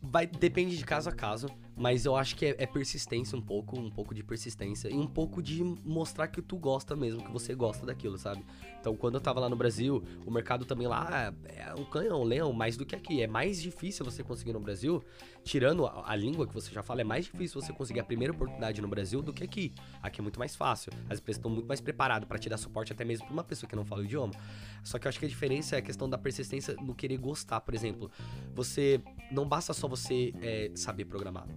vai, 0.00 0.24
depende 0.24 0.76
de 0.76 0.84
caso 0.84 1.08
a 1.08 1.12
caso, 1.12 1.48
mas 1.76 2.04
eu 2.04 2.14
acho 2.14 2.36
que 2.36 2.46
é, 2.46 2.54
é 2.58 2.66
persistência 2.66 3.36
um 3.36 3.42
pouco, 3.42 3.76
um 3.76 3.90
pouco 3.90 4.14
de 4.14 4.22
persistência 4.22 4.88
e 4.88 4.94
um 4.94 5.06
pouco 5.06 5.42
de 5.42 5.64
mostrar 5.84 6.28
que 6.28 6.40
tu 6.40 6.56
gosta 6.56 6.94
mesmo, 6.94 7.24
que 7.24 7.32
você 7.32 7.56
gosta 7.56 7.84
daquilo, 7.84 8.16
sabe? 8.16 8.44
Então, 8.84 8.94
quando 8.94 9.14
eu 9.14 9.20
tava 9.22 9.40
lá 9.40 9.48
no 9.48 9.56
Brasil, 9.56 10.04
o 10.26 10.30
mercado 10.30 10.66
também 10.66 10.86
lá 10.86 11.32
é 11.46 11.74
um 11.74 11.86
canhão, 11.86 12.20
um 12.20 12.24
leão, 12.24 12.52
mais 12.52 12.76
do 12.76 12.84
que 12.84 12.94
aqui. 12.94 13.22
É 13.22 13.26
mais 13.26 13.62
difícil 13.62 14.04
você 14.04 14.22
conseguir 14.22 14.52
no 14.52 14.60
Brasil, 14.60 15.02
tirando 15.42 15.86
a, 15.86 16.10
a 16.12 16.14
língua 16.14 16.46
que 16.46 16.52
você 16.52 16.70
já 16.70 16.82
fala, 16.82 17.00
é 17.00 17.04
mais 17.04 17.24
difícil 17.24 17.62
você 17.62 17.72
conseguir 17.72 18.00
a 18.00 18.04
primeira 18.04 18.34
oportunidade 18.34 18.82
no 18.82 18.88
Brasil 18.88 19.22
do 19.22 19.32
que 19.32 19.42
aqui. 19.42 19.72
Aqui 20.02 20.20
é 20.20 20.22
muito 20.22 20.38
mais 20.38 20.54
fácil. 20.54 20.92
As 21.08 21.18
empresas 21.18 21.38
estão 21.38 21.50
muito 21.50 21.66
mais 21.66 21.80
preparadas 21.80 22.28
para 22.28 22.38
te 22.38 22.46
dar 22.46 22.58
suporte, 22.58 22.92
até 22.92 23.06
mesmo 23.06 23.24
pra 23.24 23.32
uma 23.32 23.42
pessoa 23.42 23.66
que 23.66 23.74
não 23.74 23.86
fala 23.86 24.02
o 24.02 24.04
idioma. 24.04 24.34
Só 24.82 24.98
que 24.98 25.06
eu 25.06 25.08
acho 25.08 25.18
que 25.18 25.24
a 25.24 25.28
diferença 25.30 25.76
é 25.76 25.78
a 25.78 25.82
questão 25.82 26.06
da 26.06 26.18
persistência 26.18 26.76
no 26.82 26.94
querer 26.94 27.16
gostar, 27.16 27.62
por 27.62 27.72
exemplo. 27.72 28.10
Você. 28.52 29.00
Não 29.32 29.48
basta 29.48 29.72
só 29.72 29.88
você 29.88 30.34
é, 30.42 30.70
saber 30.74 31.06
programar. 31.06 31.48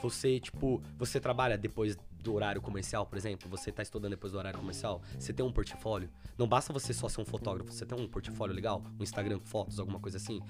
Você, 0.00 0.40
tipo, 0.40 0.80
você 0.96 1.20
trabalha 1.20 1.58
depois 1.58 1.98
do 2.22 2.34
horário 2.34 2.60
comercial, 2.60 3.06
por 3.06 3.16
exemplo, 3.16 3.48
você 3.48 3.70
tá 3.70 3.82
estudando 3.82 4.10
depois 4.10 4.32
do 4.32 4.38
horário 4.38 4.58
comercial, 4.58 5.00
você 5.18 5.32
tem 5.32 5.44
um 5.44 5.52
portfólio. 5.52 6.08
Não 6.36 6.46
basta 6.46 6.72
você 6.72 6.92
só 6.92 7.08
ser 7.08 7.20
um 7.20 7.24
fotógrafo, 7.24 7.72
você 7.72 7.84
tem 7.84 7.98
um 7.98 8.08
portfólio 8.08 8.54
legal, 8.54 8.82
um 8.98 9.02
Instagram 9.02 9.40
fotos, 9.40 9.78
alguma 9.78 9.98
coisa 9.98 10.18
assim. 10.18 10.40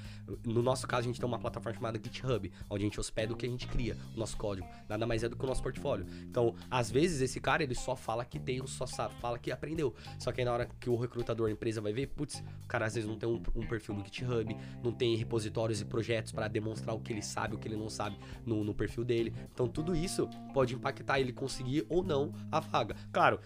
No 0.44 0.62
nosso 0.62 0.86
caso, 0.86 1.02
a 1.02 1.06
gente 1.06 1.20
tem 1.20 1.28
uma 1.28 1.38
plataforma 1.38 1.76
chamada 1.76 1.98
GitHub, 2.02 2.50
onde 2.68 2.82
a 2.82 2.86
gente 2.86 3.00
hospeda 3.00 3.32
o 3.32 3.36
que 3.36 3.46
a 3.46 3.48
gente 3.48 3.66
cria, 3.66 3.96
o 4.14 4.18
nosso 4.18 4.36
código. 4.36 4.66
Nada 4.88 5.06
mais 5.06 5.22
é 5.22 5.28
do 5.28 5.36
que 5.36 5.44
o 5.44 5.46
nosso 5.46 5.62
portfólio. 5.62 6.06
Então, 6.22 6.54
às 6.70 6.90
vezes, 6.90 7.20
esse 7.20 7.40
cara, 7.40 7.62
ele 7.62 7.74
só 7.74 7.94
fala 7.96 8.24
que 8.24 8.38
tem, 8.38 8.64
só 8.66 8.86
sabe, 8.86 9.14
fala 9.20 9.38
que 9.38 9.50
aprendeu. 9.50 9.94
Só 10.18 10.32
que 10.32 10.40
aí 10.40 10.44
na 10.44 10.52
hora 10.52 10.68
que 10.80 10.90
o 10.90 10.96
recrutador, 10.96 11.48
a 11.48 11.52
empresa 11.52 11.80
vai 11.80 11.92
ver, 11.92 12.08
putz, 12.08 12.42
o 12.64 12.66
cara 12.66 12.86
às 12.86 12.94
vezes 12.94 13.08
não 13.08 13.18
tem 13.18 13.28
um, 13.28 13.42
um 13.54 13.66
perfil 13.66 13.94
no 13.94 14.04
GitHub, 14.04 14.56
não 14.82 14.92
tem 14.92 15.14
repositórios 15.16 15.80
e 15.80 15.84
projetos 15.84 16.32
para 16.32 16.48
demonstrar 16.48 16.94
o 16.94 17.00
que 17.00 17.12
ele 17.12 17.22
sabe, 17.22 17.54
o 17.54 17.58
que 17.58 17.68
ele 17.68 17.76
não 17.76 17.88
sabe 17.88 18.18
no, 18.44 18.64
no 18.64 18.74
perfil 18.74 19.04
dele. 19.04 19.34
Então, 19.52 19.68
tudo 19.68 19.94
isso 19.94 20.28
pode 20.52 20.74
impactar 20.74 21.20
ele 21.20 21.32
conseguir 21.32 21.57
ou 21.88 22.02
não 22.02 22.32
a 22.50 22.60
vaga. 22.60 22.96
Claro, 23.12 23.40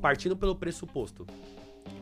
partindo 0.00 0.36
pelo 0.36 0.54
pressuposto 0.56 1.26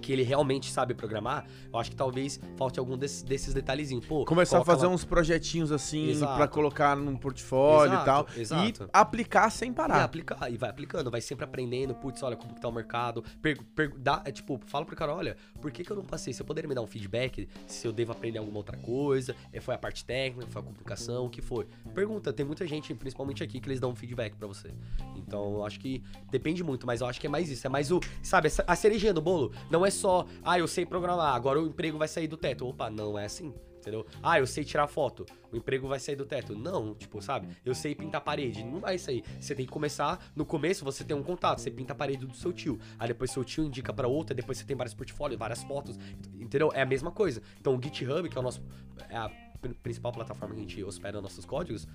que 0.09 0.13
ele 0.15 0.23
realmente 0.23 0.71
sabe 0.73 0.95
programar, 0.95 1.45
eu 1.71 1.79
acho 1.79 1.91
que 1.91 1.97
talvez 1.97 2.41
falte 2.57 2.79
algum 2.79 2.97
desses, 2.97 3.23
desses 3.23 3.53
detalhezinhos. 3.53 4.07
Pô, 4.07 4.25
Começar 4.25 4.59
a 4.59 4.65
fazer 4.65 4.87
lá- 4.87 4.93
uns 4.95 5.05
projetinhos 5.05 5.71
assim 5.71 6.19
pra 6.35 6.49
colocar 6.49 6.97
num 6.97 7.15
portfólio 7.15 7.93
Exato, 7.93 8.03
e 8.03 8.05
tal. 8.07 8.41
exato. 8.41 8.85
E 8.85 8.89
aplicar 8.91 9.51
sem 9.51 9.71
E 9.71 9.75
parar. 9.75 10.03
aplicar, 10.05 10.51
e 10.51 10.57
vai 10.57 10.71
aplicando, 10.71 11.11
vai 11.11 11.21
sempre 11.21 11.45
aprendendo, 11.45 11.95
putz, 11.95 12.23
olha 12.23 12.37
como 12.37 12.55
que 12.55 12.61
tá 12.63 12.69
o 12.69 12.73
mercado. 12.73 13.23
Per, 13.43 13.63
per- 13.75 13.93
dá, 13.99 14.23
é, 14.25 14.33
tipo, 14.33 14.59
fala 14.65 14.87
pro 14.87 14.97
cara, 14.97 15.15
olha, 15.15 15.37
por 15.61 15.71
que, 15.71 15.85
que 15.85 15.91
eu 15.91 15.97
não 15.97 16.05
passei? 16.07 16.33
Você 16.33 16.43
poderia 16.43 16.67
me 16.67 16.75
dar 16.75 16.81
um 16.81 16.87
feedback 16.87 17.47
se 17.67 17.87
eu 17.87 17.93
devo 17.93 18.11
aprender 18.13 18.39
alguma 18.39 18.57
outra 18.57 18.79
coisa? 18.79 19.37
É, 19.53 19.61
Foi 19.61 19.75
a 19.75 19.79
parte 19.79 20.07
técnica, 20.07 20.51
foi 20.51 20.63
a 20.63 20.65
comunicação, 20.65 21.27
o 21.27 21.29
que 21.29 21.43
foi? 21.43 21.67
Pergunta, 21.95 22.33
tem 22.33 22.47
muita 22.47 22.67
gente, 22.67 22.95
principalmente 22.95 23.43
aqui, 23.45 23.61
que 23.61 23.69
eles 23.69 23.79
dão 23.79 23.91
um 23.91 23.95
feedback 23.95 24.35
pra 24.37 24.49
você. 24.49 24.71
Então, 25.17 25.53
eu 25.57 25.67
acho 25.67 25.79
que 25.79 26.03
depende 26.31 26.65
muito, 26.65 26.87
mas 26.87 27.03
eu 27.03 27.07
acho 27.07 27.21
que 27.21 27.27
é 27.27 27.31
mais 27.31 27.51
isso. 27.51 27.67
É 27.67 27.71
mais 27.71 27.93
o, 27.93 28.01
sabe, 28.23 28.49
a 28.67 28.75
cerejinha 28.75 29.13
do 29.13 29.21
bolo 29.21 29.53
não 29.71 29.85
é 29.85 29.91
só, 29.99 30.27
ah, 30.43 30.59
eu 30.59 30.67
sei 30.69 30.87
programar, 30.87 31.35
agora 31.35 31.61
o 31.61 31.67
emprego 31.67 31.99
vai 31.99 32.09
sair 32.09 32.29
do 32.29 32.37
teto. 32.37 32.67
Opa, 32.67 32.89
não 32.91 33.19
é 33.19 33.25
assim. 33.27 33.53
Entendeu? 33.79 34.05
Ah, 34.23 34.39
eu 34.39 34.47
sei 34.47 34.65
tirar 34.65 34.87
foto, 34.89 35.25
o 35.53 35.57
emprego 35.57 35.87
vai 35.89 35.99
sair 36.01 36.17
do 36.17 36.27
teto. 36.27 36.55
Não, 36.55 36.95
tipo, 36.95 37.23
sabe? 37.23 37.49
Eu 37.65 37.75
sei 37.75 37.95
pintar 37.95 38.21
parede, 38.21 38.63
não 38.63 38.81
vai 38.81 38.99
sair. 38.99 39.25
Você 39.41 39.55
tem 39.55 39.65
que 39.65 39.73
começar, 39.73 40.19
no 40.35 40.45
começo 40.45 40.85
você 40.85 41.05
tem 41.05 41.17
um 41.17 41.23
contato, 41.23 41.61
você 41.61 41.71
pinta 41.71 41.93
a 41.93 41.97
parede 41.97 42.27
do 42.27 42.35
seu 42.35 42.53
tio. 42.53 42.79
Aí 42.99 43.09
depois 43.09 43.31
seu 43.31 43.45
tio 43.45 43.65
indica 43.65 43.93
pra 43.93 44.07
outra, 44.09 44.35
depois 44.35 44.59
você 44.59 44.65
tem 44.65 44.77
vários 44.77 44.95
portfólios, 44.95 45.39
várias 45.39 45.63
fotos. 45.63 45.99
Entendeu? 46.35 46.71
É 46.75 46.83
a 46.83 46.87
mesma 46.87 47.11
coisa. 47.13 47.41
Então 47.61 47.77
o 47.77 47.83
GitHub, 47.83 48.29
que 48.29 48.37
é 48.37 48.41
o 48.41 48.43
nosso. 48.43 48.61
É 49.09 49.17
a 49.17 49.31
pr- 49.61 49.73
principal 49.83 50.13
plataforma 50.13 50.55
que 50.55 50.61
a 50.61 50.65
gente 50.65 50.85
hospeda 50.85 51.21
nossos 51.23 51.47
códigos, 51.47 51.87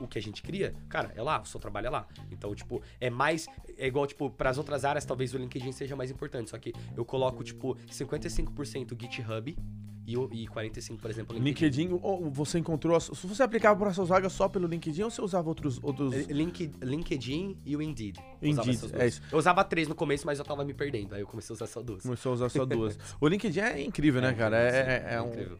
o 0.00 0.06
que 0.06 0.18
a 0.18 0.22
gente 0.22 0.42
cria, 0.42 0.74
cara, 0.88 1.12
é 1.16 1.22
lá, 1.22 1.40
o 1.40 1.46
seu 1.46 1.60
trabalho 1.60 1.86
é 1.86 1.90
lá. 1.90 2.06
Então, 2.30 2.54
tipo, 2.54 2.82
é 3.00 3.10
mais. 3.10 3.46
É 3.76 3.86
igual, 3.86 4.06
tipo, 4.06 4.30
pras 4.30 4.58
outras 4.58 4.84
áreas, 4.84 5.04
talvez 5.04 5.34
o 5.34 5.38
LinkedIn 5.38 5.72
seja 5.72 5.96
mais 5.96 6.10
importante. 6.10 6.50
Só 6.50 6.58
que 6.58 6.72
eu 6.96 7.04
coloco, 7.04 7.42
tipo, 7.44 7.76
55% 7.90 9.00
GitHub 9.00 9.56
e, 10.06 10.12
e 10.14 10.46
45%, 10.48 10.98
por 11.00 11.10
exemplo, 11.10 11.36
LinkedIn. 11.38 11.82
LinkedIn, 11.88 11.98
ou 12.02 12.30
você 12.30 12.58
encontrou. 12.58 12.98
Se 13.00 13.26
você 13.26 13.42
aplicava 13.42 13.78
para 13.78 13.92
suas 13.92 14.08
vagas 14.08 14.32
só 14.32 14.48
pelo 14.48 14.66
LinkedIn 14.66 15.02
ou 15.02 15.10
você 15.10 15.22
usava 15.22 15.48
outros. 15.48 15.78
outros... 15.82 16.14
Link, 16.28 16.70
LinkedIn 16.82 17.56
e 17.64 17.76
o 17.76 17.82
Indeed. 17.82 18.18
Indeed, 18.42 18.90
é 18.94 19.06
isso. 19.06 19.22
Eu 19.32 19.38
usava 19.38 19.64
três 19.64 19.88
no 19.88 19.94
começo, 19.94 20.26
mas 20.26 20.38
eu 20.38 20.44
tava 20.44 20.64
me 20.64 20.74
perdendo. 20.74 21.14
Aí 21.14 21.20
eu 21.22 21.26
comecei 21.26 21.52
a 21.52 21.54
usar 21.54 21.66
só 21.66 21.82
duas. 21.82 22.02
Começou 22.02 22.30
a 22.32 22.34
usar 22.34 22.48
só 22.50 22.64
duas. 22.66 22.98
o 23.20 23.26
LinkedIn 23.28 23.60
é 23.60 23.82
incrível, 23.82 24.20
né, 24.20 24.30
É 24.30 24.32
cara? 24.34 24.56
É, 24.58 24.70
sim, 24.70 24.78
é, 24.90 25.14
é 25.14 25.22
um- 25.22 25.56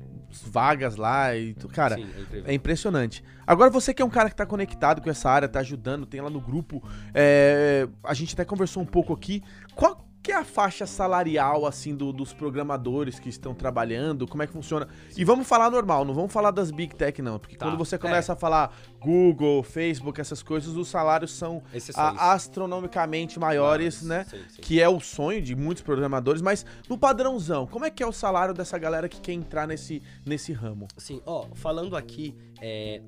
vagas 0.51 0.97
lá 0.97 1.35
e. 1.37 1.55
tu- 1.55 1.69
Cara, 1.69 1.97
Sim, 1.97 2.07
é. 2.45 2.51
É 2.51 2.55
impressionante. 2.55 3.23
Agora, 3.47 3.71
você 3.71 3.93
que 3.95 4.03
é 4.03 4.05
um 4.05 4.11
cara 4.11 4.29
que 4.29 4.37
tá 4.37 4.45
conectado 4.47 5.01
com 5.01 5.09
essa 5.11 5.31
área, 5.31 5.49
tá 5.49 5.61
ajudando, 5.61 6.07
tem 6.07 6.21
lá 6.21 6.31
no 6.31 6.41
grupo. 6.41 6.83
é, 7.13 7.89
a 8.03 8.13
gente 8.15 8.35
até 8.35 8.45
conversou 8.45 8.83
um 8.83 8.87
pouco 8.87 9.13
aqui. 9.13 9.43
Qual 9.75 10.05
que 10.25 10.33
é 10.33 10.37
a 10.37 10.43
faixa 10.45 10.87
salarial, 10.87 11.67
assim, 11.67 11.95
do- 11.95 12.11
dos 12.11 12.33
programadores 12.33 13.19
que 13.21 13.29
estão 13.29 13.55
trabalhando? 13.55 14.27
Como 14.27 14.43
é 14.43 14.47
que 14.47 14.53
funciona? 14.55 14.89
E 15.15 15.23
vamos 15.23 15.47
falar 15.47 15.71
normal, 15.71 16.03
não 16.03 16.15
vamos 16.15 16.33
falar 16.33 16.51
das 16.51 16.71
Big 16.71 16.95
Tech, 16.97 17.21
não. 17.21 17.39
Porque 17.39 17.57
Tá, 17.57 17.67
quando 17.67 17.77
você 17.77 17.99
começa 17.99 18.33
a 18.33 18.37
falar 18.37 18.75
Google, 18.99 19.63
Facebook, 19.63 20.19
essas 20.19 20.43
coisas, 20.43 20.75
os 20.77 20.89
salários 20.89 21.31
são 21.33 21.63
a- 21.95 22.33
astronomicamente 22.33 23.39
maiores, 23.39 24.03
né? 24.03 24.25
Sim, 24.25 24.39
sim. 24.49 24.63
Que 24.63 24.81
é 24.81 24.89
o 24.89 24.99
sonho 24.99 25.43
de 25.43 25.55
muitos 25.55 25.83
programadores, 25.83 26.41
mas 26.41 26.65
no 26.89 26.97
padrãozão, 26.97 27.67
como 27.67 27.85
é 27.85 27.91
que 27.91 28.03
é 28.03 28.07
o 28.07 28.13
salário 28.13 28.55
dessa 28.55 28.79
galera 28.79 29.09
que 29.11 29.21
quer 29.21 29.33
entrar 29.33 29.67
nesse, 29.69 30.03
nesse 30.25 30.53
ramo? 30.55 30.89
Sim, 30.97 31.21
ó, 31.27 31.47
falando 31.55 31.97
aqui, 31.97 32.35
é, 32.67 33.03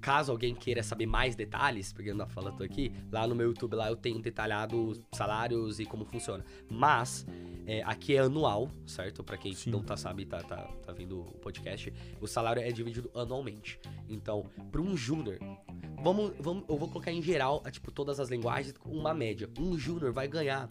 caso 0.00 0.32
alguém 0.32 0.52
queira 0.52 0.82
saber 0.82 1.06
mais 1.06 1.36
detalhes, 1.36 1.92
porque 1.92 2.10
eu 2.10 2.14
não 2.14 2.26
falando 2.26 2.64
aqui, 2.64 2.92
lá 3.12 3.24
no 3.24 3.36
meu 3.36 3.46
YouTube 3.46 3.76
lá 3.76 3.88
eu 3.88 3.94
tenho 3.94 4.18
detalhado 4.18 4.88
os 4.88 5.00
salários 5.12 5.78
e 5.78 5.86
como 5.86 6.04
funciona. 6.04 6.44
Mas 6.68 7.24
é, 7.64 7.84
aqui 7.84 8.16
é 8.16 8.18
anual, 8.18 8.68
certo? 8.84 9.22
Pra 9.22 9.38
quem 9.38 9.54
Sim. 9.54 9.70
não 9.70 9.80
tá 9.80 9.96
sabe, 9.96 10.26
tá, 10.26 10.42
tá, 10.42 10.56
tá 10.84 10.92
vendo 10.92 11.20
o 11.20 11.38
podcast, 11.38 11.92
o 12.20 12.26
salário 12.26 12.60
é 12.60 12.72
dividido 12.72 13.08
anualmente. 13.14 13.78
Então, 14.08 14.50
para 14.72 14.80
um 14.80 14.96
júnior, 14.96 15.38
vamos, 16.02 16.32
vamos, 16.40 16.64
eu 16.68 16.76
vou 16.76 16.88
colocar 16.88 17.12
em 17.12 17.22
geral, 17.22 17.62
é, 17.64 17.70
tipo, 17.70 17.92
todas 17.92 18.18
as 18.18 18.28
linguagens, 18.28 18.74
uma 18.84 19.14
média. 19.14 19.48
Um 19.56 19.78
júnior 19.78 20.12
vai 20.12 20.26
ganhar 20.26 20.68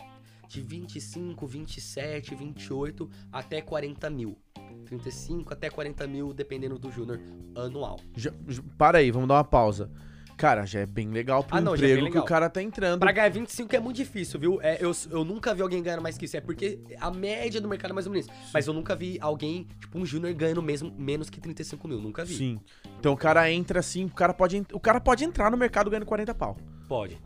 de 0.49 0.61
25, 0.61 1.47
27, 1.47 2.35
28 2.35 3.09
até 3.31 3.61
40 3.61 4.09
mil. 4.09 4.37
35 4.85 5.51
até 5.53 5.69
40 5.69 6.07
mil, 6.07 6.33
dependendo 6.33 6.77
do 6.79 6.91
júnior, 6.91 7.19
anual. 7.55 7.99
Já- 8.15 8.31
para 8.77 8.99
aí, 8.99 9.11
vamos 9.11 9.27
dar 9.27 9.35
uma 9.35 9.43
pausa. 9.43 9.89
Cara, 10.37 10.65
já 10.65 10.81
é 10.81 10.85
bem 10.85 11.07
legal 11.11 11.45
pro 11.45 11.55
Ah, 11.55 11.61
não, 11.61 11.71
é 11.71 11.75
emprego 11.77 11.93
bem 11.95 12.03
que 12.05 12.09
o 12.09 12.13
legal. 12.15 12.25
cara 12.25 12.49
tá 12.49 12.61
entrando. 12.61 12.99
Pra 12.99 13.11
ganhar 13.13 13.29
25 13.29 13.73
é 13.73 13.79
muito 13.79 13.95
difícil, 13.95 14.37
viu? 14.37 14.61
É, 14.61 14.77
eu, 14.81 14.91
eu 15.09 15.23
nunca 15.23 15.55
vi 15.55 15.61
alguém 15.61 15.81
ganhando 15.81 16.01
mais 16.01 16.17
que 16.17 16.25
isso. 16.25 16.35
É 16.35 16.41
porque 16.41 16.77
a 16.99 17.09
média 17.09 17.61
do 17.61 17.69
mercado 17.69 17.91
é 17.91 17.93
mais 17.93 18.05
ou 18.05 18.11
menos 18.11 18.27
isso. 18.27 18.35
Mas 18.53 18.67
eu 18.67 18.73
nunca 18.73 18.93
vi 18.97 19.17
alguém, 19.21 19.65
tipo, 19.79 19.97
um 19.97 20.05
júnior 20.05 20.33
ganhando 20.33 20.61
mesmo 20.61 20.93
menos 20.97 21.29
que 21.29 21.39
35 21.39 21.87
mil. 21.87 22.01
Nunca 22.01 22.25
vi. 22.25 22.35
Sim. 22.35 22.59
Então 22.99 23.13
o 23.13 23.17
cara 23.17 23.49
entra 23.49 23.79
assim, 23.79 24.03
o 24.03 24.09
cara 24.09 24.33
pode, 24.33 24.61
o 24.73 24.79
cara 24.79 24.99
pode 24.99 25.23
entrar 25.23 25.49
no 25.49 25.55
mercado 25.55 25.89
ganhando 25.89 26.05
40 26.05 26.35
pau. 26.35 26.57
Pode. 26.89 27.17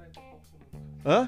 Hã? 1.03 1.28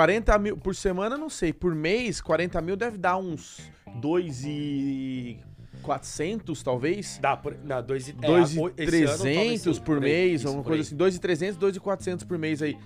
40 0.00 0.38
mil 0.38 0.56
por 0.58 0.74
semana, 0.76 1.16
não 1.16 1.30
sei. 1.30 1.54
Por 1.54 1.74
mês, 1.74 2.20
40 2.20 2.60
mil 2.60 2.76
deve 2.76 2.98
dar 2.98 3.16
uns 3.16 3.62
2 3.94 4.44
e 4.44 5.38
400, 5.80 6.62
talvez. 6.62 7.18
Dá 7.18 7.34
por. 7.34 7.56
Não, 7.64 7.82
dois 7.82 8.06
e, 8.06 8.10
é, 8.20 8.26
2 8.26 8.58
o- 8.58 8.68
e 8.68 8.72
esse 8.76 9.04
ano, 9.04 9.06
talvez 9.16 9.16
300 9.62 9.76
sim. 9.78 9.82
por 9.82 9.98
mês, 9.98 10.40
isso, 10.40 10.48
alguma 10.48 10.62
por 10.62 10.68
coisa 10.68 10.82
aí. 10.82 10.86
assim. 10.86 10.96
2 10.96 11.16
e 11.16 11.18
300, 11.18 11.56
2 11.56 11.76
e 11.76 11.80
400 11.80 12.26
por 12.26 12.36
mês 12.36 12.60
aí. 12.60 12.76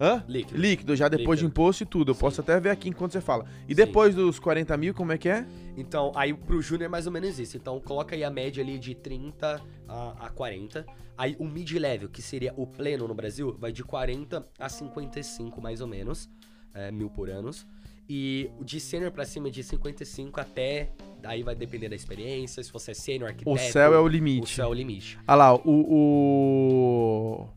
Hã? 0.00 0.24
Líquido. 0.26 0.60
Líquido, 0.60 0.96
já 0.96 1.08
depois 1.08 1.38
de 1.38 1.44
Líquido. 1.44 1.62
imposto 1.62 1.82
e 1.84 1.86
tudo. 1.86 2.10
Eu 2.10 2.14
Sim. 2.16 2.20
posso 2.20 2.40
até 2.40 2.58
ver 2.58 2.70
aqui 2.70 2.88
enquanto 2.88 3.12
você 3.12 3.20
fala. 3.20 3.44
E 3.68 3.72
Sim. 3.72 3.76
depois 3.76 4.12
dos 4.16 4.40
40 4.40 4.76
mil, 4.76 4.92
como 4.92 5.12
é 5.12 5.16
que 5.18 5.28
é? 5.28 5.46
Então, 5.76 6.10
aí 6.16 6.34
pro 6.34 6.60
júnior 6.60 6.86
é 6.86 6.88
mais 6.88 7.06
ou 7.06 7.12
menos 7.12 7.38
isso. 7.38 7.56
Então, 7.56 7.78
coloca 7.80 8.16
aí 8.16 8.24
a 8.24 8.30
média 8.30 8.60
ali 8.60 8.76
de 8.76 8.92
30 8.92 9.62
a, 9.86 10.26
a 10.26 10.30
40. 10.30 10.84
Aí 11.16 11.36
o 11.38 11.44
mid-level, 11.46 12.08
que 12.10 12.20
seria 12.20 12.52
o 12.56 12.66
pleno 12.66 13.06
no 13.06 13.14
Brasil, 13.14 13.56
vai 13.58 13.70
de 13.72 13.84
40 13.84 14.44
a 14.58 14.68
55, 14.68 15.62
mais 15.62 15.80
ou 15.80 15.86
menos, 15.86 16.28
é, 16.76 16.90
mil 16.92 17.08
por 17.10 17.28
anos. 17.30 17.66
E 18.08 18.48
o 18.60 18.64
de 18.64 18.78
sênior 18.78 19.10
pra 19.10 19.24
cima, 19.24 19.50
de 19.50 19.62
55 19.64 20.40
até... 20.40 20.90
Aí 21.24 21.42
vai 21.42 21.56
depender 21.56 21.88
da 21.88 21.96
experiência, 21.96 22.62
se 22.62 22.70
você 22.72 22.92
é 22.92 22.94
sênior, 22.94 23.28
arquiteto... 23.30 23.50
O 23.50 23.58
céu 23.58 23.92
é 23.92 23.98
o 23.98 24.02
O 24.04 24.06
limite. 24.08 24.54
céu 24.54 24.66
é 24.66 24.68
o 24.68 24.72
limite. 24.74 25.18
Olha 25.26 25.34
lá, 25.36 25.54
o, 25.56 25.60
o- 25.66 27.48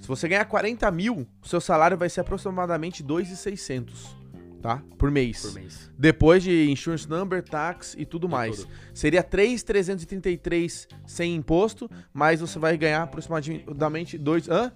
Se 0.00 0.08
você 0.08 0.26
ganhar 0.26 0.44
40 0.46 0.90
mil, 0.90 1.26
o 1.42 1.46
seu 1.48 1.60
salário 1.60 1.98
vai 1.98 2.08
ser 2.08 2.20
aproximadamente 2.20 3.02
2,600, 3.02 4.16
tá? 4.62 4.82
Por 4.96 5.10
mês. 5.10 5.42
Por 5.42 5.52
mês. 5.54 5.90
Depois 5.98 6.42
de 6.42 6.70
insurance 6.70 7.06
number, 7.06 7.42
tax 7.42 7.94
e 7.98 8.06
tudo 8.06 8.26
mais. 8.26 8.62
tudo. 8.62 8.70
Seria 8.94 9.22
3,333 9.22 10.88
sem 11.06 11.34
imposto, 11.34 11.90
mas 12.12 12.40
você 12.40 12.58
vai 12.58 12.74
ganhar 12.78 13.02
aproximadamente 13.02 14.16
2... 14.16 14.48
Hã? 14.48 14.72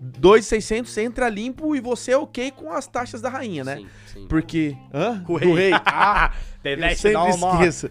2,600 0.00 0.96
entra 0.98 1.28
limpo 1.28 1.74
e 1.74 1.80
você 1.80 2.12
é 2.12 2.16
ok 2.18 2.50
com 2.50 2.72
as 2.72 2.86
taxas 2.86 3.20
da 3.20 3.28
rainha, 3.28 3.64
né? 3.64 3.76
Sim, 3.76 3.86
sim. 4.12 4.26
Porque... 4.28 4.76
Hã? 4.92 5.22
Com 5.24 5.34
o 5.34 5.40
Do 5.40 5.52
rei. 5.54 5.70
rei. 5.70 5.80
Ah, 5.86 6.32
eu 6.64 6.96
sempre 6.96 7.30
esqueço. 7.30 7.90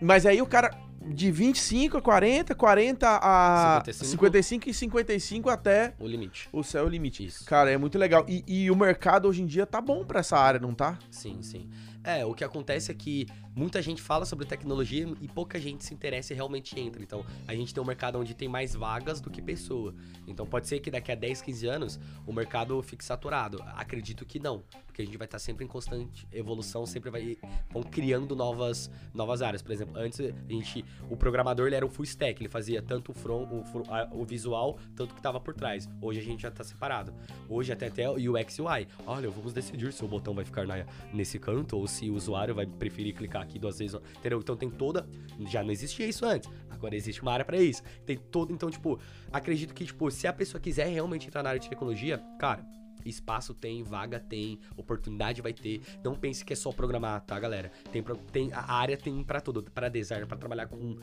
Mas 0.00 0.24
aí 0.24 0.40
o 0.40 0.46
cara 0.46 0.70
de 1.10 1.30
25 1.30 1.96
a 1.98 2.02
40, 2.02 2.54
40 2.54 3.06
a 3.22 3.82
55. 3.84 4.10
55 4.10 4.68
e 4.68 4.74
55 4.74 5.50
até 5.50 5.94
O 5.98 6.06
limite. 6.06 6.48
o 6.52 6.62
céu 6.62 6.82
é 6.84 6.86
o 6.86 6.88
limite. 6.88 7.24
Isso. 7.24 7.44
Cara, 7.46 7.70
é 7.70 7.76
muito 7.78 7.98
legal. 7.98 8.24
E, 8.28 8.44
e 8.46 8.70
o 8.70 8.76
mercado 8.76 9.26
hoje 9.28 9.42
em 9.42 9.46
dia 9.46 9.64
tá 9.66 9.80
bom 9.80 10.04
pra 10.04 10.20
essa 10.20 10.36
área, 10.38 10.60
não 10.60 10.74
tá? 10.74 10.98
Sim, 11.10 11.38
sim. 11.42 11.68
É, 12.04 12.24
o 12.24 12.34
que 12.34 12.44
acontece 12.44 12.90
é 12.90 12.94
que 12.94 13.26
muita 13.58 13.82
gente 13.82 14.00
fala 14.00 14.24
sobre 14.24 14.46
tecnologia 14.46 15.06
e 15.20 15.26
pouca 15.28 15.58
gente 15.58 15.84
se 15.84 15.92
interessa 15.92 16.32
e 16.32 16.36
realmente 16.36 16.78
entra. 16.78 17.02
Então, 17.02 17.24
a 17.46 17.54
gente 17.54 17.74
tem 17.74 17.82
um 17.82 17.86
mercado 17.86 18.18
onde 18.18 18.32
tem 18.34 18.48
mais 18.48 18.74
vagas 18.74 19.20
do 19.20 19.28
que 19.30 19.42
pessoa. 19.42 19.94
Então, 20.26 20.46
pode 20.46 20.68
ser 20.68 20.78
que 20.80 20.90
daqui 20.90 21.10
a 21.10 21.14
10, 21.14 21.42
15 21.42 21.66
anos 21.66 22.00
o 22.26 22.32
mercado 22.32 22.80
fique 22.82 23.04
saturado. 23.04 23.60
Acredito 23.74 24.24
que 24.24 24.38
não, 24.38 24.62
porque 24.86 25.02
a 25.02 25.04
gente 25.04 25.16
vai 25.18 25.26
estar 25.26 25.38
sempre 25.38 25.64
em 25.64 25.68
constante 25.68 26.26
evolução, 26.32 26.86
sempre 26.86 27.10
vai 27.10 27.36
vão 27.70 27.82
criando 27.82 28.36
novas 28.36 28.90
novas 29.12 29.42
áreas. 29.42 29.60
Por 29.60 29.72
exemplo, 29.72 29.96
antes 29.98 30.20
a 30.20 30.32
gente 30.48 30.84
o 31.10 31.16
programador 31.16 31.66
ele 31.66 31.74
era 31.76 31.84
o 31.84 31.88
full 31.88 32.04
stack, 32.04 32.40
ele 32.40 32.48
fazia 32.48 32.80
tanto 32.80 33.10
o 33.10 33.14
front, 33.14 33.48
o, 33.50 34.20
o 34.20 34.24
visual, 34.24 34.78
tanto 34.94 35.14
que 35.14 35.20
estava 35.20 35.40
por 35.40 35.54
trás. 35.54 35.88
Hoje 36.00 36.20
a 36.20 36.22
gente 36.22 36.42
já 36.42 36.50
tá 36.50 36.62
separado. 36.62 37.12
Hoje 37.48 37.72
até 37.72 37.86
até 37.88 38.08
o 38.08 38.14
UX 38.32 38.58
UI. 38.60 38.86
Olha, 39.06 39.28
vamos 39.30 39.52
decidir 39.52 39.92
se 39.92 40.04
o 40.04 40.08
botão 40.08 40.34
vai 40.34 40.44
ficar 40.44 40.66
na- 40.66 40.84
nesse 41.12 41.38
canto 41.38 41.76
ou 41.76 41.86
se 41.86 42.08
o 42.10 42.14
usuário 42.14 42.54
vai 42.54 42.66
preferir 42.66 43.14
clicar 43.14 43.42
aqui 43.48 43.58
duas 43.58 43.78
vezes, 43.78 43.98
entendeu? 44.16 44.38
Então 44.38 44.56
tem 44.56 44.70
toda, 44.70 45.08
já 45.46 45.62
não 45.62 45.70
existia 45.70 46.06
isso 46.06 46.24
antes. 46.24 46.48
Agora 46.70 46.94
existe 46.94 47.22
uma 47.22 47.32
área 47.32 47.44
pra 47.44 47.56
isso. 47.58 47.82
Tem 48.06 48.16
todo, 48.16 48.52
então 48.52 48.70
tipo, 48.70 49.00
acredito 49.32 49.74
que 49.74 49.84
tipo, 49.84 50.10
se 50.10 50.26
a 50.26 50.32
pessoa 50.32 50.60
quiser 50.60 50.86
realmente 50.86 51.26
entrar 51.26 51.42
na 51.42 51.50
área 51.50 51.60
de 51.60 51.68
tecnologia, 51.68 52.18
cara, 52.38 52.64
Espaço 53.04 53.54
tem, 53.54 53.82
vaga 53.82 54.18
tem, 54.20 54.58
oportunidade 54.76 55.42
vai 55.42 55.52
ter. 55.52 55.80
Não 56.02 56.14
pense 56.14 56.44
que 56.44 56.52
é 56.52 56.56
só 56.56 56.72
programar, 56.72 57.20
tá, 57.22 57.38
galera? 57.38 57.70
Tem, 57.92 58.02
tem 58.32 58.52
a 58.52 58.72
área 58.72 58.96
tem 58.96 59.22
pra 59.22 59.40
tudo, 59.40 59.62
pra 59.62 59.88
design, 59.88 60.26
pra 60.26 60.36
trabalhar 60.36 60.66
com 60.66 60.76
o, 60.76 60.98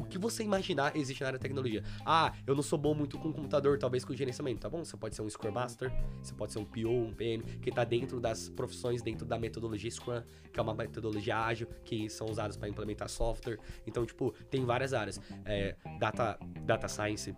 o 0.00 0.04
que 0.04 0.18
você 0.18 0.42
imaginar 0.42 0.96
existe 0.96 1.20
na 1.20 1.28
área 1.28 1.38
de 1.38 1.42
tecnologia. 1.42 1.82
Ah, 2.04 2.32
eu 2.46 2.54
não 2.54 2.62
sou 2.62 2.78
bom 2.78 2.94
muito 2.94 3.18
com 3.18 3.32
computador, 3.32 3.78
talvez 3.78 4.04
com 4.04 4.14
gerenciamento, 4.14 4.60
tá 4.60 4.68
bom? 4.68 4.84
Você 4.84 4.96
pode 4.96 5.14
ser 5.14 5.22
um 5.22 5.28
Scrum 5.28 5.52
Master, 5.52 5.92
você 6.22 6.34
pode 6.34 6.52
ser 6.52 6.58
um 6.58 6.64
PO, 6.64 6.88
um 6.88 7.12
PM, 7.12 7.42
que 7.58 7.70
tá 7.70 7.84
dentro 7.84 8.20
das 8.20 8.48
profissões, 8.48 9.02
dentro 9.02 9.26
da 9.26 9.38
metodologia 9.38 9.90
Scrum, 9.90 10.22
que 10.52 10.58
é 10.58 10.62
uma 10.62 10.74
metodologia 10.74 11.38
ágil, 11.38 11.66
que 11.84 12.08
são 12.08 12.28
usadas 12.28 12.56
pra 12.56 12.68
implementar 12.68 13.08
software. 13.08 13.58
Então, 13.86 14.04
tipo, 14.04 14.32
tem 14.50 14.64
várias 14.64 14.92
áreas. 14.92 15.20
É, 15.44 15.76
data, 15.98 16.38
data 16.64 16.88
Science, 16.88 17.34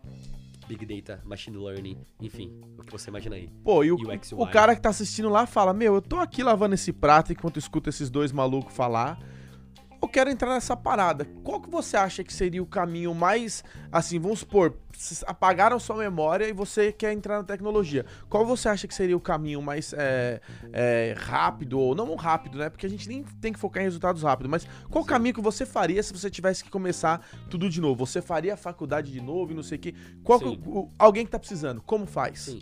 Big 0.66 0.84
Data, 0.86 1.22
Machine 1.24 1.56
Learning, 1.56 1.98
enfim, 2.20 2.52
o 2.78 2.82
que 2.82 2.92
você 2.92 3.10
imagina 3.10 3.36
aí. 3.36 3.48
Pô, 3.64 3.84
e 3.84 3.92
o, 3.92 3.96
o 4.36 4.46
cara 4.46 4.74
que 4.74 4.80
tá 4.80 4.90
assistindo 4.90 5.28
lá 5.28 5.46
fala: 5.46 5.72
Meu, 5.72 5.94
eu 5.94 6.02
tô 6.02 6.16
aqui 6.16 6.42
lavando 6.42 6.74
esse 6.74 6.92
prato 6.92 7.32
enquanto 7.32 7.58
escuto 7.58 7.88
esses 7.88 8.10
dois 8.10 8.32
malucos 8.32 8.74
falar. 8.74 9.18
Eu 10.02 10.08
quero 10.08 10.28
entrar 10.28 10.50
nessa 10.52 10.76
parada. 10.76 11.24
Qual 11.44 11.60
que 11.60 11.70
você 11.70 11.96
acha 11.96 12.24
que 12.24 12.32
seria 12.32 12.60
o 12.60 12.66
caminho 12.66 13.14
mais. 13.14 13.62
Assim, 13.90 14.18
vamos 14.18 14.40
supor, 14.40 14.76
apagaram 15.26 15.78
sua 15.78 15.96
memória 15.96 16.48
e 16.48 16.52
você 16.52 16.90
quer 16.90 17.12
entrar 17.12 17.38
na 17.38 17.44
tecnologia. 17.44 18.04
Qual 18.28 18.44
você 18.44 18.68
acha 18.68 18.88
que 18.88 18.94
seria 18.94 19.16
o 19.16 19.20
caminho 19.20 19.62
mais 19.62 19.92
é, 19.96 20.40
é, 20.72 21.14
rápido, 21.16 21.78
ou 21.78 21.94
não 21.94 22.14
rápido, 22.16 22.58
né? 22.58 22.68
Porque 22.68 22.84
a 22.84 22.90
gente 22.90 23.08
nem 23.08 23.22
tem 23.40 23.52
que 23.52 23.58
focar 23.60 23.80
em 23.82 23.86
resultados 23.86 24.22
rápidos, 24.24 24.50
mas 24.50 24.66
qual 24.90 25.04
o 25.04 25.06
caminho 25.06 25.34
que 25.34 25.40
você 25.40 25.64
faria 25.64 26.02
se 26.02 26.12
você 26.12 26.28
tivesse 26.28 26.64
que 26.64 26.70
começar 26.70 27.24
tudo 27.48 27.70
de 27.70 27.80
novo? 27.80 28.04
Você 28.04 28.20
faria 28.20 28.54
a 28.54 28.56
faculdade 28.56 29.12
de 29.12 29.20
novo 29.20 29.52
e 29.52 29.54
não 29.54 29.62
sei 29.62 29.78
o 29.78 29.80
quê? 29.80 29.94
Qual 30.24 30.40
que- 30.40 30.48
Sim. 30.48 30.62
o- 30.66 30.90
alguém 30.98 31.24
que 31.24 31.30
tá 31.30 31.38
precisando, 31.38 31.80
como 31.80 32.06
faz? 32.06 32.40
Sim. 32.40 32.60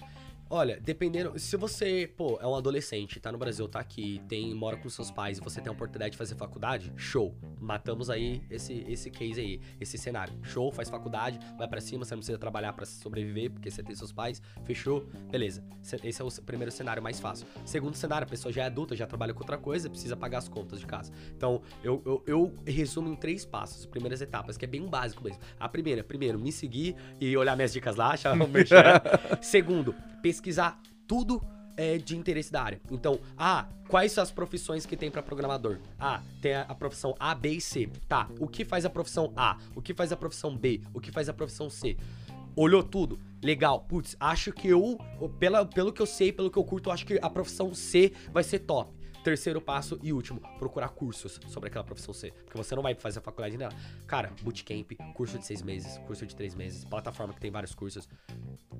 Olha, 0.53 0.80
dependendo. 0.80 1.38
Se 1.38 1.57
você, 1.57 2.12
pô, 2.16 2.36
é 2.42 2.46
um 2.46 2.57
adolescente, 2.57 3.20
tá 3.20 3.30
no 3.30 3.38
Brasil, 3.38 3.68
tá 3.68 3.78
aqui, 3.78 4.20
tem, 4.28 4.53
mora 4.53 4.76
com 4.76 4.88
seus 4.88 5.09
pais 5.09 5.38
e 5.38 5.40
você 5.40 5.61
tem 5.61 5.70
a 5.70 5.72
oportunidade 5.72 6.11
de 6.11 6.16
fazer 6.16 6.34
faculdade, 6.34 6.92
show. 6.96 7.32
Matamos 7.61 8.11
aí 8.11 8.42
esse, 8.51 8.84
esse 8.88 9.12
case 9.12 9.40
aí, 9.40 9.61
esse 9.80 9.96
cenário. 9.96 10.34
Show, 10.42 10.72
faz 10.72 10.90
faculdade, 10.90 11.38
vai 11.57 11.68
pra 11.68 11.80
cima, 11.80 12.05
você 12.05 12.16
não 12.16 12.18
precisa 12.18 12.36
trabalhar 12.36 12.72
pra 12.72 12.84
sobreviver, 12.84 13.53
porque 13.53 13.70
você 13.70 13.80
tem 13.80 13.94
seus 13.94 14.11
pais, 14.11 14.42
fechou, 14.64 15.07
beleza. 15.30 15.62
Esse 16.03 16.20
é 16.20 16.24
o 16.24 16.30
primeiro 16.42 16.72
cenário 16.72 17.01
mais 17.01 17.20
fácil. 17.20 17.46
Segundo 17.64 17.94
cenário, 17.94 18.26
a 18.26 18.28
pessoa 18.28 18.53
já 18.53 18.64
é 18.64 18.66
adulta, 18.66 18.96
já 18.96 19.07
trabalha 19.07 19.32
com 19.32 19.38
outra 19.38 19.57
coisa, 19.57 19.88
precisa 19.88 20.16
pagar 20.16 20.38
as 20.38 20.48
contas 20.48 20.80
de 20.80 20.86
casa. 20.86 21.12
Então, 21.36 21.62
eu, 21.80 22.03
eu, 22.05 22.24
eu 22.26 22.55
resumo 22.66 23.09
em 23.09 23.14
três 23.14 23.44
passos, 23.44 23.86
primeiras 23.86 24.20
etapas, 24.20 24.57
que 24.57 24.64
é 24.64 24.68
bem 24.68 24.84
básico 24.84 25.22
mesmo. 25.22 25.40
A 25.61 25.68
primeira, 25.68 26.03
primeiro, 26.03 26.40
me 26.40 26.51
seguir 26.51 26.96
e 27.20 27.36
olhar 27.36 27.55
minhas 27.55 27.72
dicas 27.72 27.94
lá, 27.94 28.14
achar 28.14 28.32
o 28.32 28.48
merchan. 28.48 29.01
Segundo, 29.40 29.94
pesquisar 30.20 30.80
tudo 31.06 31.42
é, 31.76 31.98
de 31.98 32.16
interesse 32.16 32.52
da 32.52 32.62
área. 32.62 32.80
Então, 32.90 33.18
ah, 33.36 33.66
quais 33.88 34.12
são 34.12 34.22
as 34.22 34.30
profissões 34.30 34.84
que 34.84 34.96
tem 34.96 35.10
pra 35.10 35.22
programador? 35.22 35.78
Ah, 35.98 36.22
tem 36.40 36.54
a, 36.54 36.62
a 36.62 36.74
profissão 36.74 37.14
A, 37.18 37.34
B 37.34 37.52
e 37.52 37.60
C. 37.60 37.88
Tá, 38.08 38.28
o 38.38 38.46
que 38.46 38.64
faz 38.64 38.84
a 38.84 38.90
profissão 38.90 39.32
A? 39.34 39.56
O 39.74 39.80
que 39.80 39.94
faz 39.94 40.12
a 40.12 40.16
profissão 40.16 40.56
B? 40.56 40.82
O 40.92 41.00
que 41.00 41.10
faz 41.10 41.28
a 41.28 41.32
profissão 41.32 41.70
C? 41.70 41.96
Olhou 42.54 42.82
tudo? 42.82 43.18
Legal. 43.42 43.80
Putz, 43.88 44.16
acho 44.20 44.52
que 44.52 44.68
eu, 44.68 44.98
pela, 45.38 45.64
pelo 45.64 45.92
que 45.92 46.02
eu 46.02 46.06
sei, 46.06 46.30
pelo 46.32 46.50
que 46.50 46.58
eu 46.58 46.64
curto, 46.64 46.90
acho 46.90 47.06
que 47.06 47.18
a 47.22 47.30
profissão 47.30 47.72
C 47.72 48.12
vai 48.32 48.42
ser 48.42 48.60
top. 48.60 48.99
Terceiro 49.22 49.60
passo 49.60 49.98
e 50.02 50.12
último, 50.12 50.40
procurar 50.58 50.88
cursos 50.90 51.40
sobre 51.48 51.68
aquela 51.68 51.84
profissão 51.84 52.12
C. 52.14 52.30
Porque 52.44 52.56
você 52.56 52.74
não 52.74 52.82
vai 52.82 52.94
fazer 52.94 53.18
a 53.18 53.22
faculdade 53.22 53.56
nela. 53.56 53.72
Cara, 54.06 54.32
bootcamp, 54.42 54.92
curso 55.14 55.38
de 55.38 55.46
seis 55.46 55.62
meses, 55.62 55.98
curso 56.06 56.26
de 56.26 56.34
três 56.34 56.54
meses, 56.54 56.84
plataforma 56.84 57.32
que 57.34 57.40
tem 57.40 57.50
vários 57.50 57.74
cursos, 57.74 58.08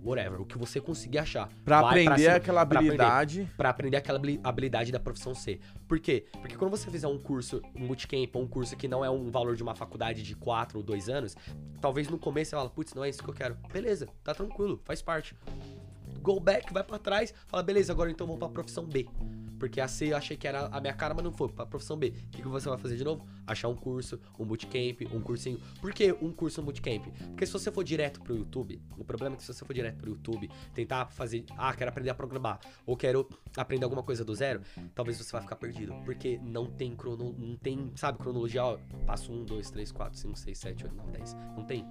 whatever. 0.03 0.41
O 0.41 0.45
que 0.47 0.57
você 0.59 0.81
conseguir 0.81 1.19
achar. 1.19 1.49
Pra 1.65 1.81
vai 1.83 1.91
aprender 1.91 2.23
cima, 2.23 2.37
aquela 2.37 2.67
pra 2.67 2.79
aprender 2.81 3.03
habilidade. 3.03 3.49
Pra 3.57 3.71
aprender 3.71 3.97
aquela 3.97 4.19
habili- 4.19 4.41
habilidade 4.43 4.93
da 4.93 5.01
profissão 5.01 5.35
C. 5.35 5.61
Por 5.87 5.99
quê? 6.01 6.27
Porque 6.41 6.57
quando 6.57 6.71
você 6.71 6.91
fizer 6.91 7.07
um 7.09 7.19
curso, 7.19 7.61
um 7.75 7.87
bootcamp, 7.87 8.35
ou 8.35 8.43
um 8.43 8.47
curso 8.49 8.77
que 8.77 8.89
não 8.89 9.05
é 9.05 9.11
um 9.11 9.31
valor 9.31 9.57
de 9.57 9.63
uma 9.63 9.75
faculdade 9.75 10.23
de 10.23 10.35
4 10.35 10.79
ou 10.79 10.85
2 10.85 11.09
anos, 11.09 11.37
talvez 11.81 12.09
no 12.09 12.19
começo 12.19 12.51
você 12.51 12.57
fala, 12.57 12.71
putz, 12.71 12.95
não 12.95 13.05
é 13.05 13.09
isso 13.09 13.23
que 13.23 13.29
eu 13.29 13.35
quero. 13.35 13.57
Beleza, 13.73 14.09
tá 14.25 14.35
tranquilo, 14.35 14.81
faz 14.85 15.03
parte. 15.03 15.35
Go 16.23 16.39
back, 16.41 16.73
vai 16.73 16.85
pra 16.85 16.99
trás, 16.99 17.33
fala, 17.47 17.63
beleza, 17.63 17.93
agora 17.93 18.11
então 18.11 18.27
vou 18.27 18.37
pra 18.37 18.49
profissão 18.49 18.85
B. 18.85 19.07
Porque 19.61 19.79
a 19.79 19.87
C 19.87 20.07
eu 20.07 20.17
achei 20.17 20.39
que 20.39 20.49
era 20.49 20.67
a 20.67 20.81
minha 20.81 20.95
cara, 20.95 21.13
mas 21.13 21.23
não 21.23 21.31
foi, 21.31 21.49
pra 21.51 21.67
profissão 21.67 21.97
B. 21.97 22.09
O 22.09 22.13
que, 22.31 22.43
que 22.43 22.49
você 22.49 22.67
vai 22.67 22.79
fazer 22.79 22.97
de 22.97 23.05
novo? 23.05 23.29
Achar 23.47 23.69
um 23.69 23.77
curso, 23.77 24.19
um 24.39 24.47
bootcamp, 24.47 25.03
um 25.13 25.21
cursinho. 25.21 25.61
Por 25.81 25.93
que 25.93 26.13
um 26.21 26.33
curso, 26.33 26.63
um 26.63 26.65
bootcamp? 26.65 27.05
Porque 27.29 27.45
se 27.45 27.53
você 27.53 27.71
for 27.71 27.85
direto 27.85 28.21
pro 28.23 28.35
YouTube, 28.35 28.81
o 28.97 29.05
problema 29.05 29.35
é 29.35 29.37
que 29.37 29.45
se 29.45 29.53
você 29.53 29.63
for 29.63 29.75
direto 29.75 29.99
pro 29.99 30.09
YouTube, 30.11 30.51
tentar 30.75 31.07
fazer, 31.11 31.45
ah, 31.59 31.75
quero 31.75 31.91
aprender 31.91 32.09
a 32.09 32.15
programar, 32.15 32.59
ou 32.87 32.97
quero 32.97 33.29
aprender 33.55 33.85
alguma 33.85 34.03
coisa 34.03 34.25
do 34.25 34.35
zero, 34.35 34.63
talvez 34.95 35.19
você 35.19 35.31
vai 35.31 35.43
ficar 35.43 35.57
perdido. 35.57 35.95
Porque 36.07 36.41
não 36.43 36.65
tem 36.65 36.97
crono, 36.97 37.35
não 37.39 37.55
tem, 37.55 37.93
sabe, 37.97 38.17
cronologia, 38.17 38.65
ó, 38.65 38.79
passo 39.07 39.31
1, 39.31 39.45
2, 39.45 39.71
3, 39.71 39.93
4, 39.93 40.19
5, 40.19 40.39
6, 40.39 40.59
7, 40.59 40.85
8, 40.85 40.97
9, 40.97 41.13
10. 41.13 41.35
Não 41.55 41.65
tem. 41.65 41.85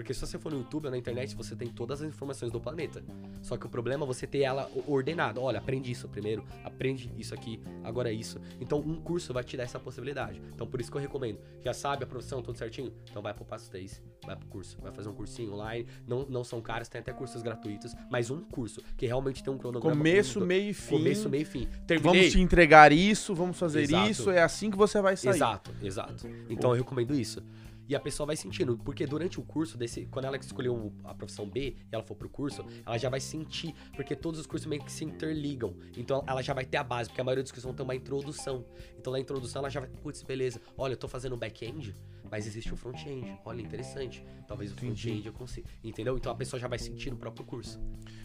Porque 0.00 0.14
se 0.14 0.20
você 0.22 0.38
for 0.38 0.50
no 0.50 0.60
YouTube 0.60 0.86
ou 0.86 0.90
na 0.90 0.96
internet, 0.96 1.36
você 1.36 1.54
tem 1.54 1.68
todas 1.68 2.00
as 2.00 2.08
informações 2.08 2.50
do 2.50 2.58
planeta. 2.58 3.04
Só 3.42 3.58
que 3.58 3.66
o 3.66 3.68
problema 3.68 4.02
é 4.02 4.06
você 4.06 4.26
ter 4.26 4.38
ela 4.38 4.66
ordenada. 4.86 5.38
Olha, 5.38 5.58
aprende 5.58 5.92
isso 5.92 6.08
primeiro, 6.08 6.42
aprende 6.64 7.12
isso 7.18 7.34
aqui, 7.34 7.60
agora 7.84 8.10
isso. 8.10 8.40
Então, 8.58 8.78
um 8.78 8.96
curso 8.96 9.34
vai 9.34 9.44
te 9.44 9.58
dar 9.58 9.64
essa 9.64 9.78
possibilidade. 9.78 10.40
Então, 10.54 10.66
por 10.66 10.80
isso 10.80 10.90
que 10.90 10.96
eu 10.96 11.02
recomendo. 11.02 11.38
Já 11.62 11.74
sabe 11.74 12.04
a 12.04 12.06
profissão, 12.06 12.40
tudo 12.40 12.56
certinho? 12.56 12.90
Então, 13.10 13.20
vai 13.20 13.34
pro 13.34 13.44
passo 13.44 13.70
3, 13.70 14.02
vai 14.24 14.36
pro 14.36 14.48
curso. 14.48 14.78
Vai 14.80 14.90
fazer 14.90 15.10
um 15.10 15.12
cursinho 15.12 15.52
online. 15.52 15.86
Não, 16.08 16.24
não 16.30 16.44
são 16.44 16.62
caros, 16.62 16.88
tem 16.88 17.02
até 17.02 17.12
cursos 17.12 17.42
gratuitos. 17.42 17.94
Mas 18.10 18.30
um 18.30 18.40
curso 18.40 18.82
que 18.96 19.04
realmente 19.04 19.44
tem 19.44 19.52
um 19.52 19.58
cronograma. 19.58 19.94
Começo, 19.94 20.40
meio 20.40 20.70
e 20.70 20.72
fim. 20.72 20.96
Começo, 20.96 21.28
meio 21.28 21.42
e 21.42 21.44
fim. 21.44 21.68
Terminei. 21.86 22.20
Vamos 22.20 22.32
te 22.32 22.40
entregar 22.40 22.90
isso, 22.90 23.34
vamos 23.34 23.58
fazer 23.58 23.82
Exato. 23.82 24.10
isso, 24.10 24.30
é 24.30 24.40
assim 24.40 24.70
que 24.70 24.78
você 24.78 25.02
vai 25.02 25.14
sair. 25.14 25.34
Exato, 25.34 25.74
exato. 25.82 26.26
Então 26.48 26.70
eu 26.70 26.78
recomendo 26.78 27.14
isso. 27.14 27.42
E 27.90 27.96
a 27.96 27.98
pessoa 27.98 28.24
vai 28.24 28.36
sentindo, 28.36 28.78
porque 28.78 29.04
durante 29.04 29.40
o 29.40 29.42
curso 29.42 29.76
desse, 29.76 30.06
quando 30.12 30.24
ela 30.24 30.36
escolheu 30.36 30.92
a 31.02 31.12
profissão 31.12 31.44
B 31.44 31.74
e 31.76 31.76
ela 31.90 32.04
for 32.04 32.14
pro 32.14 32.28
curso, 32.28 32.64
ela 32.86 32.96
já 32.96 33.08
vai 33.08 33.18
sentir, 33.18 33.74
porque 33.96 34.14
todos 34.14 34.38
os 34.38 34.46
cursos 34.46 34.64
meio 34.68 34.80
que 34.84 34.92
se 34.92 35.04
interligam. 35.04 35.74
Então 35.96 36.22
ela 36.24 36.40
já 36.40 36.54
vai 36.54 36.64
ter 36.64 36.76
a 36.76 36.84
base, 36.84 37.08
porque 37.08 37.20
a 37.20 37.24
maioria 37.24 37.42
dos 37.42 37.50
cursos 37.50 37.64
vão 37.64 37.74
ter 37.74 37.82
uma 37.82 37.96
introdução. 37.96 38.64
Então 38.96 39.12
na 39.12 39.18
introdução 39.18 39.58
ela 39.58 39.68
já 39.68 39.80
vai, 39.80 39.88
putz, 39.88 40.22
beleza. 40.22 40.60
Olha, 40.78 40.92
eu 40.92 40.96
tô 40.96 41.08
fazendo 41.08 41.36
back-end, 41.36 41.92
mas 42.30 42.46
existe 42.46 42.72
o 42.72 42.76
front-end. 42.76 43.38
Olha, 43.44 43.60
interessante. 43.60 44.24
Talvez 44.46 44.72
o 44.72 44.76
front-end 44.76 45.26
eu 45.26 45.32
consiga. 45.32 45.68
Entendeu? 45.82 46.16
Então 46.16 46.30
a 46.30 46.34
pessoa 46.34 46.58
já 46.60 46.68
vai 46.68 46.78
sentir 46.78 47.10
no 47.10 47.16
próprio 47.16 47.44
curso. 47.44 47.80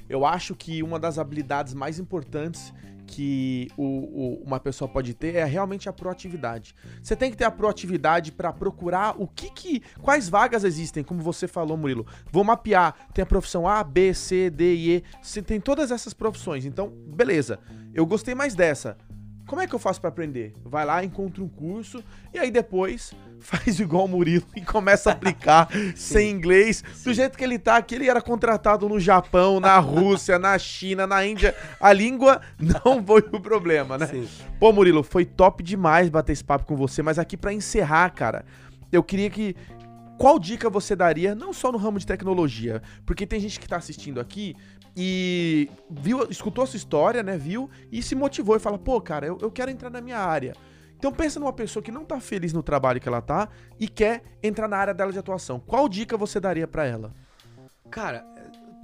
Eu 0.08 0.26
acho 0.26 0.56
que 0.56 0.84
uma 0.84 1.00
das 1.00 1.18
habilidades 1.18 1.74
mais 1.74 1.98
importantes 1.98 2.72
que 3.08 3.68
o- 3.78 3.84
o- 3.84 4.44
uma 4.44 4.60
pessoa 4.60 4.88
pode 4.88 5.14
ter 5.14 5.36
é 5.36 5.46
realmente 5.46 5.88
a 5.88 5.94
proatividade. 5.94 6.74
Você 7.04 7.16
tem 7.16 7.30
que 7.30 7.38
ter 7.38 7.44
a 7.44 7.52
proatividade 7.52 8.32
para 8.32 8.52
procurar 8.52 9.16
o 9.22 9.28
que 9.28 9.50
que 9.52 9.82
quais 10.02 10.28
vagas 10.28 10.64
existem, 10.64 11.04
como 11.04 11.22
você 11.22 11.48
falou, 11.48 11.78
Murilo. 11.78 12.06
Vou 12.32 12.44
mapear, 12.44 12.96
tem 13.14 13.22
a 13.22 13.26
profissão 13.26 13.68
A, 13.68 13.84
B, 13.84 14.14
C, 14.14 14.50
D 14.50 14.74
e 14.76 14.96
E. 14.98 15.04
Você 15.22 15.42
tem 15.42 15.60
todas 15.62 15.92
essas 15.92 16.14
profissões. 16.14 16.66
Então, 16.66 16.90
beleza. 16.90 17.60
Eu 17.94 18.06
gostei 18.08 18.34
mais 18.34 18.56
dessa. 18.56 18.98
Como 19.48 19.62
é 19.62 19.68
que 19.68 19.76
eu 19.76 19.80
faço 19.80 20.02
pra 20.02 20.10
aprender? 20.10 20.54
Vai 20.64 20.84
lá, 20.84 21.04
encontra 21.04 21.44
um 21.44 21.48
curso 21.48 22.04
e 22.34 22.40
aí 22.40 22.50
depois 22.50 23.14
faz 23.46 23.80
igual 23.80 24.06
o 24.06 24.08
Murilo 24.08 24.44
e 24.56 24.62
começa 24.62 25.12
a 25.12 25.14
aplicar 25.14 25.70
sem 25.96 26.32
inglês. 26.32 26.84
Do 27.04 27.14
jeito 27.14 27.38
que 27.38 27.44
ele 27.44 27.60
tá 27.60 27.78
aqui, 27.78 27.96
ele 27.96 28.10
era 28.10 28.22
contratado 28.22 28.90
no 28.90 29.00
Japão, 29.00 29.60
na 29.60 29.78
Rússia, 29.80 30.40
na 30.40 30.58
China, 30.58 31.06
na 31.06 31.26
Índia. 31.26 31.56
A 31.80 31.94
língua 31.94 32.42
não 32.60 33.06
foi 33.06 33.24
o 33.32 33.40
problema, 33.40 33.98
né? 33.98 34.08
Sim. 34.08 34.28
Pô, 34.60 34.74
Murilo, 34.74 35.04
foi 35.04 35.26
top 35.26 35.64
demais 35.64 36.10
bater 36.10 36.34
esse 36.34 36.44
papo 36.44 36.66
com 36.66 36.76
você, 36.76 37.04
mas 37.04 37.20
aqui 37.20 37.38
pra 37.38 37.54
encerrar, 37.54 38.10
cara, 38.10 38.44
eu 38.92 39.04
queria 39.04 39.30
que 39.30 39.56
qual 40.18 40.40
dica 40.40 40.70
você 40.70 40.96
daria, 40.96 41.36
não 41.36 41.54
só 41.54 41.72
no 41.72 41.78
ramo 41.78 42.00
de 42.00 42.08
tecnologia, 42.08 42.82
porque 43.06 43.28
tem 43.28 43.40
gente 43.40 43.60
que 43.60 43.68
tá 43.68 43.78
assistindo 43.78 44.20
aqui 44.20 44.56
e 44.98 45.70
viu, 45.90 46.26
escutou 46.30 46.64
a 46.64 46.68
sua 46.68 46.78
história, 46.78 47.22
né, 47.22 47.38
viu, 47.38 47.70
e 47.92 48.02
se 48.02 48.16
motivou 48.16 48.56
e 48.56 48.60
fala, 48.60 48.78
pô, 48.78 49.00
cara, 49.02 49.28
eu, 49.28 49.38
eu 49.42 49.52
quero 49.52 49.70
entrar 49.70 49.90
na 49.90 50.02
minha 50.02 50.18
área. 50.18 50.56
Então 50.98 51.12
pensa 51.12 51.40
numa 51.40 51.54
pessoa 51.54 51.84
que 51.84 51.92
não 51.92 52.06
tá 52.06 52.20
feliz 52.20 52.54
no 52.54 52.64
trabalho 52.64 53.00
que 53.00 53.08
ela 53.08 53.22
tá 53.22 53.50
e 53.80 53.88
quer 53.88 54.24
entrar 54.42 54.68
na 54.68 54.78
área 54.78 54.94
dela 54.94 55.12
de 55.12 55.20
atuação. 55.20 55.60
Qual 55.60 55.88
dica 55.88 56.18
você 56.18 56.40
daria 56.40 56.68
pra 56.68 56.86
ela? 56.86 57.14
Cara, 57.92 58.26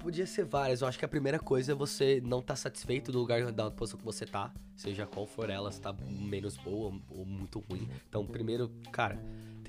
podia 0.01 0.26
ser 0.26 0.45
várias. 0.45 0.82
Eu 0.82 0.88
acho 0.88 0.97
que 0.97 1.05
a 1.05 1.07
primeira 1.07 1.39
coisa 1.39 1.72
é 1.72 1.76
você 1.76 2.22
não 2.24 2.39
estar 2.39 2.55
satisfeito 2.55 3.12
do 3.12 3.20
lugar 3.20 3.51
da 3.51 3.70
posição 3.72 3.99
que 3.99 4.05
você 4.05 4.26
tá, 4.26 4.51
seja 4.76 5.05
qual 5.05 5.26
for 5.26 5.49
ela, 5.49 5.72
se 5.72 5.80
tá 5.80 5.93
menos 6.07 6.57
boa 6.57 6.93
ou 7.09 7.26
muito 7.26 7.59
ruim. 7.70 7.88
Então, 8.09 8.26
primeiro, 8.26 8.70
cara, 8.91 9.20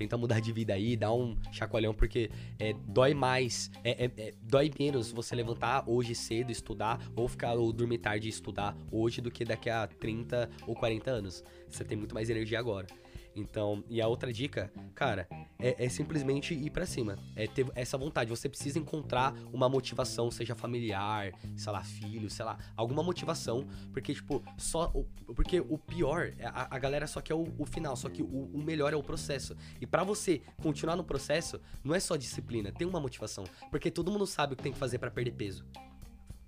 tenta 0.03 0.17
mudar 0.17 0.39
de 0.41 0.51
vida 0.51 0.73
aí, 0.73 0.95
dá 0.97 1.11
um 1.13 1.35
chacoalhão, 1.51 1.93
porque 1.93 2.29
é, 2.59 2.73
dói 2.87 3.13
mais, 3.13 3.71
é, 3.83 4.05
é- 4.05 4.11
é- 4.17 4.33
dói 4.41 4.69
menos 4.77 5.11
você 5.11 5.33
levantar 5.35 5.83
hoje 5.87 6.13
cedo, 6.13 6.51
estudar, 6.51 6.99
ou 7.15 7.27
ficar 7.27 7.53
ou 7.53 7.71
dormir 7.71 7.99
tarde 7.99 8.27
e 8.27 8.29
estudar 8.29 8.75
hoje 8.91 9.21
do 9.21 9.31
que 9.31 9.45
daqui 9.45 9.69
a 9.69 9.87
30 9.87 10.49
ou 10.67 10.75
40 10.75 11.09
anos. 11.09 11.43
Você 11.69 11.83
tem 11.83 11.97
muito 11.97 12.13
mais 12.13 12.29
energia 12.29 12.59
agora. 12.59 12.85
Então, 13.35 13.83
e 13.89 14.01
a 14.01 14.07
outra 14.07 14.31
dica, 14.31 14.71
cara, 14.93 15.27
é, 15.59 15.85
é 15.85 15.89
simplesmente 15.89 16.53
ir 16.53 16.69
pra 16.69 16.85
cima. 16.85 17.17
É 17.35 17.47
ter 17.47 17.65
essa 17.75 17.97
vontade. 17.97 18.29
Você 18.29 18.47
precisa 18.47 18.77
encontrar 18.77 19.33
uma 19.51 19.67
motivação, 19.67 20.29
seja 20.29 20.55
familiar, 20.55 21.31
sei 21.55 21.71
lá, 21.71 21.83
filho, 21.83 22.29
sei 22.29 22.45
lá, 22.45 22.57
alguma 22.75 23.01
motivação. 23.03 23.67
Porque, 23.91 24.13
tipo, 24.13 24.43
só. 24.57 24.93
Porque 25.35 25.59
o 25.59 25.77
pior, 25.77 26.33
é 26.37 26.45
a, 26.45 26.67
a 26.69 26.79
galera 26.79 27.07
só 27.07 27.21
quer 27.21 27.33
o, 27.33 27.53
o 27.57 27.65
final, 27.65 27.95
só 27.95 28.09
que 28.09 28.21
o, 28.21 28.51
o 28.53 28.61
melhor 28.61 28.93
é 28.93 28.95
o 28.95 29.03
processo. 29.03 29.55
E 29.81 29.87
pra 29.87 30.03
você 30.03 30.41
continuar 30.61 30.95
no 30.95 31.03
processo, 31.03 31.59
não 31.83 31.95
é 31.95 31.99
só 31.99 32.15
disciplina, 32.15 32.71
tem 32.71 32.87
uma 32.87 32.99
motivação. 32.99 33.43
Porque 33.71 33.89
todo 33.89 34.11
mundo 34.11 34.27
sabe 34.27 34.53
o 34.53 34.57
que 34.57 34.63
tem 34.63 34.71
que 34.73 34.79
fazer 34.79 34.99
pra 34.99 35.09
perder 35.09 35.31
peso. 35.31 35.65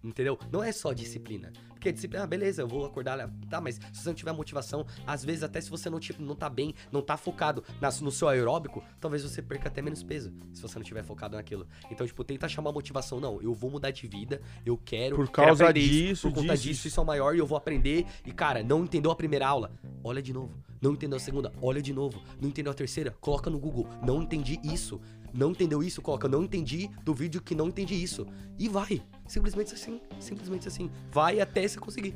Entendeu? 0.05 0.37
Não 0.51 0.63
é 0.63 0.71
só 0.71 0.93
disciplina. 0.93 1.51
Porque 1.69 1.91
disciplina, 1.91 2.23
ah, 2.23 2.27
beleza, 2.27 2.61
eu 2.61 2.67
vou 2.67 2.85
acordar. 2.85 3.29
Tá, 3.49 3.59
mas 3.61 3.75
se 3.75 4.01
você 4.01 4.09
não 4.09 4.15
tiver 4.15 4.31
motivação, 4.31 4.85
às 5.05 5.23
vezes, 5.25 5.43
até 5.43 5.59
se 5.61 5.69
você 5.69 5.89
não, 5.89 5.99
tipo, 5.99 6.21
não 6.21 6.35
tá 6.35 6.49
bem, 6.49 6.73
não 6.91 7.01
tá 7.01 7.15
focado 7.17 7.63
na- 7.81 7.89
no 8.01 8.11
seu 8.11 8.27
aeróbico, 8.27 8.83
talvez 8.99 9.23
você 9.23 9.41
perca 9.41 9.67
até 9.67 9.81
menos 9.81 10.01
peso. 10.03 10.31
Se 10.53 10.61
você 10.61 10.77
não 10.79 10.83
tiver 10.85 11.03
focado 11.03 11.35
naquilo. 11.35 11.67
Então, 11.91 12.05
tipo, 12.05 12.23
tenta 12.23 12.45
achar 12.45 12.61
uma 12.61 12.71
motivação. 12.71 13.19
Não, 13.19 13.41
eu 13.41 13.53
vou 13.53 13.69
mudar 13.69 13.91
de 13.91 14.07
vida, 14.07 14.41
eu 14.65 14.77
quero. 14.77 15.15
Por 15.15 15.27
quero 15.29 15.47
causa 15.47 15.69
isso, 15.77 15.89
disso, 15.89 16.29
Por 16.29 16.35
conta 16.41 16.53
disso, 16.53 16.63
disso, 16.63 16.87
isso 16.87 16.99
é 16.99 17.03
o 17.03 17.05
maior 17.05 17.35
e 17.35 17.39
eu 17.39 17.45
vou 17.45 17.57
aprender. 17.57 18.05
E, 18.25 18.31
cara, 18.31 18.63
não 18.63 18.83
entendeu 18.83 19.11
a 19.11 19.15
primeira 19.15 19.47
aula? 19.47 19.71
Olha 20.03 20.21
de 20.21 20.33
novo. 20.33 20.57
Não 20.81 20.91
entendeu 20.93 21.17
a 21.17 21.19
segunda? 21.19 21.51
Olha 21.61 21.81
de 21.81 21.91
novo. 21.93 22.21
Não 22.39 22.49
entendeu 22.49 22.71
a 22.71 22.75
terceira? 22.75 23.11
Coloca 23.19 23.49
no 23.49 23.57
Google. 23.57 23.87
Não 24.05 24.21
entendi 24.21 24.59
isso. 24.63 25.01
Não 25.35 25.51
entendeu 25.51 25.83
isso? 25.83 26.01
Coloca. 26.01 26.27
Não 26.27 26.43
entendi 26.43 26.89
do 27.03 27.13
vídeo 27.13 27.41
que 27.41 27.53
não 27.53 27.67
entendi 27.67 27.95
isso. 28.01 28.25
E 28.57 28.69
vai. 28.69 29.01
Simplesmente 29.27 29.73
assim. 29.73 29.99
Simplesmente 30.19 30.67
assim. 30.67 30.89
Vai 31.11 31.39
até 31.41 31.67
você 31.67 31.77
conseguir. 31.79 32.15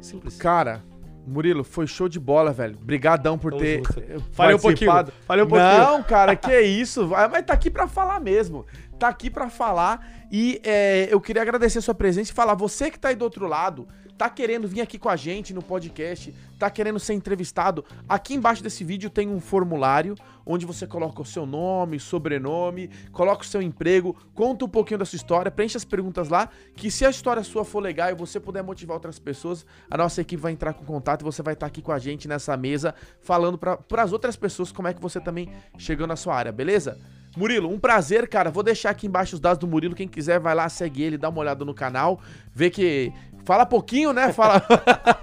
Simples. 0.00 0.36
Cara, 0.36 0.82
Murilo, 1.26 1.64
foi 1.64 1.86
show 1.88 2.08
de 2.08 2.20
bola, 2.20 2.52
velho. 2.52 2.78
Brigadão 2.78 3.36
por 3.36 3.50
Tamo 3.50 3.62
ter 3.62 3.76
junto. 3.78 3.98
eh, 4.00 4.16
Falei 4.30 4.54
um 4.54 4.58
pouquinho, 4.60 4.90
participado. 4.92 5.12
falei 5.26 5.44
um 5.44 5.48
pouquinho. 5.48 5.78
Não, 5.78 6.02
cara, 6.02 6.36
que 6.36 6.60
isso. 6.60 7.08
Vai- 7.08 7.28
Mas 7.28 7.44
tá 7.44 7.52
aqui 7.52 7.68
pra 7.68 7.88
falar 7.88 8.20
mesmo. 8.20 8.64
Tá 8.98 9.08
aqui 9.08 9.30
pra 9.30 9.50
falar. 9.50 10.06
E 10.30 10.60
é, 10.64 11.08
eu 11.10 11.20
queria 11.20 11.42
agradecer 11.42 11.78
a 11.78 11.82
sua 11.82 11.94
presença 11.94 12.30
e 12.30 12.34
falar, 12.34 12.54
você 12.54 12.90
que 12.90 12.98
tá 12.98 13.08
aí 13.08 13.14
do 13.14 13.22
outro 13.22 13.46
lado, 13.46 13.86
tá 14.16 14.30
querendo 14.30 14.66
vir 14.66 14.80
aqui 14.80 14.98
com 14.98 15.08
a 15.08 15.16
gente 15.16 15.52
no 15.52 15.62
podcast, 15.62 16.34
tá 16.58 16.70
querendo 16.70 16.98
ser 16.98 17.12
entrevistado, 17.12 17.84
aqui 18.08 18.34
embaixo 18.34 18.62
desse 18.62 18.82
vídeo 18.82 19.10
tem 19.10 19.28
um 19.28 19.40
formulário 19.40 20.16
onde 20.44 20.64
você 20.64 20.86
coloca 20.86 21.20
o 21.20 21.24
seu 21.24 21.44
nome, 21.44 22.00
sobrenome, 22.00 22.88
coloca 23.12 23.42
o 23.42 23.46
seu 23.46 23.60
emprego, 23.60 24.16
conta 24.34 24.64
um 24.64 24.68
pouquinho 24.68 24.98
da 24.98 25.04
sua 25.04 25.16
história, 25.16 25.50
preenche 25.50 25.76
as 25.76 25.84
perguntas 25.84 26.28
lá, 26.28 26.48
que 26.74 26.90
se 26.90 27.04
a 27.04 27.10
história 27.10 27.42
sua 27.42 27.64
for 27.64 27.80
legal 27.80 28.10
e 28.10 28.14
você 28.14 28.40
puder 28.40 28.62
motivar 28.62 28.94
outras 28.94 29.18
pessoas, 29.18 29.66
a 29.90 29.96
nossa 29.96 30.20
equipe 30.20 30.40
vai 30.40 30.52
entrar 30.52 30.72
com 30.72 30.84
contato 30.84 31.22
e 31.22 31.24
você 31.24 31.42
vai 31.42 31.54
estar 31.54 31.66
aqui 31.66 31.82
com 31.82 31.92
a 31.92 31.98
gente 31.98 32.26
nessa 32.26 32.56
mesa, 32.56 32.94
falando 33.20 33.58
para 33.58 34.02
as 34.02 34.12
outras 34.12 34.36
pessoas 34.36 34.72
como 34.72 34.88
é 34.88 34.94
que 34.94 35.00
você 35.00 35.20
também 35.20 35.50
chegou 35.76 36.06
na 36.06 36.16
sua 36.16 36.34
área, 36.34 36.52
beleza? 36.52 36.98
Murilo, 37.36 37.68
um 37.68 37.78
prazer, 37.78 38.26
cara. 38.28 38.50
Vou 38.50 38.62
deixar 38.62 38.90
aqui 38.90 39.06
embaixo 39.06 39.34
os 39.34 39.40
dados 39.40 39.58
do 39.58 39.66
Murilo. 39.66 39.94
Quem 39.94 40.08
quiser, 40.08 40.40
vai 40.40 40.54
lá, 40.54 40.68
segue 40.68 41.02
ele, 41.02 41.18
dá 41.18 41.28
uma 41.28 41.40
olhada 41.40 41.64
no 41.64 41.74
canal, 41.74 42.20
vê 42.52 42.70
que. 42.70 43.12
Fala 43.44 43.64
pouquinho, 43.64 44.12
né? 44.12 44.32
Fala. 44.32 44.60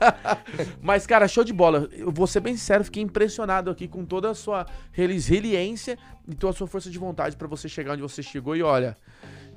Mas, 0.81 1.05
cara, 1.05 1.27
show 1.27 1.43
de 1.43 1.51
bola. 1.51 1.89
Eu 1.91 2.09
vou 2.09 2.25
ser 2.25 2.39
bem 2.39 2.55
sincero, 2.55 2.85
fiquei 2.85 3.03
impressionado 3.03 3.69
aqui 3.69 3.85
com 3.85 4.05
toda 4.05 4.29
a 4.29 4.33
sua 4.33 4.65
resiliência 4.93 5.97
e 6.25 6.33
toda 6.33 6.53
a 6.53 6.55
sua 6.55 6.67
força 6.67 6.89
de 6.89 6.97
vontade 6.97 7.35
pra 7.35 7.49
você 7.49 7.67
chegar 7.67 7.91
onde 7.93 8.01
você 8.01 8.23
chegou. 8.23 8.55
E 8.55 8.63
olha, 8.63 8.95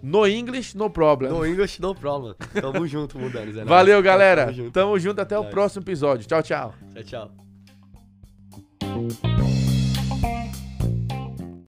No 0.02 0.26
English, 0.26 0.76
no 0.76 0.90
problem. 0.90 1.30
No 1.30 1.46
English, 1.46 1.80
no 1.80 1.94
problem. 1.94 2.34
Tamo 2.60 2.86
junto, 2.88 3.18
mudando. 3.18 3.52
Zé. 3.52 3.64
Valeu, 3.64 4.02
galera. 4.02 4.46
Tamo 4.46 4.56
junto. 4.56 4.70
Tamo 4.72 4.98
junto 4.98 5.20
até 5.20 5.38
o 5.38 5.44
próximo 5.44 5.82
episódio. 5.82 6.26
Tchau, 6.26 6.42
tchau. 6.42 6.74
Tchau, 7.04 7.30
tchau. 8.80 9.55